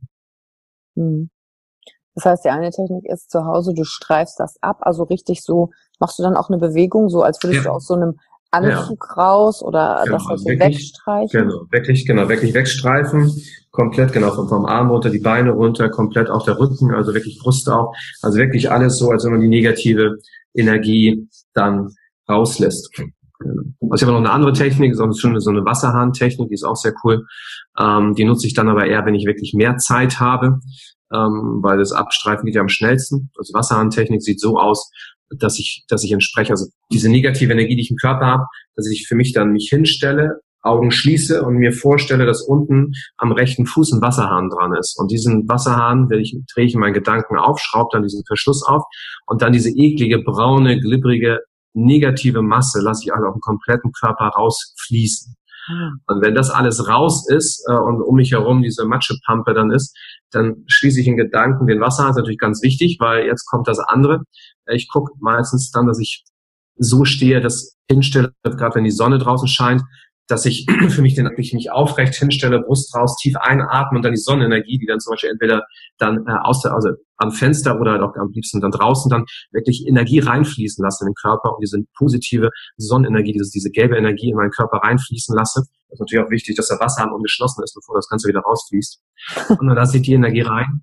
Hm. 0.96 1.30
Das 2.14 2.24
heißt, 2.24 2.44
die 2.46 2.48
eine 2.48 2.70
Technik 2.70 3.04
ist 3.04 3.30
zu 3.30 3.44
Hause, 3.44 3.74
du 3.74 3.84
streifst 3.84 4.40
das 4.40 4.56
ab, 4.62 4.78
also 4.80 5.04
richtig 5.04 5.44
so, 5.44 5.70
machst 6.00 6.18
du 6.18 6.22
dann 6.22 6.34
auch 6.34 6.48
eine 6.48 6.58
Bewegung, 6.58 7.10
so 7.10 7.22
als 7.22 7.38
würdest 7.42 7.64
ja. 7.64 7.70
du 7.70 7.76
aus 7.76 7.86
so 7.86 7.94
einem 7.94 8.18
Anzug 8.50 9.06
ja. 9.08 9.22
raus 9.22 9.62
oder 9.62 10.02
genau, 10.04 10.16
das 10.16 10.26
halt 10.26 10.40
so 10.40 10.48
wegstreichen? 10.48 11.40
Genau, 11.42 11.66
wirklich, 11.70 12.06
genau, 12.06 12.28
wirklich 12.28 12.54
wegstreifen, 12.54 13.30
komplett, 13.70 14.12
genau, 14.12 14.30
vom, 14.34 14.48
vom 14.48 14.64
Arm 14.64 14.90
runter, 14.90 15.10
die 15.10 15.18
Beine 15.18 15.50
runter, 15.50 15.88
komplett 15.90 16.30
auch 16.30 16.44
der 16.44 16.58
Rücken, 16.58 16.92
also 16.94 17.12
wirklich 17.14 17.38
Brust 17.42 17.68
auch, 17.68 17.94
also 18.22 18.38
wirklich 18.38 18.70
alles 18.70 18.98
so, 18.98 19.10
als 19.10 19.24
wenn 19.24 19.32
man 19.32 19.40
die 19.40 19.48
negative 19.48 20.16
Energie 20.54 21.28
dann 21.52 21.94
rauslässt. 22.28 22.90
Genau. 22.94 23.62
Also 23.90 23.94
ich 23.94 24.02
habe 24.02 24.12
noch 24.12 24.18
eine 24.18 24.30
andere 24.30 24.52
Technik, 24.52 24.96
so 24.96 25.04
eine, 25.04 25.12
so 25.40 25.50
eine 25.50 25.64
Wasserhahn-Technik, 25.64 26.48
die 26.48 26.54
ist 26.54 26.64
auch 26.64 26.76
sehr 26.76 26.94
cool. 27.04 27.24
Ähm, 27.78 28.14
die 28.14 28.24
nutze 28.24 28.46
ich 28.46 28.54
dann 28.54 28.68
aber 28.68 28.86
eher, 28.86 29.06
wenn 29.06 29.14
ich 29.14 29.26
wirklich 29.26 29.54
mehr 29.54 29.76
Zeit 29.76 30.18
habe, 30.18 30.58
ähm, 31.12 31.60
weil 31.62 31.78
das 31.78 31.92
Abstreifen 31.92 32.46
geht 32.46 32.56
ja 32.56 32.60
am 32.60 32.68
schnellsten. 32.68 33.30
Also 33.36 33.54
Wasserhahn-Technik 33.54 34.22
sieht 34.22 34.40
so 34.40 34.58
aus, 34.58 34.90
dass 35.30 35.58
ich, 35.58 35.84
dass 35.88 36.04
ich 36.04 36.12
entspreche, 36.12 36.50
also 36.50 36.66
diese 36.92 37.10
negative 37.10 37.52
Energie, 37.52 37.76
die 37.76 37.82
ich 37.82 37.90
im 37.90 37.96
Körper 37.96 38.26
habe, 38.26 38.44
dass 38.76 38.88
ich 38.90 39.06
für 39.06 39.14
mich 39.14 39.32
dann 39.32 39.52
mich 39.52 39.68
hinstelle, 39.70 40.40
Augen 40.62 40.90
schließe 40.90 41.42
und 41.42 41.54
mir 41.54 41.72
vorstelle, 41.72 42.26
dass 42.26 42.42
unten 42.42 42.92
am 43.16 43.32
rechten 43.32 43.64
Fuß 43.66 43.92
ein 43.92 44.02
Wasserhahn 44.02 44.50
dran 44.50 44.74
ist. 44.74 44.98
Und 44.98 45.10
diesen 45.10 45.48
Wasserhahn 45.48 46.10
werde 46.10 46.22
ich, 46.22 46.36
drehe 46.52 46.66
ich 46.66 46.74
in 46.74 46.80
meinen 46.80 46.94
Gedanken 46.94 47.38
auf, 47.38 47.60
schraube 47.60 47.90
dann 47.92 48.02
diesen 48.02 48.24
Verschluss 48.26 48.64
auf 48.66 48.82
und 49.26 49.40
dann 49.40 49.52
diese 49.52 49.70
eklige, 49.70 50.18
braune, 50.18 50.80
glibbrige, 50.80 51.40
negative 51.74 52.42
Masse 52.42 52.80
lasse 52.82 53.04
ich 53.04 53.14
alle 53.14 53.28
auf 53.28 53.34
den 53.34 53.40
kompletten 53.40 53.92
Körper 53.92 54.26
rausfließen. 54.36 55.36
Ah. 55.68 55.90
Und 56.06 56.22
wenn 56.22 56.34
das 56.34 56.50
alles 56.50 56.88
raus 56.88 57.28
ist 57.28 57.64
äh, 57.68 57.74
und 57.74 58.02
um 58.02 58.16
mich 58.16 58.32
herum 58.32 58.62
diese 58.62 58.84
Matschepampe 58.84 59.54
dann 59.54 59.70
ist, 59.70 59.96
dann 60.30 60.64
schließe 60.66 61.00
ich 61.00 61.06
in 61.06 61.16
Gedanken 61.16 61.66
den 61.66 61.80
Wasserhahn, 61.80 62.10
ist 62.10 62.16
natürlich 62.16 62.38
ganz 62.38 62.62
wichtig, 62.62 62.98
weil 63.00 63.26
jetzt 63.26 63.46
kommt 63.46 63.68
das 63.68 63.78
andere. 63.78 64.22
Ich 64.66 64.88
gucke 64.88 65.12
meistens 65.20 65.70
dann, 65.70 65.86
dass 65.86 65.98
ich 65.98 66.24
so 66.76 67.04
stehe, 67.04 67.40
dass 67.40 67.76
hinstelle, 67.90 68.32
gerade 68.42 68.76
wenn 68.76 68.84
die 68.84 68.90
Sonne 68.90 69.18
draußen 69.18 69.48
scheint, 69.48 69.82
dass 70.28 70.44
ich 70.46 70.66
für 70.90 71.02
mich 71.02 71.14
den, 71.14 71.28
ich 71.36 71.52
mich 71.52 71.70
aufrecht 71.70 72.14
hinstelle, 72.14 72.60
Brust 72.60 72.94
raus, 72.94 73.16
tief 73.20 73.36
einatme 73.36 73.98
und 73.98 74.04
dann 74.04 74.12
die 74.12 74.20
Sonnenenergie, 74.20 74.78
die 74.78 74.86
dann 74.86 75.00
zum 75.00 75.12
Beispiel 75.12 75.30
entweder 75.30 75.64
dann 75.98 76.26
äh, 76.26 76.32
aus 76.42 76.62
der, 76.62 76.72
also 76.72 76.90
am 77.18 77.32
Fenster 77.32 77.80
oder 77.80 77.92
halt 77.92 78.02
auch 78.02 78.14
am 78.16 78.30
liebsten 78.32 78.60
dann 78.60 78.70
draußen 78.70 79.10
dann 79.10 79.24
wirklich 79.52 79.86
Energie 79.86 80.20
reinfließen 80.20 80.82
lasse 80.82 81.04
in 81.04 81.10
den 81.10 81.14
Körper 81.14 81.54
und 81.54 81.62
diese 81.62 81.78
positive 81.96 82.50
Sonnenenergie, 82.76 83.32
diese, 83.32 83.50
diese 83.52 83.70
gelbe 83.70 83.96
Energie 83.96 84.30
in 84.30 84.36
meinen 84.36 84.50
Körper 84.50 84.78
reinfließen 84.78 85.34
lasse. 85.34 85.62
Das 85.88 85.94
ist 85.94 86.00
natürlich 86.00 86.24
auch 86.24 86.30
wichtig, 86.30 86.56
dass 86.56 86.68
der 86.68 86.80
Wasserhahn 86.80 87.12
ungeschlossen 87.12 87.62
ist, 87.62 87.74
bevor 87.74 87.96
das 87.96 88.08
Ganze 88.08 88.28
wieder 88.28 88.40
rausfließt. 88.40 89.00
Und 89.58 89.66
dann 89.66 89.76
lasse 89.76 89.96
ich 89.96 90.02
die 90.02 90.12
Energie 90.12 90.42
rein 90.42 90.82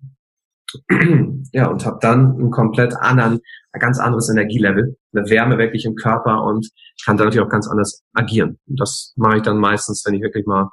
ja, 1.52 1.68
und 1.68 1.86
habe 1.86 2.00
dann 2.02 2.36
einen 2.36 2.52
komplett 2.52 2.96
anderen, 2.96 3.40
ein 3.72 3.80
ganz 3.80 4.00
anderes 4.00 4.30
Energielevel, 4.30 4.98
eine 5.14 5.30
Wärme 5.30 5.58
wirklich 5.58 5.86
im 5.86 5.96
Körper 5.96 6.44
und 6.44 6.70
kann 7.06 7.18
dann 7.18 7.28
natürlich 7.28 7.46
auch 7.46 7.52
ganz 7.52 7.68
anders 7.68 8.04
agieren. 8.14 8.60
Und 8.68 8.80
das 8.80 9.14
mache 9.16 9.38
ich 9.38 9.44
dann 9.44 9.58
meistens, 9.58 10.04
wenn 10.06 10.16
ich 10.16 10.22
wirklich 10.22 10.46
mal 10.46 10.70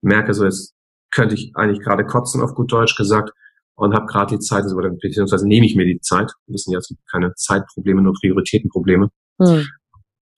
merke, 0.00 0.34
so 0.34 0.44
jetzt 0.44 0.74
könnte 1.10 1.34
ich 1.34 1.52
eigentlich 1.54 1.80
gerade 1.80 2.04
kotzen, 2.04 2.42
auf 2.42 2.54
gut 2.54 2.72
Deutsch 2.72 2.96
gesagt, 2.96 3.32
und 3.78 3.94
habe 3.94 4.06
gerade 4.06 4.36
die 4.36 4.40
Zeit, 4.40 4.64
beziehungsweise 5.00 5.46
nehme 5.46 5.64
ich 5.64 5.76
mir 5.76 5.84
die 5.84 6.00
Zeit. 6.00 6.32
Wir 6.46 6.54
wissen 6.54 6.72
ja, 6.72 6.78
es 6.78 6.88
gibt 6.88 7.00
keine 7.10 7.32
Zeitprobleme, 7.34 8.02
nur 8.02 8.12
Prioritätenprobleme. 8.20 9.08
Hm. 9.40 9.66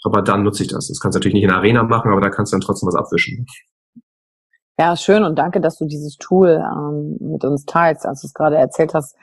Aber 0.05 0.21
dann 0.21 0.43
nutze 0.43 0.63
ich 0.63 0.69
das. 0.69 0.89
Das 0.89 1.01
kannst 1.01 1.17
du 1.17 1.19
natürlich 1.19 1.35
nicht 1.35 1.45
in 1.45 1.49
der 1.49 1.57
Arena 1.57 1.83
machen, 1.83 2.13
aber 2.13 2.21
da 2.21 2.29
kannst 2.29 2.53
du 2.53 2.57
dann 2.57 2.61
trotzdem 2.61 2.87
was 2.87 2.95
abwischen. 2.95 3.47
Ja, 4.79 4.95
schön 4.95 5.25
und 5.25 5.39
danke, 5.39 5.61
dass 5.61 5.79
du 5.79 5.87
dieses 5.87 6.17
Tool 6.19 6.63
ähm, 6.63 7.17
mit 7.21 7.43
uns 7.45 7.65
teilst. 7.65 8.05
Als 8.05 8.21
du 8.21 8.27
es 8.27 8.35
gerade 8.35 8.57
erzählt 8.57 8.93
hast, 8.93 9.17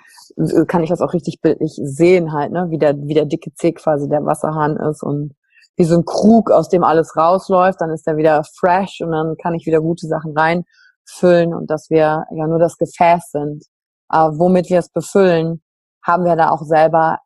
kann 0.67 0.83
ich 0.83 0.89
das 0.89 1.01
auch 1.01 1.13
richtig 1.13 1.39
bildlich 1.41 1.79
sehen 1.83 2.31
halt, 2.33 2.51
ne? 2.51 2.67
wie 2.69 2.79
der, 2.79 2.95
wie 2.97 3.13
der 3.13 3.25
dicke 3.25 3.53
C 3.53 3.71
quasi 3.71 4.09
der 4.09 4.25
Wasserhahn 4.25 4.77
ist 4.77 5.03
und 5.03 5.35
wie 5.75 5.83
so 5.83 5.95
ein 5.95 6.05
Krug, 6.05 6.49
aus 6.49 6.69
dem 6.69 6.83
alles 6.83 7.15
rausläuft, 7.15 7.81
dann 7.81 7.91
ist 7.91 8.07
er 8.07 8.17
wieder 8.17 8.43
fresh 8.43 8.99
und 9.01 9.11
dann 9.11 9.35
kann 9.41 9.53
ich 9.53 9.67
wieder 9.67 9.79
gute 9.79 10.07
Sachen 10.07 10.33
reinfüllen 10.35 11.53
und 11.53 11.69
dass 11.69 11.91
wir 11.91 12.25
ja 12.31 12.47
nur 12.47 12.59
das 12.59 12.77
Gefäß 12.77 13.29
sind. 13.31 13.63
Aber 14.07 14.39
womit 14.39 14.69
wir 14.69 14.79
es 14.79 14.89
befüllen, 14.89 15.61
haben 16.03 16.25
wir 16.25 16.35
da 16.35 16.49
auch 16.49 16.63
selber 16.63 17.19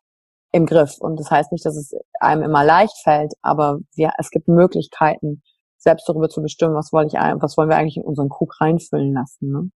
im 0.52 0.66
Griff. 0.66 0.98
Und 0.98 1.18
das 1.18 1.30
heißt 1.30 1.52
nicht, 1.52 1.64
dass 1.64 1.76
es 1.76 1.94
einem 2.20 2.42
immer 2.42 2.64
leicht 2.64 2.96
fällt, 3.02 3.32
aber 3.40 3.78
wir, 3.94 4.12
es 4.18 4.30
gibt 4.30 4.48
Möglichkeiten, 4.48 5.42
selbst 5.78 6.08
darüber 6.08 6.28
zu 6.28 6.42
bestimmen, 6.42 6.74
was 6.74 6.92
wollen 6.92 7.08
ich, 7.08 7.14
was 7.14 7.56
wollen 7.56 7.68
wir 7.68 7.76
eigentlich 7.76 7.96
in 7.96 8.04
unseren 8.04 8.28
Krug 8.28 8.60
reinfüllen 8.60 9.14
lassen. 9.14 9.50
Ne? 9.50 9.70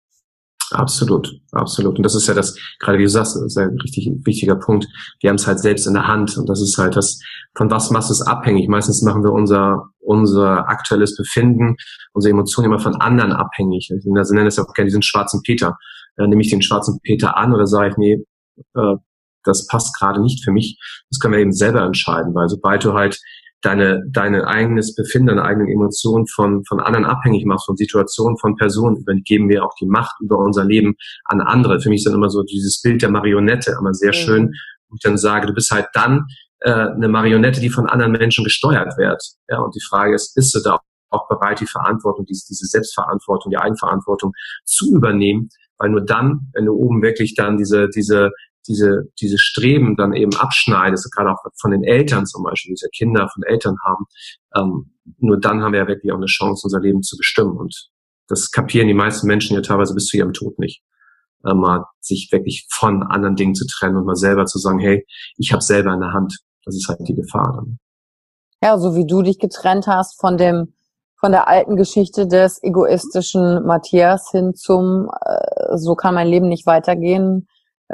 Absolut, 0.71 1.31
absolut. 1.51 1.97
Und 1.97 2.03
das 2.03 2.15
ist 2.15 2.27
ja 2.27 2.33
das, 2.33 2.57
gerade 2.79 2.97
wie 2.97 3.03
du 3.03 3.09
sagst, 3.09 3.35
das 3.35 3.43
ist 3.43 3.57
ein 3.57 3.77
richtig 3.83 4.11
wichtiger 4.23 4.55
Punkt. 4.55 4.87
Wir 5.21 5.29
haben 5.29 5.35
es 5.35 5.45
halt 5.45 5.59
selbst 5.59 5.85
in 5.85 5.93
der 5.93 6.07
Hand 6.07 6.37
und 6.37 6.49
das 6.49 6.61
ist 6.61 6.77
halt 6.77 6.95
das, 6.95 7.19
von 7.55 7.69
was 7.69 7.91
machst 7.91 8.09
du 8.09 8.13
es 8.13 8.21
abhängig? 8.21 8.67
Meistens 8.67 9.01
machen 9.03 9.23
wir 9.23 9.31
unser, 9.31 9.89
unser 9.99 10.67
aktuelles 10.67 11.15
Befinden, 11.15 11.75
unsere 12.13 12.31
Emotionen 12.31 12.71
immer 12.71 12.79
von 12.79 12.95
anderen 12.95 13.31
abhängig. 13.31 13.91
Ich 13.95 14.05
nenne 14.05 14.45
das 14.45 14.57
ja 14.57 14.63
auch 14.63 14.73
gerne 14.73 14.87
diesen 14.87 15.03
schwarzen 15.03 15.41
Peter. 15.43 15.77
Äh, 16.17 16.27
nehme 16.27 16.41
ich 16.41 16.49
den 16.49 16.61
schwarzen 16.61 16.99
Peter 17.01 17.37
an 17.37 17.53
oder 17.53 17.67
sage 17.67 17.89
ich, 17.91 17.97
nee, 17.97 18.25
äh, 18.75 18.95
das 19.43 19.67
passt 19.67 19.97
gerade 19.97 20.21
nicht 20.21 20.43
für 20.43 20.51
mich. 20.51 20.79
Das 21.09 21.19
können 21.19 21.33
wir 21.33 21.41
eben 21.41 21.53
selber 21.53 21.83
entscheiden, 21.83 22.33
weil 22.33 22.49
sobald 22.49 22.83
du 22.83 22.93
halt 22.93 23.19
deine, 23.61 24.03
deine 24.09 24.47
eigenes 24.47 24.95
Befinden, 24.95 25.27
deine 25.27 25.43
eigenen 25.43 25.69
Emotionen 25.69 26.27
von, 26.27 26.63
von 26.65 26.79
anderen 26.79 27.05
abhängig 27.05 27.45
machst, 27.45 27.65
von 27.65 27.77
Situationen, 27.77 28.37
von 28.37 28.55
Personen, 28.55 28.97
übergeben 28.97 29.49
wir 29.49 29.65
auch 29.65 29.73
die 29.79 29.87
Macht 29.87 30.15
über 30.21 30.37
unser 30.37 30.65
Leben 30.65 30.95
an 31.25 31.41
andere. 31.41 31.79
Für 31.79 31.89
mich 31.89 31.99
ist 31.99 32.07
dann 32.07 32.15
immer 32.15 32.29
so 32.29 32.43
dieses 32.43 32.81
Bild 32.81 33.01
der 33.01 33.09
Marionette 33.09 33.75
immer 33.79 33.93
sehr 33.93 34.09
mhm. 34.09 34.13
schön, 34.13 34.53
wo 34.89 34.95
ich 34.95 35.01
dann 35.01 35.17
sage, 35.17 35.47
du 35.47 35.53
bist 35.53 35.71
halt 35.71 35.87
dann 35.93 36.25
äh, 36.59 36.71
eine 36.71 37.07
Marionette, 37.07 37.59
die 37.59 37.69
von 37.69 37.87
anderen 37.87 38.11
Menschen 38.11 38.43
gesteuert 38.43 38.97
wird. 38.97 39.21
Ja, 39.49 39.59
und 39.59 39.75
die 39.75 39.83
Frage 39.87 40.13
ist, 40.13 40.35
bist 40.35 40.55
du 40.55 40.59
da 40.61 40.79
auch 41.09 41.27
bereit, 41.27 41.59
die 41.59 41.67
Verantwortung, 41.67 42.25
diese, 42.25 42.53
Selbstverantwortung, 42.53 43.51
die 43.51 43.57
Eigenverantwortung 43.57 44.33
zu 44.65 44.93
übernehmen? 44.95 45.49
Weil 45.77 45.89
nur 45.89 46.05
dann, 46.05 46.51
wenn 46.53 46.65
du 46.65 46.73
oben 46.73 47.01
wirklich 47.01 47.35
dann 47.35 47.57
diese, 47.57 47.89
diese 47.89 48.31
diese, 48.67 49.03
diese 49.21 49.37
Streben 49.37 49.95
dann 49.95 50.13
eben 50.13 50.35
abschneidest, 50.35 51.11
gerade 51.13 51.31
auch 51.31 51.43
von 51.59 51.71
den 51.71 51.83
Eltern 51.83 52.25
zum 52.25 52.43
Beispiel, 52.43 52.73
diese 52.73 52.89
Kinder 52.89 53.29
von 53.31 53.43
Eltern 53.43 53.75
haben, 53.85 54.05
ähm, 54.55 54.91
nur 55.19 55.39
dann 55.39 55.61
haben 55.61 55.73
wir 55.73 55.81
ja 55.81 55.87
wirklich 55.87 56.11
auch 56.11 56.17
eine 56.17 56.25
Chance, 56.25 56.61
unser 56.65 56.79
Leben 56.79 57.03
zu 57.03 57.15
bestimmen. 57.17 57.57
Und 57.57 57.89
das 58.27 58.51
kapieren 58.51 58.87
die 58.87 58.93
meisten 58.93 59.27
Menschen 59.27 59.55
ja 59.55 59.61
teilweise 59.61 59.93
bis 59.93 60.07
zu 60.07 60.17
ihrem 60.17 60.33
Tod 60.33 60.57
nicht. 60.57 60.81
Äh, 61.45 61.53
mal 61.53 61.85
sich 61.99 62.29
wirklich 62.31 62.67
von 62.71 63.03
anderen 63.03 63.35
Dingen 63.35 63.55
zu 63.55 63.65
trennen 63.67 63.97
und 63.97 64.05
mal 64.05 64.15
selber 64.15 64.45
zu 64.45 64.57
sagen, 64.57 64.79
hey, 64.79 65.05
ich 65.37 65.51
habe 65.51 65.61
selber 65.61 65.93
in 65.93 66.03
Hand. 66.03 66.35
Das 66.63 66.75
ist 66.75 66.87
halt 66.87 66.99
die 67.07 67.13
Gefahr 67.13 67.53
dann. 67.55 67.77
Ja, 68.63 68.79
so 68.79 68.95
wie 68.95 69.05
du 69.05 69.21
dich 69.21 69.37
getrennt 69.37 69.85
hast 69.85 70.19
von 70.19 70.37
dem 70.37 70.73
von 71.25 71.31
der 71.31 71.47
alten 71.47 71.75
Geschichte 71.75 72.27
des 72.27 72.61
egoistischen 72.61 73.65
Matthias 73.65 74.29
hin 74.29 74.53
zum 74.53 75.09
äh, 75.25 75.75
so 75.75 75.95
kann 75.95 76.13
mein 76.13 76.27
Leben 76.27 76.47
nicht 76.47 76.67
weitergehen 76.67 77.47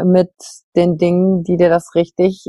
mit 0.03 0.34
den 0.75 0.97
Dingen, 0.97 1.41
die 1.43 1.55
dir 1.55 1.69
das 1.69 1.95
richtig 1.95 2.47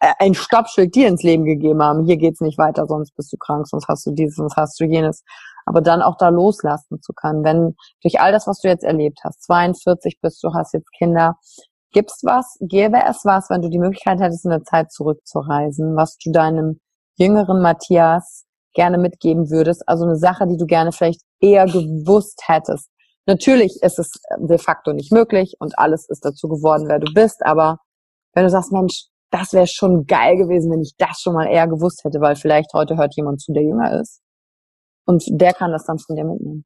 äh, 0.00 0.12
ein 0.18 0.34
Stoppschild 0.34 0.94
dir 0.94 1.08
ins 1.08 1.22
Leben 1.22 1.46
gegeben 1.46 1.82
haben. 1.82 2.04
Hier 2.04 2.18
geht's 2.18 2.42
nicht 2.42 2.58
weiter, 2.58 2.84
sonst 2.86 3.16
bist 3.16 3.32
du 3.32 3.38
krank, 3.38 3.66
sonst 3.68 3.88
hast 3.88 4.04
du 4.04 4.10
dieses, 4.10 4.36
sonst 4.36 4.56
hast 4.56 4.78
du 4.78 4.84
jenes. 4.84 5.24
Aber 5.64 5.80
dann 5.80 6.02
auch 6.02 6.18
da 6.18 6.28
loslassen 6.28 7.00
zu 7.00 7.14
können, 7.14 7.42
wenn 7.42 7.74
durch 8.02 8.20
all 8.20 8.30
das, 8.30 8.46
was 8.46 8.60
du 8.60 8.68
jetzt 8.68 8.84
erlebt 8.84 9.20
hast, 9.24 9.42
42 9.44 10.18
bist 10.20 10.44
du, 10.44 10.52
hast 10.52 10.74
jetzt 10.74 10.92
Kinder, 10.92 11.38
gibt's 11.92 12.20
was, 12.22 12.58
gäbe 12.60 12.98
es 13.08 13.24
was, 13.24 13.48
wenn 13.48 13.62
du 13.62 13.70
die 13.70 13.78
Möglichkeit 13.78 14.20
hättest, 14.20 14.44
in 14.44 14.50
der 14.50 14.64
Zeit 14.64 14.92
zurückzureisen, 14.92 15.96
was 15.96 16.18
du 16.18 16.32
deinem 16.32 16.80
jüngeren 17.16 17.62
Matthias 17.62 18.44
gerne 18.78 18.96
mitgeben 18.96 19.50
würdest? 19.50 19.82
Also 19.88 20.04
eine 20.04 20.16
Sache, 20.16 20.46
die 20.46 20.56
du 20.56 20.66
gerne 20.66 20.92
vielleicht 20.92 21.20
eher 21.40 21.66
gewusst 21.66 22.42
hättest, 22.46 22.88
Natürlich 23.28 23.78
ist 23.82 23.98
es 23.98 24.10
de 24.38 24.56
facto 24.56 24.94
nicht 24.94 25.12
möglich 25.12 25.54
und 25.58 25.78
alles 25.78 26.08
ist 26.08 26.24
dazu 26.24 26.48
geworden, 26.48 26.88
wer 26.88 26.98
du 26.98 27.12
bist, 27.12 27.44
aber 27.44 27.78
wenn 28.32 28.44
du 28.44 28.50
sagst, 28.50 28.72
Mensch, 28.72 29.04
das 29.30 29.52
wäre 29.52 29.66
schon 29.66 30.06
geil 30.06 30.38
gewesen, 30.38 30.70
wenn 30.70 30.80
ich 30.80 30.94
das 30.96 31.20
schon 31.20 31.34
mal 31.34 31.44
eher 31.44 31.68
gewusst 31.68 32.02
hätte, 32.04 32.22
weil 32.22 32.36
vielleicht 32.36 32.72
heute 32.72 32.96
hört 32.96 33.14
jemand 33.16 33.42
zu, 33.42 33.52
der 33.52 33.64
jünger 33.64 34.00
ist. 34.00 34.22
Und 35.04 35.24
der 35.28 35.52
kann 35.52 35.72
das 35.72 35.84
dann 35.84 35.98
von 35.98 36.16
dir 36.16 36.24
mitnehmen. 36.24 36.64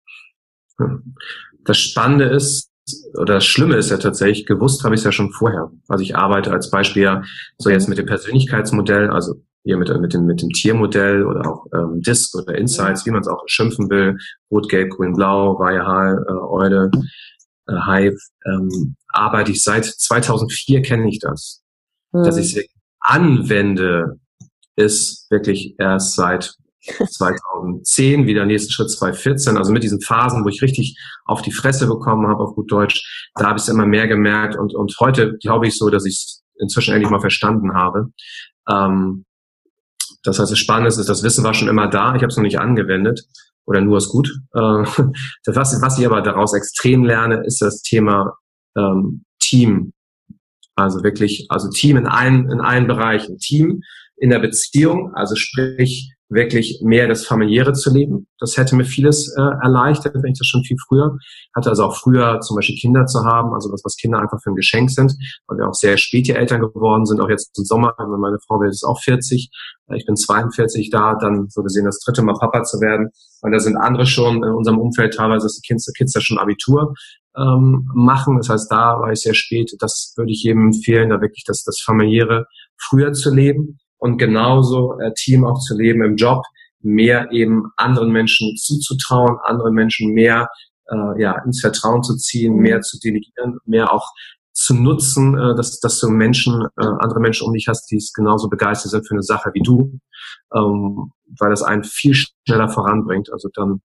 Das 1.64 1.78
Spannende 1.78 2.26
ist, 2.26 2.70
oder 3.18 3.34
das 3.34 3.44
Schlimme 3.44 3.74
ist 3.74 3.90
ja 3.90 3.96
tatsächlich, 3.96 4.46
gewusst 4.46 4.84
habe 4.84 4.94
ich 4.94 5.00
es 5.00 5.04
ja 5.04 5.10
schon 5.10 5.32
vorher. 5.32 5.72
Also 5.88 6.04
ich 6.04 6.14
arbeite 6.14 6.52
als 6.52 6.70
Beispiel 6.70 7.02
ja 7.02 7.22
so 7.58 7.70
jetzt 7.70 7.88
mit 7.88 7.98
dem 7.98 8.06
Persönlichkeitsmodell, 8.06 9.10
also 9.10 9.34
hier 9.64 9.76
mit, 9.76 9.88
mit, 10.00 10.12
dem, 10.12 10.26
mit 10.26 10.42
dem 10.42 10.50
Tiermodell 10.50 11.24
oder 11.24 11.48
auch 11.48 11.66
ähm, 11.72 12.00
Disk 12.00 12.34
oder 12.34 12.56
Insights, 12.56 13.06
wie 13.06 13.10
man 13.10 13.20
es 13.20 13.28
auch 13.28 13.42
schimpfen 13.46 13.88
will, 13.90 14.16
Rot, 14.50 14.68
Gelb, 14.68 14.90
Grün, 14.90 15.14
Blau, 15.14 15.58
Weiheral, 15.58 16.24
äh, 16.28 16.32
Eude, 16.32 16.90
äh, 17.68 17.74
Hive, 17.86 18.18
ähm, 18.46 18.96
arbeite 19.08 19.52
ich 19.52 19.62
seit 19.62 19.84
2004 19.84 20.82
kenne 20.82 21.08
ich 21.08 21.20
das. 21.20 21.62
Mhm. 22.12 22.24
Dass 22.24 22.36
ich 22.36 22.56
es 22.56 22.66
anwende, 23.00 24.18
ist 24.76 25.30
wirklich 25.30 25.76
erst 25.78 26.14
seit 26.14 26.54
2010, 27.10 28.26
wieder 28.26 28.44
nächsten 28.44 28.72
Schritt 28.72 28.90
2014, 28.90 29.56
also 29.56 29.72
mit 29.72 29.84
diesen 29.84 30.00
Phasen, 30.00 30.44
wo 30.44 30.48
ich 30.48 30.62
richtig 30.62 30.98
auf 31.24 31.42
die 31.42 31.52
Fresse 31.52 31.86
bekommen 31.86 32.26
habe, 32.26 32.42
auf 32.42 32.56
gut 32.56 32.72
Deutsch, 32.72 33.30
da 33.36 33.46
habe 33.46 33.58
ich 33.58 33.62
es 33.62 33.68
immer 33.68 33.86
mehr 33.86 34.08
gemerkt 34.08 34.56
und, 34.56 34.74
und 34.74 34.96
heute 34.98 35.38
glaube 35.38 35.68
ich 35.68 35.78
so, 35.78 35.90
dass 35.90 36.04
ich 36.04 36.14
es 36.14 36.42
inzwischen 36.58 36.94
endlich 36.94 37.10
mal 37.10 37.20
verstanden 37.20 37.74
habe. 37.74 38.12
Ähm, 38.68 39.24
das 40.22 40.38
heißt, 40.38 40.50
das 40.50 40.58
Spannende 40.58 40.88
ist, 40.88 41.08
das 41.08 41.22
Wissen 41.22 41.44
war 41.44 41.54
schon 41.54 41.68
immer 41.68 41.88
da, 41.88 42.14
ich 42.14 42.22
habe 42.22 42.28
es 42.28 42.36
noch 42.36 42.44
nicht 42.44 42.60
angewendet 42.60 43.22
oder 43.64 43.80
nur 43.80 43.98
ist 43.98 44.08
gut. 44.08 44.28
Äh, 44.54 44.58
was, 45.46 45.82
was 45.82 45.98
ich 45.98 46.06
aber 46.06 46.22
daraus 46.22 46.54
extrem 46.54 47.04
lerne, 47.04 47.42
ist 47.44 47.60
das 47.60 47.82
Thema 47.82 48.36
ähm, 48.76 49.24
Team. 49.40 49.92
Also 50.74 51.02
wirklich, 51.02 51.46
also 51.50 51.68
Team 51.68 51.96
in 51.96 52.06
allen, 52.06 52.50
in 52.50 52.60
allen 52.60 52.86
Bereichen. 52.86 53.38
Team 53.38 53.82
in 54.16 54.30
der 54.30 54.38
Beziehung, 54.38 55.12
also 55.14 55.34
sprich 55.36 56.11
wirklich 56.32 56.80
mehr 56.82 57.08
das 57.08 57.26
Familiäre 57.26 57.72
zu 57.72 57.92
leben. 57.92 58.26
Das 58.38 58.56
hätte 58.56 58.76
mir 58.76 58.84
vieles 58.84 59.34
äh, 59.36 59.40
erleichtert, 59.40 60.14
wenn 60.14 60.32
ich 60.32 60.38
das 60.38 60.46
schon 60.46 60.64
viel 60.64 60.76
früher 60.88 61.16
hatte. 61.54 61.70
Also 61.70 61.84
auch 61.84 61.96
früher 61.96 62.40
zum 62.40 62.56
Beispiel 62.56 62.76
Kinder 62.76 63.06
zu 63.06 63.24
haben, 63.24 63.52
also 63.54 63.70
was, 63.70 63.82
was 63.84 63.96
Kinder 63.96 64.18
einfach 64.18 64.40
für 64.42 64.50
ein 64.50 64.56
Geschenk 64.56 64.90
sind, 64.90 65.14
weil 65.46 65.58
wir 65.58 65.68
auch 65.68 65.74
sehr 65.74 65.96
spät 65.96 66.26
die 66.26 66.32
Eltern 66.32 66.60
geworden 66.60 67.06
sind, 67.06 67.20
auch 67.20 67.28
jetzt 67.28 67.56
im 67.58 67.64
Sommer. 67.64 67.94
Meine 67.98 68.38
Frau 68.46 68.60
wird 68.60 68.72
jetzt 68.72 68.84
auch 68.84 69.00
40, 69.00 69.50
äh, 69.88 69.96
ich 69.96 70.06
bin 70.06 70.16
42 70.16 70.90
da, 70.90 71.14
dann 71.14 71.46
so 71.48 71.62
gesehen 71.62 71.84
das 71.84 72.00
dritte 72.00 72.22
Mal 72.22 72.34
Papa 72.38 72.62
zu 72.64 72.80
werden. 72.80 73.10
Und 73.42 73.52
da 73.52 73.58
sind 73.58 73.76
andere 73.76 74.06
schon 74.06 74.36
in 74.36 74.50
unserem 74.50 74.78
Umfeld 74.78 75.14
teilweise, 75.14 75.46
dass 75.46 75.60
die 75.60 75.66
Kids, 75.66 75.84
die 75.84 75.92
Kids 75.92 76.12
da 76.12 76.20
schon 76.20 76.38
Abitur 76.38 76.94
ähm, 77.36 77.90
machen. 77.94 78.36
Das 78.36 78.48
heißt, 78.48 78.70
da 78.70 79.00
war 79.00 79.12
ich 79.12 79.20
sehr 79.20 79.34
spät. 79.34 79.72
Das 79.80 80.14
würde 80.16 80.32
ich 80.32 80.42
jedem 80.42 80.66
empfehlen, 80.66 81.10
da 81.10 81.20
wirklich 81.20 81.44
das, 81.46 81.62
das 81.64 81.80
familiäre 81.80 82.46
früher 82.76 83.12
zu 83.12 83.32
leben 83.32 83.78
und 84.02 84.18
genauso 84.18 84.98
äh, 84.98 85.12
Team 85.14 85.44
auch 85.44 85.60
zu 85.60 85.76
leben 85.76 86.02
im 86.02 86.16
Job, 86.16 86.42
mehr 86.80 87.30
eben 87.30 87.70
anderen 87.76 88.10
Menschen 88.10 88.56
zuzutrauen, 88.56 89.38
anderen 89.44 89.74
Menschen 89.74 90.12
mehr 90.12 90.48
äh, 90.90 91.22
ja, 91.22 91.40
ins 91.44 91.60
Vertrauen 91.60 92.02
zu 92.02 92.16
ziehen, 92.16 92.56
mehr 92.56 92.80
zu 92.80 92.98
delegieren, 92.98 93.58
mehr 93.64 93.92
auch 93.92 94.08
zu 94.52 94.74
nutzen, 94.74 95.38
äh, 95.38 95.54
dass, 95.54 95.78
dass 95.78 96.00
du 96.00 96.10
Menschen, 96.10 96.66
äh, 96.80 96.84
andere 96.98 97.20
Menschen 97.20 97.46
um 97.46 97.52
dich 97.52 97.68
hast, 97.68 97.92
die 97.92 97.96
es 97.96 98.12
genauso 98.12 98.48
begeistert 98.48 98.90
sind 98.90 99.06
für 99.06 99.14
eine 99.14 99.22
Sache 99.22 99.52
wie 99.54 99.62
du, 99.62 100.00
ähm, 100.52 101.12
weil 101.38 101.50
das 101.50 101.62
einen 101.62 101.84
viel 101.84 102.16
schneller 102.16 102.70
voranbringt. 102.70 103.30
Also 103.32 103.50
dann 103.54 103.82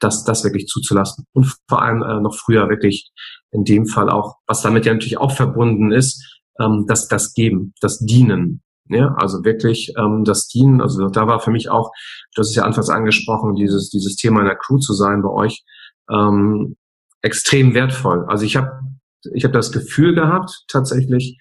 das, 0.00 0.24
das 0.24 0.42
wirklich 0.42 0.66
zuzulassen. 0.66 1.26
Und 1.32 1.54
vor 1.68 1.80
allem 1.80 2.02
äh, 2.02 2.20
noch 2.20 2.34
früher 2.34 2.68
wirklich 2.68 3.12
in 3.52 3.62
dem 3.62 3.86
Fall 3.86 4.10
auch, 4.10 4.34
was 4.48 4.62
damit 4.62 4.84
ja 4.84 4.92
natürlich 4.92 5.18
auch 5.18 5.30
verbunden 5.30 5.92
ist, 5.92 6.42
ähm, 6.58 6.86
das, 6.88 7.06
das 7.06 7.34
Geben, 7.34 7.72
das 7.80 8.00
Dienen. 8.00 8.63
Ja, 8.88 9.14
also 9.16 9.44
wirklich 9.44 9.94
ähm, 9.96 10.24
das 10.24 10.46
Dienen, 10.48 10.82
also 10.82 11.08
da 11.08 11.26
war 11.26 11.40
für 11.40 11.50
mich 11.50 11.70
auch, 11.70 11.90
hast 12.36 12.50
es 12.50 12.54
ja 12.54 12.64
anfangs 12.64 12.90
angesprochen, 12.90 13.54
dieses, 13.54 13.88
dieses 13.88 14.16
Thema 14.16 14.40
in 14.40 14.46
der 14.46 14.56
Crew 14.56 14.78
zu 14.78 14.92
sein 14.92 15.22
bei 15.22 15.30
euch, 15.30 15.64
ähm, 16.10 16.76
extrem 17.22 17.72
wertvoll. 17.72 18.26
Also 18.28 18.44
ich 18.44 18.56
habe 18.56 18.80
ich 19.32 19.44
hab 19.44 19.52
das 19.52 19.72
Gefühl 19.72 20.14
gehabt, 20.14 20.64
tatsächlich, 20.68 21.38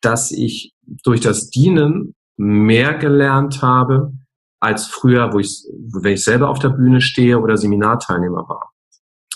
dass 0.00 0.32
ich 0.32 0.74
durch 1.04 1.20
das 1.20 1.50
Dienen 1.50 2.14
mehr 2.36 2.94
gelernt 2.94 3.62
habe 3.62 4.12
als 4.58 4.86
früher, 4.86 5.32
wo 5.32 5.38
ich, 5.38 5.64
wenn 6.02 6.14
ich 6.14 6.24
selber 6.24 6.48
auf 6.48 6.58
der 6.58 6.70
Bühne 6.70 7.00
stehe 7.00 7.38
oder 7.38 7.56
Seminarteilnehmer 7.56 8.48
war. 8.48 8.72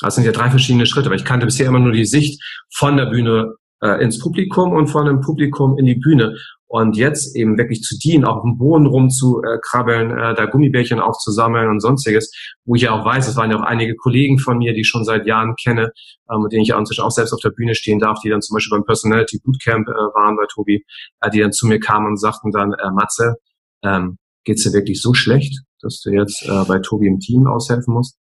Das 0.00 0.16
sind 0.16 0.24
ja 0.24 0.32
drei 0.32 0.50
verschiedene 0.50 0.86
Schritte, 0.86 1.08
weil 1.08 1.18
ich 1.18 1.24
kannte 1.24 1.46
bisher 1.46 1.68
immer 1.68 1.78
nur 1.78 1.92
die 1.92 2.04
Sicht 2.04 2.42
von 2.74 2.96
der 2.96 3.06
Bühne 3.06 3.54
äh, 3.80 4.02
ins 4.02 4.18
Publikum 4.18 4.72
und 4.72 4.88
von 4.88 5.06
dem 5.06 5.20
Publikum 5.20 5.78
in 5.78 5.86
die 5.86 5.94
Bühne. 5.94 6.36
Und 6.76 6.96
jetzt 6.96 7.36
eben 7.36 7.56
wirklich 7.56 7.82
zu 7.82 7.96
dienen, 7.96 8.24
auch 8.24 8.38
auf 8.38 8.42
dem 8.42 8.58
Boden 8.58 8.86
rumzukrabbeln, 8.86 10.10
äh, 10.10 10.34
da 10.34 10.46
Gummibärchen 10.46 10.98
aufzusammeln 10.98 11.68
und 11.68 11.78
sonstiges, 11.78 12.32
wo 12.64 12.74
ich 12.74 12.82
ja 12.82 12.90
auch 12.90 13.04
weiß, 13.04 13.28
es 13.28 13.36
waren 13.36 13.52
ja 13.52 13.58
auch 13.58 13.62
einige 13.62 13.94
Kollegen 13.94 14.40
von 14.40 14.58
mir, 14.58 14.74
die 14.74 14.80
ich 14.80 14.88
schon 14.88 15.04
seit 15.04 15.24
Jahren 15.24 15.54
kenne, 15.54 15.92
äh, 16.28 16.36
mit 16.36 16.50
denen 16.50 16.64
ich 16.64 16.74
auch 16.74 16.80
inzwischen 16.80 17.04
auch 17.04 17.12
selbst 17.12 17.32
auf 17.32 17.38
der 17.38 17.50
Bühne 17.50 17.76
stehen 17.76 18.00
darf, 18.00 18.18
die 18.24 18.28
dann 18.28 18.42
zum 18.42 18.56
Beispiel 18.56 18.76
beim 18.76 18.84
Personality 18.84 19.38
Bootcamp 19.44 19.86
äh, 19.86 19.92
waren 19.92 20.36
bei 20.36 20.46
Tobi, 20.52 20.84
äh, 21.20 21.30
die 21.30 21.38
dann 21.38 21.52
zu 21.52 21.68
mir 21.68 21.78
kamen 21.78 22.08
und 22.08 22.16
sagten 22.16 22.50
dann, 22.50 22.72
äh, 22.72 22.90
Matze, 22.90 23.36
ähm, 23.84 24.18
geht's 24.42 24.64
dir 24.64 24.72
wirklich 24.72 25.00
so 25.00 25.14
schlecht, 25.14 25.62
dass 25.80 26.00
du 26.00 26.10
jetzt 26.10 26.42
äh, 26.42 26.64
bei 26.66 26.80
Tobi 26.80 27.06
im 27.06 27.20
Team 27.20 27.46
aushelfen 27.46 27.94
musst? 27.94 28.18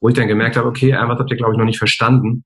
Wo 0.00 0.08
ich 0.08 0.14
dann 0.14 0.26
gemerkt 0.26 0.56
habe, 0.56 0.68
okay, 0.68 0.94
was 0.94 1.18
habt 1.18 1.30
ihr, 1.30 1.36
glaube 1.36 1.52
ich, 1.52 1.58
noch 1.58 1.66
nicht 1.66 1.76
verstanden. 1.78 2.44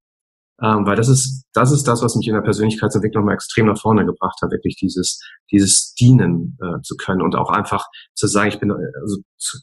Ähm, 0.62 0.86
weil 0.86 0.96
das 0.96 1.09
ist, 1.09 1.44
das 1.52 1.72
ist 1.72 1.84
das, 1.84 2.02
was 2.02 2.14
mich 2.14 2.28
in 2.28 2.34
der 2.34 2.42
Persönlichkeitsentwicklung 2.42 3.24
mal 3.24 3.34
extrem 3.34 3.66
nach 3.66 3.80
vorne 3.80 4.07
gebracht 4.07 4.38
hat, 4.40 4.52
wirklich 4.52 4.76
dieses, 4.76 5.20
dieses 5.50 5.94
Dienen 5.94 6.57
äh, 6.62 6.80
zu 6.82 6.96
können 6.96 7.22
und 7.22 7.34
auch 7.34 7.50
einfach 7.50 7.84
zu 8.14 8.26
sagen, 8.28 8.48
ich 8.48 8.61
bin, 8.61 8.70
also, 8.70 9.18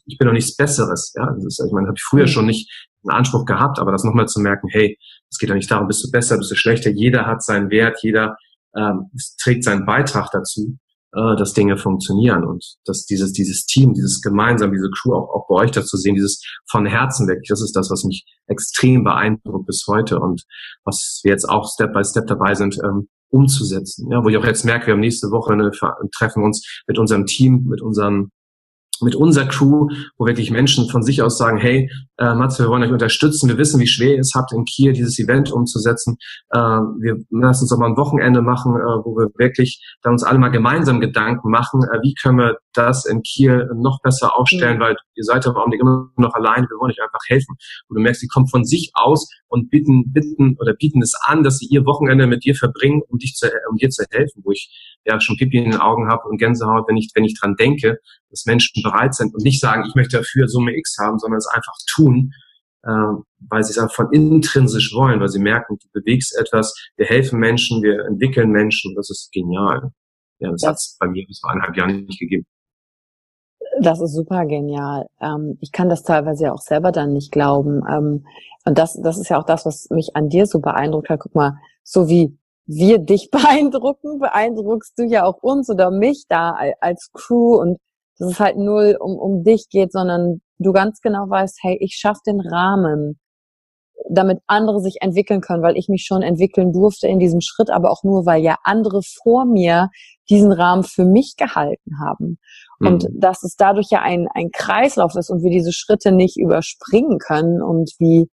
ich 0.06 0.18
bin 0.18 0.26
doch 0.26 0.34
nichts 0.34 0.54
Besseres. 0.54 1.12
Ja, 1.16 1.26
das 1.26 1.44
ist, 1.44 1.64
ich 1.66 1.72
meine, 1.72 1.86
habe 1.88 1.96
ich 1.96 2.04
früher 2.04 2.26
schon 2.26 2.46
nicht 2.46 2.70
einen 3.04 3.16
Anspruch 3.16 3.46
gehabt, 3.46 3.78
aber 3.78 3.90
das 3.90 4.04
nochmal 4.04 4.28
zu 4.28 4.40
merken, 4.40 4.68
hey, 4.68 4.98
es 5.30 5.38
geht 5.38 5.48
doch 5.48 5.54
nicht 5.54 5.70
darum, 5.70 5.88
bist 5.88 6.04
du 6.04 6.10
besser, 6.10 6.36
bist 6.36 6.50
du 6.50 6.56
schlechter. 6.56 6.90
Jeder 6.90 7.26
hat 7.26 7.42
seinen 7.42 7.70
Wert, 7.70 7.98
jeder 8.02 8.36
ähm, 8.76 9.10
trägt 9.40 9.64
seinen 9.64 9.86
Beitrag 9.86 10.30
dazu 10.30 10.76
äh, 11.14 11.36
dass 11.36 11.52
Dinge 11.52 11.76
funktionieren 11.76 12.44
und 12.44 12.64
dass 12.84 13.04
dieses, 13.04 13.32
dieses 13.32 13.66
Team, 13.66 13.94
dieses 13.94 14.22
gemeinsam, 14.22 14.72
diese 14.72 14.90
Crew 14.90 15.14
auch, 15.14 15.28
auch 15.28 15.46
bei 15.48 15.56
euch 15.56 15.70
dazu 15.70 15.96
sehen, 15.96 16.14
dieses 16.14 16.42
von 16.70 16.86
Herzen 16.86 17.28
weg, 17.28 17.40
das 17.48 17.60
ist 17.60 17.76
das, 17.76 17.90
was 17.90 18.04
mich 18.04 18.24
extrem 18.46 19.04
beeindruckt 19.04 19.66
bis 19.66 19.84
heute 19.88 20.18
und 20.18 20.44
was 20.84 21.20
wir 21.22 21.32
jetzt 21.32 21.48
auch 21.48 21.70
Step 21.70 21.92
by 21.92 22.04
Step 22.04 22.26
dabei 22.26 22.54
sind, 22.54 22.78
ähm, 22.82 23.08
umzusetzen. 23.28 24.10
Ja, 24.10 24.24
wo 24.24 24.28
ich 24.28 24.36
auch 24.36 24.44
jetzt 24.44 24.64
merke, 24.64 24.86
wir 24.86 24.94
haben 24.94 25.00
nächste 25.00 25.30
Woche 25.30 25.52
eine, 25.52 25.70
treffen 26.14 26.42
uns 26.42 26.82
mit 26.86 26.98
unserem 26.98 27.26
Team, 27.26 27.64
mit 27.66 27.82
unserem 27.82 28.30
mit 29.00 29.16
unserer 29.16 29.46
Crew, 29.46 29.88
wo 30.16 30.26
wirklich 30.26 30.52
Menschen 30.52 30.88
von 30.88 31.02
sich 31.02 31.22
aus 31.22 31.36
sagen, 31.36 31.58
hey, 31.58 31.90
äh, 32.22 32.34
Matze, 32.36 32.64
wir 32.64 32.68
wollen 32.68 32.84
euch 32.84 32.92
unterstützen, 32.92 33.48
wir 33.48 33.58
wissen, 33.58 33.80
wie 33.80 33.86
schwer 33.86 34.14
ihr 34.14 34.20
es 34.20 34.32
habt, 34.34 34.52
in 34.52 34.64
Kiel 34.64 34.92
dieses 34.92 35.18
Event 35.18 35.50
umzusetzen. 35.50 36.16
Äh, 36.50 36.58
wir 36.58 37.16
lassen 37.30 37.64
uns 37.64 37.70
doch 37.70 37.78
mal 37.78 37.90
ein 37.90 37.96
Wochenende 37.96 38.42
machen, 38.42 38.76
äh, 38.76 39.04
wo 39.04 39.16
wir 39.16 39.28
wirklich 39.36 39.82
dann 40.02 40.12
uns 40.12 40.22
alle 40.22 40.38
mal 40.38 40.50
gemeinsam 40.50 41.00
Gedanken 41.00 41.50
machen, 41.50 41.82
äh, 41.82 41.98
wie 42.02 42.14
können 42.14 42.38
wir 42.38 42.58
das 42.74 43.04
in 43.06 43.22
Kiel 43.22 43.68
noch 43.74 44.00
besser 44.02 44.36
aufstellen, 44.38 44.76
mhm. 44.76 44.82
weil 44.82 44.96
ihr 45.14 45.24
seid 45.24 45.46
aber 45.46 45.60
Augenblick 45.60 45.80
immer 45.80 46.10
noch 46.16 46.34
allein, 46.34 46.62
wir 46.62 46.78
wollen 46.78 46.92
euch 46.92 47.02
einfach 47.02 47.22
helfen. 47.26 47.56
Und 47.88 47.96
du 47.96 48.02
merkst, 48.02 48.20
sie 48.20 48.28
kommen 48.28 48.46
von 48.46 48.64
sich 48.64 48.92
aus 48.94 49.28
und 49.48 49.70
bitten, 49.70 50.12
bitten 50.12 50.56
oder 50.60 50.74
bieten 50.74 51.02
es 51.02 51.14
an, 51.26 51.42
dass 51.42 51.58
sie 51.58 51.66
ihr 51.66 51.84
Wochenende 51.84 52.26
mit 52.26 52.44
dir 52.44 52.54
verbringen, 52.54 53.02
um 53.08 53.18
dich 53.18 53.34
zu, 53.34 53.48
um 53.68 53.76
dir 53.76 53.90
zu 53.90 54.04
helfen, 54.10 54.42
wo 54.44 54.52
ich 54.52 54.98
ja 55.04 55.20
schon 55.20 55.36
Pipi 55.36 55.58
in 55.58 55.70
den 55.70 55.80
Augen 55.80 56.08
habe 56.08 56.22
und 56.28 56.38
Gänsehaut, 56.38 56.88
wenn 56.88 56.96
ich, 56.96 57.10
wenn 57.14 57.24
ich 57.24 57.38
dran 57.38 57.56
denke, 57.56 57.98
dass 58.30 58.46
Menschen 58.46 58.82
bereit 58.82 59.14
sind 59.14 59.34
und 59.34 59.44
nicht 59.44 59.60
sagen, 59.60 59.84
ich 59.86 59.94
möchte 59.94 60.16
dafür 60.16 60.48
Summe 60.48 60.76
X 60.76 60.96
haben, 60.98 61.18
sondern 61.18 61.38
es 61.38 61.46
einfach 61.46 61.74
tun, 61.94 62.11
äh, 62.84 62.90
weil 63.48 63.62
sie 63.64 63.72
es 63.72 63.78
einfach 63.78 63.94
von 63.94 64.12
intrinsisch 64.12 64.92
wollen, 64.94 65.20
weil 65.20 65.28
sie 65.28 65.40
merken, 65.40 65.78
du 65.80 65.88
bewegst 65.92 66.36
etwas, 66.38 66.74
wir 66.96 67.06
helfen 67.06 67.38
Menschen, 67.38 67.82
wir 67.82 68.06
entwickeln 68.06 68.50
Menschen, 68.50 68.94
das 68.94 69.10
ist 69.10 69.30
genial. 69.32 69.92
Ja, 70.38 70.50
das, 70.50 70.62
hat 70.62 70.74
es 70.74 70.96
bei 70.98 71.06
mir 71.06 71.24
bis 71.26 71.38
vor 71.40 71.50
eineinhalb 71.50 71.76
Jahren 71.76 72.04
nicht 72.04 72.18
gegeben. 72.18 72.46
Das 73.80 74.00
ist 74.00 74.14
super 74.14 74.44
genial. 74.46 75.06
Ähm, 75.20 75.56
ich 75.60 75.72
kann 75.72 75.88
das 75.88 76.02
teilweise 76.02 76.52
auch 76.52 76.60
selber 76.60 76.92
dann 76.92 77.12
nicht 77.12 77.32
glauben. 77.32 77.82
Ähm, 77.88 78.26
und 78.64 78.78
das, 78.78 79.00
das 79.00 79.18
ist 79.18 79.28
ja 79.28 79.38
auch 79.38 79.46
das, 79.46 79.64
was 79.64 79.88
mich 79.90 80.14
an 80.14 80.28
dir 80.28 80.46
so 80.46 80.60
beeindruckt 80.60 81.08
hat. 81.08 81.20
Guck 81.20 81.34
mal, 81.34 81.56
so 81.84 82.08
wie 82.08 82.36
wir 82.66 82.98
dich 82.98 83.30
beeindrucken, 83.32 84.18
beeindruckst 84.18 84.98
du 84.98 85.04
ja 85.04 85.24
auch 85.24 85.42
uns 85.42 85.70
oder 85.70 85.90
mich 85.90 86.24
da 86.28 86.56
als 86.80 87.10
Crew 87.12 87.60
und 87.60 87.78
dass 88.18 88.32
es 88.32 88.40
halt 88.40 88.56
null 88.56 88.96
um, 89.00 89.16
um 89.16 89.42
dich 89.42 89.68
geht, 89.68 89.92
sondern 89.92 90.42
du 90.62 90.72
ganz 90.72 91.00
genau 91.00 91.28
weißt, 91.28 91.58
hey, 91.62 91.76
ich 91.80 91.94
schaff 91.96 92.18
den 92.26 92.40
Rahmen, 92.40 93.18
damit 94.10 94.40
andere 94.46 94.80
sich 94.80 94.96
entwickeln 95.00 95.40
können, 95.40 95.62
weil 95.62 95.76
ich 95.76 95.88
mich 95.88 96.04
schon 96.04 96.22
entwickeln 96.22 96.72
durfte 96.72 97.06
in 97.06 97.18
diesem 97.18 97.40
Schritt, 97.40 97.70
aber 97.70 97.90
auch 97.90 98.02
nur, 98.02 98.26
weil 98.26 98.42
ja 98.42 98.56
andere 98.64 99.00
vor 99.02 99.44
mir 99.44 99.90
diesen 100.28 100.52
Rahmen 100.52 100.82
für 100.82 101.04
mich 101.04 101.34
gehalten 101.36 101.98
haben. 102.00 102.38
Mhm. 102.78 102.86
Und 102.86 103.08
dass 103.12 103.42
es 103.42 103.56
dadurch 103.56 103.88
ja 103.90 104.02
ein, 104.02 104.28
ein 104.34 104.50
Kreislauf 104.52 105.14
ist 105.14 105.30
und 105.30 105.42
wir 105.42 105.50
diese 105.50 105.72
Schritte 105.72 106.12
nicht 106.12 106.36
überspringen 106.36 107.18
können 107.18 107.62
und 107.62 107.92
wie, 107.98 108.28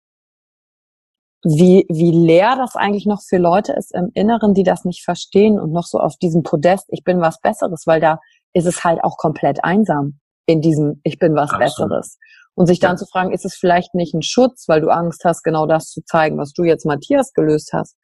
wie, 1.43 1.85
wie 1.89 2.11
leer 2.11 2.55
das 2.57 2.75
eigentlich 2.75 3.05
noch 3.05 3.21
für 3.21 3.37
Leute 3.37 3.73
ist 3.73 3.93
im 3.93 4.09
Inneren, 4.13 4.53
die 4.53 4.63
das 4.63 4.83
nicht 4.85 5.03
verstehen 5.03 5.59
und 5.59 5.71
noch 5.71 5.85
so 5.85 5.99
auf 5.99 6.15
diesem 6.17 6.43
Podest, 6.43 6.85
ich 6.89 7.03
bin 7.03 7.21
was 7.21 7.39
Besseres, 7.39 7.83
weil 7.85 8.01
da 8.01 8.19
ist 8.53 8.65
es 8.65 8.83
halt 8.83 9.03
auch 9.03 9.17
komplett 9.17 9.63
einsam 9.63 10.19
in 10.45 10.61
diesem 10.61 11.01
Ich 11.03 11.19
bin 11.19 11.35
was 11.35 11.51
Absolut. 11.51 11.89
Besseres. 11.89 12.17
Und 12.55 12.67
sich 12.67 12.79
dann 12.79 12.93
ja. 12.93 12.97
zu 12.97 13.05
fragen, 13.05 13.33
ist 13.33 13.45
es 13.45 13.55
vielleicht 13.55 13.93
nicht 13.95 14.13
ein 14.13 14.21
Schutz, 14.21 14.67
weil 14.67 14.79
du 14.79 14.89
Angst 14.89 15.23
hast, 15.25 15.43
genau 15.43 15.65
das 15.65 15.89
zu 15.89 16.01
zeigen, 16.05 16.37
was 16.37 16.53
du 16.53 16.63
jetzt 16.63 16.85
Matthias 16.85 17.33
gelöst 17.33 17.71
hast, 17.73 17.97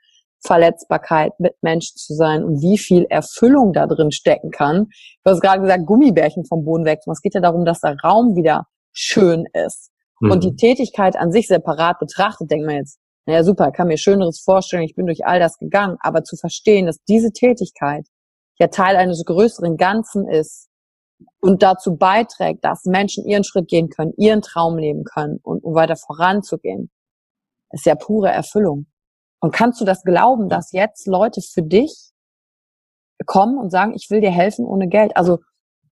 Verletzbarkeit 0.43 1.31
mit 1.39 1.53
Menschen 1.61 1.95
zu 1.95 2.13
sein 2.15 2.43
und 2.43 2.61
wie 2.61 2.77
viel 2.77 3.05
Erfüllung 3.09 3.71
da 3.73 3.87
drin 3.87 4.11
stecken 4.11 4.51
kann. 4.51 4.87
Du 5.23 5.31
hast 5.31 5.41
gerade 5.41 5.61
gesagt, 5.61 5.85
Gummibärchen 5.85 6.45
vom 6.45 6.65
Boden 6.65 6.83
weg. 6.83 6.99
Es 7.05 7.21
geht 7.21 7.35
ja 7.35 7.41
darum, 7.41 7.63
dass 7.63 7.79
der 7.79 7.95
Raum 8.03 8.35
wieder 8.35 8.65
schön 8.91 9.45
ist. 9.53 9.91
Mhm. 10.19 10.31
Und 10.31 10.43
die 10.43 10.55
Tätigkeit 10.55 11.15
an 11.15 11.31
sich 11.31 11.47
separat 11.47 11.99
betrachtet, 11.99 12.51
denkt 12.51 12.65
man 12.65 12.75
jetzt, 12.75 12.99
naja, 13.25 13.43
super, 13.43 13.71
kann 13.71 13.87
mir 13.87 13.97
Schöneres 13.97 14.41
vorstellen, 14.41 14.83
ich 14.83 14.95
bin 14.95 15.05
durch 15.05 15.25
all 15.25 15.39
das 15.39 15.57
gegangen, 15.57 15.97
aber 16.01 16.23
zu 16.23 16.35
verstehen, 16.35 16.87
dass 16.87 16.97
diese 17.07 17.31
Tätigkeit 17.31 18.05
ja 18.59 18.67
Teil 18.67 18.95
eines 18.95 19.23
größeren 19.25 19.77
Ganzen 19.77 20.27
ist 20.27 20.70
und 21.39 21.63
dazu 21.63 21.95
beiträgt, 21.95 22.63
dass 22.63 22.85
Menschen 22.85 23.25
ihren 23.25 23.43
Schritt 23.43 23.67
gehen 23.67 23.89
können, 23.89 24.13
ihren 24.17 24.41
Traum 24.41 24.77
leben 24.77 25.03
können 25.03 25.39
und 25.43 25.63
um 25.63 25.73
weiter 25.73 25.95
voranzugehen, 25.95 26.89
ist 27.71 27.85
ja 27.85 27.95
pure 27.95 28.29
Erfüllung. 28.29 28.87
Und 29.39 29.51
kannst 29.53 29.81
du 29.81 29.85
das 29.85 30.03
glauben, 30.03 30.49
dass 30.49 30.71
jetzt 30.71 31.07
Leute 31.07 31.41
für 31.41 31.63
dich 31.63 32.11
kommen 33.25 33.57
und 33.57 33.71
sagen, 33.71 33.93
ich 33.95 34.09
will 34.09 34.21
dir 34.21 34.31
helfen 34.31 34.65
ohne 34.65 34.87
Geld? 34.87 35.15
Also 35.15 35.39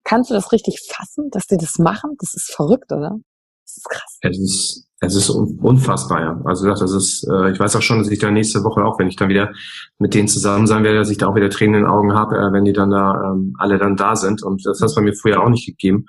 kannst 0.04 0.30
du 0.30 0.34
das 0.34 0.52
richtig 0.52 0.80
fassen, 0.88 1.30
dass 1.30 1.46
die 1.46 1.56
das 1.56 1.78
machen? 1.78 2.16
Das 2.18 2.34
ist 2.34 2.52
verrückt, 2.54 2.92
oder? 2.92 3.16
Das 3.64 3.76
ist 3.76 3.88
krass. 3.88 4.18
Es 4.20 4.38
ist 4.38 4.88
es 5.04 5.16
ist 5.16 5.30
unfassbar, 5.30 6.20
ja. 6.20 6.40
Also 6.44 6.68
das 6.68 6.80
ist, 6.80 7.26
äh, 7.28 7.50
ich 7.50 7.58
weiß 7.58 7.74
auch 7.74 7.82
schon, 7.82 7.98
dass 7.98 8.08
ich 8.08 8.20
da 8.20 8.30
nächste 8.30 8.62
Woche 8.62 8.84
auch, 8.84 9.00
wenn 9.00 9.08
ich 9.08 9.16
dann 9.16 9.28
wieder 9.28 9.50
mit 9.98 10.14
denen 10.14 10.28
zusammen 10.28 10.68
sein 10.68 10.84
werde, 10.84 10.98
dass 10.98 11.10
ich 11.10 11.18
da 11.18 11.26
auch 11.26 11.34
wieder 11.34 11.50
Tränen 11.50 11.74
in 11.74 11.80
den 11.82 11.90
Augen 11.90 12.14
habe, 12.14 12.36
äh, 12.36 12.52
wenn 12.52 12.64
die 12.64 12.72
dann 12.72 12.90
da 12.90 13.32
ähm, 13.32 13.56
alle 13.58 13.78
dann 13.78 13.96
da 13.96 14.14
sind. 14.14 14.44
Und 14.44 14.64
das 14.64 14.80
hat 14.80 14.90
es 14.90 14.94
bei 14.94 15.02
mir 15.02 15.12
früher 15.12 15.42
auch 15.42 15.48
nicht 15.48 15.66
gegeben. 15.66 16.06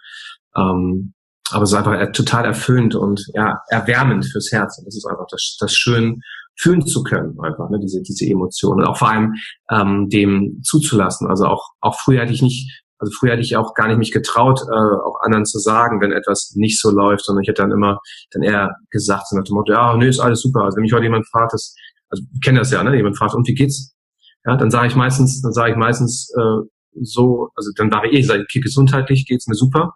Ähm, 0.55 1.13
aber 1.49 1.63
es 1.63 1.71
ist 1.71 1.75
einfach 1.75 2.11
total 2.11 2.45
erfüllend 2.45 2.93
und 2.93 3.25
ja, 3.33 3.61
erwärmend 3.69 4.27
fürs 4.27 4.51
Herz. 4.51 4.77
Und 4.77 4.85
das 4.85 4.95
ist 4.95 5.07
einfach 5.07 5.25
das, 5.31 5.57
das 5.59 5.73
schön 5.73 6.21
fühlen 6.55 6.85
zu 6.85 7.01
können, 7.01 7.35
einfach, 7.41 7.71
ne, 7.71 7.79
diese, 7.79 8.03
diese 8.03 8.27
Emotionen. 8.27 8.81
Und 8.81 8.87
auch 8.87 8.97
vor 8.97 9.09
allem 9.09 9.33
ähm, 9.71 10.07
dem 10.09 10.61
zuzulassen. 10.61 11.27
Also 11.27 11.47
auch, 11.47 11.71
auch 11.81 11.99
früher 11.99 12.21
hatte 12.21 12.33
ich 12.33 12.43
nicht 12.43 12.83
also 13.03 13.11
früher 13.19 13.33
hätte 13.33 13.41
ich 13.41 13.57
auch 13.57 13.73
gar 13.73 13.87
nicht 13.89 13.97
mich 13.97 14.11
getraut, 14.11 14.61
äh, 14.61 14.71
auch 14.71 15.19
anderen 15.21 15.45
zu 15.45 15.59
sagen, 15.59 15.99
wenn 15.99 16.13
etwas 16.13 16.53
nicht 16.55 16.79
so 16.79 16.89
läuft, 16.89 17.25
sondern 17.25 17.43
ich 17.43 17.49
hätte 17.49 17.61
dann 17.61 17.71
immer 17.71 17.99
dann 18.31 18.43
eher 18.43 18.75
gesagt, 18.91 19.27
so 19.27 19.35
nach 19.35 19.43
dem 19.43 19.55
Motto, 19.55 19.73
ja, 19.73 19.95
nö, 19.97 20.07
ist 20.07 20.19
alles 20.19 20.41
super. 20.41 20.61
Also 20.61 20.77
wenn 20.77 20.83
mich 20.83 20.93
heute 20.93 21.03
jemand 21.03 21.27
fragt, 21.27 21.53
das, 21.53 21.75
also 22.09 22.23
ich 22.33 22.41
kenne 22.41 22.59
das 22.59 22.71
ja, 22.71 22.81
ne? 22.81 22.95
Jemand 22.95 23.17
fragt, 23.17 23.35
und 23.35 23.47
wie 23.47 23.53
geht's? 23.53 23.93
Ja, 24.45 24.55
dann 24.55 24.71
sage 24.71 24.87
ich 24.87 24.95
meistens, 24.95 25.41
dann 25.41 25.51
sage 25.51 25.71
ich 25.71 25.77
meistens 25.77 26.33
äh, 26.37 26.67
so, 27.01 27.49
also 27.55 27.71
dann 27.75 27.91
variiere 27.91 28.19
ich, 28.19 28.27
sage, 28.27 28.43
okay, 28.43 28.61
gesundheitlich 28.61 29.25
geht's 29.27 29.47
mir 29.47 29.55
super. 29.55 29.93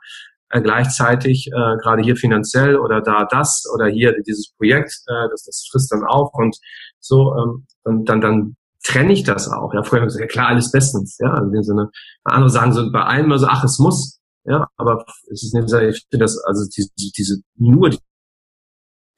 Äh, 0.49 0.61
gleichzeitig 0.61 1.47
äh, 1.47 1.77
gerade 1.81 2.01
hier 2.01 2.17
finanziell 2.17 2.77
oder 2.77 3.01
da 3.01 3.25
das 3.25 3.63
oder 3.73 3.87
hier 3.87 4.15
dieses 4.25 4.51
Projekt, 4.57 4.91
äh, 5.07 5.29
das, 5.29 5.43
das 5.45 5.67
frisst 5.71 5.91
dann 5.93 6.03
auf 6.03 6.29
und 6.33 6.57
so, 6.99 7.33
ähm, 7.35 7.67
und 7.83 8.09
dann, 8.09 8.19
dann 8.19 8.55
trenne 8.83 9.13
ich 9.13 9.23
das 9.23 9.49
auch. 9.49 9.73
Ja, 9.73 9.83
früher 9.83 9.99
habe 9.99 10.07
ich 10.07 10.13
gesagt, 10.13 10.29
ja 10.29 10.33
klar, 10.33 10.49
alles 10.49 10.71
bestens. 10.71 11.17
Ja, 11.19 11.37
in 11.39 11.51
dem 11.51 11.63
Sinne. 11.63 11.89
Andere 12.23 12.49
sagen 12.49 12.73
so 12.73 12.91
bei 12.91 13.03
allem 13.03 13.25
immer 13.25 13.39
so, 13.39 13.47
ach, 13.47 13.63
es 13.63 13.79
muss. 13.79 14.19
Ja, 14.45 14.67
aber 14.77 15.05
es 15.31 15.43
ist 15.43 15.53
nicht, 15.53 15.65
ich 15.65 16.05
finde 16.09 16.23
das, 16.23 16.37
also 16.45 16.63
diese, 16.75 16.89
diese 16.95 17.41
nur 17.57 17.91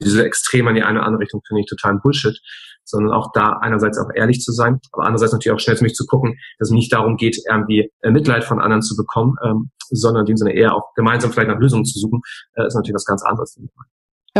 diese 0.02 0.24
Extrem 0.24 0.68
in 0.68 0.74
die 0.74 0.82
eine 0.82 0.98
oder 0.98 1.06
andere 1.06 1.22
Richtung 1.22 1.40
finde 1.46 1.60
ich 1.60 1.66
total 1.66 1.98
Bullshit, 2.02 2.38
sondern 2.84 3.12
auch 3.12 3.30
da 3.32 3.58
einerseits 3.60 3.98
auch 3.98 4.08
ehrlich 4.14 4.40
zu 4.40 4.52
sein, 4.52 4.80
aber 4.92 5.04
andererseits 5.04 5.32
natürlich 5.32 5.54
auch 5.54 5.60
schnell 5.60 5.76
für 5.76 5.84
mich 5.84 5.94
zu 5.94 6.06
gucken, 6.06 6.36
dass 6.58 6.68
es 6.68 6.74
nicht 6.74 6.92
darum 6.92 7.16
geht, 7.16 7.38
irgendwie 7.48 7.90
äh, 8.00 8.10
Mitleid 8.10 8.44
von 8.44 8.60
anderen 8.60 8.82
zu 8.82 8.96
bekommen, 8.96 9.36
ähm, 9.44 9.70
sondern 9.90 10.22
in 10.22 10.26
dem 10.26 10.36
Sinne 10.36 10.54
eher 10.54 10.74
auch 10.74 10.94
gemeinsam 10.94 11.32
vielleicht 11.32 11.48
nach 11.48 11.58
Lösungen 11.58 11.84
zu 11.84 11.98
suchen, 11.98 12.20
äh, 12.54 12.66
ist 12.66 12.74
natürlich 12.74 12.94
was 12.94 13.04
ganz 13.04 13.22
anderes. 13.22 13.58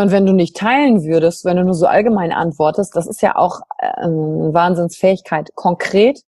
Ja, 0.01 0.05
und 0.05 0.13
wenn 0.13 0.25
du 0.25 0.33
nicht 0.33 0.57
teilen 0.57 1.05
würdest, 1.05 1.45
wenn 1.45 1.59
du 1.59 1.65
nur 1.65 1.75
so 1.75 1.85
allgemein 1.85 2.33
antwortest, 2.33 2.97
das 2.97 3.07
ist 3.07 3.21
ja 3.21 3.37
auch 3.37 3.61
ähm, 4.03 4.55
Wahnsinnsfähigkeit, 4.55 5.51
konkret 5.55 6.23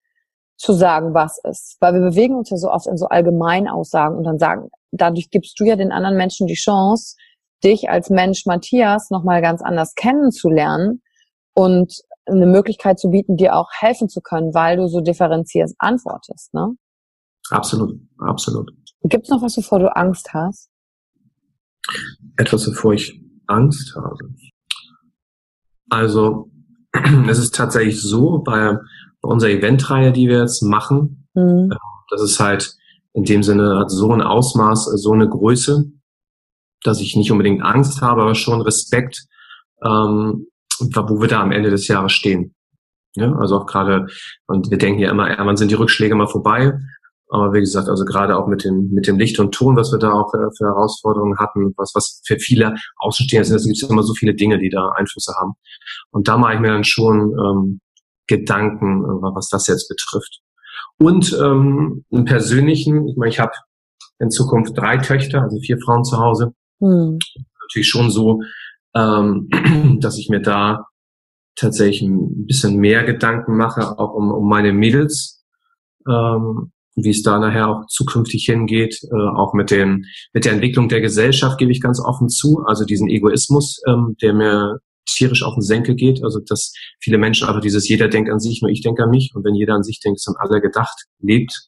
zu 0.57 0.73
sagen, 0.73 1.13
was 1.13 1.39
ist. 1.45 1.77
Weil 1.79 1.93
wir 1.93 2.01
bewegen 2.01 2.35
uns 2.35 2.49
ja 2.49 2.57
so 2.57 2.69
oft 2.69 2.85
in 2.87 2.97
so 2.97 3.05
allgemein 3.05 3.69
Aussagen 3.69 4.17
und 4.17 4.25
dann 4.25 4.39
sagen, 4.39 4.69
dadurch 4.91 5.29
gibst 5.29 5.57
du 5.57 5.63
ja 5.63 5.77
den 5.77 5.93
anderen 5.93 6.17
Menschen 6.17 6.47
die 6.47 6.55
Chance, 6.55 7.15
dich 7.63 7.89
als 7.89 8.09
Mensch 8.09 8.45
Matthias 8.45 9.09
nochmal 9.09 9.41
ganz 9.41 9.61
anders 9.61 9.95
kennenzulernen 9.95 11.01
und 11.53 11.93
eine 12.25 12.47
Möglichkeit 12.47 12.99
zu 12.99 13.09
bieten, 13.09 13.37
dir 13.37 13.55
auch 13.55 13.69
helfen 13.71 14.09
zu 14.09 14.19
können, 14.19 14.53
weil 14.53 14.75
du 14.75 14.87
so 14.89 14.99
differenziert 14.99 15.71
antwortest, 15.77 16.53
ne? 16.53 16.75
Absolut, 17.49 17.97
absolut. 18.19 18.69
Gibt's 19.03 19.29
noch 19.29 19.41
was, 19.41 19.55
wovor 19.55 19.79
du 19.79 19.95
Angst 19.95 20.33
hast? 20.33 20.69
Etwas, 22.35 22.67
wovor 22.67 22.95
ich 22.95 23.30
Angst 23.51 23.95
habe. 23.95 24.17
Also, 25.89 26.49
es 27.27 27.37
ist 27.37 27.55
tatsächlich 27.55 28.01
so, 28.01 28.39
bei, 28.39 28.77
bei 29.21 29.29
unserer 29.29 29.51
Eventreihe, 29.51 30.11
die 30.11 30.27
wir 30.27 30.39
jetzt 30.39 30.61
machen, 30.61 31.27
mhm. 31.33 31.71
Äh, 31.71 31.75
das 32.09 32.21
ist 32.21 32.39
halt 32.39 32.75
in 33.13 33.23
dem 33.23 33.43
Sinne 33.43 33.77
hat 33.77 33.91
so 33.91 34.11
ein 34.11 34.21
Ausmaß, 34.21 34.85
so 34.85 35.11
eine 35.11 35.27
Größe, 35.27 35.91
dass 36.83 37.01
ich 37.01 37.15
nicht 37.15 37.31
unbedingt 37.31 37.61
Angst 37.61 38.01
habe, 38.01 38.21
aber 38.21 38.35
schon 38.35 38.61
Respekt 38.61 39.27
ähm, 39.83 40.47
wo 40.79 41.21
wir 41.21 41.27
da 41.27 41.41
am 41.41 41.51
Ende 41.51 41.69
des 41.69 41.87
Jahres 41.87 42.11
stehen. 42.11 42.55
Ja, 43.15 43.33
also 43.35 43.57
auch 43.57 43.65
gerade, 43.65 44.07
und 44.47 44.71
wir 44.71 44.77
denken 44.77 44.99
ja 44.99 45.11
immer, 45.11 45.29
ja, 45.29 45.45
wann 45.45 45.57
sind 45.57 45.69
die 45.69 45.75
Rückschläge 45.75 46.15
mal 46.15 46.27
vorbei? 46.27 46.73
Aber 47.31 47.53
wie 47.53 47.61
gesagt, 47.61 47.87
also 47.87 48.03
gerade 48.03 48.37
auch 48.37 48.47
mit 48.47 48.65
dem, 48.65 48.89
mit 48.91 49.07
dem 49.07 49.17
Licht 49.17 49.39
und 49.39 49.53
Ton, 49.53 49.77
was 49.77 49.93
wir 49.93 49.99
da 49.99 50.11
auch 50.11 50.29
für, 50.31 50.51
für 50.57 50.65
Herausforderungen 50.65 51.37
hatten, 51.37 51.73
was, 51.77 51.93
was 51.95 52.21
für 52.25 52.37
viele 52.37 52.75
Außenstehende 52.97 53.45
sind, 53.45 53.57
es 53.57 53.79
gibt 53.79 53.89
immer 53.89 54.03
so 54.03 54.13
viele 54.13 54.35
Dinge, 54.35 54.59
die 54.59 54.69
da 54.69 54.89
Einflüsse 54.97 55.33
haben. 55.39 55.53
Und 56.11 56.27
da 56.27 56.37
mache 56.37 56.55
ich 56.55 56.59
mir 56.59 56.67
dann 56.67 56.83
schon 56.83 57.31
ähm, 57.39 57.81
Gedanken, 58.27 59.05
äh, 59.05 59.33
was 59.33 59.47
das 59.47 59.67
jetzt 59.67 59.87
betrifft. 59.87 60.41
Und 60.97 61.31
ähm, 61.41 62.03
im 62.09 62.25
Persönlichen, 62.25 63.07
ich 63.07 63.15
meine, 63.15 63.29
ich 63.29 63.39
habe 63.39 63.53
in 64.19 64.29
Zukunft 64.29 64.77
drei 64.77 64.97
Töchter, 64.97 65.41
also 65.41 65.57
vier 65.61 65.77
Frauen 65.79 66.03
zu 66.03 66.17
Hause. 66.17 66.53
Hm. 66.79 67.17
Natürlich 67.61 67.87
schon 67.87 68.11
so, 68.11 68.41
ähm, 68.93 69.47
dass 70.01 70.17
ich 70.17 70.27
mir 70.27 70.41
da 70.41 70.85
tatsächlich 71.55 72.01
ein 72.01 72.45
bisschen 72.45 72.75
mehr 72.77 73.05
Gedanken 73.05 73.55
mache, 73.55 73.97
auch 73.97 74.13
um, 74.13 74.31
um 74.31 74.49
meine 74.49 74.73
Mädels, 74.73 75.45
ähm, 76.09 76.73
wie 76.95 77.09
es 77.09 77.23
da 77.23 77.39
nachher 77.39 77.69
auch 77.69 77.85
zukünftig 77.87 78.45
hingeht, 78.45 78.99
äh, 79.03 79.37
auch 79.37 79.53
mit 79.53 79.71
den 79.71 80.05
mit 80.33 80.45
der 80.45 80.53
Entwicklung 80.53 80.89
der 80.89 81.01
Gesellschaft 81.01 81.57
gebe 81.57 81.71
ich 81.71 81.81
ganz 81.81 81.99
offen 81.99 82.29
zu, 82.29 82.63
also 82.65 82.85
diesen 82.85 83.09
Egoismus, 83.09 83.81
ähm, 83.87 84.15
der 84.21 84.33
mir 84.33 84.79
tierisch 85.05 85.43
auf 85.43 85.55
den 85.55 85.61
Senkel 85.61 85.95
geht, 85.95 86.23
also 86.23 86.39
dass 86.39 86.73
viele 87.01 87.17
Menschen 87.17 87.47
einfach 87.47 87.61
dieses 87.61 87.87
jeder 87.87 88.07
denkt 88.07 88.29
an 88.29 88.39
sich, 88.39 88.61
nur 88.61 88.71
ich 88.71 88.81
denke 88.81 89.03
an 89.03 89.09
mich 89.09 89.31
und 89.35 89.43
wenn 89.43 89.55
jeder 89.55 89.73
an 89.73 89.83
sich 89.83 89.99
denkt, 89.99 90.19
ist 90.19 90.27
dann 90.27 90.35
alle 90.37 90.61
gedacht, 90.61 91.05
lebt. 91.19 91.67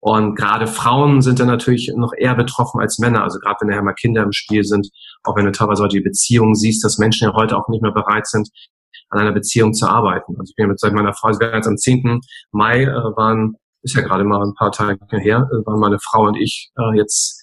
Und 0.00 0.34
gerade 0.34 0.66
Frauen 0.66 1.22
sind 1.22 1.40
dann 1.40 1.46
natürlich 1.46 1.90
noch 1.96 2.12
eher 2.14 2.34
betroffen 2.34 2.78
als 2.78 2.98
Männer. 2.98 3.22
Also 3.22 3.38
gerade 3.38 3.56
wenn 3.60 3.68
nachher 3.68 3.82
mal 3.82 3.94
Kinder 3.94 4.22
im 4.22 4.32
Spiel 4.32 4.62
sind, 4.62 4.90
auch 5.22 5.34
wenn 5.34 5.46
du 5.46 5.52
teilweise 5.52 5.88
die 5.88 6.00
Beziehungen 6.00 6.54
siehst, 6.54 6.84
dass 6.84 6.98
Menschen 6.98 7.28
ja 7.28 7.34
heute 7.34 7.56
auch 7.56 7.68
nicht 7.68 7.80
mehr 7.80 7.90
bereit 7.90 8.26
sind, 8.26 8.50
an 9.08 9.20
einer 9.20 9.32
Beziehung 9.32 9.72
zu 9.72 9.86
arbeiten. 9.86 10.34
Also 10.38 10.50
ich 10.50 10.56
bin 10.56 10.68
mit 10.68 10.78
seit 10.78 10.92
meiner 10.92 11.14
Frau, 11.14 11.30
jetzt 11.30 11.66
am 11.66 11.78
10. 11.78 12.20
Mai 12.52 12.82
äh, 12.82 12.88
waren, 13.16 13.56
ist 13.84 13.94
ja 13.94 14.02
gerade 14.02 14.24
mal 14.24 14.42
ein 14.42 14.54
paar 14.54 14.72
Tage 14.72 14.98
her, 15.18 15.48
äh, 15.52 15.66
waren 15.66 15.78
meine 15.78 15.98
Frau 16.00 16.26
und 16.26 16.36
ich 16.36 16.72
äh, 16.76 16.96
jetzt 16.96 17.42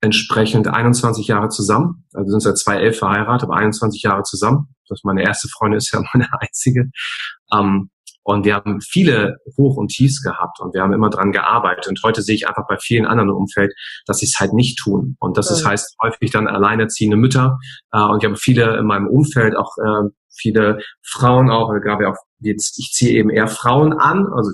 entsprechend 0.00 0.68
21 0.68 1.26
Jahre 1.26 1.48
zusammen. 1.48 2.04
Also 2.14 2.30
sind 2.30 2.40
seit 2.40 2.58
2011 2.58 2.98
verheiratet, 2.98 3.44
aber 3.44 3.56
21 3.56 4.02
Jahre 4.02 4.22
zusammen. 4.22 4.74
Das 4.88 5.00
meine 5.04 5.22
erste 5.22 5.48
Freundin 5.48 5.78
ist 5.78 5.92
ja 5.92 6.02
meine 6.14 6.28
einzige. 6.40 6.90
Ähm, 7.52 7.90
und 8.22 8.44
wir 8.44 8.54
haben 8.56 8.80
viele 8.82 9.38
Hoch- 9.56 9.76
und 9.76 9.88
Tiefs 9.88 10.22
gehabt 10.22 10.60
und 10.60 10.74
wir 10.74 10.82
haben 10.82 10.92
immer 10.92 11.08
dran 11.08 11.32
gearbeitet. 11.32 11.88
Und 11.88 11.98
heute 12.02 12.20
sehe 12.20 12.34
ich 12.34 12.46
einfach 12.46 12.66
bei 12.68 12.76
vielen 12.78 13.06
anderen 13.06 13.30
im 13.30 13.36
Umfeld, 13.36 13.72
dass 14.06 14.18
sie 14.18 14.26
es 14.26 14.36
halt 14.38 14.52
nicht 14.52 14.78
tun. 14.78 15.16
Und 15.18 15.38
das 15.38 15.50
ist, 15.50 15.66
heißt 15.66 15.96
häufig 16.02 16.30
dann 16.30 16.46
alleinerziehende 16.46 17.16
Mütter. 17.16 17.58
Äh, 17.92 18.02
und 18.02 18.22
ich 18.22 18.28
habe 18.28 18.36
viele 18.36 18.76
in 18.78 18.86
meinem 18.86 19.06
Umfeld, 19.06 19.56
auch 19.56 19.72
äh, 19.78 20.10
viele 20.34 20.78
Frauen 21.02 21.50
auch, 21.50 21.72
gab 21.82 22.00
ja 22.00 22.10
auch 22.10 22.18
jetzt, 22.40 22.78
ich 22.78 22.92
ziehe 22.92 23.12
eben 23.12 23.30
eher 23.30 23.48
Frauen 23.48 23.94
an, 23.94 24.26
also 24.34 24.50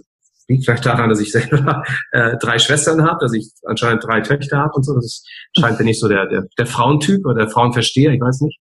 liegt 0.48 0.64
vielleicht 0.64 0.86
daran, 0.86 1.08
dass 1.08 1.20
ich 1.20 1.32
selber 1.32 1.82
äh, 2.12 2.36
drei 2.38 2.58
Schwestern 2.58 3.02
habe, 3.02 3.18
dass 3.20 3.32
ich 3.32 3.50
anscheinend 3.64 4.04
drei 4.04 4.20
Töchter 4.20 4.58
habe 4.58 4.72
und 4.74 4.84
so. 4.84 4.94
Das 4.94 5.24
scheint 5.58 5.78
bin 5.78 5.86
ich 5.86 5.98
so 5.98 6.08
der, 6.08 6.26
der, 6.26 6.46
der 6.58 6.66
Frauentyp 6.66 7.24
oder 7.24 7.34
der 7.34 7.50
Frauenversteher, 7.50 8.12
ich 8.12 8.20
weiß 8.20 8.40
nicht. 8.42 8.58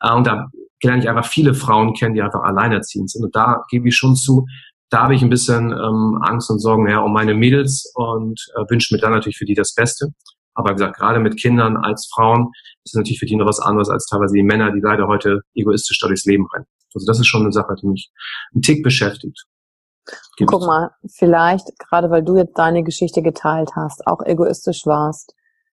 Äh, 0.00 0.12
und 0.12 0.26
da 0.26 0.48
lerne 0.82 1.02
ich 1.02 1.08
einfach 1.08 1.26
viele 1.26 1.54
Frauen 1.54 1.94
kennen, 1.94 2.14
die 2.14 2.22
einfach 2.22 2.42
alleinerziehend 2.42 3.10
sind. 3.10 3.24
Und 3.24 3.34
da 3.34 3.62
gebe 3.70 3.88
ich 3.88 3.96
schon 3.96 4.16
zu, 4.16 4.46
da 4.90 5.02
habe 5.04 5.14
ich 5.14 5.22
ein 5.22 5.30
bisschen 5.30 5.72
ähm, 5.72 6.18
Angst 6.22 6.50
und 6.50 6.60
Sorgen 6.60 6.84
mehr 6.84 7.02
um 7.02 7.12
meine 7.12 7.34
Mädels 7.34 7.90
und 7.94 8.40
äh, 8.56 8.70
wünsche 8.70 8.94
mir 8.94 9.00
dann 9.00 9.12
natürlich 9.12 9.38
für 9.38 9.46
die 9.46 9.54
das 9.54 9.74
Beste. 9.74 10.08
Aber 10.54 10.70
wie 10.70 10.74
gesagt, 10.74 10.96
gerade 10.96 11.18
mit 11.18 11.40
Kindern 11.40 11.76
als 11.76 12.08
Frauen 12.14 12.52
ist 12.84 12.94
natürlich 12.94 13.18
für 13.18 13.26
die 13.26 13.36
noch 13.36 13.46
was 13.46 13.58
anderes 13.58 13.88
als 13.88 14.06
teilweise 14.06 14.34
die 14.34 14.42
Männer, 14.42 14.70
die 14.70 14.80
leider 14.80 15.08
heute 15.08 15.40
egoistisch 15.54 15.98
durchs 15.98 16.26
Leben 16.26 16.46
rennen. 16.54 16.66
Also 16.94 17.06
das 17.06 17.18
ist 17.18 17.26
schon 17.26 17.42
eine 17.42 17.52
Sache, 17.52 17.74
die 17.80 17.88
mich 17.88 18.10
einen 18.52 18.62
Tick 18.62 18.84
beschäftigt. 18.84 19.46
Gib 20.36 20.48
Guck 20.48 20.66
mal, 20.66 20.90
vielleicht, 21.06 21.78
gerade 21.78 22.10
weil 22.10 22.22
du 22.22 22.36
jetzt 22.36 22.58
deine 22.58 22.82
Geschichte 22.82 23.22
geteilt 23.22 23.70
hast, 23.76 24.06
auch 24.06 24.20
egoistisch 24.24 24.86
warst, 24.86 25.34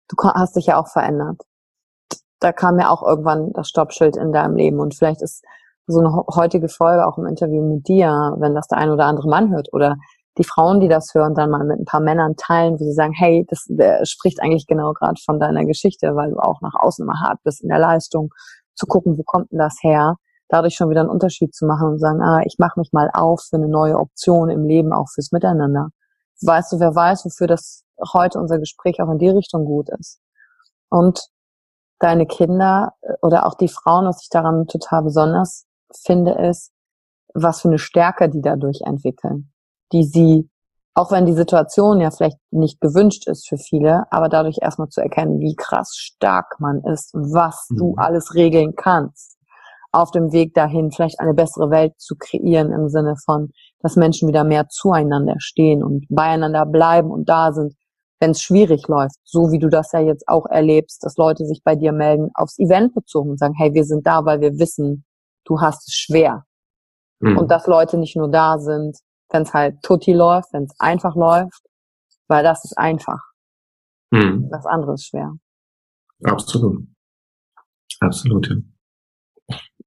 du 0.08 0.16
hast 0.22 0.56
dich 0.56 0.66
ja 0.66 0.80
auch 0.80 0.88
verändert. 0.88 1.42
Da 2.40 2.52
kam 2.52 2.78
ja 2.78 2.90
auch 2.90 3.02
irgendwann 3.02 3.52
das 3.52 3.68
Stoppschild 3.68 4.16
in 4.16 4.32
deinem 4.32 4.56
Leben 4.56 4.80
und 4.80 4.94
vielleicht 4.94 5.22
ist 5.22 5.44
so 5.86 6.00
eine 6.00 6.12
heutige 6.34 6.68
Folge 6.68 7.06
auch 7.06 7.18
im 7.18 7.26
Interview 7.26 7.62
mit 7.62 7.86
dir, 7.88 8.34
wenn 8.38 8.54
das 8.54 8.66
der 8.66 8.78
ein 8.78 8.90
oder 8.90 9.06
andere 9.06 9.28
Mann 9.28 9.52
hört 9.52 9.72
oder 9.72 9.96
die 10.38 10.44
Frauen, 10.44 10.80
die 10.80 10.88
das 10.88 11.14
hören, 11.14 11.34
dann 11.34 11.50
mal 11.50 11.64
mit 11.64 11.78
ein 11.78 11.84
paar 11.84 12.00
Männern 12.00 12.36
teilen, 12.36 12.74
wo 12.74 12.84
sie 12.84 12.92
sagen, 12.92 13.14
hey, 13.16 13.46
das 13.48 13.66
spricht 14.08 14.42
eigentlich 14.42 14.66
genau 14.66 14.92
gerade 14.92 15.20
von 15.24 15.40
deiner 15.40 15.64
Geschichte, 15.64 16.14
weil 16.14 16.30
du 16.30 16.38
auch 16.38 16.60
nach 16.60 16.74
außen 16.74 17.04
immer 17.04 17.20
hart 17.20 17.38
bist 17.42 17.62
in 17.62 17.68
der 17.68 17.78
Leistung, 17.78 18.30
zu 18.74 18.86
gucken, 18.86 19.16
wo 19.16 19.22
kommt 19.22 19.50
denn 19.52 19.58
das 19.58 19.78
her? 19.80 20.16
Dadurch 20.48 20.74
schon 20.74 20.90
wieder 20.90 21.00
einen 21.00 21.10
Unterschied 21.10 21.54
zu 21.54 21.66
machen 21.66 21.88
und 21.88 21.98
sagen, 21.98 22.22
ah, 22.22 22.42
ich 22.44 22.56
mache 22.58 22.78
mich 22.78 22.92
mal 22.92 23.10
auf 23.12 23.42
für 23.48 23.56
eine 23.56 23.68
neue 23.68 23.98
Option 23.98 24.48
im 24.48 24.64
Leben, 24.64 24.92
auch 24.92 25.08
fürs 25.12 25.32
Miteinander. 25.32 25.88
Weißt 26.42 26.72
du, 26.72 26.80
wer 26.80 26.94
weiß, 26.94 27.24
wofür 27.24 27.46
das 27.46 27.84
heute 28.12 28.38
unser 28.38 28.58
Gespräch 28.58 29.00
auch 29.00 29.10
in 29.10 29.18
die 29.18 29.28
Richtung 29.28 29.64
gut 29.64 29.88
ist. 29.98 30.20
Und 30.88 31.20
deine 31.98 32.26
Kinder 32.26 32.92
äh, 33.00 33.14
oder 33.22 33.46
auch 33.46 33.54
die 33.54 33.68
Frauen, 33.68 34.06
was 34.06 34.22
ich 34.22 34.28
daran 34.28 34.66
total 34.66 35.02
besonders 35.02 35.66
finde, 36.04 36.32
ist, 36.32 36.70
was 37.34 37.62
für 37.62 37.68
eine 37.68 37.78
Stärke 37.78 38.28
die 38.28 38.42
dadurch 38.42 38.82
entwickeln 38.84 39.52
die 39.92 40.04
sie, 40.04 40.50
auch 40.94 41.10
wenn 41.10 41.26
die 41.26 41.34
Situation 41.34 42.00
ja 42.00 42.10
vielleicht 42.10 42.38
nicht 42.50 42.80
gewünscht 42.80 43.26
ist 43.26 43.48
für 43.48 43.58
viele, 43.58 44.04
aber 44.10 44.28
dadurch 44.28 44.58
erstmal 44.62 44.88
zu 44.88 45.00
erkennen, 45.00 45.40
wie 45.40 45.54
krass 45.54 45.94
stark 45.94 46.58
man 46.58 46.82
ist 46.84 47.14
und 47.14 47.32
was 47.32 47.66
mhm. 47.70 47.76
du 47.76 47.94
alles 47.96 48.34
regeln 48.34 48.74
kannst, 48.76 49.35
auf 49.96 50.10
dem 50.10 50.32
Weg 50.32 50.52
dahin 50.54 50.90
vielleicht 50.90 51.20
eine 51.20 51.32
bessere 51.32 51.70
Welt 51.70 51.94
zu 51.98 52.16
kreieren 52.16 52.70
im 52.70 52.88
Sinne 52.88 53.14
von, 53.24 53.50
dass 53.80 53.96
Menschen 53.96 54.28
wieder 54.28 54.44
mehr 54.44 54.68
zueinander 54.68 55.36
stehen 55.38 55.82
und 55.82 56.06
beieinander 56.10 56.66
bleiben 56.66 57.10
und 57.10 57.28
da 57.28 57.52
sind, 57.52 57.74
wenn 58.20 58.32
es 58.32 58.42
schwierig 58.42 58.88
läuft, 58.88 59.16
so 59.24 59.50
wie 59.52 59.58
du 59.58 59.68
das 59.68 59.92
ja 59.92 60.00
jetzt 60.00 60.28
auch 60.28 60.46
erlebst, 60.46 61.02
dass 61.02 61.16
Leute 61.16 61.46
sich 61.46 61.62
bei 61.64 61.76
dir 61.76 61.92
melden, 61.92 62.30
aufs 62.34 62.58
Event 62.58 62.94
bezogen 62.94 63.30
und 63.30 63.38
sagen, 63.38 63.54
hey, 63.56 63.72
wir 63.72 63.84
sind 63.84 64.06
da, 64.06 64.24
weil 64.24 64.40
wir 64.40 64.58
wissen, 64.58 65.04
du 65.44 65.60
hast 65.60 65.88
es 65.88 65.94
schwer. 65.94 66.44
Mhm. 67.20 67.38
Und 67.38 67.50
dass 67.50 67.66
Leute 67.66 67.96
nicht 67.96 68.16
nur 68.16 68.30
da 68.30 68.58
sind, 68.58 68.98
wenn 69.30 69.42
es 69.42 69.54
halt 69.54 69.82
tutti 69.82 70.12
läuft, 70.12 70.52
wenn 70.52 70.64
es 70.64 70.74
einfach 70.78 71.16
läuft, 71.16 71.62
weil 72.28 72.44
das 72.44 72.64
ist 72.64 72.76
einfach. 72.76 73.20
Hm. 74.14 74.48
Das 74.50 74.66
andere 74.66 74.94
ist 74.94 75.06
schwer. 75.06 75.32
Absolut. 76.24 76.86
Absolut, 78.00 78.48
ja. 78.48 78.56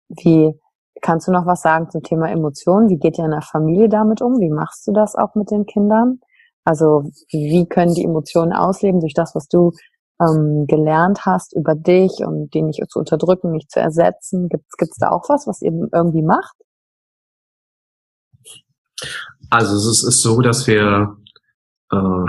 Wie, 0.09 0.53
kannst 1.01 1.27
du 1.27 1.31
noch 1.31 1.45
was 1.45 1.61
sagen 1.61 1.89
zum 1.89 2.03
Thema 2.03 2.29
Emotionen? 2.29 2.89
Wie 2.89 2.97
geht 2.97 3.17
ihr 3.17 3.25
in 3.25 3.31
der 3.31 3.41
Familie 3.41 3.89
damit 3.89 4.21
um? 4.21 4.39
Wie 4.39 4.49
machst 4.49 4.87
du 4.87 4.91
das 4.91 5.15
auch 5.15 5.35
mit 5.35 5.51
den 5.51 5.65
Kindern? 5.65 6.19
Also, 6.65 7.09
wie 7.31 7.67
können 7.67 7.93
die 7.93 8.03
Emotionen 8.03 8.53
ausleben 8.53 8.99
durch 8.99 9.13
das, 9.13 9.33
was 9.33 9.47
du 9.47 9.71
ähm, 10.21 10.65
gelernt 10.67 11.25
hast 11.25 11.55
über 11.55 11.75
dich 11.75 12.19
und 12.19 12.53
die 12.53 12.61
nicht 12.61 12.83
zu 12.89 12.99
unterdrücken, 12.99 13.51
nicht 13.51 13.71
zu 13.71 13.79
ersetzen? 13.79 14.49
Gibt 14.49 14.65
es 14.79 14.97
da 14.99 15.09
auch 15.09 15.29
was, 15.29 15.47
was 15.47 15.61
ihr 15.61 15.71
irgendwie 15.93 16.23
macht? 16.23 16.55
Also 19.49 19.75
es 19.75 20.03
ist, 20.03 20.21
so, 20.21 20.41
dass 20.41 20.67
wir 20.67 21.17
äh, 21.91 22.25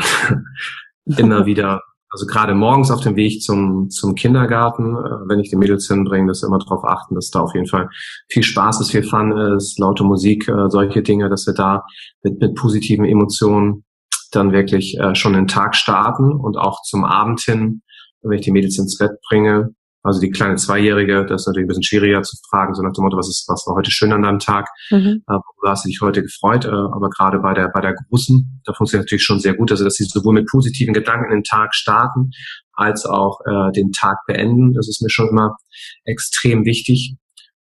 immer 1.21 1.45
wieder, 1.47 1.83
also 2.11 2.27
gerade 2.27 2.55
morgens 2.55 2.91
auf 2.91 3.01
dem 3.01 3.17
Weg 3.17 3.41
zum, 3.41 3.89
zum 3.89 4.15
Kindergarten, 4.15 4.97
äh, 4.97 5.29
wenn 5.29 5.39
ich 5.39 5.51
die 5.51 5.57
Mädels 5.57 5.87
hinbringe, 5.87 6.29
dass 6.29 6.43
immer 6.43 6.59
darauf 6.59 6.85
achten, 6.85 7.15
dass 7.15 7.31
da 7.31 7.41
auf 7.41 7.55
jeden 7.55 7.69
Fall 7.69 7.89
viel 8.29 8.43
Spaß 8.43 8.81
ist, 8.81 8.91
viel 8.91 9.05
Fun 9.05 9.37
ist, 9.57 9.79
laute 9.79 10.05
Musik, 10.05 10.49
äh, 10.49 10.69
solche 10.69 11.03
Dinge, 11.03 11.29
dass 11.29 11.47
wir 11.47 11.55
da 11.55 11.85
mit, 12.23 12.41
mit 12.41 12.55
positiven 12.57 13.05
Emotionen 13.05 13.85
dann 14.33 14.53
wirklich 14.53 14.99
äh, 14.99 15.15
schon 15.15 15.35
den 15.35 15.47
Tag 15.47 15.77
starten 15.77 16.33
und 16.33 16.57
auch 16.57 16.83
zum 16.83 17.05
Abend 17.05 17.41
hin, 17.41 17.83
wenn 18.23 18.39
ich 18.39 18.45
die 18.45 18.53
Mädels 18.53 18.79
ins 18.79 18.99
Bett 18.99 19.13
bringe, 19.29 19.75
also 20.03 20.21
die 20.21 20.31
kleine 20.31 20.57
Zweijährige, 20.57 21.27
das 21.27 21.43
ist 21.43 21.47
natürlich 21.47 21.67
ein 21.67 21.69
bisschen 21.69 21.83
schwieriger 21.83 22.23
zu 22.23 22.37
fragen, 22.49 22.75
so 22.75 22.83
nach 22.83 22.93
dem 22.93 23.05
Motto, 23.05 23.19
was 23.19 23.29
ist, 23.29 23.45
was 23.49 23.67
war 23.67 23.77
heute 23.77 23.91
schön 23.91 24.13
an 24.13 24.23
deinem 24.23 24.39
Tag? 24.39 24.69
Mhm. 24.91 25.23
Äh, 25.29 25.39
hast 25.67 25.85
du 25.85 25.89
dich 25.89 26.01
heute 26.01 26.23
gefreut? 26.23 26.65
Äh, 26.65 26.69
aber 26.69 27.11
gerade 27.11 27.39
bei 27.41 27.53
der, 27.53 27.69
bei 27.69 27.81
der 27.81 27.95
Großen, 27.95 28.63
da 28.65 28.73
funktioniert 28.73 29.07
natürlich 29.07 29.25
schon 29.25 29.41
sehr 29.41 29.55
gut, 29.55 29.71
also 29.71 29.85
dass 29.85 29.95
sie 29.95 30.05
sowohl 30.05 30.35
mit 30.35 30.47
positiven 30.47 30.95
Gedanken 30.95 31.31
den 31.31 31.45
Tag 31.45 31.75
starten, 31.75 32.31
als 32.73 33.05
auch 33.05 33.41
äh, 33.45 33.73
den 33.73 33.93
Tag 33.93 34.17
beenden. 34.27 34.73
Das 34.73 34.89
ist 34.89 35.03
mir 35.03 35.11
schon 35.11 35.29
immer 35.29 35.57
extrem 36.05 36.65
wichtig. 36.65 37.17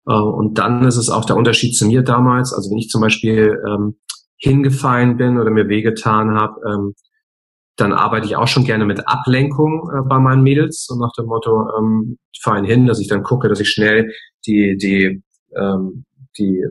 Äh, 0.09 0.14
und 0.14 0.59
dann 0.59 0.85
ist 0.85 0.97
es 0.97 1.11
auch 1.11 1.24
der 1.24 1.37
Unterschied 1.37 1.76
zu 1.76 1.87
mir 1.87 2.03
damals. 2.03 2.53
Also 2.53 2.70
wenn 2.70 2.78
ich 2.78 2.89
zum 2.89 3.01
Beispiel 3.01 3.62
ähm, 3.68 3.97
hingefallen 4.39 5.16
bin 5.16 5.39
oder 5.39 5.51
mir 5.51 5.68
wehgetan 5.68 6.35
habe, 6.35 6.55
ähm, 6.68 6.95
dann 7.77 7.93
arbeite 7.93 8.27
ich 8.27 8.37
auch 8.37 8.47
schon 8.47 8.64
gerne 8.64 8.85
mit 8.85 9.07
Ablenkung 9.09 9.91
äh, 9.91 10.03
bei 10.07 10.18
meinen 10.18 10.43
Mädels, 10.43 10.87
so 10.87 10.97
nach 10.97 11.12
dem 11.18 11.27
Motto, 11.27 11.68
ähm, 11.79 12.18
ich 12.33 12.41
fahre 12.43 12.64
hin, 12.64 12.87
dass 12.87 13.01
ich 13.01 13.09
dann 13.09 13.22
gucke, 13.22 13.49
dass 13.49 13.61
ich 13.61 13.70
schnell 13.70 14.12
die, 14.47 14.77
die, 14.77 15.22
ähm, 15.57 16.05
die, 16.39 16.64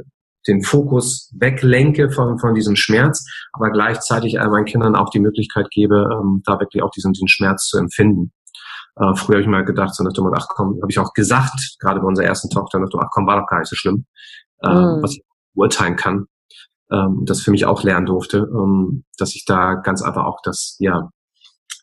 den 0.48 0.62
Fokus 0.62 1.32
weglenke 1.38 2.10
von, 2.10 2.40
von 2.40 2.54
diesem 2.54 2.76
Schmerz, 2.76 3.26
aber 3.54 3.70
gleichzeitig 3.72 4.36
äh, 4.36 4.48
meinen 4.48 4.66
Kindern 4.66 4.96
auch 4.96 5.10
die 5.10 5.20
Möglichkeit 5.20 5.70
gebe, 5.72 6.08
ähm, 6.12 6.42
da 6.46 6.60
wirklich 6.60 6.84
auch 6.84 6.92
diesen 6.92 7.14
den 7.14 7.28
Schmerz 7.28 7.68
zu 7.68 7.78
empfinden. 7.78 8.32
Äh, 8.96 9.16
früher 9.16 9.36
habe 9.36 9.42
ich 9.42 9.48
mal 9.48 9.66
gedacht, 9.66 9.96
so 9.96 10.04
nach 10.04 10.14
dem 10.14 10.32
ach 10.34 10.48
komm, 10.50 10.80
habe 10.82 10.92
ich 10.92 11.00
auch 11.00 11.14
gesagt, 11.14 11.78
gerade 11.80 12.00
bei 12.00 12.08
unserer 12.08 12.28
ersten 12.28 12.50
Tochter, 12.50 12.80
nach 12.80 12.90
dem, 12.90 13.00
ach 13.02 13.10
komm, 13.12 13.28
war 13.28 13.40
doch 13.40 13.48
gar 13.48 13.60
nicht 13.60 13.70
so 13.70 13.76
schlimm, 13.76 14.06
äh, 14.62 14.70
mhm. 14.70 15.02
was 15.02 15.14
ich 15.14 15.24
urteilen 15.56 15.96
kann. 15.96 16.28
Ähm, 16.94 17.24
das 17.26 17.42
für 17.42 17.52
mich 17.52 17.66
auch 17.66 17.84
lernen 17.84 18.06
durfte, 18.06 18.38
ähm, 18.38 19.04
dass 19.18 19.36
ich 19.36 19.46
da 19.46 19.76
ganz 19.76 20.02
einfach 20.02 20.26
auch 20.26 20.40
das, 20.44 20.76
ja, 20.80 21.10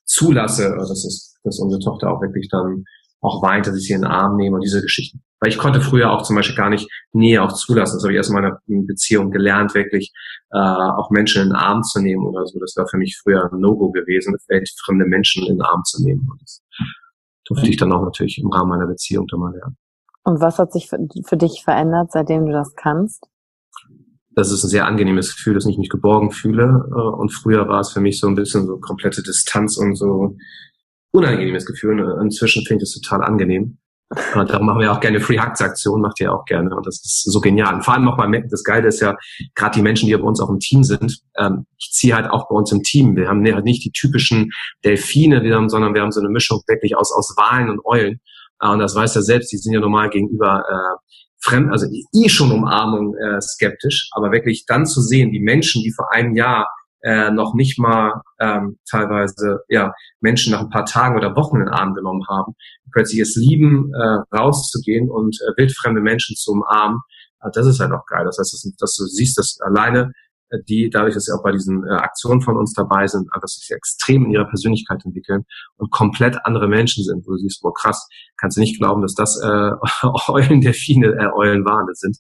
zulasse, 0.05 0.73
also 0.75 0.93
dass, 0.93 1.05
es, 1.05 1.37
dass 1.45 1.59
unsere 1.59 1.81
Tochter 1.81 2.11
auch 2.11 2.21
wirklich 2.21 2.49
dann 2.49 2.85
auch 3.21 3.43
weint, 3.43 3.67
dass 3.67 3.77
ich 3.77 3.87
sie 3.87 3.93
in 3.93 4.03
den 4.03 4.11
Arm 4.11 4.37
nehme 4.37 4.57
und 4.57 4.63
diese 4.63 4.81
Geschichten. 4.83 5.23
Weil 5.41 5.51
ich 5.51 5.59
konnte 5.59 5.81
früher 5.81 6.11
auch 6.11 6.23
zum 6.23 6.37
Beispiel 6.37 6.57
gar 6.57 6.71
nicht 6.71 6.89
Nähe 7.13 7.43
auch 7.43 7.53
zulassen. 7.53 7.97
Das 7.97 8.05
habe 8.05 8.13
ich 8.13 8.17
erst 8.17 8.31
in 8.31 8.37
meiner 8.37 8.59
Beziehung 8.67 9.31
gelernt, 9.31 9.75
wirklich 9.75 10.13
äh, 10.53 10.59
auch 10.59 11.11
Menschen 11.11 11.43
in 11.43 11.49
den 11.49 11.57
Arm 11.57 11.83
zu 11.83 12.01
nehmen 12.01 12.27
oder 12.27 12.47
so. 12.47 12.59
Das 12.59 12.75
war 12.77 12.87
für 12.89 12.99
mich 12.99 13.19
früher 13.23 13.51
ein 13.51 13.61
No-Go 13.61 13.91
gewesen, 13.91 14.37
fremde 14.85 15.05
Menschen 15.07 15.47
in 15.47 15.57
den 15.57 15.63
Arm 15.63 15.83
zu 15.85 16.03
nehmen. 16.03 16.29
Und 16.31 16.41
das 16.43 16.63
durfte 17.45 17.69
ich 17.69 17.77
dann 17.77 17.93
auch 17.93 18.03
natürlich 18.03 18.39
im 18.39 18.51
Rahmen 18.51 18.71
meiner 18.71 18.87
Beziehung 18.87 19.27
dann 19.29 19.41
mal 19.41 19.53
lernen. 19.53 19.77
Und 20.25 20.41
was 20.41 20.59
hat 20.59 20.73
sich 20.73 20.89
für, 20.89 20.99
für 21.25 21.37
dich 21.37 21.63
verändert, 21.65 22.13
seitdem 22.13 22.47
du 22.47 22.53
das 22.53 22.75
kannst? 22.75 23.27
Das 24.41 24.51
ist 24.51 24.65
ein 24.65 24.71
sehr 24.71 24.87
angenehmes 24.87 25.37
Gefühl, 25.37 25.55
dass 25.55 25.67
ich 25.67 25.79
mich 25.79 25.91
geborgen 25.91 26.31
fühle. 26.31 26.89
Äh, 26.91 27.21
und 27.21 27.31
früher 27.31 27.69
war 27.69 27.81
es 27.81 27.93
für 27.93 28.01
mich 28.01 28.19
so 28.19 28.27
ein 28.27 28.35
bisschen 28.35 28.67
so 28.67 28.79
komplette 28.79 29.23
Distanz 29.23 29.77
und 29.77 29.95
so 29.95 30.37
unangenehmes 31.13 31.67
Gefühl. 31.67 32.01
Und 32.01 32.25
inzwischen 32.25 32.65
finde 32.65 32.83
ich 32.83 32.91
das 32.91 33.01
total 33.01 33.23
angenehm. 33.23 33.79
Und 34.35 34.51
darum 34.51 34.67
machen 34.67 34.81
wir 34.81 34.91
auch 34.91 34.99
gerne 34.99 35.21
Free 35.21 35.39
Hugs 35.39 35.61
Aktion, 35.61 36.01
macht 36.01 36.19
ihr 36.21 36.33
auch 36.35 36.45
gerne. 36.45 36.75
Und 36.75 36.85
das 36.85 36.97
ist 36.97 37.31
so 37.31 37.41
genial. 37.41 37.75
Und 37.75 37.85
vor 37.85 37.95
allem 37.95 38.05
nochmal, 38.05 38.43
das 38.51 38.65
Geile 38.65 38.89
ist 38.89 39.01
ja, 39.01 39.17
gerade 39.55 39.77
die 39.77 39.83
Menschen, 39.83 40.09
die 40.09 40.17
bei 40.17 40.23
uns 40.23 40.41
auch 40.41 40.49
im 40.49 40.59
Team 40.59 40.83
sind, 40.83 41.21
ähm, 41.37 41.67
ich 41.79 41.91
ziehe 41.93 42.17
halt 42.17 42.29
auch 42.29 42.49
bei 42.49 42.57
uns 42.57 42.73
im 42.73 42.83
Team. 42.83 43.15
Wir 43.15 43.29
haben 43.29 43.45
halt 43.45 43.65
nicht 43.65 43.85
die 43.85 43.93
typischen 43.93 44.51
Delfine, 44.85 45.41
sondern 45.69 45.95
wir 45.95 46.03
haben 46.03 46.11
so 46.11 46.21
eine 46.21 46.29
Mischung 46.29 46.61
wirklich 46.67 46.97
aus, 46.97 47.13
aus 47.13 47.37
Walen 47.37 47.71
und 47.71 47.85
Eulen. 47.85 48.21
Äh, 48.61 48.69
und 48.69 48.81
das 48.81 48.97
weiß 48.97 49.15
er 49.15 49.23
selbst, 49.23 49.53
die 49.53 49.59
sind 49.59 49.75
ja 49.75 49.81
normal 49.81 50.11
gegenüber 50.11 50.65
äh, 50.69 51.11
fremd, 51.43 51.71
also 51.71 51.87
eh 51.87 52.29
schon 52.29 52.53
Umarmung 52.53 53.15
äh, 53.17 53.41
skeptisch, 53.41 54.11
aber 54.13 54.33
wirklich 54.33 54.65
dann 54.67 54.87
zu 54.87 55.01
sehen, 55.01 55.33
die 55.33 55.41
Menschen, 55.41 55.83
die 55.83 55.93
vor 55.93 56.13
einem 56.13 56.35
Jahr 56.35 56.69
äh, 57.03 57.31
noch 57.31 57.55
nicht 57.55 57.79
mal 57.79 58.21
ähm, 58.41 58.79
teilweise 58.89 59.61
ja 59.69 59.93
Menschen 60.21 60.53
nach 60.53 60.61
ein 60.61 60.71
paar 60.71 60.85
Tagen 60.85 61.17
oder 61.17 61.35
Wochen 61.35 61.57
in 61.57 61.65
den 61.65 61.75
Arm 61.75 61.95
genommen 61.95 62.27
haben, 62.29 62.55
plötzlich 62.93 63.21
es 63.21 63.37
lieben, 63.37 63.91
äh, 63.95 64.37
rauszugehen 64.37 65.11
und 65.11 65.39
äh, 65.41 65.59
wildfremde 65.59 66.01
Menschen 66.01 66.37
zu 66.37 66.53
umarmen, 66.53 67.01
äh, 67.43 67.49
das 67.53 67.67
ist 67.67 67.81
halt 67.81 67.93
auch 67.93 68.05
geil. 68.07 68.25
Das 68.25 68.39
heißt, 68.39 68.53
dass, 68.53 68.73
dass 68.79 68.97
du 68.97 69.05
siehst, 69.07 69.39
dass 69.39 69.59
alleine 69.61 70.13
die, 70.69 70.91
dadurch, 70.91 71.15
dass 71.15 71.25
sie 71.25 71.33
auch 71.33 71.43
bei 71.43 71.53
diesen 71.53 71.87
äh, 71.87 71.93
Aktionen 71.93 72.41
von 72.41 72.57
uns 72.57 72.73
dabei 72.73 73.07
sind, 73.07 73.29
äh, 73.35 73.41
dass 73.41 73.55
sie 73.55 73.61
sich 73.61 73.77
extrem 73.77 74.25
in 74.25 74.33
ihrer 74.33 74.47
Persönlichkeit 74.47 75.05
entwickeln 75.05 75.45
und 75.77 75.91
komplett 75.91 76.39
andere 76.45 76.69
Menschen 76.69 77.05
sind, 77.05 77.27
wo 77.27 77.33
du 77.33 77.39
siehst, 77.39 77.63
boah 77.63 77.73
krass, 77.73 78.09
kannst 78.39 78.57
du 78.57 78.61
nicht 78.61 78.79
glauben, 78.79 79.03
dass 79.03 79.15
das 79.15 79.41
äh, 79.43 79.71
Eulen, 80.29 80.61
Delfine, 80.61 81.09
äh, 81.09 81.33
Eulenwale 81.35 81.95
sind, 81.95 82.19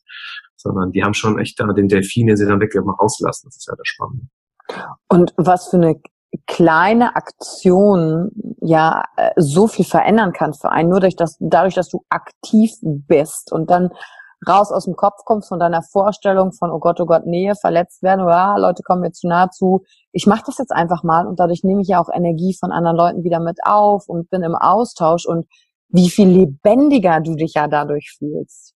sondern 0.56 0.92
die 0.92 1.02
haben 1.02 1.14
schon 1.14 1.38
echt 1.38 1.58
da 1.58 1.66
den 1.72 1.88
Delfin, 1.88 2.26
den 2.26 2.36
sie 2.36 2.46
dann 2.46 2.60
wirklich 2.60 2.82
mal 2.84 2.94
rauslassen. 2.94 3.48
Das 3.48 3.56
ist 3.56 3.66
ja 3.66 3.74
das 3.76 3.86
Spannende. 3.86 4.26
Und 5.08 5.32
was 5.36 5.68
für 5.68 5.76
eine 5.76 6.00
kleine 6.46 7.16
Aktion 7.16 8.30
ja 8.60 9.04
äh, 9.16 9.30
so 9.36 9.66
viel 9.66 9.84
verändern 9.84 10.32
kann 10.32 10.54
für 10.54 10.70
einen, 10.70 10.90
nur 10.90 11.00
durch 11.00 11.16
das, 11.16 11.36
dadurch, 11.40 11.74
dass 11.74 11.88
du 11.88 12.04
aktiv 12.08 12.72
bist 12.82 13.52
und 13.52 13.70
dann 13.70 13.90
raus 14.48 14.72
aus 14.72 14.84
dem 14.84 14.96
Kopf 14.96 15.24
kommst 15.24 15.48
von 15.48 15.58
deiner 15.58 15.82
Vorstellung 15.82 16.52
von, 16.52 16.70
oh 16.70 16.78
Gott, 16.78 17.00
oh 17.00 17.06
Gott, 17.06 17.26
Nähe, 17.26 17.54
verletzt 17.54 18.02
werden 18.02 18.22
oder 18.24 18.36
ah, 18.36 18.56
Leute 18.58 18.82
kommen 18.82 19.02
mir 19.02 19.12
zu 19.12 19.28
nahe 19.28 19.50
zu. 19.50 19.84
Ich 20.12 20.26
mache 20.26 20.42
das 20.46 20.58
jetzt 20.58 20.72
einfach 20.72 21.02
mal 21.02 21.26
und 21.26 21.38
dadurch 21.38 21.62
nehme 21.62 21.82
ich 21.82 21.88
ja 21.88 22.00
auch 22.00 22.08
Energie 22.12 22.56
von 22.58 22.72
anderen 22.72 22.96
Leuten 22.96 23.24
wieder 23.24 23.40
mit 23.40 23.58
auf 23.64 24.08
und 24.08 24.30
bin 24.30 24.42
im 24.42 24.54
Austausch 24.54 25.26
und 25.26 25.46
wie 25.88 26.08
viel 26.08 26.28
lebendiger 26.28 27.20
du 27.20 27.34
dich 27.34 27.54
ja 27.54 27.68
dadurch 27.68 28.14
fühlst. 28.16 28.74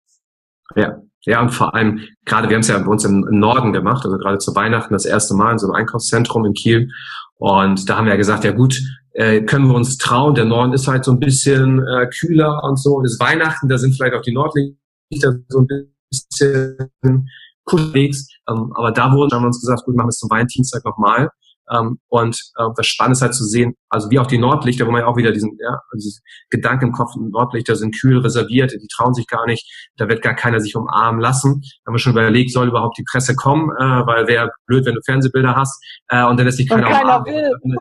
Ja, 0.76 1.00
ja, 1.26 1.40
und 1.40 1.50
vor 1.50 1.74
allem, 1.74 2.00
gerade 2.24 2.48
wir 2.48 2.56
haben 2.56 2.62
es 2.62 2.68
ja 2.68 2.78
bei 2.78 2.86
uns 2.86 3.04
im, 3.04 3.20
Norden 3.30 3.72
gemacht, 3.72 4.04
also 4.04 4.18
gerade 4.18 4.38
zu 4.38 4.54
Weihnachten 4.54 4.92
das 4.92 5.06
erste 5.06 5.34
Mal 5.34 5.52
in 5.52 5.58
so 5.58 5.66
einem 5.66 5.76
Einkaufszentrum 5.76 6.44
in 6.44 6.52
Kiel. 6.52 6.90
Und 7.36 7.88
da 7.88 7.96
haben 7.96 8.06
wir 8.06 8.12
ja 8.12 8.18
gesagt, 8.18 8.44
ja 8.44 8.52
gut, 8.52 8.78
äh, 9.12 9.42
können 9.42 9.68
wir 9.68 9.74
uns 9.74 9.96
trauen, 9.96 10.34
der 10.34 10.44
Norden 10.44 10.72
ist 10.72 10.88
halt 10.88 11.04
so 11.04 11.12
ein 11.12 11.20
bisschen 11.20 11.80
äh, 11.86 12.08
kühler 12.08 12.62
und 12.64 12.78
so, 12.78 13.00
ist 13.02 13.20
Weihnachten, 13.20 13.68
da 13.68 13.78
sind 13.78 13.94
vielleicht 13.94 14.14
auch 14.14 14.22
die 14.22 14.34
Nordlichter 14.34 14.83
so 15.10 15.60
ein 15.60 15.66
bisschen 16.10 16.90
unterwegs. 17.64 18.28
Ähm, 18.48 18.72
aber 18.74 18.92
da 18.92 19.12
wurden, 19.12 19.32
haben 19.32 19.42
wir 19.42 19.48
uns 19.48 19.60
gesagt, 19.60 19.84
gut, 19.84 19.96
machen 19.96 20.06
wir 20.06 20.10
es 20.10 20.18
zum 20.18 20.30
Valentinstag 20.30 20.84
nochmal. 20.84 21.30
Ähm, 21.70 21.98
und 22.08 22.38
äh, 22.56 22.64
das 22.76 22.86
Spannende 22.86 23.14
ist 23.14 23.22
halt 23.22 23.34
zu 23.34 23.44
sehen, 23.44 23.74
also 23.88 24.10
wie 24.10 24.18
auch 24.18 24.26
die 24.26 24.36
Nordlichter, 24.36 24.86
wo 24.86 24.90
man 24.90 25.00
ja 25.00 25.06
auch 25.06 25.16
wieder 25.16 25.32
diesen, 25.32 25.56
ja, 25.58 25.78
dieses 25.94 26.20
Gedanke 26.50 26.84
im 26.84 26.92
Kopf, 26.92 27.12
Nordlichter 27.16 27.74
sind 27.74 27.98
kühl 27.98 28.18
reserviert, 28.18 28.72
die 28.72 28.88
trauen 28.94 29.14
sich 29.14 29.26
gar 29.26 29.46
nicht, 29.46 29.66
da 29.96 30.08
wird 30.08 30.20
gar 30.20 30.34
keiner 30.34 30.60
sich 30.60 30.76
umarmen 30.76 31.22
lassen. 31.22 31.62
Da 31.62 31.88
haben 31.88 31.94
wir 31.94 31.98
schon 31.98 32.12
überlegt, 32.12 32.52
soll 32.52 32.68
überhaupt 32.68 32.98
die 32.98 33.04
Presse 33.10 33.34
kommen, 33.34 33.70
äh, 33.78 34.06
weil 34.06 34.26
wäre 34.26 34.50
blöd, 34.66 34.84
wenn 34.84 34.94
du 34.94 35.00
Fernsehbilder 35.06 35.56
hast 35.56 35.82
äh, 36.08 36.24
und 36.24 36.36
dann 36.38 36.44
lässt 36.44 36.58
sich 36.58 36.68
keiner, 36.68 36.86
keiner 36.86 37.20
umarmen. 37.20 37.34
Will. 37.34 37.78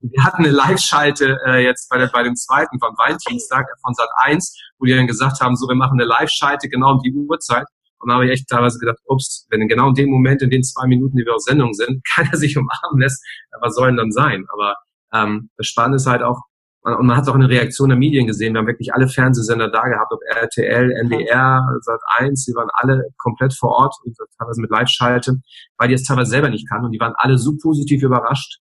Wir 0.00 0.24
hatten 0.24 0.44
eine 0.44 0.52
Live-Schalte 0.52 1.38
äh, 1.44 1.64
jetzt 1.64 1.88
bei, 1.88 1.98
der, 1.98 2.06
bei 2.06 2.22
dem 2.22 2.36
zweiten 2.36 2.78
vom 2.78 2.96
Valentinstag 2.96 3.66
von 3.82 3.94
Sat 3.94 4.08
1, 4.16 4.56
wo 4.78 4.84
die 4.84 4.94
dann 4.94 5.08
gesagt 5.08 5.40
haben, 5.40 5.56
so 5.56 5.66
wir 5.66 5.74
machen 5.74 6.00
eine 6.00 6.08
Live-Schalte 6.08 6.68
genau 6.68 6.92
um 6.92 7.00
die 7.00 7.12
Uhrzeit. 7.12 7.66
Und 7.98 8.08
da 8.08 8.14
habe 8.14 8.26
ich 8.26 8.32
echt 8.32 8.48
teilweise 8.48 8.78
gedacht, 8.78 8.98
ups, 9.06 9.46
wenn 9.50 9.66
genau 9.66 9.88
in 9.88 9.94
dem 9.94 10.10
Moment, 10.10 10.40
in 10.42 10.50
den 10.50 10.62
zwei 10.62 10.86
Minuten, 10.86 11.16
die 11.16 11.24
wir 11.24 11.34
auf 11.34 11.42
Sendung 11.42 11.74
sind, 11.74 12.00
keiner 12.14 12.36
sich 12.36 12.56
umarmen 12.56 13.00
lässt, 13.00 13.24
was 13.60 13.74
soll 13.74 13.88
denn 13.88 13.96
dann 13.96 14.12
sein? 14.12 14.44
Aber 14.52 14.76
ähm, 15.12 15.50
das 15.56 15.66
Spannende 15.66 15.96
ist 15.96 16.06
halt 16.06 16.22
auch, 16.22 16.42
und 16.82 17.06
man 17.06 17.16
hat 17.16 17.28
auch 17.28 17.34
in 17.34 17.40
der 17.40 17.50
Reaktion 17.50 17.88
der 17.88 17.98
Medien 17.98 18.28
gesehen, 18.28 18.54
wir 18.54 18.60
haben 18.60 18.68
wirklich 18.68 18.94
alle 18.94 19.08
Fernsehsender 19.08 19.68
da 19.68 19.82
gehabt, 19.88 20.12
ob 20.12 20.20
RTL, 20.22 20.92
NDR, 20.92 21.66
Sat 21.80 22.00
1, 22.18 22.44
die 22.44 22.54
waren 22.54 22.68
alle 22.72 23.02
komplett 23.18 23.52
vor 23.52 23.70
Ort, 23.70 23.96
teilweise 24.38 24.60
mit 24.60 24.70
Live-Schalte, 24.70 25.40
weil 25.76 25.88
die 25.88 25.94
es 25.94 26.04
teilweise 26.04 26.30
selber 26.30 26.50
nicht 26.50 26.68
kannten 26.68 26.86
und 26.86 26.92
die 26.92 27.00
waren 27.00 27.14
alle 27.16 27.36
so 27.36 27.56
positiv 27.60 28.04
überrascht. 28.04 28.60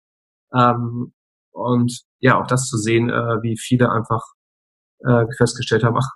Ähm, 0.55 1.15
und 1.53 2.03
ja, 2.21 2.41
auch 2.41 2.47
das 2.47 2.67
zu 2.67 2.77
sehen, 2.77 3.11
äh, 3.11 3.43
wie 3.43 3.57
viele 3.59 3.91
einfach 3.91 4.23
äh, 5.01 5.25
festgestellt 5.37 5.85
haben, 5.85 5.97
ach, 5.97 6.09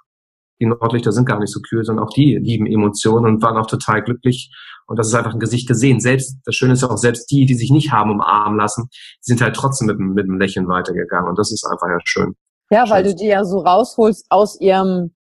die 0.60 0.66
Nordlichter 0.66 1.12
sind 1.12 1.26
gar 1.26 1.38
nicht 1.38 1.52
so 1.52 1.60
kühl, 1.60 1.84
sondern 1.84 2.06
auch 2.06 2.12
die 2.12 2.36
lieben 2.36 2.66
Emotionen 2.66 3.26
und 3.26 3.42
waren 3.42 3.56
auch 3.58 3.66
total 3.66 4.02
glücklich. 4.02 4.50
Und 4.86 4.98
das 4.98 5.08
ist 5.08 5.14
einfach 5.14 5.34
ein 5.34 5.40
Gesicht 5.40 5.68
gesehen. 5.68 6.00
Selbst, 6.00 6.38
das 6.44 6.54
Schöne 6.54 6.72
ist 6.72 6.84
auch, 6.84 6.96
selbst 6.96 7.30
die, 7.30 7.44
die 7.44 7.54
sich 7.54 7.70
nicht 7.70 7.92
haben 7.92 8.10
umarmen 8.10 8.58
lassen, 8.58 8.88
sind 9.20 9.42
halt 9.42 9.54
trotzdem 9.54 9.88
mit, 9.88 9.98
mit 9.98 10.24
einem 10.24 10.38
Lächeln 10.38 10.68
weitergegangen. 10.68 11.28
Und 11.28 11.38
das 11.38 11.52
ist 11.52 11.66
einfach 11.66 11.88
ja 11.88 11.98
schön. 12.04 12.34
Ja, 12.70 12.88
weil 12.88 13.04
schön. 13.04 13.16
du 13.16 13.22
die 13.22 13.28
ja 13.28 13.44
so 13.44 13.58
rausholst 13.58 14.26
aus 14.30 14.58
ihrem, 14.60 15.14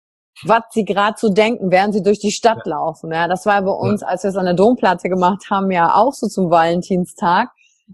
was 0.45 0.63
sie 0.71 0.85
gerade 0.85 1.17
so 1.19 1.33
denken, 1.33 1.71
während 1.71 1.95
sie 1.95 2.03
durch 2.03 2.21
die 2.21 2.31
Stadt 2.31 2.63
ja. 2.65 2.73
laufen. 2.73 3.11
Ja, 3.13 3.27
das 3.27 3.45
war 3.47 3.61
bei 3.63 3.73
uns, 3.73 4.03
ja. 4.03 4.09
als 4.09 4.23
wir 4.23 4.31
es 4.31 4.37
an 4.37 4.45
der 4.45 4.55
Domplatte 4.55 5.09
gemacht 5.09 5.51
haben, 5.51 5.71
ja 5.71 5.95
auch 5.95 6.13
so 6.13 6.29
zum 6.29 6.51
Valentinstag. 6.51 7.49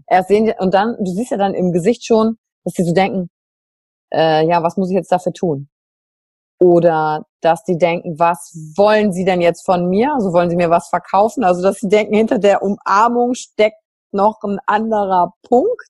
Erst 0.07 0.29
sehen 0.29 0.45
die, 0.45 0.53
und 0.57 0.73
dann, 0.73 0.95
du 0.99 1.11
siehst 1.11 1.31
ja 1.31 1.37
dann 1.37 1.53
im 1.53 1.71
Gesicht 1.71 2.05
schon, 2.05 2.37
dass 2.63 2.73
sie 2.73 2.83
so 2.83 2.93
denken, 2.93 3.29
äh, 4.13 4.47
ja, 4.47 4.63
was 4.63 4.77
muss 4.77 4.89
ich 4.89 4.95
jetzt 4.95 5.11
dafür 5.11 5.33
tun? 5.33 5.69
Oder 6.59 7.25
dass 7.41 7.63
sie 7.65 7.77
denken, 7.77 8.19
was 8.19 8.53
wollen 8.75 9.11
sie 9.13 9.25
denn 9.25 9.41
jetzt 9.41 9.65
von 9.65 9.87
mir? 9.89 10.13
Also 10.13 10.31
wollen 10.31 10.49
sie 10.49 10.55
mir 10.55 10.69
was 10.69 10.89
verkaufen? 10.89 11.43
Also 11.43 11.63
dass 11.63 11.79
sie 11.79 11.89
denken, 11.89 12.13
hinter 12.13 12.37
der 12.37 12.61
Umarmung 12.61 13.33
steckt 13.33 13.77
noch 14.11 14.39
ein 14.43 14.59
anderer 14.67 15.33
Punkt, 15.43 15.89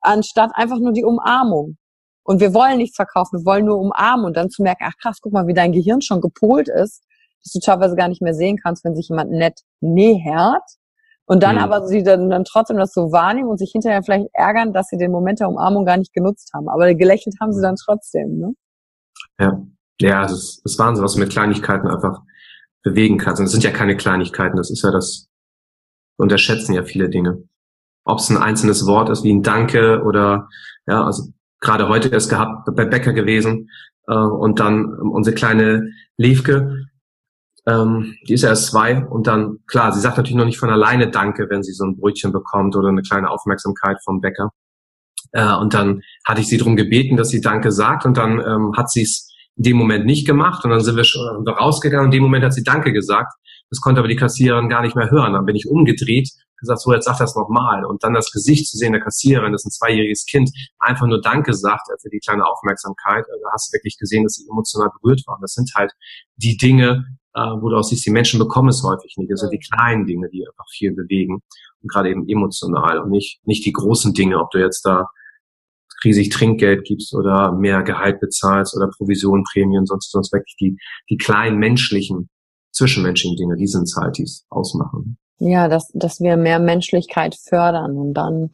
anstatt 0.00 0.50
einfach 0.54 0.78
nur 0.78 0.92
die 0.92 1.04
Umarmung. 1.04 1.76
Und 2.24 2.40
wir 2.40 2.54
wollen 2.54 2.78
nichts 2.78 2.96
verkaufen, 2.96 3.40
wir 3.40 3.44
wollen 3.44 3.66
nur 3.66 3.78
umarmen 3.78 4.26
und 4.26 4.36
dann 4.36 4.50
zu 4.50 4.62
merken, 4.62 4.84
ach 4.86 4.96
krass, 5.00 5.18
guck 5.20 5.32
mal, 5.32 5.46
wie 5.46 5.54
dein 5.54 5.72
Gehirn 5.72 6.02
schon 6.02 6.20
gepolt 6.20 6.68
ist, 6.68 7.04
dass 7.42 7.52
du 7.52 7.58
teilweise 7.58 7.96
gar 7.96 8.08
nicht 8.08 8.22
mehr 8.22 8.34
sehen 8.34 8.58
kannst, 8.62 8.84
wenn 8.84 8.94
sich 8.94 9.08
jemand 9.08 9.30
nett 9.30 9.60
nähert. 9.80 10.62
Und 11.32 11.42
dann 11.42 11.56
mhm. 11.56 11.62
aber 11.62 11.86
sie 11.86 12.02
dann, 12.02 12.28
dann 12.28 12.44
trotzdem 12.44 12.76
das 12.76 12.92
so 12.92 13.10
wahrnehmen 13.10 13.48
und 13.48 13.56
sich 13.56 13.70
hinterher 13.72 14.02
vielleicht 14.02 14.26
ärgern, 14.34 14.74
dass 14.74 14.88
sie 14.88 14.98
den 14.98 15.10
Moment 15.10 15.40
der 15.40 15.48
Umarmung 15.48 15.86
gar 15.86 15.96
nicht 15.96 16.12
genutzt 16.12 16.50
haben. 16.52 16.68
Aber 16.68 16.94
gelächelt 16.94 17.36
haben 17.40 17.54
sie 17.54 17.62
dann 17.62 17.76
trotzdem, 17.76 18.36
ne? 18.38 18.52
Ja, 19.40 19.62
ja, 19.98 20.20
das 20.20 20.32
ist, 20.32 20.60
das 20.62 20.72
ist 20.72 20.78
Wahnsinn, 20.78 21.02
was 21.02 21.14
du 21.14 21.20
mit 21.20 21.30
Kleinigkeiten 21.30 21.88
einfach 21.88 22.20
bewegen 22.82 23.16
kannst. 23.16 23.40
Und 23.40 23.46
es 23.46 23.52
sind 23.52 23.64
ja 23.64 23.70
keine 23.70 23.96
Kleinigkeiten, 23.96 24.58
das 24.58 24.70
ist 24.70 24.84
ja 24.84 24.90
das, 24.90 25.30
unterschätzen 26.18 26.74
ja 26.74 26.82
viele 26.82 27.08
Dinge. 27.08 27.42
Ob 28.04 28.18
es 28.18 28.28
ein 28.28 28.36
einzelnes 28.36 28.86
Wort 28.86 29.08
ist, 29.08 29.24
wie 29.24 29.32
ein 29.32 29.42
Danke 29.42 30.02
oder, 30.02 30.50
ja, 30.86 31.02
also 31.02 31.30
gerade 31.60 31.88
heute 31.88 32.10
erst 32.10 32.28
gehabt, 32.28 32.68
bei 32.76 32.84
Bäcker 32.84 33.14
gewesen, 33.14 33.70
äh, 34.06 34.14
und 34.14 34.60
dann 34.60 34.84
unsere 34.98 35.34
kleine 35.34 35.92
Levke, 36.18 36.88
ähm, 37.66 38.16
die 38.28 38.34
ist 38.34 38.42
erst 38.42 38.66
zwei 38.66 39.04
und 39.04 39.26
dann, 39.26 39.58
klar, 39.66 39.92
sie 39.92 40.00
sagt 40.00 40.16
natürlich 40.16 40.36
noch 40.36 40.44
nicht 40.44 40.58
von 40.58 40.70
alleine 40.70 41.10
Danke, 41.10 41.46
wenn 41.48 41.62
sie 41.62 41.72
so 41.72 41.84
ein 41.84 41.96
Brötchen 41.96 42.32
bekommt 42.32 42.74
oder 42.76 42.88
eine 42.88 43.02
kleine 43.02 43.30
Aufmerksamkeit 43.30 43.98
vom 44.04 44.20
Bäcker. 44.20 44.50
Äh, 45.32 45.54
und 45.54 45.74
dann 45.74 46.02
hatte 46.26 46.40
ich 46.40 46.48
sie 46.48 46.58
darum 46.58 46.76
gebeten, 46.76 47.16
dass 47.16 47.28
sie 47.28 47.40
Danke 47.40 47.70
sagt 47.70 48.04
und 48.04 48.16
dann 48.16 48.40
ähm, 48.40 48.72
hat 48.76 48.90
sie 48.90 49.02
es 49.02 49.28
in 49.56 49.64
dem 49.64 49.76
Moment 49.76 50.06
nicht 50.06 50.26
gemacht 50.26 50.64
und 50.64 50.70
dann 50.70 50.80
sind 50.80 50.96
wir 50.96 51.04
schon 51.04 51.46
rausgegangen 51.46 52.06
und 52.06 52.14
in 52.14 52.18
dem 52.18 52.22
Moment 52.22 52.44
hat 52.44 52.54
sie 52.54 52.64
Danke 52.64 52.92
gesagt. 52.92 53.32
Das 53.70 53.80
konnte 53.80 54.00
aber 54.00 54.08
die 54.08 54.16
Kassiererin 54.16 54.68
gar 54.68 54.82
nicht 54.82 54.96
mehr 54.96 55.10
hören. 55.10 55.32
Dann 55.32 55.46
bin 55.46 55.56
ich 55.56 55.66
umgedreht, 55.66 56.28
gesagt, 56.58 56.80
so 56.80 56.92
jetzt 56.92 57.04
sag 57.04 57.18
das 57.18 57.36
nochmal. 57.36 57.84
Und 57.84 58.02
dann 58.02 58.14
das 58.14 58.30
Gesicht 58.30 58.68
zu 58.68 58.76
sehen 58.76 58.92
der 58.92 59.00
Kassiererin, 59.00 59.52
das 59.52 59.62
ist 59.62 59.66
ein 59.66 59.70
zweijähriges 59.70 60.26
Kind, 60.26 60.50
einfach 60.78 61.06
nur 61.06 61.20
Danke 61.20 61.54
sagt 61.54 61.88
für 62.00 62.08
die 62.08 62.18
kleine 62.18 62.46
Aufmerksamkeit. 62.46 63.24
Da 63.28 63.50
hast 63.52 63.68
du 63.68 63.76
wirklich 63.76 63.98
gesehen, 63.98 64.24
dass 64.24 64.34
sie 64.34 64.48
emotional 64.48 64.90
berührt 65.00 65.22
waren. 65.26 65.40
Das 65.40 65.52
sind 65.52 65.70
halt 65.74 65.92
die 66.36 66.56
Dinge, 66.56 67.04
äh, 67.34 67.40
wo 67.40 67.68
du 67.68 67.76
auch 67.76 67.82
siehst, 67.82 68.04
die 68.06 68.10
Menschen 68.10 68.38
bekommen 68.38 68.68
es 68.68 68.82
häufig 68.82 69.14
nicht. 69.16 69.30
Sind 69.36 69.52
die 69.52 69.58
kleinen 69.58 70.06
Dinge, 70.06 70.28
die 70.30 70.46
einfach 70.46 70.68
viel 70.70 70.92
bewegen. 70.94 71.42
Und 71.82 71.90
gerade 71.90 72.10
eben 72.10 72.28
emotional 72.28 72.98
und 72.98 73.10
nicht, 73.10 73.40
nicht 73.44 73.64
die 73.64 73.72
großen 73.72 74.14
Dinge, 74.14 74.38
ob 74.38 74.50
du 74.50 74.58
jetzt 74.58 74.82
da 74.82 75.06
riesig 76.04 76.30
Trinkgeld 76.30 76.84
gibst 76.84 77.14
oder 77.14 77.52
mehr 77.52 77.82
Gehalt 77.82 78.20
bezahlst 78.20 78.76
oder 78.76 78.88
Provision, 78.96 79.44
Prämien, 79.44 79.86
sonst, 79.86 80.10
sonst 80.10 80.32
wirklich 80.32 80.56
die, 80.60 80.76
die 81.10 81.16
kleinen 81.16 81.58
menschlichen, 81.58 82.28
zwischenmenschlichen 82.72 83.36
Dinge, 83.36 83.56
die 83.56 83.66
sind 83.66 83.88
halt, 83.96 84.18
die 84.18 84.24
es 84.24 84.44
ausmachen. 84.48 85.18
Ja, 85.38 85.68
dass, 85.68 85.90
dass 85.94 86.20
wir 86.20 86.36
mehr 86.36 86.58
Menschlichkeit 86.58 87.36
fördern 87.36 87.96
und 87.96 88.14
dann, 88.14 88.50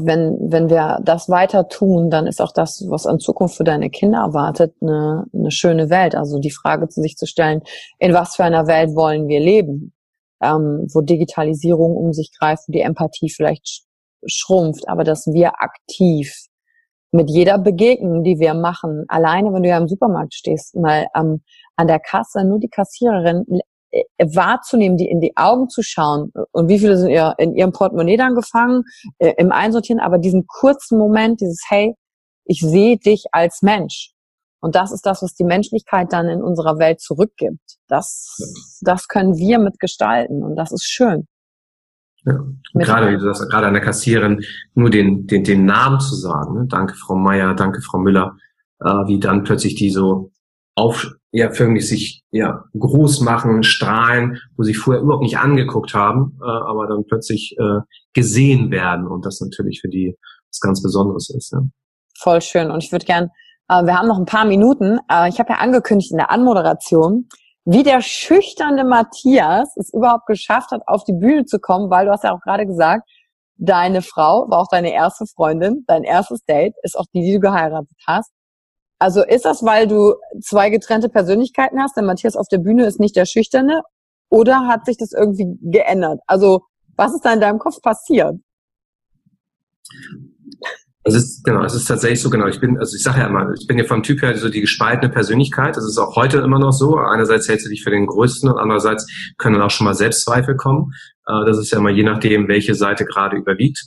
wenn, 0.00 0.38
wenn 0.40 0.70
wir 0.70 1.00
das 1.02 1.28
weiter 1.28 1.68
tun, 1.68 2.10
dann 2.10 2.26
ist 2.26 2.40
auch 2.40 2.52
das, 2.52 2.84
was 2.88 3.06
an 3.06 3.18
Zukunft 3.18 3.56
für 3.56 3.64
deine 3.64 3.90
Kinder 3.90 4.18
erwartet, 4.18 4.74
eine, 4.80 5.24
eine 5.32 5.50
schöne 5.50 5.90
Welt. 5.90 6.14
Also 6.14 6.38
die 6.38 6.50
Frage 6.50 6.88
zu 6.88 7.00
sich 7.00 7.16
zu 7.16 7.26
stellen, 7.26 7.62
in 7.98 8.12
was 8.12 8.36
für 8.36 8.44
einer 8.44 8.66
Welt 8.66 8.94
wollen 8.94 9.28
wir 9.28 9.40
leben? 9.40 9.92
Ähm, 10.42 10.86
wo 10.92 11.00
Digitalisierung 11.00 11.96
um 11.96 12.12
sich 12.12 12.30
greift, 12.38 12.64
die 12.68 12.80
Empathie 12.80 13.30
vielleicht 13.30 13.84
schrumpft, 14.26 14.88
aber 14.88 15.04
dass 15.04 15.26
wir 15.26 15.52
aktiv 15.60 16.46
mit 17.12 17.30
jeder 17.30 17.58
Begegnung, 17.58 18.24
die 18.24 18.40
wir 18.40 18.54
machen, 18.54 19.04
alleine 19.08 19.52
wenn 19.52 19.62
du 19.62 19.68
ja 19.68 19.78
im 19.78 19.88
Supermarkt 19.88 20.34
stehst, 20.34 20.74
mal 20.74 21.06
ähm, 21.16 21.42
an 21.76 21.86
der 21.86 22.00
Kasse 22.00 22.44
nur 22.44 22.58
die 22.58 22.68
Kassiererin 22.68 23.44
wahrzunehmen, 24.18 24.96
die 24.96 25.08
in 25.08 25.20
die 25.20 25.36
Augen 25.36 25.68
zu 25.68 25.82
schauen 25.82 26.32
und 26.52 26.68
wie 26.68 26.78
viele 26.78 26.96
sind 26.96 27.10
ihr 27.10 27.34
in 27.38 27.54
ihrem 27.54 27.72
Portemonnaie 27.72 28.16
dann 28.16 28.34
gefangen, 28.34 28.84
äh, 29.18 29.34
im 29.38 29.52
Einsortieren, 29.52 30.00
aber 30.00 30.18
diesen 30.18 30.46
kurzen 30.46 30.98
Moment, 30.98 31.40
dieses 31.40 31.62
Hey, 31.68 31.94
ich 32.44 32.60
sehe 32.60 32.98
dich 32.98 33.24
als 33.32 33.62
Mensch. 33.62 34.12
Und 34.60 34.74
das 34.74 34.92
ist 34.92 35.04
das, 35.04 35.22
was 35.22 35.34
die 35.34 35.44
Menschlichkeit 35.44 36.12
dann 36.12 36.26
in 36.28 36.42
unserer 36.42 36.78
Welt 36.78 37.00
zurückgibt. 37.00 37.60
Das, 37.86 38.38
das 38.80 39.08
können 39.08 39.36
wir 39.36 39.58
mitgestalten 39.58 40.42
und 40.42 40.56
das 40.56 40.72
ist 40.72 40.84
schön. 40.84 41.26
Ja. 42.24 42.40
Gerade, 42.72 43.12
wie 43.12 43.18
du 43.18 43.26
das, 43.26 43.46
gerade 43.48 43.66
an 43.66 43.74
der 43.74 43.82
Kassiererin, 43.82 44.42
nur 44.74 44.88
den, 44.88 45.26
den, 45.26 45.44
den 45.44 45.66
Namen 45.66 46.00
zu 46.00 46.14
sagen, 46.14 46.54
ne? 46.54 46.66
danke 46.66 46.94
Frau 46.94 47.14
Meier, 47.14 47.54
danke 47.54 47.82
Frau 47.82 47.98
Müller, 47.98 48.36
äh, 48.80 48.88
wie 49.06 49.20
dann 49.20 49.44
plötzlich 49.44 49.74
die 49.74 49.90
so 49.90 50.30
auf, 50.76 51.06
ja, 51.30 51.50
förmlich 51.50 51.88
sich, 51.88 52.22
ja, 52.30 52.64
groß 52.78 53.20
machen, 53.20 53.62
strahlen, 53.62 54.38
wo 54.56 54.62
sie 54.62 54.74
vorher 54.74 55.02
überhaupt 55.02 55.22
nicht 55.22 55.38
angeguckt 55.38 55.94
haben, 55.94 56.38
äh, 56.40 56.44
aber 56.44 56.86
dann 56.86 57.04
plötzlich 57.06 57.56
äh, 57.58 57.80
gesehen 58.12 58.70
werden 58.70 59.06
und 59.06 59.24
das 59.24 59.40
natürlich 59.40 59.80
für 59.80 59.88
die 59.88 60.16
was 60.50 60.60
ganz 60.60 60.82
Besonderes 60.82 61.30
ist. 61.30 61.52
Ja. 61.52 61.60
Voll 62.18 62.40
schön 62.40 62.70
und 62.70 62.82
ich 62.82 62.92
würde 62.92 63.04
gern, 63.04 63.30
äh, 63.68 63.84
wir 63.84 63.98
haben 63.98 64.08
noch 64.08 64.18
ein 64.18 64.26
paar 64.26 64.44
Minuten, 64.44 64.98
äh, 65.10 65.28
ich 65.28 65.38
habe 65.38 65.52
ja 65.52 65.58
angekündigt 65.58 66.10
in 66.10 66.18
der 66.18 66.30
Anmoderation, 66.30 67.28
wie 67.64 67.82
der 67.82 68.02
schüchterne 68.02 68.84
Matthias 68.84 69.76
es 69.76 69.92
überhaupt 69.92 70.26
geschafft 70.26 70.70
hat, 70.70 70.82
auf 70.86 71.04
die 71.04 71.14
Bühne 71.14 71.44
zu 71.46 71.58
kommen, 71.58 71.90
weil 71.90 72.06
du 72.06 72.12
hast 72.12 72.24
ja 72.24 72.34
auch 72.34 72.40
gerade 72.40 72.66
gesagt, 72.66 73.08
deine 73.56 74.02
Frau 74.02 74.46
war 74.50 74.60
auch 74.60 74.68
deine 74.70 74.92
erste 74.92 75.24
Freundin, 75.26 75.84
dein 75.86 76.02
erstes 76.02 76.44
Date 76.44 76.74
ist 76.82 76.98
auch 76.98 77.06
die, 77.14 77.22
die 77.22 77.32
du 77.34 77.40
geheiratet 77.40 77.96
hast. 78.06 78.30
Also 78.98 79.22
ist 79.24 79.44
das, 79.44 79.64
weil 79.64 79.86
du 79.86 80.14
zwei 80.42 80.70
getrennte 80.70 81.08
Persönlichkeiten 81.08 81.80
hast, 81.80 81.96
denn 81.96 82.06
Matthias 82.06 82.36
auf 82.36 82.48
der 82.48 82.58
Bühne 82.58 82.86
ist 82.86 83.00
nicht 83.00 83.16
der 83.16 83.26
Schüchterne, 83.26 83.82
oder 84.30 84.66
hat 84.66 84.86
sich 84.86 84.96
das 84.96 85.12
irgendwie 85.12 85.58
geändert? 85.62 86.20
Also 86.26 86.62
was 86.96 87.14
ist 87.14 87.24
da 87.24 87.32
in 87.32 87.40
deinem 87.40 87.58
Kopf 87.58 87.80
passiert? 87.80 88.36
Es 91.06 91.14
ist, 91.14 91.44
genau, 91.44 91.62
es 91.62 91.74
ist 91.74 91.84
tatsächlich 91.84 92.20
so, 92.22 92.30
genau. 92.30 92.46
Ich 92.46 92.60
bin, 92.60 92.78
also 92.78 92.96
ich 92.96 93.02
sage 93.02 93.20
ja 93.20 93.26
immer, 93.26 93.52
ich 93.52 93.66
bin 93.66 93.78
ja 93.78 93.84
vom 93.84 94.02
Typ 94.02 94.22
her 94.22 94.36
so 94.38 94.48
die 94.48 94.62
gespaltene 94.62 95.12
Persönlichkeit. 95.12 95.76
Das 95.76 95.84
ist 95.84 95.98
auch 95.98 96.16
heute 96.16 96.38
immer 96.38 96.58
noch 96.58 96.72
so. 96.72 96.96
Einerseits 96.96 97.46
hältst 97.46 97.66
du 97.66 97.70
dich 97.70 97.84
für 97.84 97.90
den 97.90 98.06
Größten 98.06 98.50
und 98.50 98.58
andererseits 98.58 99.06
können 99.36 99.60
auch 99.60 99.70
schon 99.70 99.84
mal 99.84 99.94
Selbstzweifel 99.94 100.56
kommen. 100.56 100.92
Äh, 101.26 101.44
das 101.46 101.58
ist 101.58 101.70
ja 101.70 101.78
immer 101.78 101.90
je 101.90 102.04
nachdem, 102.04 102.48
welche 102.48 102.74
Seite 102.74 103.04
gerade 103.04 103.36
überwiegt. 103.36 103.84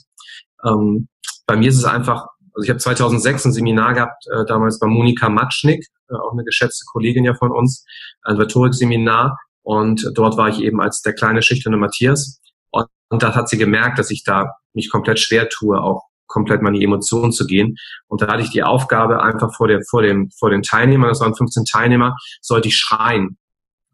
Ähm, 0.64 1.08
bei 1.46 1.56
mir 1.56 1.70
ist 1.70 1.78
es 1.78 1.84
einfach, 1.84 2.28
also 2.58 2.64
ich 2.64 2.70
habe 2.70 2.80
2006 2.80 3.44
ein 3.44 3.52
Seminar 3.52 3.94
gehabt, 3.94 4.26
äh, 4.26 4.44
damals 4.46 4.80
bei 4.80 4.88
Monika 4.88 5.28
Matschnick, 5.28 5.86
äh, 6.10 6.14
auch 6.14 6.32
eine 6.32 6.42
geschätzte 6.42 6.84
Kollegin 6.90 7.24
ja 7.24 7.34
von 7.34 7.52
uns, 7.52 7.86
ein 8.22 8.36
Rhetorikseminar. 8.36 9.38
Und 9.62 10.10
dort 10.14 10.36
war 10.36 10.48
ich 10.48 10.60
eben 10.60 10.80
als 10.80 11.00
der 11.02 11.12
kleine 11.12 11.40
schüchterne 11.40 11.76
Matthias. 11.76 12.40
Und, 12.70 12.86
und 13.10 13.22
da 13.22 13.36
hat 13.36 13.48
sie 13.48 13.58
gemerkt, 13.58 14.00
dass 14.00 14.10
ich 14.10 14.24
da 14.24 14.54
mich 14.72 14.90
komplett 14.90 15.20
schwer 15.20 15.48
tue, 15.48 15.80
auch 15.80 16.02
komplett 16.26 16.60
mal 16.60 16.74
in 16.74 16.80
die 16.80 16.84
Emotionen 16.84 17.30
zu 17.30 17.46
gehen. 17.46 17.76
Und 18.08 18.22
da 18.22 18.26
hatte 18.26 18.42
ich 18.42 18.50
die 18.50 18.64
Aufgabe, 18.64 19.22
einfach 19.22 19.54
vor, 19.54 19.68
der, 19.68 19.82
vor, 19.88 20.02
dem, 20.02 20.28
vor 20.36 20.50
den 20.50 20.62
Teilnehmern, 20.62 21.10
das 21.10 21.20
waren 21.20 21.36
15 21.36 21.64
Teilnehmer, 21.64 22.16
sollte 22.40 22.66
ich 22.66 22.76
schreien. 22.76 23.38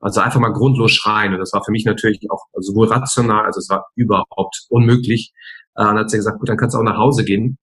Also 0.00 0.22
einfach 0.22 0.40
mal 0.40 0.54
grundlos 0.54 0.92
schreien. 0.92 1.34
Und 1.34 1.40
das 1.40 1.52
war 1.52 1.62
für 1.62 1.70
mich 1.70 1.84
natürlich 1.84 2.20
auch 2.30 2.44
sowohl 2.54 2.88
rational, 2.88 3.44
also 3.44 3.58
es 3.58 3.68
war 3.68 3.88
überhaupt 3.94 4.64
unmöglich. 4.70 5.34
Äh, 5.74 5.84
dann 5.84 5.98
hat 5.98 6.08
sie 6.08 6.16
gesagt, 6.16 6.38
gut, 6.38 6.48
dann 6.48 6.56
kannst 6.56 6.74
du 6.74 6.78
auch 6.78 6.82
nach 6.82 6.96
Hause 6.96 7.26
gehen. 7.26 7.58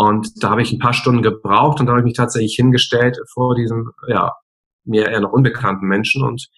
Und 0.00 0.42
da 0.42 0.48
habe 0.50 0.62
ich 0.62 0.72
ein 0.72 0.78
paar 0.78 0.94
Stunden 0.94 1.20
gebraucht 1.20 1.78
und 1.78 1.86
da 1.86 1.92
habe 1.92 2.00
ich 2.00 2.06
mich 2.06 2.16
tatsächlich 2.16 2.54
hingestellt 2.54 3.18
vor 3.34 3.54
diesem, 3.54 3.90
ja, 4.08 4.32
mir 4.84 5.08
eher 5.08 5.20
noch 5.20 5.32
unbekannten 5.32 5.86
Menschen 5.86 6.24
und 6.24 6.48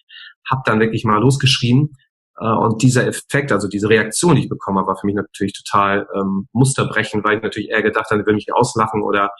habe 0.49 0.61
dann 0.65 0.79
wirklich 0.79 1.03
mal 1.03 1.19
losgeschrien 1.19 1.91
äh, 2.39 2.47
und 2.47 2.81
dieser 2.81 3.05
Effekt, 3.05 3.51
also 3.51 3.67
diese 3.67 3.89
Reaktion, 3.89 4.35
die 4.35 4.43
ich 4.43 4.49
bekommen 4.49 4.77
habe, 4.77 4.87
war 4.87 4.97
für 4.97 5.07
mich 5.07 5.15
natürlich 5.15 5.51
total 5.51 6.07
ähm, 6.15 6.47
musterbrechend, 6.53 7.25
weil 7.25 7.37
ich 7.37 7.43
natürlich 7.43 7.69
eher 7.69 7.83
gedacht 7.83 8.11
habe, 8.11 8.21
würden 8.21 8.35
mich 8.35 8.53
auslachen 8.53 9.03
oder 9.03 9.31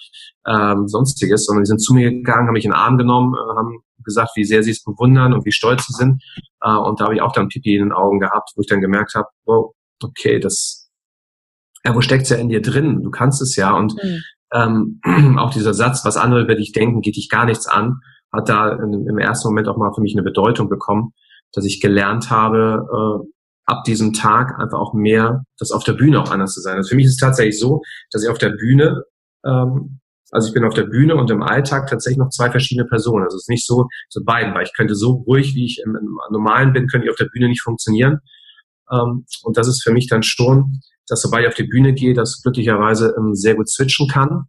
ähm, 0.45 0.89
sonstiges, 0.89 1.45
sondern 1.45 1.63
die 1.63 1.69
sind 1.69 1.79
zu 1.79 1.93
mir 1.93 2.11
gegangen, 2.11 2.47
haben 2.47 2.53
mich 2.53 2.65
in 2.65 2.71
den 2.71 2.77
Arm 2.77 2.97
genommen, 2.97 3.35
äh, 3.35 3.55
haben 3.57 3.79
gesagt, 4.03 4.31
wie 4.35 4.43
sehr 4.43 4.63
sie 4.63 4.71
es 4.71 4.83
bewundern 4.83 5.31
und 5.31 5.45
wie 5.45 5.53
stolz 5.53 5.87
sie 5.87 5.93
sind. 5.93 6.21
Äh, 6.61 6.75
und 6.75 6.99
da 6.99 7.05
habe 7.05 7.15
ich 7.15 7.21
auch 7.21 7.31
dann 7.31 7.47
Pipi 7.47 7.75
in 7.75 7.83
den 7.83 7.93
Augen 7.93 8.19
gehabt, 8.19 8.51
wo 8.57 8.61
ich 8.61 8.67
dann 8.67 8.81
gemerkt 8.81 9.15
habe, 9.15 9.29
wow, 9.45 9.73
okay, 10.03 10.39
das, 10.39 10.82
ja, 11.85 11.95
wo 11.95 12.01
steckt's 12.01 12.29
ja 12.29 12.37
in 12.37 12.49
dir 12.49 12.61
drin? 12.61 13.01
Du 13.03 13.11
kannst 13.11 13.41
es 13.41 13.55
ja. 13.55 13.75
Und 13.75 13.93
mhm. 14.01 14.99
ähm, 15.05 15.37
auch 15.39 15.51
dieser 15.51 15.73
Satz, 15.73 16.05
was 16.05 16.17
andere 16.17 16.41
über 16.41 16.55
dich 16.55 16.71
denken, 16.71 17.01
geht 17.01 17.15
dich 17.15 17.29
gar 17.29 17.45
nichts 17.45 17.67
an, 17.67 17.99
hat 18.31 18.49
da 18.49 18.71
in, 18.71 19.07
im 19.07 19.17
ersten 19.17 19.49
Moment 19.49 19.67
auch 19.67 19.77
mal 19.77 19.91
für 19.93 20.01
mich 20.01 20.15
eine 20.15 20.23
Bedeutung 20.23 20.69
bekommen 20.69 21.13
dass 21.53 21.65
ich 21.65 21.79
gelernt 21.79 22.29
habe, 22.29 22.85
äh, 22.91 23.27
ab 23.65 23.83
diesem 23.85 24.11
Tag 24.11 24.59
einfach 24.59 24.79
auch 24.79 24.93
mehr, 24.93 25.43
das 25.57 25.71
auf 25.71 25.83
der 25.83 25.93
Bühne 25.93 26.21
auch 26.21 26.31
anders 26.31 26.53
zu 26.53 26.61
sein. 26.61 26.75
Also 26.75 26.89
für 26.89 26.95
mich 26.95 27.05
ist 27.05 27.13
es 27.13 27.19
tatsächlich 27.19 27.59
so, 27.59 27.81
dass 28.11 28.23
ich 28.23 28.29
auf 28.29 28.37
der 28.37 28.49
Bühne, 28.49 29.03
ähm, 29.45 29.99
also 30.31 30.47
ich 30.47 30.53
bin 30.53 30.65
auf 30.65 30.73
der 30.73 30.85
Bühne 30.85 31.15
und 31.15 31.29
im 31.31 31.43
Alltag 31.43 31.87
tatsächlich 31.87 32.17
noch 32.17 32.29
zwei 32.29 32.51
verschiedene 32.51 32.87
Personen. 32.87 33.23
Also 33.23 33.37
es 33.37 33.43
ist 33.43 33.49
nicht 33.49 33.65
so, 33.65 33.87
so 34.09 34.23
beiden, 34.25 34.53
weil 34.53 34.63
ich 34.63 34.73
könnte 34.75 34.95
so 34.95 35.23
ruhig, 35.27 35.55
wie 35.55 35.65
ich 35.65 35.81
im, 35.85 35.95
im 35.95 36.17
Normalen 36.31 36.73
bin, 36.73 36.87
könnte 36.87 37.05
ich 37.05 37.11
auf 37.11 37.17
der 37.17 37.29
Bühne 37.31 37.47
nicht 37.47 37.61
funktionieren. 37.61 38.19
Ähm, 38.91 39.25
und 39.43 39.57
das 39.57 39.67
ist 39.67 39.83
für 39.83 39.93
mich 39.93 40.07
dann 40.07 40.23
schon, 40.23 40.81
dass 41.07 41.21
sobald 41.21 41.43
ich 41.43 41.49
auf 41.49 41.55
die 41.55 41.67
Bühne 41.67 41.93
gehe, 41.93 42.13
das 42.13 42.41
glücklicherweise 42.41 43.13
ähm, 43.17 43.35
sehr 43.35 43.55
gut 43.55 43.69
switchen 43.69 44.07
kann 44.07 44.45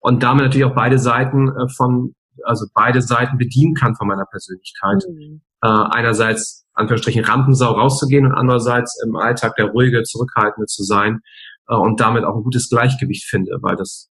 und 0.00 0.22
damit 0.22 0.44
natürlich 0.44 0.66
auch 0.66 0.74
beide 0.74 0.98
Seiten 0.98 1.48
äh, 1.48 1.68
von, 1.76 2.14
also 2.42 2.66
beide 2.74 3.02
Seiten 3.02 3.38
bedienen 3.38 3.74
kann 3.74 3.94
von 3.94 4.08
meiner 4.08 4.26
Persönlichkeit. 4.26 5.04
Mhm 5.08 5.40
äh, 5.64 5.68
einerseits 5.68 6.66
Anführungsstrichen 6.74 7.24
Rampensau 7.24 7.72
rauszugehen 7.72 8.26
und 8.26 8.32
andererseits 8.32 9.02
im 9.04 9.16
Alltag 9.16 9.56
der 9.56 9.66
ruhige, 9.66 10.02
zurückhaltende 10.02 10.66
zu 10.66 10.82
sein 10.82 11.20
äh, 11.68 11.74
und 11.74 12.00
damit 12.00 12.24
auch 12.24 12.36
ein 12.36 12.42
gutes 12.42 12.68
Gleichgewicht 12.68 13.24
finde, 13.24 13.58
weil 13.62 13.76
das 13.76 14.10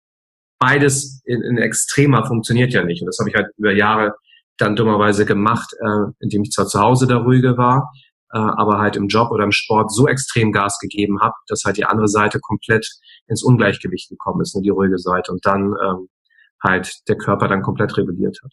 beides 0.58 1.20
in, 1.24 1.42
in 1.42 1.58
extremer 1.58 2.24
funktioniert 2.24 2.72
ja 2.72 2.84
nicht. 2.84 3.02
Und 3.02 3.06
das 3.06 3.18
habe 3.18 3.28
ich 3.28 3.36
halt 3.36 3.48
über 3.58 3.72
Jahre 3.72 4.14
dann 4.56 4.76
dummerweise 4.76 5.26
gemacht, 5.26 5.74
äh, 5.78 6.12
indem 6.20 6.42
ich 6.42 6.50
zwar 6.52 6.66
zu 6.66 6.80
Hause 6.80 7.06
der 7.06 7.18
ruhige 7.18 7.58
war, 7.58 7.92
äh, 8.32 8.38
aber 8.38 8.78
halt 8.78 8.96
im 8.96 9.08
Job 9.08 9.30
oder 9.30 9.44
im 9.44 9.52
Sport 9.52 9.92
so 9.92 10.08
extrem 10.08 10.52
Gas 10.52 10.78
gegeben 10.78 11.20
habe, 11.20 11.34
dass 11.48 11.64
halt 11.64 11.76
die 11.76 11.84
andere 11.84 12.08
Seite 12.08 12.40
komplett 12.40 12.86
ins 13.26 13.42
Ungleichgewicht 13.42 14.08
gekommen 14.08 14.40
ist, 14.40 14.56
ne, 14.56 14.62
die 14.62 14.70
ruhige 14.70 14.98
Seite. 14.98 15.32
Und 15.32 15.44
dann 15.46 15.74
ähm, 15.84 16.08
halt 16.62 17.08
der 17.08 17.16
Körper 17.16 17.48
dann 17.48 17.62
komplett 17.62 17.96
rebelliert 17.96 18.38
hat. 18.42 18.52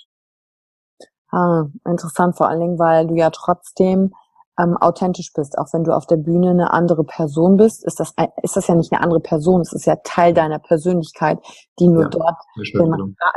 Ah, 1.32 1.66
interessant, 1.86 2.38
vor 2.38 2.50
allen 2.50 2.60
Dingen, 2.60 2.80
weil 2.80 3.08
du 3.08 3.16
ja 3.16 3.30
trotzdem 3.30 4.14
ähm, 4.60 4.76
authentisch 4.78 5.32
bist. 5.34 5.58
Auch 5.58 5.68
wenn 5.74 5.84
du 5.84 5.96
auf 5.96 6.08
der 6.08 6.18
Bühne 6.18 6.50
eine 6.50 6.74
andere 6.74 7.04
Person 7.04 7.58
bist, 7.58 7.86
ist 7.86 8.00
das, 8.00 8.14
ist 8.44 8.58
das 8.58 8.68
ja 8.68 8.76
nicht 8.76 8.92
eine 8.92 9.02
andere 9.02 9.20
Person, 9.20 9.62
es 9.62 9.74
ist 9.74 9.86
ja 9.86 9.96
Teil 10.04 10.34
deiner 10.34 10.60
Persönlichkeit, 10.60 11.40
die 11.80 11.88
nur 11.88 12.04
ja, 12.04 12.10
dort 12.10 12.38
den, 12.74 12.94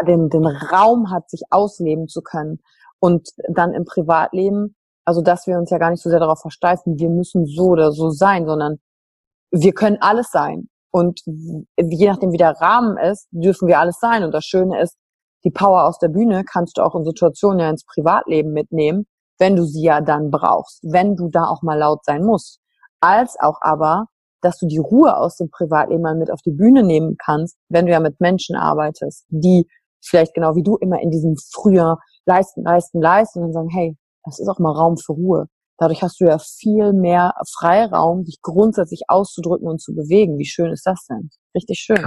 den, 0.07 0.29
den 0.31 0.47
Raum 0.47 1.11
hat, 1.11 1.31
sich 1.31 1.43
ausleben 1.51 2.09
zu 2.09 2.23
können. 2.23 2.61
Und 2.99 3.29
dann 3.49 3.73
im 3.75 3.85
Privatleben, 3.85 4.75
also 5.05 5.23
dass 5.23 5.47
wir 5.47 5.59
uns 5.59 5.71
ja 5.71 5.79
gar 5.79 5.91
nicht 5.91 6.03
so 6.03 6.11
sehr 6.11 6.21
darauf 6.21 6.41
versteifen, 6.41 6.99
wir 6.99 7.11
müssen 7.11 7.47
so 7.47 7.65
oder 7.65 7.93
so 7.93 8.11
sein, 8.11 8.47
sondern 8.47 8.79
wir 9.51 9.73
können 9.73 9.99
alles 10.01 10.31
sein. 10.31 10.69
Und 10.91 11.21
je 11.25 12.07
nachdem, 12.09 12.33
wie 12.33 12.39
der 12.39 12.61
Rahmen 12.61 12.99
ist, 12.99 13.27
dürfen 13.31 13.67
wir 13.67 13.79
alles 13.79 13.99
sein. 13.99 14.25
Und 14.25 14.33
das 14.33 14.45
Schöne 14.45 14.81
ist, 14.81 14.97
die 15.45 15.51
Power 15.51 15.85
aus 15.85 15.99
der 15.99 16.09
Bühne 16.09 16.45
kannst 16.45 16.77
du 16.77 16.83
auch 16.83 16.95
in 16.95 17.05
Situationen 17.05 17.61
ja 17.61 17.71
ins 17.71 17.85
Privatleben 17.85 18.53
mitnehmen, 18.53 19.07
wenn 19.39 19.57
du 19.57 19.65
sie 19.65 19.83
ja 19.83 20.01
dann 20.01 20.31
brauchst, 20.31 20.81
wenn 20.85 21.17
du 21.17 21.29
da 21.29 21.47
auch 21.47 21.63
mal 21.63 21.79
laut 21.79 22.05
sein 22.05 22.23
musst. 22.23 22.61
Als 23.01 23.37
auch 23.41 23.57
aber, 23.61 24.07
dass 24.41 24.59
du 24.59 24.67
die 24.67 24.79
Ruhe 24.79 25.17
aus 25.17 25.37
dem 25.37 25.51
Privatleben 25.51 26.03
mal 26.03 26.15
mit 26.15 26.31
auf 26.31 26.41
die 26.43 26.53
Bühne 26.53 26.83
nehmen 26.83 27.17
kannst, 27.19 27.57
wenn 27.69 27.87
du 27.87 27.93
ja 27.93 28.01
mit 28.01 28.21
Menschen 28.21 28.55
arbeitest, 28.55 29.25
die 29.29 29.67
vielleicht 30.01 30.35
genau 30.35 30.55
wie 30.55 30.63
du 30.63 30.77
immer 30.77 31.01
in 31.01 31.11
diesem 31.11 31.37
früher 31.53 31.99
leisten, 32.27 32.63
leisten, 32.63 33.01
leisten 33.01 33.41
und 33.41 33.47
dann 33.47 33.53
sagen, 33.53 33.69
hey, 33.71 33.97
es 34.29 34.39
ist 34.39 34.49
auch 34.49 34.59
mal 34.59 34.73
Raum 34.73 34.97
für 34.97 35.13
Ruhe. 35.13 35.47
Dadurch 35.79 36.03
hast 36.03 36.21
du 36.21 36.27
ja 36.27 36.39
viel 36.39 36.93
mehr 36.93 37.35
Freiraum, 37.51 38.25
dich 38.25 38.41
grundsätzlich 38.41 39.03
auszudrücken 39.09 39.67
und 39.67 39.81
zu 39.81 39.95
bewegen. 39.95 40.39
Wie 40.39 40.47
schön 40.47 40.71
ist 40.71 40.87
das 40.87 41.07
denn? 41.09 41.31
Richtig 41.55 41.81
schön. 41.81 42.05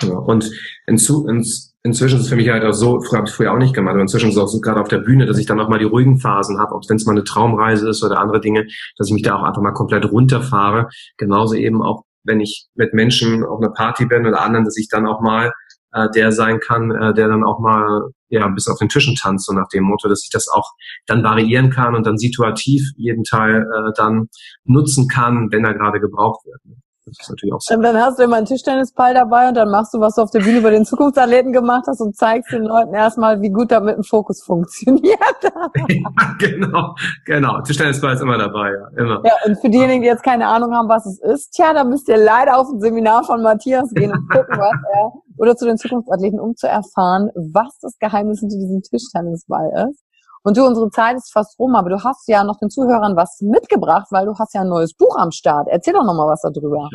Genau. 0.00 0.22
Und 0.22 0.50
inzwischen 0.86 1.38
ist 1.38 1.74
es 1.84 2.28
für 2.28 2.36
mich 2.36 2.48
halt 2.48 2.64
auch 2.64 2.72
so, 2.72 3.00
früher 3.00 3.18
habe 3.18 3.28
ich 3.28 3.34
früher 3.34 3.52
auch 3.52 3.58
nicht 3.58 3.74
gemacht, 3.74 3.94
aber 3.94 4.02
inzwischen 4.02 4.28
ist 4.28 4.36
es 4.36 4.42
auch 4.42 4.48
so 4.48 4.60
gerade 4.60 4.80
auf 4.80 4.88
der 4.88 4.98
Bühne, 4.98 5.26
dass 5.26 5.38
ich 5.38 5.46
dann 5.46 5.60
auch 5.60 5.68
mal 5.68 5.78
die 5.78 5.86
ruhigen 5.86 6.20
Phasen 6.20 6.58
habe, 6.58 6.74
ob 6.74 6.88
wenn 6.88 6.96
es 6.96 7.06
mal 7.06 7.12
eine 7.12 7.24
Traumreise 7.24 7.88
ist 7.88 8.04
oder 8.04 8.20
andere 8.20 8.40
Dinge, 8.40 8.66
dass 8.96 9.08
ich 9.08 9.14
mich 9.14 9.22
da 9.22 9.36
auch 9.36 9.42
einfach 9.42 9.62
mal 9.62 9.72
komplett 9.72 10.10
runterfahre. 10.10 10.88
Genauso 11.16 11.54
eben 11.54 11.82
auch, 11.82 12.04
wenn 12.24 12.40
ich 12.40 12.68
mit 12.74 12.94
Menschen 12.94 13.44
auf 13.44 13.60
einer 13.60 13.72
Party 13.72 14.06
bin 14.06 14.26
oder 14.26 14.40
anderen, 14.42 14.64
dass 14.64 14.76
ich 14.76 14.88
dann 14.88 15.06
auch 15.06 15.20
mal 15.20 15.52
äh, 15.92 16.08
der 16.14 16.32
sein 16.32 16.60
kann, 16.60 16.90
äh, 16.90 17.14
der 17.14 17.28
dann 17.28 17.44
auch 17.44 17.58
mal 17.58 18.10
ja 18.28 18.46
bis 18.48 18.68
auf 18.68 18.78
den 18.78 18.88
Tischen 18.88 19.14
tanzt, 19.14 19.46
so 19.46 19.52
nach 19.52 19.68
dem 19.68 19.84
Motto, 19.84 20.08
dass 20.08 20.22
ich 20.24 20.30
das 20.30 20.48
auch 20.48 20.72
dann 21.06 21.22
variieren 21.22 21.70
kann 21.70 21.94
und 21.94 22.06
dann 22.06 22.18
situativ 22.18 22.82
jeden 22.96 23.24
Teil 23.24 23.62
äh, 23.62 23.92
dann 23.96 24.28
nutzen 24.64 25.08
kann, 25.08 25.48
wenn 25.50 25.64
er 25.64 25.74
gerade 25.74 26.00
gebraucht 26.00 26.44
wird. 26.44 26.60
Das 27.08 27.16
ist 27.20 27.30
natürlich 27.30 27.54
auch 27.54 27.60
so. 27.60 27.74
Und 27.74 27.82
dann 27.82 27.96
hast 27.96 28.18
du 28.18 28.24
immer 28.24 28.36
einen 28.36 28.46
Tischtennisball 28.46 29.14
dabei 29.14 29.48
und 29.48 29.54
dann 29.54 29.70
machst 29.70 29.94
du, 29.94 30.00
was 30.00 30.14
du 30.14 30.22
auf 30.22 30.30
der 30.30 30.40
Bühne 30.40 30.58
über 30.58 30.70
den 30.70 30.84
Zukunftsathleten 30.84 31.52
gemacht 31.52 31.84
hast 31.86 32.00
und 32.00 32.16
zeigst 32.16 32.52
den 32.52 32.64
Leuten 32.64 32.94
erstmal, 32.94 33.40
wie 33.40 33.50
gut 33.50 33.70
damit 33.70 33.96
ein 33.96 34.04
Fokus 34.04 34.42
funktioniert. 34.42 35.18
ja, 35.42 36.34
genau, 36.38 36.94
genau. 37.24 37.60
Tischtennisball 37.62 38.14
ist 38.14 38.20
immer 38.20 38.38
dabei, 38.38 38.72
ja, 38.72 39.02
immer. 39.02 39.22
Ja, 39.24 39.32
und 39.46 39.60
für 39.60 39.70
diejenigen, 39.70 40.02
die 40.02 40.08
jetzt 40.08 40.22
keine 40.22 40.46
Ahnung 40.46 40.74
haben, 40.74 40.88
was 40.88 41.06
es 41.06 41.20
ist, 41.20 41.52
tja, 41.52 41.72
da 41.72 41.84
müsst 41.84 42.08
ihr 42.08 42.18
leider 42.18 42.58
auf 42.58 42.68
ein 42.68 42.80
Seminar 42.80 43.24
von 43.24 43.42
Matthias 43.42 43.90
gehen 43.94 44.12
und 44.12 44.28
gucken, 44.28 44.58
was 44.58 44.74
er, 44.94 45.12
oder 45.38 45.56
zu 45.56 45.64
den 45.64 45.78
Zukunftsathleten, 45.78 46.40
um 46.40 46.56
zu 46.56 46.66
erfahren, 46.66 47.30
was 47.34 47.78
das 47.80 47.98
Geheimnis 47.98 48.40
hinter 48.40 48.56
diesem 48.56 48.82
Tischtennisball 48.82 49.88
ist. 49.90 50.02
Und 50.42 50.56
du, 50.56 50.64
unsere 50.64 50.88
Zeit 50.90 51.16
ist 51.16 51.32
fast 51.32 51.58
rum, 51.58 51.74
aber 51.74 51.90
du 51.90 52.02
hast 52.02 52.28
ja 52.28 52.44
noch 52.44 52.58
den 52.58 52.70
Zuhörern 52.70 53.16
was 53.16 53.40
mitgebracht, 53.40 54.06
weil 54.10 54.26
du 54.26 54.34
hast 54.38 54.54
ja 54.54 54.62
ein 54.62 54.68
neues 54.68 54.94
Buch 54.94 55.16
am 55.18 55.30
Start. 55.30 55.68
Erzähl 55.70 55.94
doch 55.94 56.04
noch 56.04 56.14
mal 56.14 56.28
was 56.28 56.42
darüber. 56.42 56.88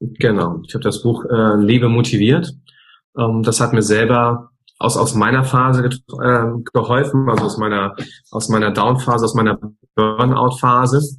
Genau, 0.00 0.58
ich 0.66 0.74
habe 0.74 0.82
das 0.82 1.02
Buch 1.02 1.24
äh, 1.24 1.56
Liebe 1.56 1.88
motiviert. 1.88 2.52
Ähm, 3.16 3.42
das 3.42 3.60
hat 3.60 3.72
mir 3.72 3.82
selber 3.82 4.50
aus, 4.78 4.96
aus 4.96 5.14
meiner 5.14 5.44
Phase 5.44 5.84
äh, 5.84 6.46
geholfen, 6.72 7.28
also 7.28 7.44
aus 7.44 7.58
meiner, 7.58 7.94
aus 8.30 8.48
meiner 8.48 8.70
Down-Phase, 8.70 9.24
aus 9.24 9.34
meiner 9.34 9.58
Burnout-Phase. 9.94 11.16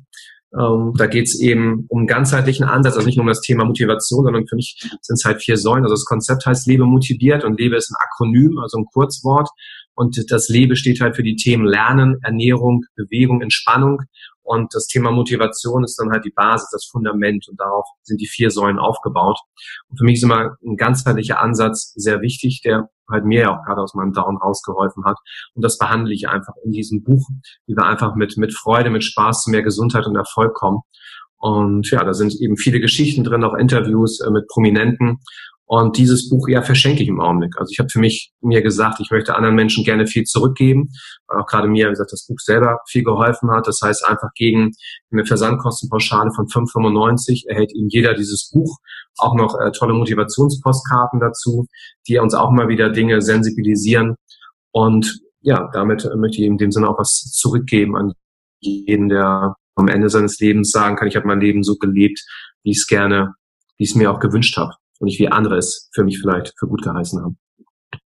Ähm, 0.58 0.94
da 0.98 1.08
geht 1.08 1.28
es 1.28 1.40
eben 1.40 1.86
um 1.88 2.08
ganzheitlichen 2.08 2.66
Ansatz, 2.66 2.96
also 2.96 3.06
nicht 3.06 3.18
nur 3.18 3.24
um 3.24 3.30
das 3.30 3.42
Thema 3.42 3.64
Motivation, 3.64 4.26
sondern 4.26 4.48
für 4.48 4.56
mich 4.56 4.78
sind 5.02 5.16
es 5.16 5.24
halt 5.24 5.42
vier 5.42 5.58
Säulen. 5.58 5.84
Also 5.84 5.96
das 5.96 6.06
Konzept 6.06 6.46
heißt 6.46 6.68
Lebe 6.68 6.86
motiviert 6.86 7.44
und 7.44 7.60
Lebe 7.60 7.78
ist 7.78 7.90
ein 7.90 7.96
Akronym, 8.00 8.58
also 8.60 8.78
ein 8.78 8.86
Kurzwort. 8.86 9.50
Und 9.94 10.32
das 10.32 10.50
Lebe 10.50 10.76
steht 10.76 11.02
halt 11.02 11.16
für 11.16 11.24
die 11.24 11.36
Themen 11.36 11.66
Lernen, 11.66 12.18
Ernährung, 12.24 12.84
Bewegung, 12.96 13.42
Entspannung. 13.42 14.02
Und 14.44 14.74
das 14.74 14.88
Thema 14.88 15.12
Motivation 15.12 15.84
ist 15.84 15.98
dann 15.98 16.12
halt 16.12 16.26
die 16.26 16.34
Basis, 16.36 16.70
das 16.72 16.86
Fundament. 16.86 17.48
Und 17.48 17.60
darauf 17.60 17.86
sind 18.04 18.20
die 18.20 18.28
vier 18.28 18.50
Säulen 18.50 18.80
aufgebaut. 18.80 19.40
Und 19.90 19.98
für 19.98 20.04
mich 20.04 20.16
ist 20.16 20.24
immer 20.24 20.58
ein 20.66 20.76
ganzheitlicher 20.76 21.42
Ansatz 21.42 21.94
sehr 21.96 22.22
wichtig, 22.22 22.62
der 22.64 22.90
halt 23.12 23.26
mir 23.26 23.42
ja 23.42 23.56
auch 23.56 23.64
gerade 23.66 23.82
aus 23.82 23.94
meinem 23.94 24.14
Down 24.14 24.38
rausgeholfen 24.38 25.06
hat. 25.06 25.18
Und 25.54 25.64
das 25.64 25.78
behandle 25.78 26.14
ich 26.14 26.28
einfach 26.28 26.54
in 26.64 26.72
diesem 26.72 27.04
Buch, 27.04 27.28
wie 27.68 27.76
wir 27.76 27.86
einfach 27.86 28.16
mit, 28.16 28.38
mit 28.38 28.54
Freude, 28.54 28.90
mit 28.90 29.04
Spaß 29.04 29.44
zu 29.44 29.52
mehr 29.52 29.64
Gesundheit 29.64 30.06
und 30.06 30.16
Erfolg 30.16 30.54
kommen. 30.54 30.82
Und 31.38 31.90
ja, 31.90 32.04
da 32.04 32.14
sind 32.14 32.36
eben 32.40 32.56
viele 32.56 32.80
Geschichten 32.80 33.24
drin, 33.24 33.44
auch 33.44 33.56
Interviews 33.56 34.20
äh, 34.20 34.30
mit 34.30 34.48
Prominenten. 34.48 35.20
Und 35.72 35.98
dieses 35.98 36.28
Buch 36.28 36.50
ja 36.50 36.62
verschenke 36.64 37.02
ich 37.02 37.08
im 37.08 37.22
Augenblick. 37.22 37.58
Also 37.58 37.72
ich 37.72 37.80
habe 37.80 37.88
für 37.88 38.00
mich 38.00 38.34
mir 38.42 38.62
gesagt, 38.62 39.00
ich 39.00 39.10
möchte 39.10 39.38
anderen 39.38 39.56
Menschen 39.56 39.86
gerne 39.86 40.06
viel 40.06 40.26
zurückgeben, 40.26 40.90
weil 41.28 41.40
auch 41.40 41.48
gerade 41.48 41.70
mir, 41.70 41.86
wie 41.86 41.92
gesagt, 41.92 42.12
das 42.12 42.28
Buch 42.28 42.40
selber 42.40 42.80
viel 42.90 43.06
geholfen 43.06 43.50
hat. 43.52 43.68
Das 43.68 43.80
heißt, 43.82 44.06
einfach 44.06 44.28
gegen 44.36 44.74
eine 45.14 45.26
Versandkostenpauschale 45.26 46.34
von 46.34 46.48
5,95 46.48 47.48
erhält 47.48 47.74
ihm 47.74 47.88
jeder 47.88 48.16
dieses 48.16 48.50
Buch. 48.52 48.80
Auch 49.18 49.34
noch 49.34 49.58
äh, 49.62 49.72
tolle 49.72 49.94
Motivationspostkarten 49.94 51.22
dazu, 51.22 51.68
die 52.06 52.20
uns 52.20 52.34
auch 52.34 52.52
mal 52.52 52.68
wieder 52.68 52.90
Dinge 52.90 53.22
sensibilisieren. 53.22 54.16
Und 54.72 55.22
ja, 55.40 55.70
damit 55.72 56.04
möchte 56.18 56.42
ich 56.42 56.48
in 56.48 56.58
dem 56.58 56.74
Sinne 56.74 56.90
auch 56.90 57.00
was 57.00 57.32
zurückgeben 57.32 57.96
an 57.96 58.12
jeden, 58.60 59.08
der 59.08 59.56
am 59.76 59.88
Ende 59.88 60.10
seines 60.10 60.38
Lebens 60.38 60.72
sagen 60.72 60.98
kann, 60.98 61.08
ich 61.08 61.16
habe 61.16 61.28
mein 61.28 61.40
Leben 61.40 61.64
so 61.64 61.78
gelebt, 61.78 62.20
wie 62.64 62.72
ich 62.72 62.80
es 62.80 62.88
gerne, 62.88 63.36
wie 63.78 63.86
ich 63.86 63.92
es 63.92 63.96
mir 63.96 64.12
auch 64.12 64.20
gewünscht 64.20 64.58
habe 64.58 64.74
und 65.02 65.06
nicht 65.06 65.20
wie 65.20 65.28
andere 65.28 65.58
es 65.58 65.90
für 65.94 66.04
mich 66.04 66.20
vielleicht 66.20 66.54
für 66.58 66.68
gut 66.68 66.84
geheißen 66.84 67.22
haben. 67.22 67.38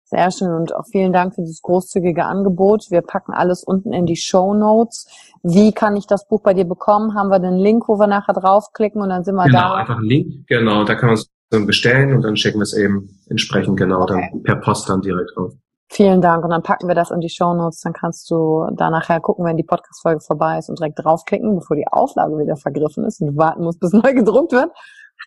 Sehr 0.04 0.30
schön 0.30 0.52
und 0.52 0.76
auch 0.76 0.86
vielen 0.92 1.14
Dank 1.14 1.36
für 1.36 1.42
dieses 1.42 1.62
großzügige 1.62 2.26
Angebot. 2.26 2.88
Wir 2.90 3.02
packen 3.02 3.32
alles 3.32 3.64
unten 3.64 3.94
in 3.94 4.06
die 4.06 4.18
Show 4.18 4.54
Notes. 4.54 5.08
Wie 5.42 5.72
kann 5.72 5.96
ich 5.96 6.06
das 6.06 6.28
Buch 6.28 6.42
bei 6.44 6.54
dir 6.54 6.66
bekommen? 6.66 7.16
Haben 7.16 7.30
wir 7.30 7.40
den 7.40 7.56
Link, 7.56 7.88
wo 7.88 7.98
wir 7.98 8.08
nachher 8.08 8.34
draufklicken 8.34 9.02
und 9.02 9.08
dann 9.08 9.24
sind 9.24 9.36
wir 9.36 9.46
genau, 9.46 9.58
da? 9.58 9.64
Genau, 9.68 9.76
einfach 9.76 9.98
einen 9.98 10.10
Link. 10.10 10.48
Genau, 10.48 10.84
da 10.84 10.96
kann 10.96 11.08
man 11.08 11.16
es 11.16 11.32
bestellen 11.66 12.14
und 12.14 12.24
dann 12.24 12.36
schicken 12.36 12.60
wir 12.60 12.64
es 12.64 12.74
eben 12.74 13.22
entsprechend 13.30 13.78
genau 13.78 14.02
okay. 14.02 14.30
dann 14.34 14.44
per 14.44 14.58
Post 14.58 14.90
dann 14.90 15.00
direkt 15.00 15.32
drauf. 15.34 15.54
Vielen 15.88 16.22
Dank 16.22 16.44
und 16.44 16.52
dann 16.52 16.64
packen 16.64 16.90
wir 16.90 16.96
das 16.96 17.12
in 17.12 17.22
die 17.22 17.30
Show 17.30 17.54
Notes. 17.54 17.80
Dann 17.80 17.94
kannst 17.94 18.30
du 18.32 18.66
da 18.76 18.90
nachher 18.90 19.22
gucken, 19.22 19.46
wenn 19.46 19.56
die 19.56 19.64
Podcast-Folge 19.64 20.20
vorbei 20.20 20.58
ist 20.58 20.70
und 20.70 20.80
direkt 20.80 21.04
draufklicken, 21.04 21.56
bevor 21.56 21.78
die 21.78 21.88
Auflage 21.90 22.38
wieder 22.38 22.58
vergriffen 22.58 23.06
ist 23.06 23.22
und 23.22 23.28
du 23.28 23.38
warten 23.38 23.64
musst, 23.64 23.80
bis 23.80 23.94
neu 23.94 24.14
gedruckt 24.14 24.52
wird. 24.52 24.72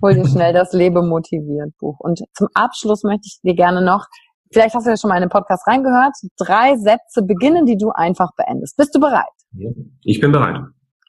Hol 0.02 0.14
dir 0.14 0.28
schnell 0.28 0.52
das 0.52 0.72
Lebe 0.72 1.02
motiviert 1.02 1.76
Buch. 1.78 1.98
Und 2.00 2.20
zum 2.34 2.48
Abschluss 2.54 3.02
möchte 3.04 3.26
ich 3.26 3.38
dir 3.42 3.54
gerne 3.54 3.82
noch, 3.82 4.06
vielleicht 4.52 4.74
hast 4.74 4.86
du 4.86 4.90
ja 4.90 4.96
schon 4.96 5.08
mal 5.08 5.16
in 5.16 5.22
den 5.22 5.30
Podcast 5.30 5.66
reingehört, 5.66 6.14
drei 6.36 6.76
Sätze 6.76 7.22
beginnen, 7.22 7.66
die 7.66 7.76
du 7.76 7.90
einfach 7.90 8.30
beendest. 8.36 8.76
Bist 8.76 8.94
du 8.94 9.00
bereit? 9.00 9.24
Ich 10.02 10.20
bin 10.20 10.32
bereit. 10.32 10.60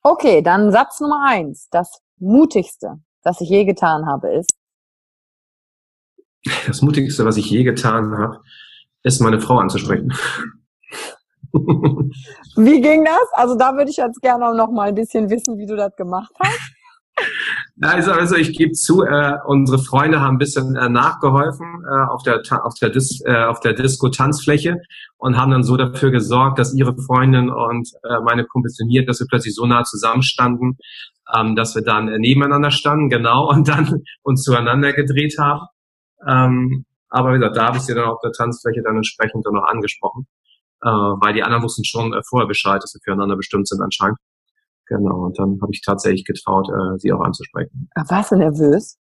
Okay, 0.04 0.42
dann 0.42 0.72
Satz 0.72 1.00
Nummer 1.00 1.26
eins. 1.28 1.68
Das 1.72 2.00
mutigste, 2.18 3.00
das 3.24 3.42
ich 3.42 3.50
je 3.50 3.66
getan 3.66 4.06
habe, 4.06 4.34
ist. 4.36 4.54
Das 6.68 6.82
mutigste, 6.84 7.26
was 7.26 7.38
ich 7.38 7.50
je 7.50 7.64
getan 7.64 8.16
habe, 8.18 8.42
ist 9.02 9.20
meine 9.20 9.40
Frau 9.40 9.58
anzusprechen. 9.58 10.14
Wie 12.56 12.82
ging 12.82 13.06
das? 13.06 13.28
Also 13.34 13.56
da 13.56 13.74
würde 13.76 13.90
ich 13.90 13.98
jetzt 13.98 14.22
gerne 14.22 14.54
noch 14.56 14.70
mal 14.70 14.90
ein 14.90 14.96
bisschen 14.96 15.30
wissen, 15.30 15.58
wie 15.58 15.66
du 15.66 15.76
das 15.76 15.96
gemacht 15.96 16.32
hast. 16.40 16.75
Also, 17.82 18.12
also 18.14 18.36
ich 18.36 18.58
gebe 18.58 18.72
zu, 18.72 19.04
äh, 19.04 19.34
unsere 19.46 19.80
Freunde 19.80 20.22
haben 20.22 20.36
ein 20.36 20.38
bisschen 20.38 20.78
äh, 20.78 20.88
nachgeholfen 20.88 21.84
äh, 21.86 22.06
auf 22.10 22.24
der 22.24 22.42
auf 22.64 22.76
der 22.76 22.90
Dis, 22.90 23.22
äh, 23.26 23.44
auf 23.44 23.60
der 23.60 23.74
Disco-Tanzfläche 23.74 24.78
und 25.18 25.36
haben 25.38 25.52
dann 25.52 25.64
so 25.64 25.76
dafür 25.76 26.12
gesorgt, 26.12 26.58
dass 26.58 26.74
ihre 26.74 26.96
Freundin 26.96 27.50
und 27.50 27.90
äh, 28.04 28.22
meine 28.24 28.46
Kumpels 28.46 28.78
dass 28.78 29.20
wir 29.20 29.28
plötzlich 29.28 29.56
so 29.56 29.66
nah 29.66 29.84
zusammenstanden, 29.84 30.78
ähm, 31.36 31.58
dass 31.58 31.76
wir 31.76 31.82
dann 31.84 32.08
äh, 32.08 32.18
nebeneinander 32.18 32.72
standen, 32.72 33.10
genau, 33.10 33.50
und 33.52 33.68
dann 33.68 34.04
uns 34.24 34.44
zueinander 34.44 34.94
gedreht 34.94 35.36
haben. 35.38 35.68
Ähm, 36.26 36.86
aber 37.10 37.34
wie 37.34 37.40
gesagt, 37.40 37.58
da 37.58 37.68
habe 37.68 37.78
ich 37.78 37.84
sie 37.84 37.94
dann 37.94 38.06
auf 38.06 38.22
der 38.24 38.32
Tanzfläche 38.32 38.84
dann 38.84 38.96
entsprechend 38.96 39.46
dann 39.46 39.54
noch 39.54 39.66
angesprochen, 39.66 40.28
äh, 40.82 40.88
weil 40.88 41.34
die 41.34 41.44
anderen 41.44 41.64
wussten 41.64 41.84
schon 41.84 42.14
äh, 42.14 42.22
vorher 42.30 42.48
Bescheid, 42.48 42.82
dass 42.82 42.94
wir 42.94 43.02
füreinander 43.04 43.36
bestimmt 43.36 43.68
sind 43.68 43.82
anscheinend. 43.82 44.18
Genau, 44.88 45.26
und 45.26 45.40
dann 45.40 45.60
habe 45.62 45.72
ich 45.72 45.82
tatsächlich 45.82 46.26
getraut, 46.26 46.70
äh, 46.70 46.98
sie 47.00 47.12
auch 47.12 47.22
anzusprechen. 47.22 47.90
Warst 48.08 48.32
du 48.32 48.36
nervös? 48.36 48.98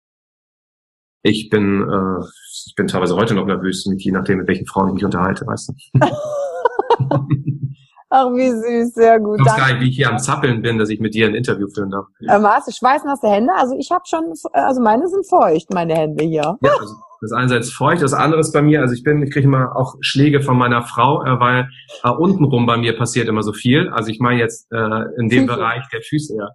Ich 1.22 1.50
bin, 1.50 1.82
äh, 1.82 2.26
ich 2.66 2.74
bin 2.76 2.88
teilweise 2.88 3.16
heute 3.16 3.34
noch 3.34 3.46
nervös, 3.46 3.86
je 3.98 4.12
nachdem, 4.12 4.40
mit 4.40 4.48
welchen 4.48 4.66
Frauen 4.68 4.90
ich 4.90 4.94
mich 4.96 5.06
unterhalte, 5.06 5.46
weißt 5.46 5.70
du. 5.70 5.74
Ach, 8.12 8.26
wie 8.34 8.50
süß, 8.50 8.94
sehr 8.96 9.20
gut. 9.20 9.40
Ich 9.40 9.46
weiß 9.46 9.56
gar 9.56 9.72
nicht, 9.74 9.82
wie 9.82 9.90
ich 9.90 9.96
hier 9.96 10.10
am 10.10 10.18
Zappeln 10.18 10.64
bin, 10.64 10.80
dass 10.80 10.90
ich 10.90 11.00
mit 11.00 11.14
dir 11.14 11.28
ein 11.28 11.36
Interview 11.36 11.68
führen 11.68 11.92
darf. 11.92 12.08
Ähm, 12.22 12.44
hast 12.44 12.68
du 12.68 12.72
schweißnasse 12.72 13.28
Hände? 13.28 13.54
Also 13.56 13.76
ich 13.78 13.92
habe 13.92 14.04
schon, 14.08 14.34
also 14.52 14.82
meine 14.82 15.08
sind 15.08 15.30
feucht, 15.30 15.72
meine 15.72 15.94
Hände 15.94 16.24
hier. 16.24 16.58
Ja, 16.62 16.72
also 16.80 16.96
das 17.22 17.32
einerseits 17.32 17.72
feucht, 17.72 18.02
das 18.02 18.14
andere 18.14 18.40
ist 18.40 18.54
bei 18.54 18.62
mir, 18.62 18.82
also 18.82 18.94
ich 18.94 19.04
bin, 19.04 19.22
ich 19.22 19.32
kriege 19.32 19.48
immer 19.48 19.76
auch 19.76 19.96
Schläge 20.02 20.42
von 20.42 20.58
meiner 20.58 20.84
Frau, 20.84 21.24
äh, 21.24 21.40
weil 21.40 21.70
äh, 22.04 22.10
untenrum 22.10 22.66
bei 22.66 22.78
mir 22.78 22.98
passiert 22.98 23.28
immer 23.28 23.44
so 23.44 23.54
viel. 23.54 23.90
Also 23.90 24.10
ich 24.10 24.20
meine 24.20 24.40
jetzt 24.40 24.72
äh, 24.72 25.04
in 25.18 25.30
dem 25.30 25.46
Füße. 25.46 25.46
Bereich 25.60 25.84
der 25.92 26.02
Füße, 26.02 26.36
ja. 26.38 26.50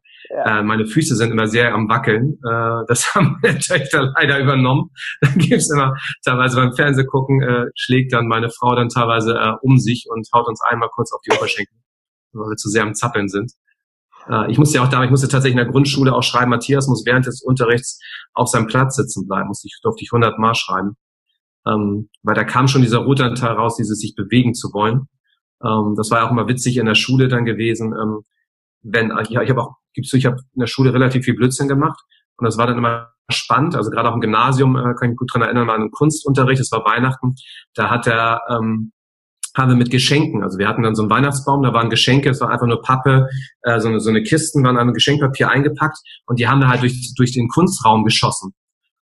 Äh, 0.45 0.63
meine 0.63 0.87
Füße 0.87 1.17
sind 1.17 1.31
immer 1.31 1.47
sehr 1.47 1.75
am 1.75 1.89
Wackeln. 1.89 2.39
Äh, 2.45 2.85
das 2.89 3.05
haben 3.15 3.39
meine 3.43 3.59
Töchter 3.59 4.13
leider 4.17 4.41
übernommen. 4.41 4.91
Dann 5.21 5.37
gibt's 5.39 5.71
immer 5.71 5.95
teilweise 6.25 6.57
beim 6.57 6.73
Fernsehgucken, 6.75 7.43
äh, 7.43 7.67
schlägt 7.77 8.13
dann 8.13 8.27
meine 8.27 8.51
Frau 8.51 8.75
dann 8.75 8.89
teilweise 8.89 9.35
äh, 9.35 9.53
um 9.63 9.79
sich 9.79 10.07
und 10.09 10.27
haut 10.35 10.49
uns 10.49 10.61
einmal 10.63 10.89
kurz 10.93 11.13
auf 11.13 11.21
die 11.27 11.37
Oberschenkel, 11.37 11.77
weil 12.33 12.51
wir 12.51 12.57
zu 12.57 12.69
sehr 12.71 12.83
am 12.83 12.95
Zappeln 12.95 13.29
sind. 13.29 13.53
Äh, 14.29 14.51
ich 14.51 14.59
musste 14.59 14.79
ja 14.79 14.85
auch 14.85 14.89
da, 14.89 15.05
ich 15.05 15.11
musste 15.11 15.29
tatsächlich 15.29 15.59
in 15.59 15.65
der 15.65 15.73
Grundschule 15.73 16.15
auch 16.15 16.23
schreiben, 16.23 16.51
Matthias 16.51 16.89
muss 16.89 17.05
während 17.07 17.27
des 17.27 17.43
Unterrichts 17.43 17.99
auf 18.33 18.49
seinem 18.49 18.67
Platz 18.67 18.97
sitzen 18.97 19.27
bleiben, 19.27 19.49
musste 19.49 19.69
ich, 19.69 19.79
durfte 19.83 20.03
ich 20.05 20.13
100 20.13 20.39
Mal 20.39 20.55
schreiben. 20.55 20.97
Ähm, 21.67 22.11
weil 22.23 22.35
da 22.35 22.45
kam 22.45 22.69
schon 22.69 22.83
dieser 22.83 22.99
rote 22.99 23.25
Anteil 23.25 23.53
raus, 23.53 23.77
dieses 23.77 23.99
sich 23.99 24.15
bewegen 24.15 24.55
zu 24.55 24.73
wollen. 24.73 25.09
Ähm, 25.65 25.95
das 25.97 26.11
war 26.11 26.21
ja 26.21 26.27
auch 26.27 26.31
immer 26.31 26.49
witzig 26.49 26.77
in 26.77 26.87
der 26.87 26.95
Schule 26.95 27.29
dann 27.29 27.45
gewesen. 27.45 27.95
Ähm, 27.95 28.21
wenn 28.83 29.11
ja, 29.31 29.43
ich 29.43 29.51
habe 29.51 29.63
auch, 29.63 29.77
gibst 29.95 30.13
du, 30.13 30.17
ich 30.17 30.27
habe 30.27 30.37
in 30.55 30.61
der 30.61 30.67
Schule 30.67 30.93
relativ 30.93 31.25
viel 31.25 31.35
Blödsinn 31.35 31.69
gemacht 31.69 31.99
und 32.37 32.45
das 32.45 32.59
war 32.59 32.67
dann 32.67 32.77
immer 32.79 33.15
spannend. 33.31 33.75
Also 33.75 33.91
gerade 33.91 34.11
auch 34.11 34.15
im 34.15 34.21
Gymnasium 34.21 34.77
äh, 34.77 34.83
kann 34.83 35.05
ich 35.05 35.09
mich 35.11 35.17
gut 35.17 35.33
dran 35.33 35.43
erinnern, 35.43 35.67
mal 35.67 35.75
an 35.75 35.83
einen 35.83 35.91
Kunstunterricht, 35.91 36.61
das 36.61 36.71
war 36.73 36.85
Weihnachten. 36.85 37.35
Da 37.75 37.91
hat 37.91 38.07
er 38.07 38.43
ähm, 38.51 38.93
haben 39.57 39.71
wir 39.71 39.77
mit 39.77 39.91
Geschenken. 39.91 40.43
Also 40.43 40.59
wir 40.59 40.69
hatten 40.69 40.83
dann 40.83 40.95
so 40.95 41.03
einen 41.03 41.11
Weihnachtsbaum, 41.11 41.63
da 41.63 41.73
waren 41.73 41.89
Geschenke, 41.91 42.31
es 42.31 42.41
war 42.41 42.51
einfach 42.51 42.67
nur 42.67 42.83
Pappe, 42.83 43.29
äh, 43.63 43.79
so, 43.81 43.89
eine, 43.89 44.01
so 44.01 44.11
eine 44.11 44.23
Kisten 44.23 44.65
waren 44.65 44.77
einem 44.77 44.93
Geschenkpapier 44.93 45.49
eingepackt 45.49 45.99
und 46.27 46.39
die 46.41 46.49
haben 46.49 46.61
da 46.61 46.69
halt 46.69 46.83
durch, 46.83 47.15
durch 47.17 47.33
den 47.33 47.49
Kunstraum 47.49 48.05
geschossen. 48.05 48.53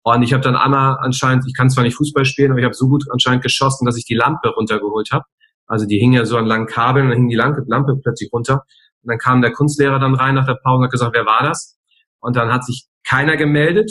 Und 0.03 0.23
ich 0.23 0.33
habe 0.33 0.43
dann 0.43 0.57
einmal 0.57 0.97
anscheinend, 1.01 1.45
ich 1.47 1.55
kann 1.55 1.69
zwar 1.69 1.85
nicht 1.85 1.95
Fußball 1.97 2.25
spielen, 2.25 2.51
aber 2.51 2.61
ich 2.61 2.65
habe 2.65 2.75
so 2.75 2.89
gut 2.89 3.05
anscheinend 3.13 3.43
geschossen, 3.43 3.85
dass 3.85 3.99
ich 3.99 4.07
die 4.07 4.15
Lampe 4.15 4.49
runtergeholt 4.49 5.11
habe. 5.13 5.25
Also 5.67 5.87
die 5.87 5.99
hing 5.99 6.15
ja 6.15 6.25
so 6.25 6.39
an 6.39 6.47
langen 6.47 6.67
Kabeln 6.67 7.07
und 7.07 7.11
dann 7.11 7.19
hing 7.19 7.29
die 7.29 7.37
Lampe, 7.37 7.63
Lampe 7.67 7.97
plötzlich 8.03 8.33
runter. 8.33 8.65
Und 9.03 9.11
dann 9.11 9.19
kam 9.19 9.43
der 9.43 9.53
Kunstlehrer 9.53 9.99
dann 9.99 10.15
rein 10.15 10.35
nach 10.35 10.47
der 10.47 10.55
Pause 10.55 10.79
und 10.79 10.85
hat 10.85 10.91
gesagt, 10.91 11.15
wer 11.15 11.27
war 11.27 11.43
das? 11.43 11.79
Und 12.19 12.37
dann 12.37 12.51
hat 12.51 12.65
sich 12.65 12.87
keiner 13.07 13.37
gemeldet. 13.37 13.91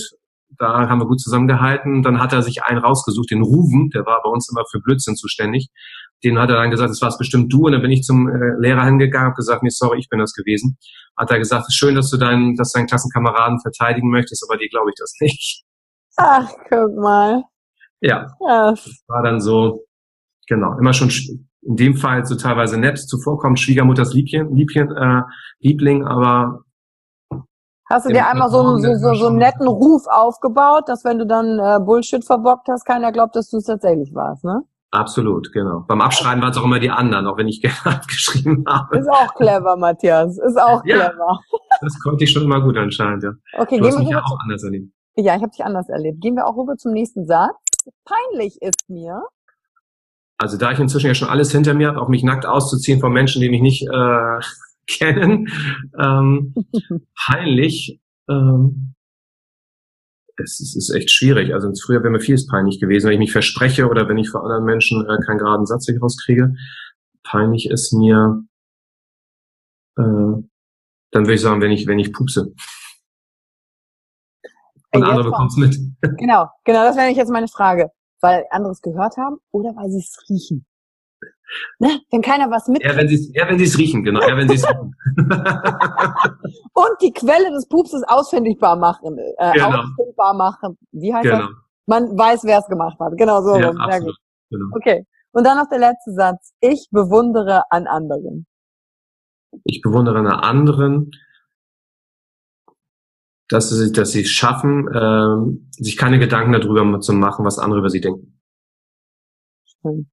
Da 0.57 0.89
haben 0.89 0.99
wir 0.99 1.05
gut 1.05 1.21
zusammengehalten. 1.21 2.01
Dann 2.01 2.19
hat 2.19 2.33
er 2.33 2.41
sich 2.41 2.63
einen 2.63 2.79
rausgesucht, 2.79 3.29
den 3.29 3.43
Ruven, 3.43 3.91
der 3.91 4.05
war 4.05 4.21
bei 4.23 4.29
uns 4.29 4.49
immer 4.51 4.63
für 4.69 4.79
Blödsinn 4.79 5.15
zuständig 5.15 5.69
den 6.24 6.38
hat 6.38 6.49
er 6.49 6.57
dann 6.57 6.72
gesagt, 6.72 6.89
das 6.89 7.01
war's 7.01 7.17
bestimmt 7.17 7.51
du. 7.51 7.65
Und 7.65 7.74
dann 7.74 7.82
bin 7.82 7.91
ich 7.91 8.03
zum 8.03 8.28
äh, 8.28 8.59
Lehrer 8.59 8.86
hingegangen 8.86 9.30
und 9.30 9.36
gesagt, 9.36 9.63
nee, 9.63 9.70
sorry, 9.70 9.99
ich 9.99 10.09
bin 10.09 10.20
das 10.20 10.34
gewesen. 10.34 10.78
Hat 11.17 11.32
er 11.32 11.39
gesagt, 11.39 11.63
es 11.63 11.70
ist 11.70 11.76
schön, 11.76 11.95
dass 11.95 12.09
du 12.09 12.17
deinen, 12.17 12.55
dass 12.55 12.72
deinen 12.72 12.88
Klassenkameraden 12.88 13.59
verteidigen 13.61 14.09
möchtest, 14.09 14.45
aber 14.47 14.57
dir 14.57 14.70
glaube 14.70 14.89
ich 14.89 14.95
das 14.99 15.13
nicht. 15.20 15.63
Ach, 16.17 16.49
guck 16.70 16.95
mal. 16.95 17.43
Ja. 18.01 18.28
ja. 18.47 18.72
Das 18.72 19.03
war 19.07 19.24
dann 19.24 19.39
so, 19.39 19.86
genau, 20.47 20.78
immer 20.78 20.93
schon 20.93 21.09
in 21.61 21.76
dem 21.76 21.95
Fall 21.95 22.26
so 22.26 22.36
teilweise 22.36 22.78
nett 22.78 22.97
zuvorkommt, 22.97 23.59
Schwiegermutters 23.59 24.13
Liebchen, 24.13 24.55
Liebchen, 24.55 24.91
äh, 24.95 25.22
Liebling, 25.59 26.05
aber 26.05 26.63
Hast 27.89 28.05
du 28.05 28.13
dir 28.13 28.28
einmal 28.28 28.51
so, 28.51 28.59
einen, 28.59 28.82
so, 28.82 28.93
so, 28.95 29.15
so 29.15 29.28
einen 29.28 29.38
netten 29.38 29.67
Ruf 29.67 30.03
aufgebaut, 30.07 30.84
dass 30.88 31.03
wenn 31.05 31.17
du 31.17 31.26
dann 31.26 31.57
äh, 31.57 31.84
Bullshit 31.84 32.24
verbockt 32.24 32.67
hast, 32.70 32.86
keiner 32.86 33.11
glaubt, 33.11 33.36
dass 33.36 33.49
du 33.49 33.57
es 33.57 33.63
tatsächlich 33.63 34.13
warst, 34.13 34.43
ne? 34.43 34.61
Absolut, 34.91 35.51
genau. 35.53 35.85
Beim 35.87 36.01
Abschreiben 36.01 36.41
waren 36.41 36.51
es 36.51 36.57
auch 36.57 36.63
immer 36.63 36.79
die 36.79 36.89
anderen, 36.89 37.27
auch 37.27 37.37
wenn 37.37 37.47
ich 37.47 37.61
gerne 37.83 38.01
geschrieben 38.07 38.63
habe. 38.67 38.97
Ist 38.97 39.09
auch 39.09 39.33
clever, 39.35 39.77
Matthias. 39.77 40.37
Ist 40.37 40.59
auch 40.59 40.83
ja, 40.85 41.09
clever. 41.09 41.39
Das 41.81 41.99
konnte 41.99 42.23
ich 42.23 42.31
schon 42.31 42.43
immer 42.43 42.61
gut 42.61 42.77
anscheinend, 42.77 43.23
ja. 43.23 43.31
Okay, 43.57 43.77
du 43.77 43.83
gehen 43.83 43.93
wir 43.93 43.99
mich 43.99 44.09
ja 44.09 44.23
auch 44.23 44.37
anders 44.41 44.63
erlebt. 44.63 44.91
Ja, 45.15 45.35
ich 45.35 45.41
habe 45.41 45.51
dich 45.51 45.63
anders 45.63 45.89
erlebt. 45.89 46.21
Gehen 46.21 46.35
wir 46.35 46.47
auch 46.47 46.57
rüber 46.57 46.75
zum 46.77 46.93
nächsten 46.93 47.27
Satz. 47.27 47.55
Peinlich 48.05 48.61
ist 48.61 48.89
mir. 48.89 49.21
Also 50.37 50.57
da 50.57 50.71
ich 50.71 50.79
inzwischen 50.79 51.07
ja 51.07 51.13
schon 51.13 51.27
alles 51.27 51.51
hinter 51.51 51.73
mir 51.73 51.89
habe, 51.89 52.01
auch 52.01 52.07
mich 52.07 52.23
nackt 52.23 52.45
auszuziehen 52.45 53.01
von 53.01 53.11
Menschen, 53.11 53.41
die 53.41 53.49
mich 53.49 53.61
nicht 53.61 53.87
äh, 53.87 54.39
kennen, 54.87 55.49
ähm, 55.99 56.55
peinlich. 57.27 57.99
Ähm, 58.29 58.95
es, 60.39 60.59
es 60.59 60.75
ist 60.75 60.89
echt 60.89 61.11
schwierig. 61.11 61.53
Also 61.53 61.71
früher 61.85 62.01
wäre 62.01 62.11
mir 62.11 62.19
vieles 62.19 62.47
peinlich 62.47 62.79
gewesen, 62.79 63.07
wenn 63.07 63.13
ich 63.13 63.19
mich 63.19 63.31
verspreche 63.31 63.87
oder 63.87 64.07
wenn 64.07 64.17
ich 64.17 64.29
vor 64.29 64.43
anderen 64.43 64.65
Menschen 64.65 65.05
äh, 65.05 65.17
keinen 65.25 65.39
geraden 65.39 65.65
Satz 65.65 65.87
rauskriege. 66.01 66.55
Peinlich 67.23 67.69
ist 67.69 67.93
mir, 67.93 68.43
äh, 69.97 70.01
dann 70.01 70.45
würde 71.13 71.33
ich 71.33 71.41
sagen, 71.41 71.61
wenn 71.61 71.71
ich, 71.71 71.87
wenn 71.87 71.99
ich 71.99 72.13
pupse. 72.13 72.53
Und 74.91 75.03
andere 75.03 75.25
bekommen 75.25 75.49
es 75.49 75.57
mit. 75.57 75.77
Genau, 76.17 76.47
genau, 76.63 76.83
das 76.83 76.97
wäre 76.97 77.09
jetzt 77.09 77.29
meine 77.29 77.47
Frage. 77.47 77.91
Weil 78.21 78.45
andere 78.49 78.73
es 78.73 78.81
gehört 78.81 79.15
haben 79.17 79.37
oder 79.51 79.75
weil 79.75 79.89
sie 79.89 79.99
es 79.99 80.17
riechen. 80.29 80.65
Ne? 81.79 81.99
Wenn 82.11 82.21
keiner 82.21 82.49
was 82.51 82.67
mit. 82.67 82.83
Ja, 82.83 82.95
wenn 82.95 83.07
sie 83.07 83.31
ja, 83.33 83.47
es 83.47 83.77
riechen, 83.77 84.03
genau. 84.03 84.21
Ja, 84.21 84.37
wenn 84.37 84.47
sie 84.47 84.55
es 84.55 84.67
riechen. 84.69 84.95
Und 86.73 87.01
die 87.01 87.11
Quelle 87.11 87.51
des 87.51 87.67
Pupses 87.67 88.03
ausfindigbar 88.07 88.75
machen. 88.75 89.17
Äh, 89.37 89.53
genau. 89.53 89.81
Ausfindbar 89.81 90.33
machen. 90.33 90.77
Wie 90.91 91.13
heißt 91.13 91.23
genau. 91.23 91.37
das? 91.39 91.49
Man 91.85 92.17
weiß, 92.17 92.43
wer 92.43 92.59
es 92.59 92.67
gemacht 92.67 92.99
hat. 92.99 93.13
Genau 93.17 93.41
so. 93.41 93.57
Ja, 93.57 93.71
absolut. 93.71 94.15
Genau. 94.49 94.65
Okay. 94.75 95.05
Und 95.31 95.45
dann 95.45 95.57
noch 95.57 95.69
der 95.69 95.79
letzte 95.79 96.13
Satz. 96.13 96.53
Ich 96.59 96.87
bewundere 96.91 97.63
an 97.69 97.87
anderen. 97.87 98.45
Ich 99.63 99.81
bewundere 99.81 100.19
an 100.19 100.27
anderen, 100.27 101.11
dass 103.47 103.69
sie, 103.69 103.91
dass 103.91 104.11
sie 104.11 104.21
es 104.21 104.29
schaffen, 104.29 104.87
äh, 104.87 105.81
sich 105.83 105.97
keine 105.97 106.19
Gedanken 106.19 106.51
darüber 106.51 106.99
zu 106.99 107.13
machen, 107.13 107.45
was 107.45 107.57
andere 107.57 107.79
über 107.79 107.89
sie 107.89 108.01
denken. 108.01 108.39
Schön. 109.81 110.09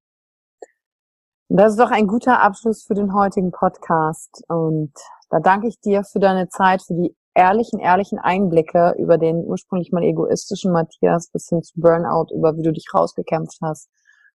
Das 1.48 1.72
ist 1.72 1.80
doch 1.80 1.92
ein 1.92 2.08
guter 2.08 2.42
Abschluss 2.42 2.82
für 2.82 2.94
den 2.94 3.14
heutigen 3.14 3.52
Podcast. 3.52 4.42
Und 4.48 4.92
da 5.30 5.38
danke 5.38 5.68
ich 5.68 5.78
dir 5.80 6.02
für 6.02 6.18
deine 6.18 6.48
Zeit, 6.48 6.82
für 6.82 6.94
die 6.94 7.14
ehrlichen, 7.34 7.78
ehrlichen 7.78 8.18
Einblicke 8.18 8.96
über 8.98 9.16
den 9.16 9.44
ursprünglich 9.44 9.92
mal 9.92 10.02
egoistischen 10.02 10.72
Matthias 10.72 11.28
bis 11.30 11.48
hin 11.48 11.62
zu 11.62 11.80
Burnout, 11.80 12.34
über 12.34 12.56
wie 12.56 12.62
du 12.62 12.72
dich 12.72 12.86
rausgekämpft 12.92 13.58
hast 13.62 13.88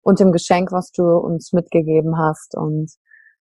und 0.02 0.20
dem 0.20 0.32
Geschenk, 0.32 0.70
was 0.70 0.90
du 0.92 1.02
uns 1.04 1.52
mitgegeben 1.52 2.18
hast. 2.18 2.54
Und 2.54 2.92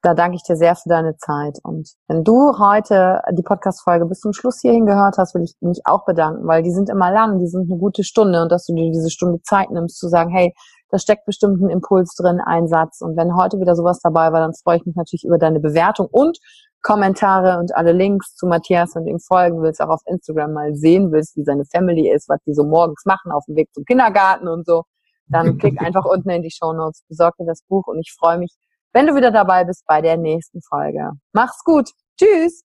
da 0.02 0.14
danke 0.14 0.36
ich 0.36 0.43
dir 0.43 0.56
sehr 0.56 0.76
für 0.76 0.89
deine 0.89 1.16
Zeit. 1.18 1.60
Und 1.64 1.89
wenn 2.08 2.24
du 2.24 2.58
heute 2.58 3.22
die 3.34 3.43
Podcast-Folge 3.43 4.06
bis 4.06 4.20
zum 4.20 4.34
Schluss 4.34 4.60
hierhin 4.62 4.86
gehört 4.86 5.18
hast, 5.18 5.36
will 5.36 5.43
ich 5.43 5.56
mich 5.62 5.82
auch 5.86 6.06
bedanken, 6.06 6.47
weil 6.47 6.64
die 6.64 6.72
sind 6.72 6.89
immer 6.89 7.12
lang, 7.12 7.39
die 7.39 7.47
sind 7.47 7.70
eine 7.70 7.80
gute 7.80 8.04
Stunde 8.04 8.41
und 8.41 8.52
dass 8.52 8.66
du 8.66 8.74
dir 8.74 8.91
diese 8.91 9.12
Stunde 9.12 9.41
Zeit 9.43 9.70
nimmst 9.70 9.99
zu 9.99 10.08
sagen, 10.08 10.32
hey, 10.32 10.54
da 10.89 10.97
steckt 10.97 11.26
bestimmt 11.26 11.62
ein 11.62 11.70
Impuls 11.70 12.16
drin, 12.16 12.41
ein 12.43 12.68
Satz. 12.68 13.02
Und 13.02 13.16
wenn 13.16 13.36
heute 13.36 13.60
wieder 13.60 13.76
sowas 13.76 13.99
dabei 14.02 14.32
war, 14.32 14.41
dann 14.41 14.54
freue 14.54 14.78
ich 14.78 14.86
mich 14.86 14.95
natürlich 14.95 15.24
über 15.24 15.38
deine 15.38 15.60
Bewertung 15.60 16.08
und 16.12 16.38
Kommentare 16.82 17.60
und 17.60 17.76
alle 17.76 17.91
Links 17.91 18.36
zu 18.36 18.47
Matthias 18.47 18.95
und 18.95 19.06
ihm 19.06 19.20
folgen 19.20 19.62
willst, 19.62 19.82
auch 19.82 19.89
auf 19.89 20.02
Instagram 20.06 20.54
mal 20.54 20.76
sehen 20.76 21.12
willst, 21.12 21.38
wie 21.38 21.43
seine 21.43 21.64
Family 21.66 22.10
ist, 22.10 22.28
was 22.28 22.39
die 22.47 22.54
so 22.54 22.64
morgens 22.64 23.06
machen 23.06 23.32
auf 23.32 23.45
dem 23.45 23.56
Weg 23.56 23.70
zum 23.74 23.86
Kindergarten 23.86 24.47
und 24.47 24.66
so, 24.66 24.84
dann 25.28 25.58
klick 25.60 25.80
einfach 25.82 26.06
unten 26.06 26.30
in 26.32 26.41
die 26.41 26.52
Show 26.52 26.74
Notes, 26.74 27.04
besorg 27.08 27.36
dir 27.38 27.45
das 27.45 27.62
Buch 27.68 27.86
und 27.86 27.99
ich 27.99 28.14
freue 28.20 28.39
mich, 28.39 28.52
wenn 28.93 29.07
du 29.07 29.15
wieder 29.15 29.31
dabei 29.31 29.63
bist 29.63 29.85
bei 29.85 30.01
der 30.01 30.17
nächsten 30.17 30.61
Folge. 30.61 31.11
Mach's 31.33 31.63
gut. 31.63 31.89
Tschüss. 32.19 32.63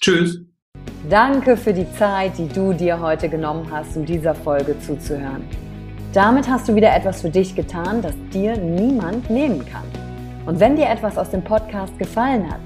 Tschüss. 0.00 0.40
Danke 1.08 1.56
für 1.56 1.72
die 1.72 1.90
Zeit, 1.94 2.38
die 2.38 2.48
du 2.48 2.72
dir 2.72 3.00
heute 3.00 3.28
genommen 3.28 3.70
hast, 3.70 3.96
um 3.96 4.04
dieser 4.04 4.34
Folge 4.34 4.78
zuzuhören. 4.80 5.48
Damit 6.12 6.48
hast 6.48 6.68
du 6.68 6.74
wieder 6.74 6.94
etwas 6.94 7.22
für 7.22 7.30
dich 7.30 7.54
getan, 7.54 8.02
das 8.02 8.14
dir 8.32 8.56
niemand 8.56 9.30
nehmen 9.30 9.64
kann. 9.66 9.84
Und 10.46 10.58
wenn 10.60 10.76
dir 10.76 10.88
etwas 10.88 11.16
aus 11.16 11.30
dem 11.30 11.44
Podcast 11.44 11.98
gefallen 11.98 12.50
hat, 12.50 12.60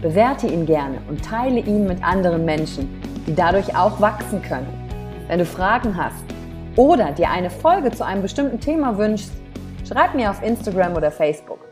bewerte 0.00 0.46
ihn 0.46 0.66
gerne 0.66 1.00
und 1.08 1.24
teile 1.24 1.60
ihn 1.60 1.86
mit 1.86 2.02
anderen 2.02 2.44
Menschen, 2.44 3.00
die 3.26 3.34
dadurch 3.34 3.76
auch 3.76 4.00
wachsen 4.00 4.42
können. 4.42 4.68
Wenn 5.28 5.38
du 5.38 5.46
Fragen 5.46 5.96
hast 5.96 6.24
oder 6.76 7.12
dir 7.12 7.30
eine 7.30 7.50
Folge 7.50 7.90
zu 7.90 8.04
einem 8.04 8.22
bestimmten 8.22 8.60
Thema 8.60 8.98
wünschst, 8.98 9.32
schreib 9.88 10.14
mir 10.14 10.30
auf 10.30 10.42
Instagram 10.42 10.96
oder 10.96 11.10
Facebook. 11.10 11.71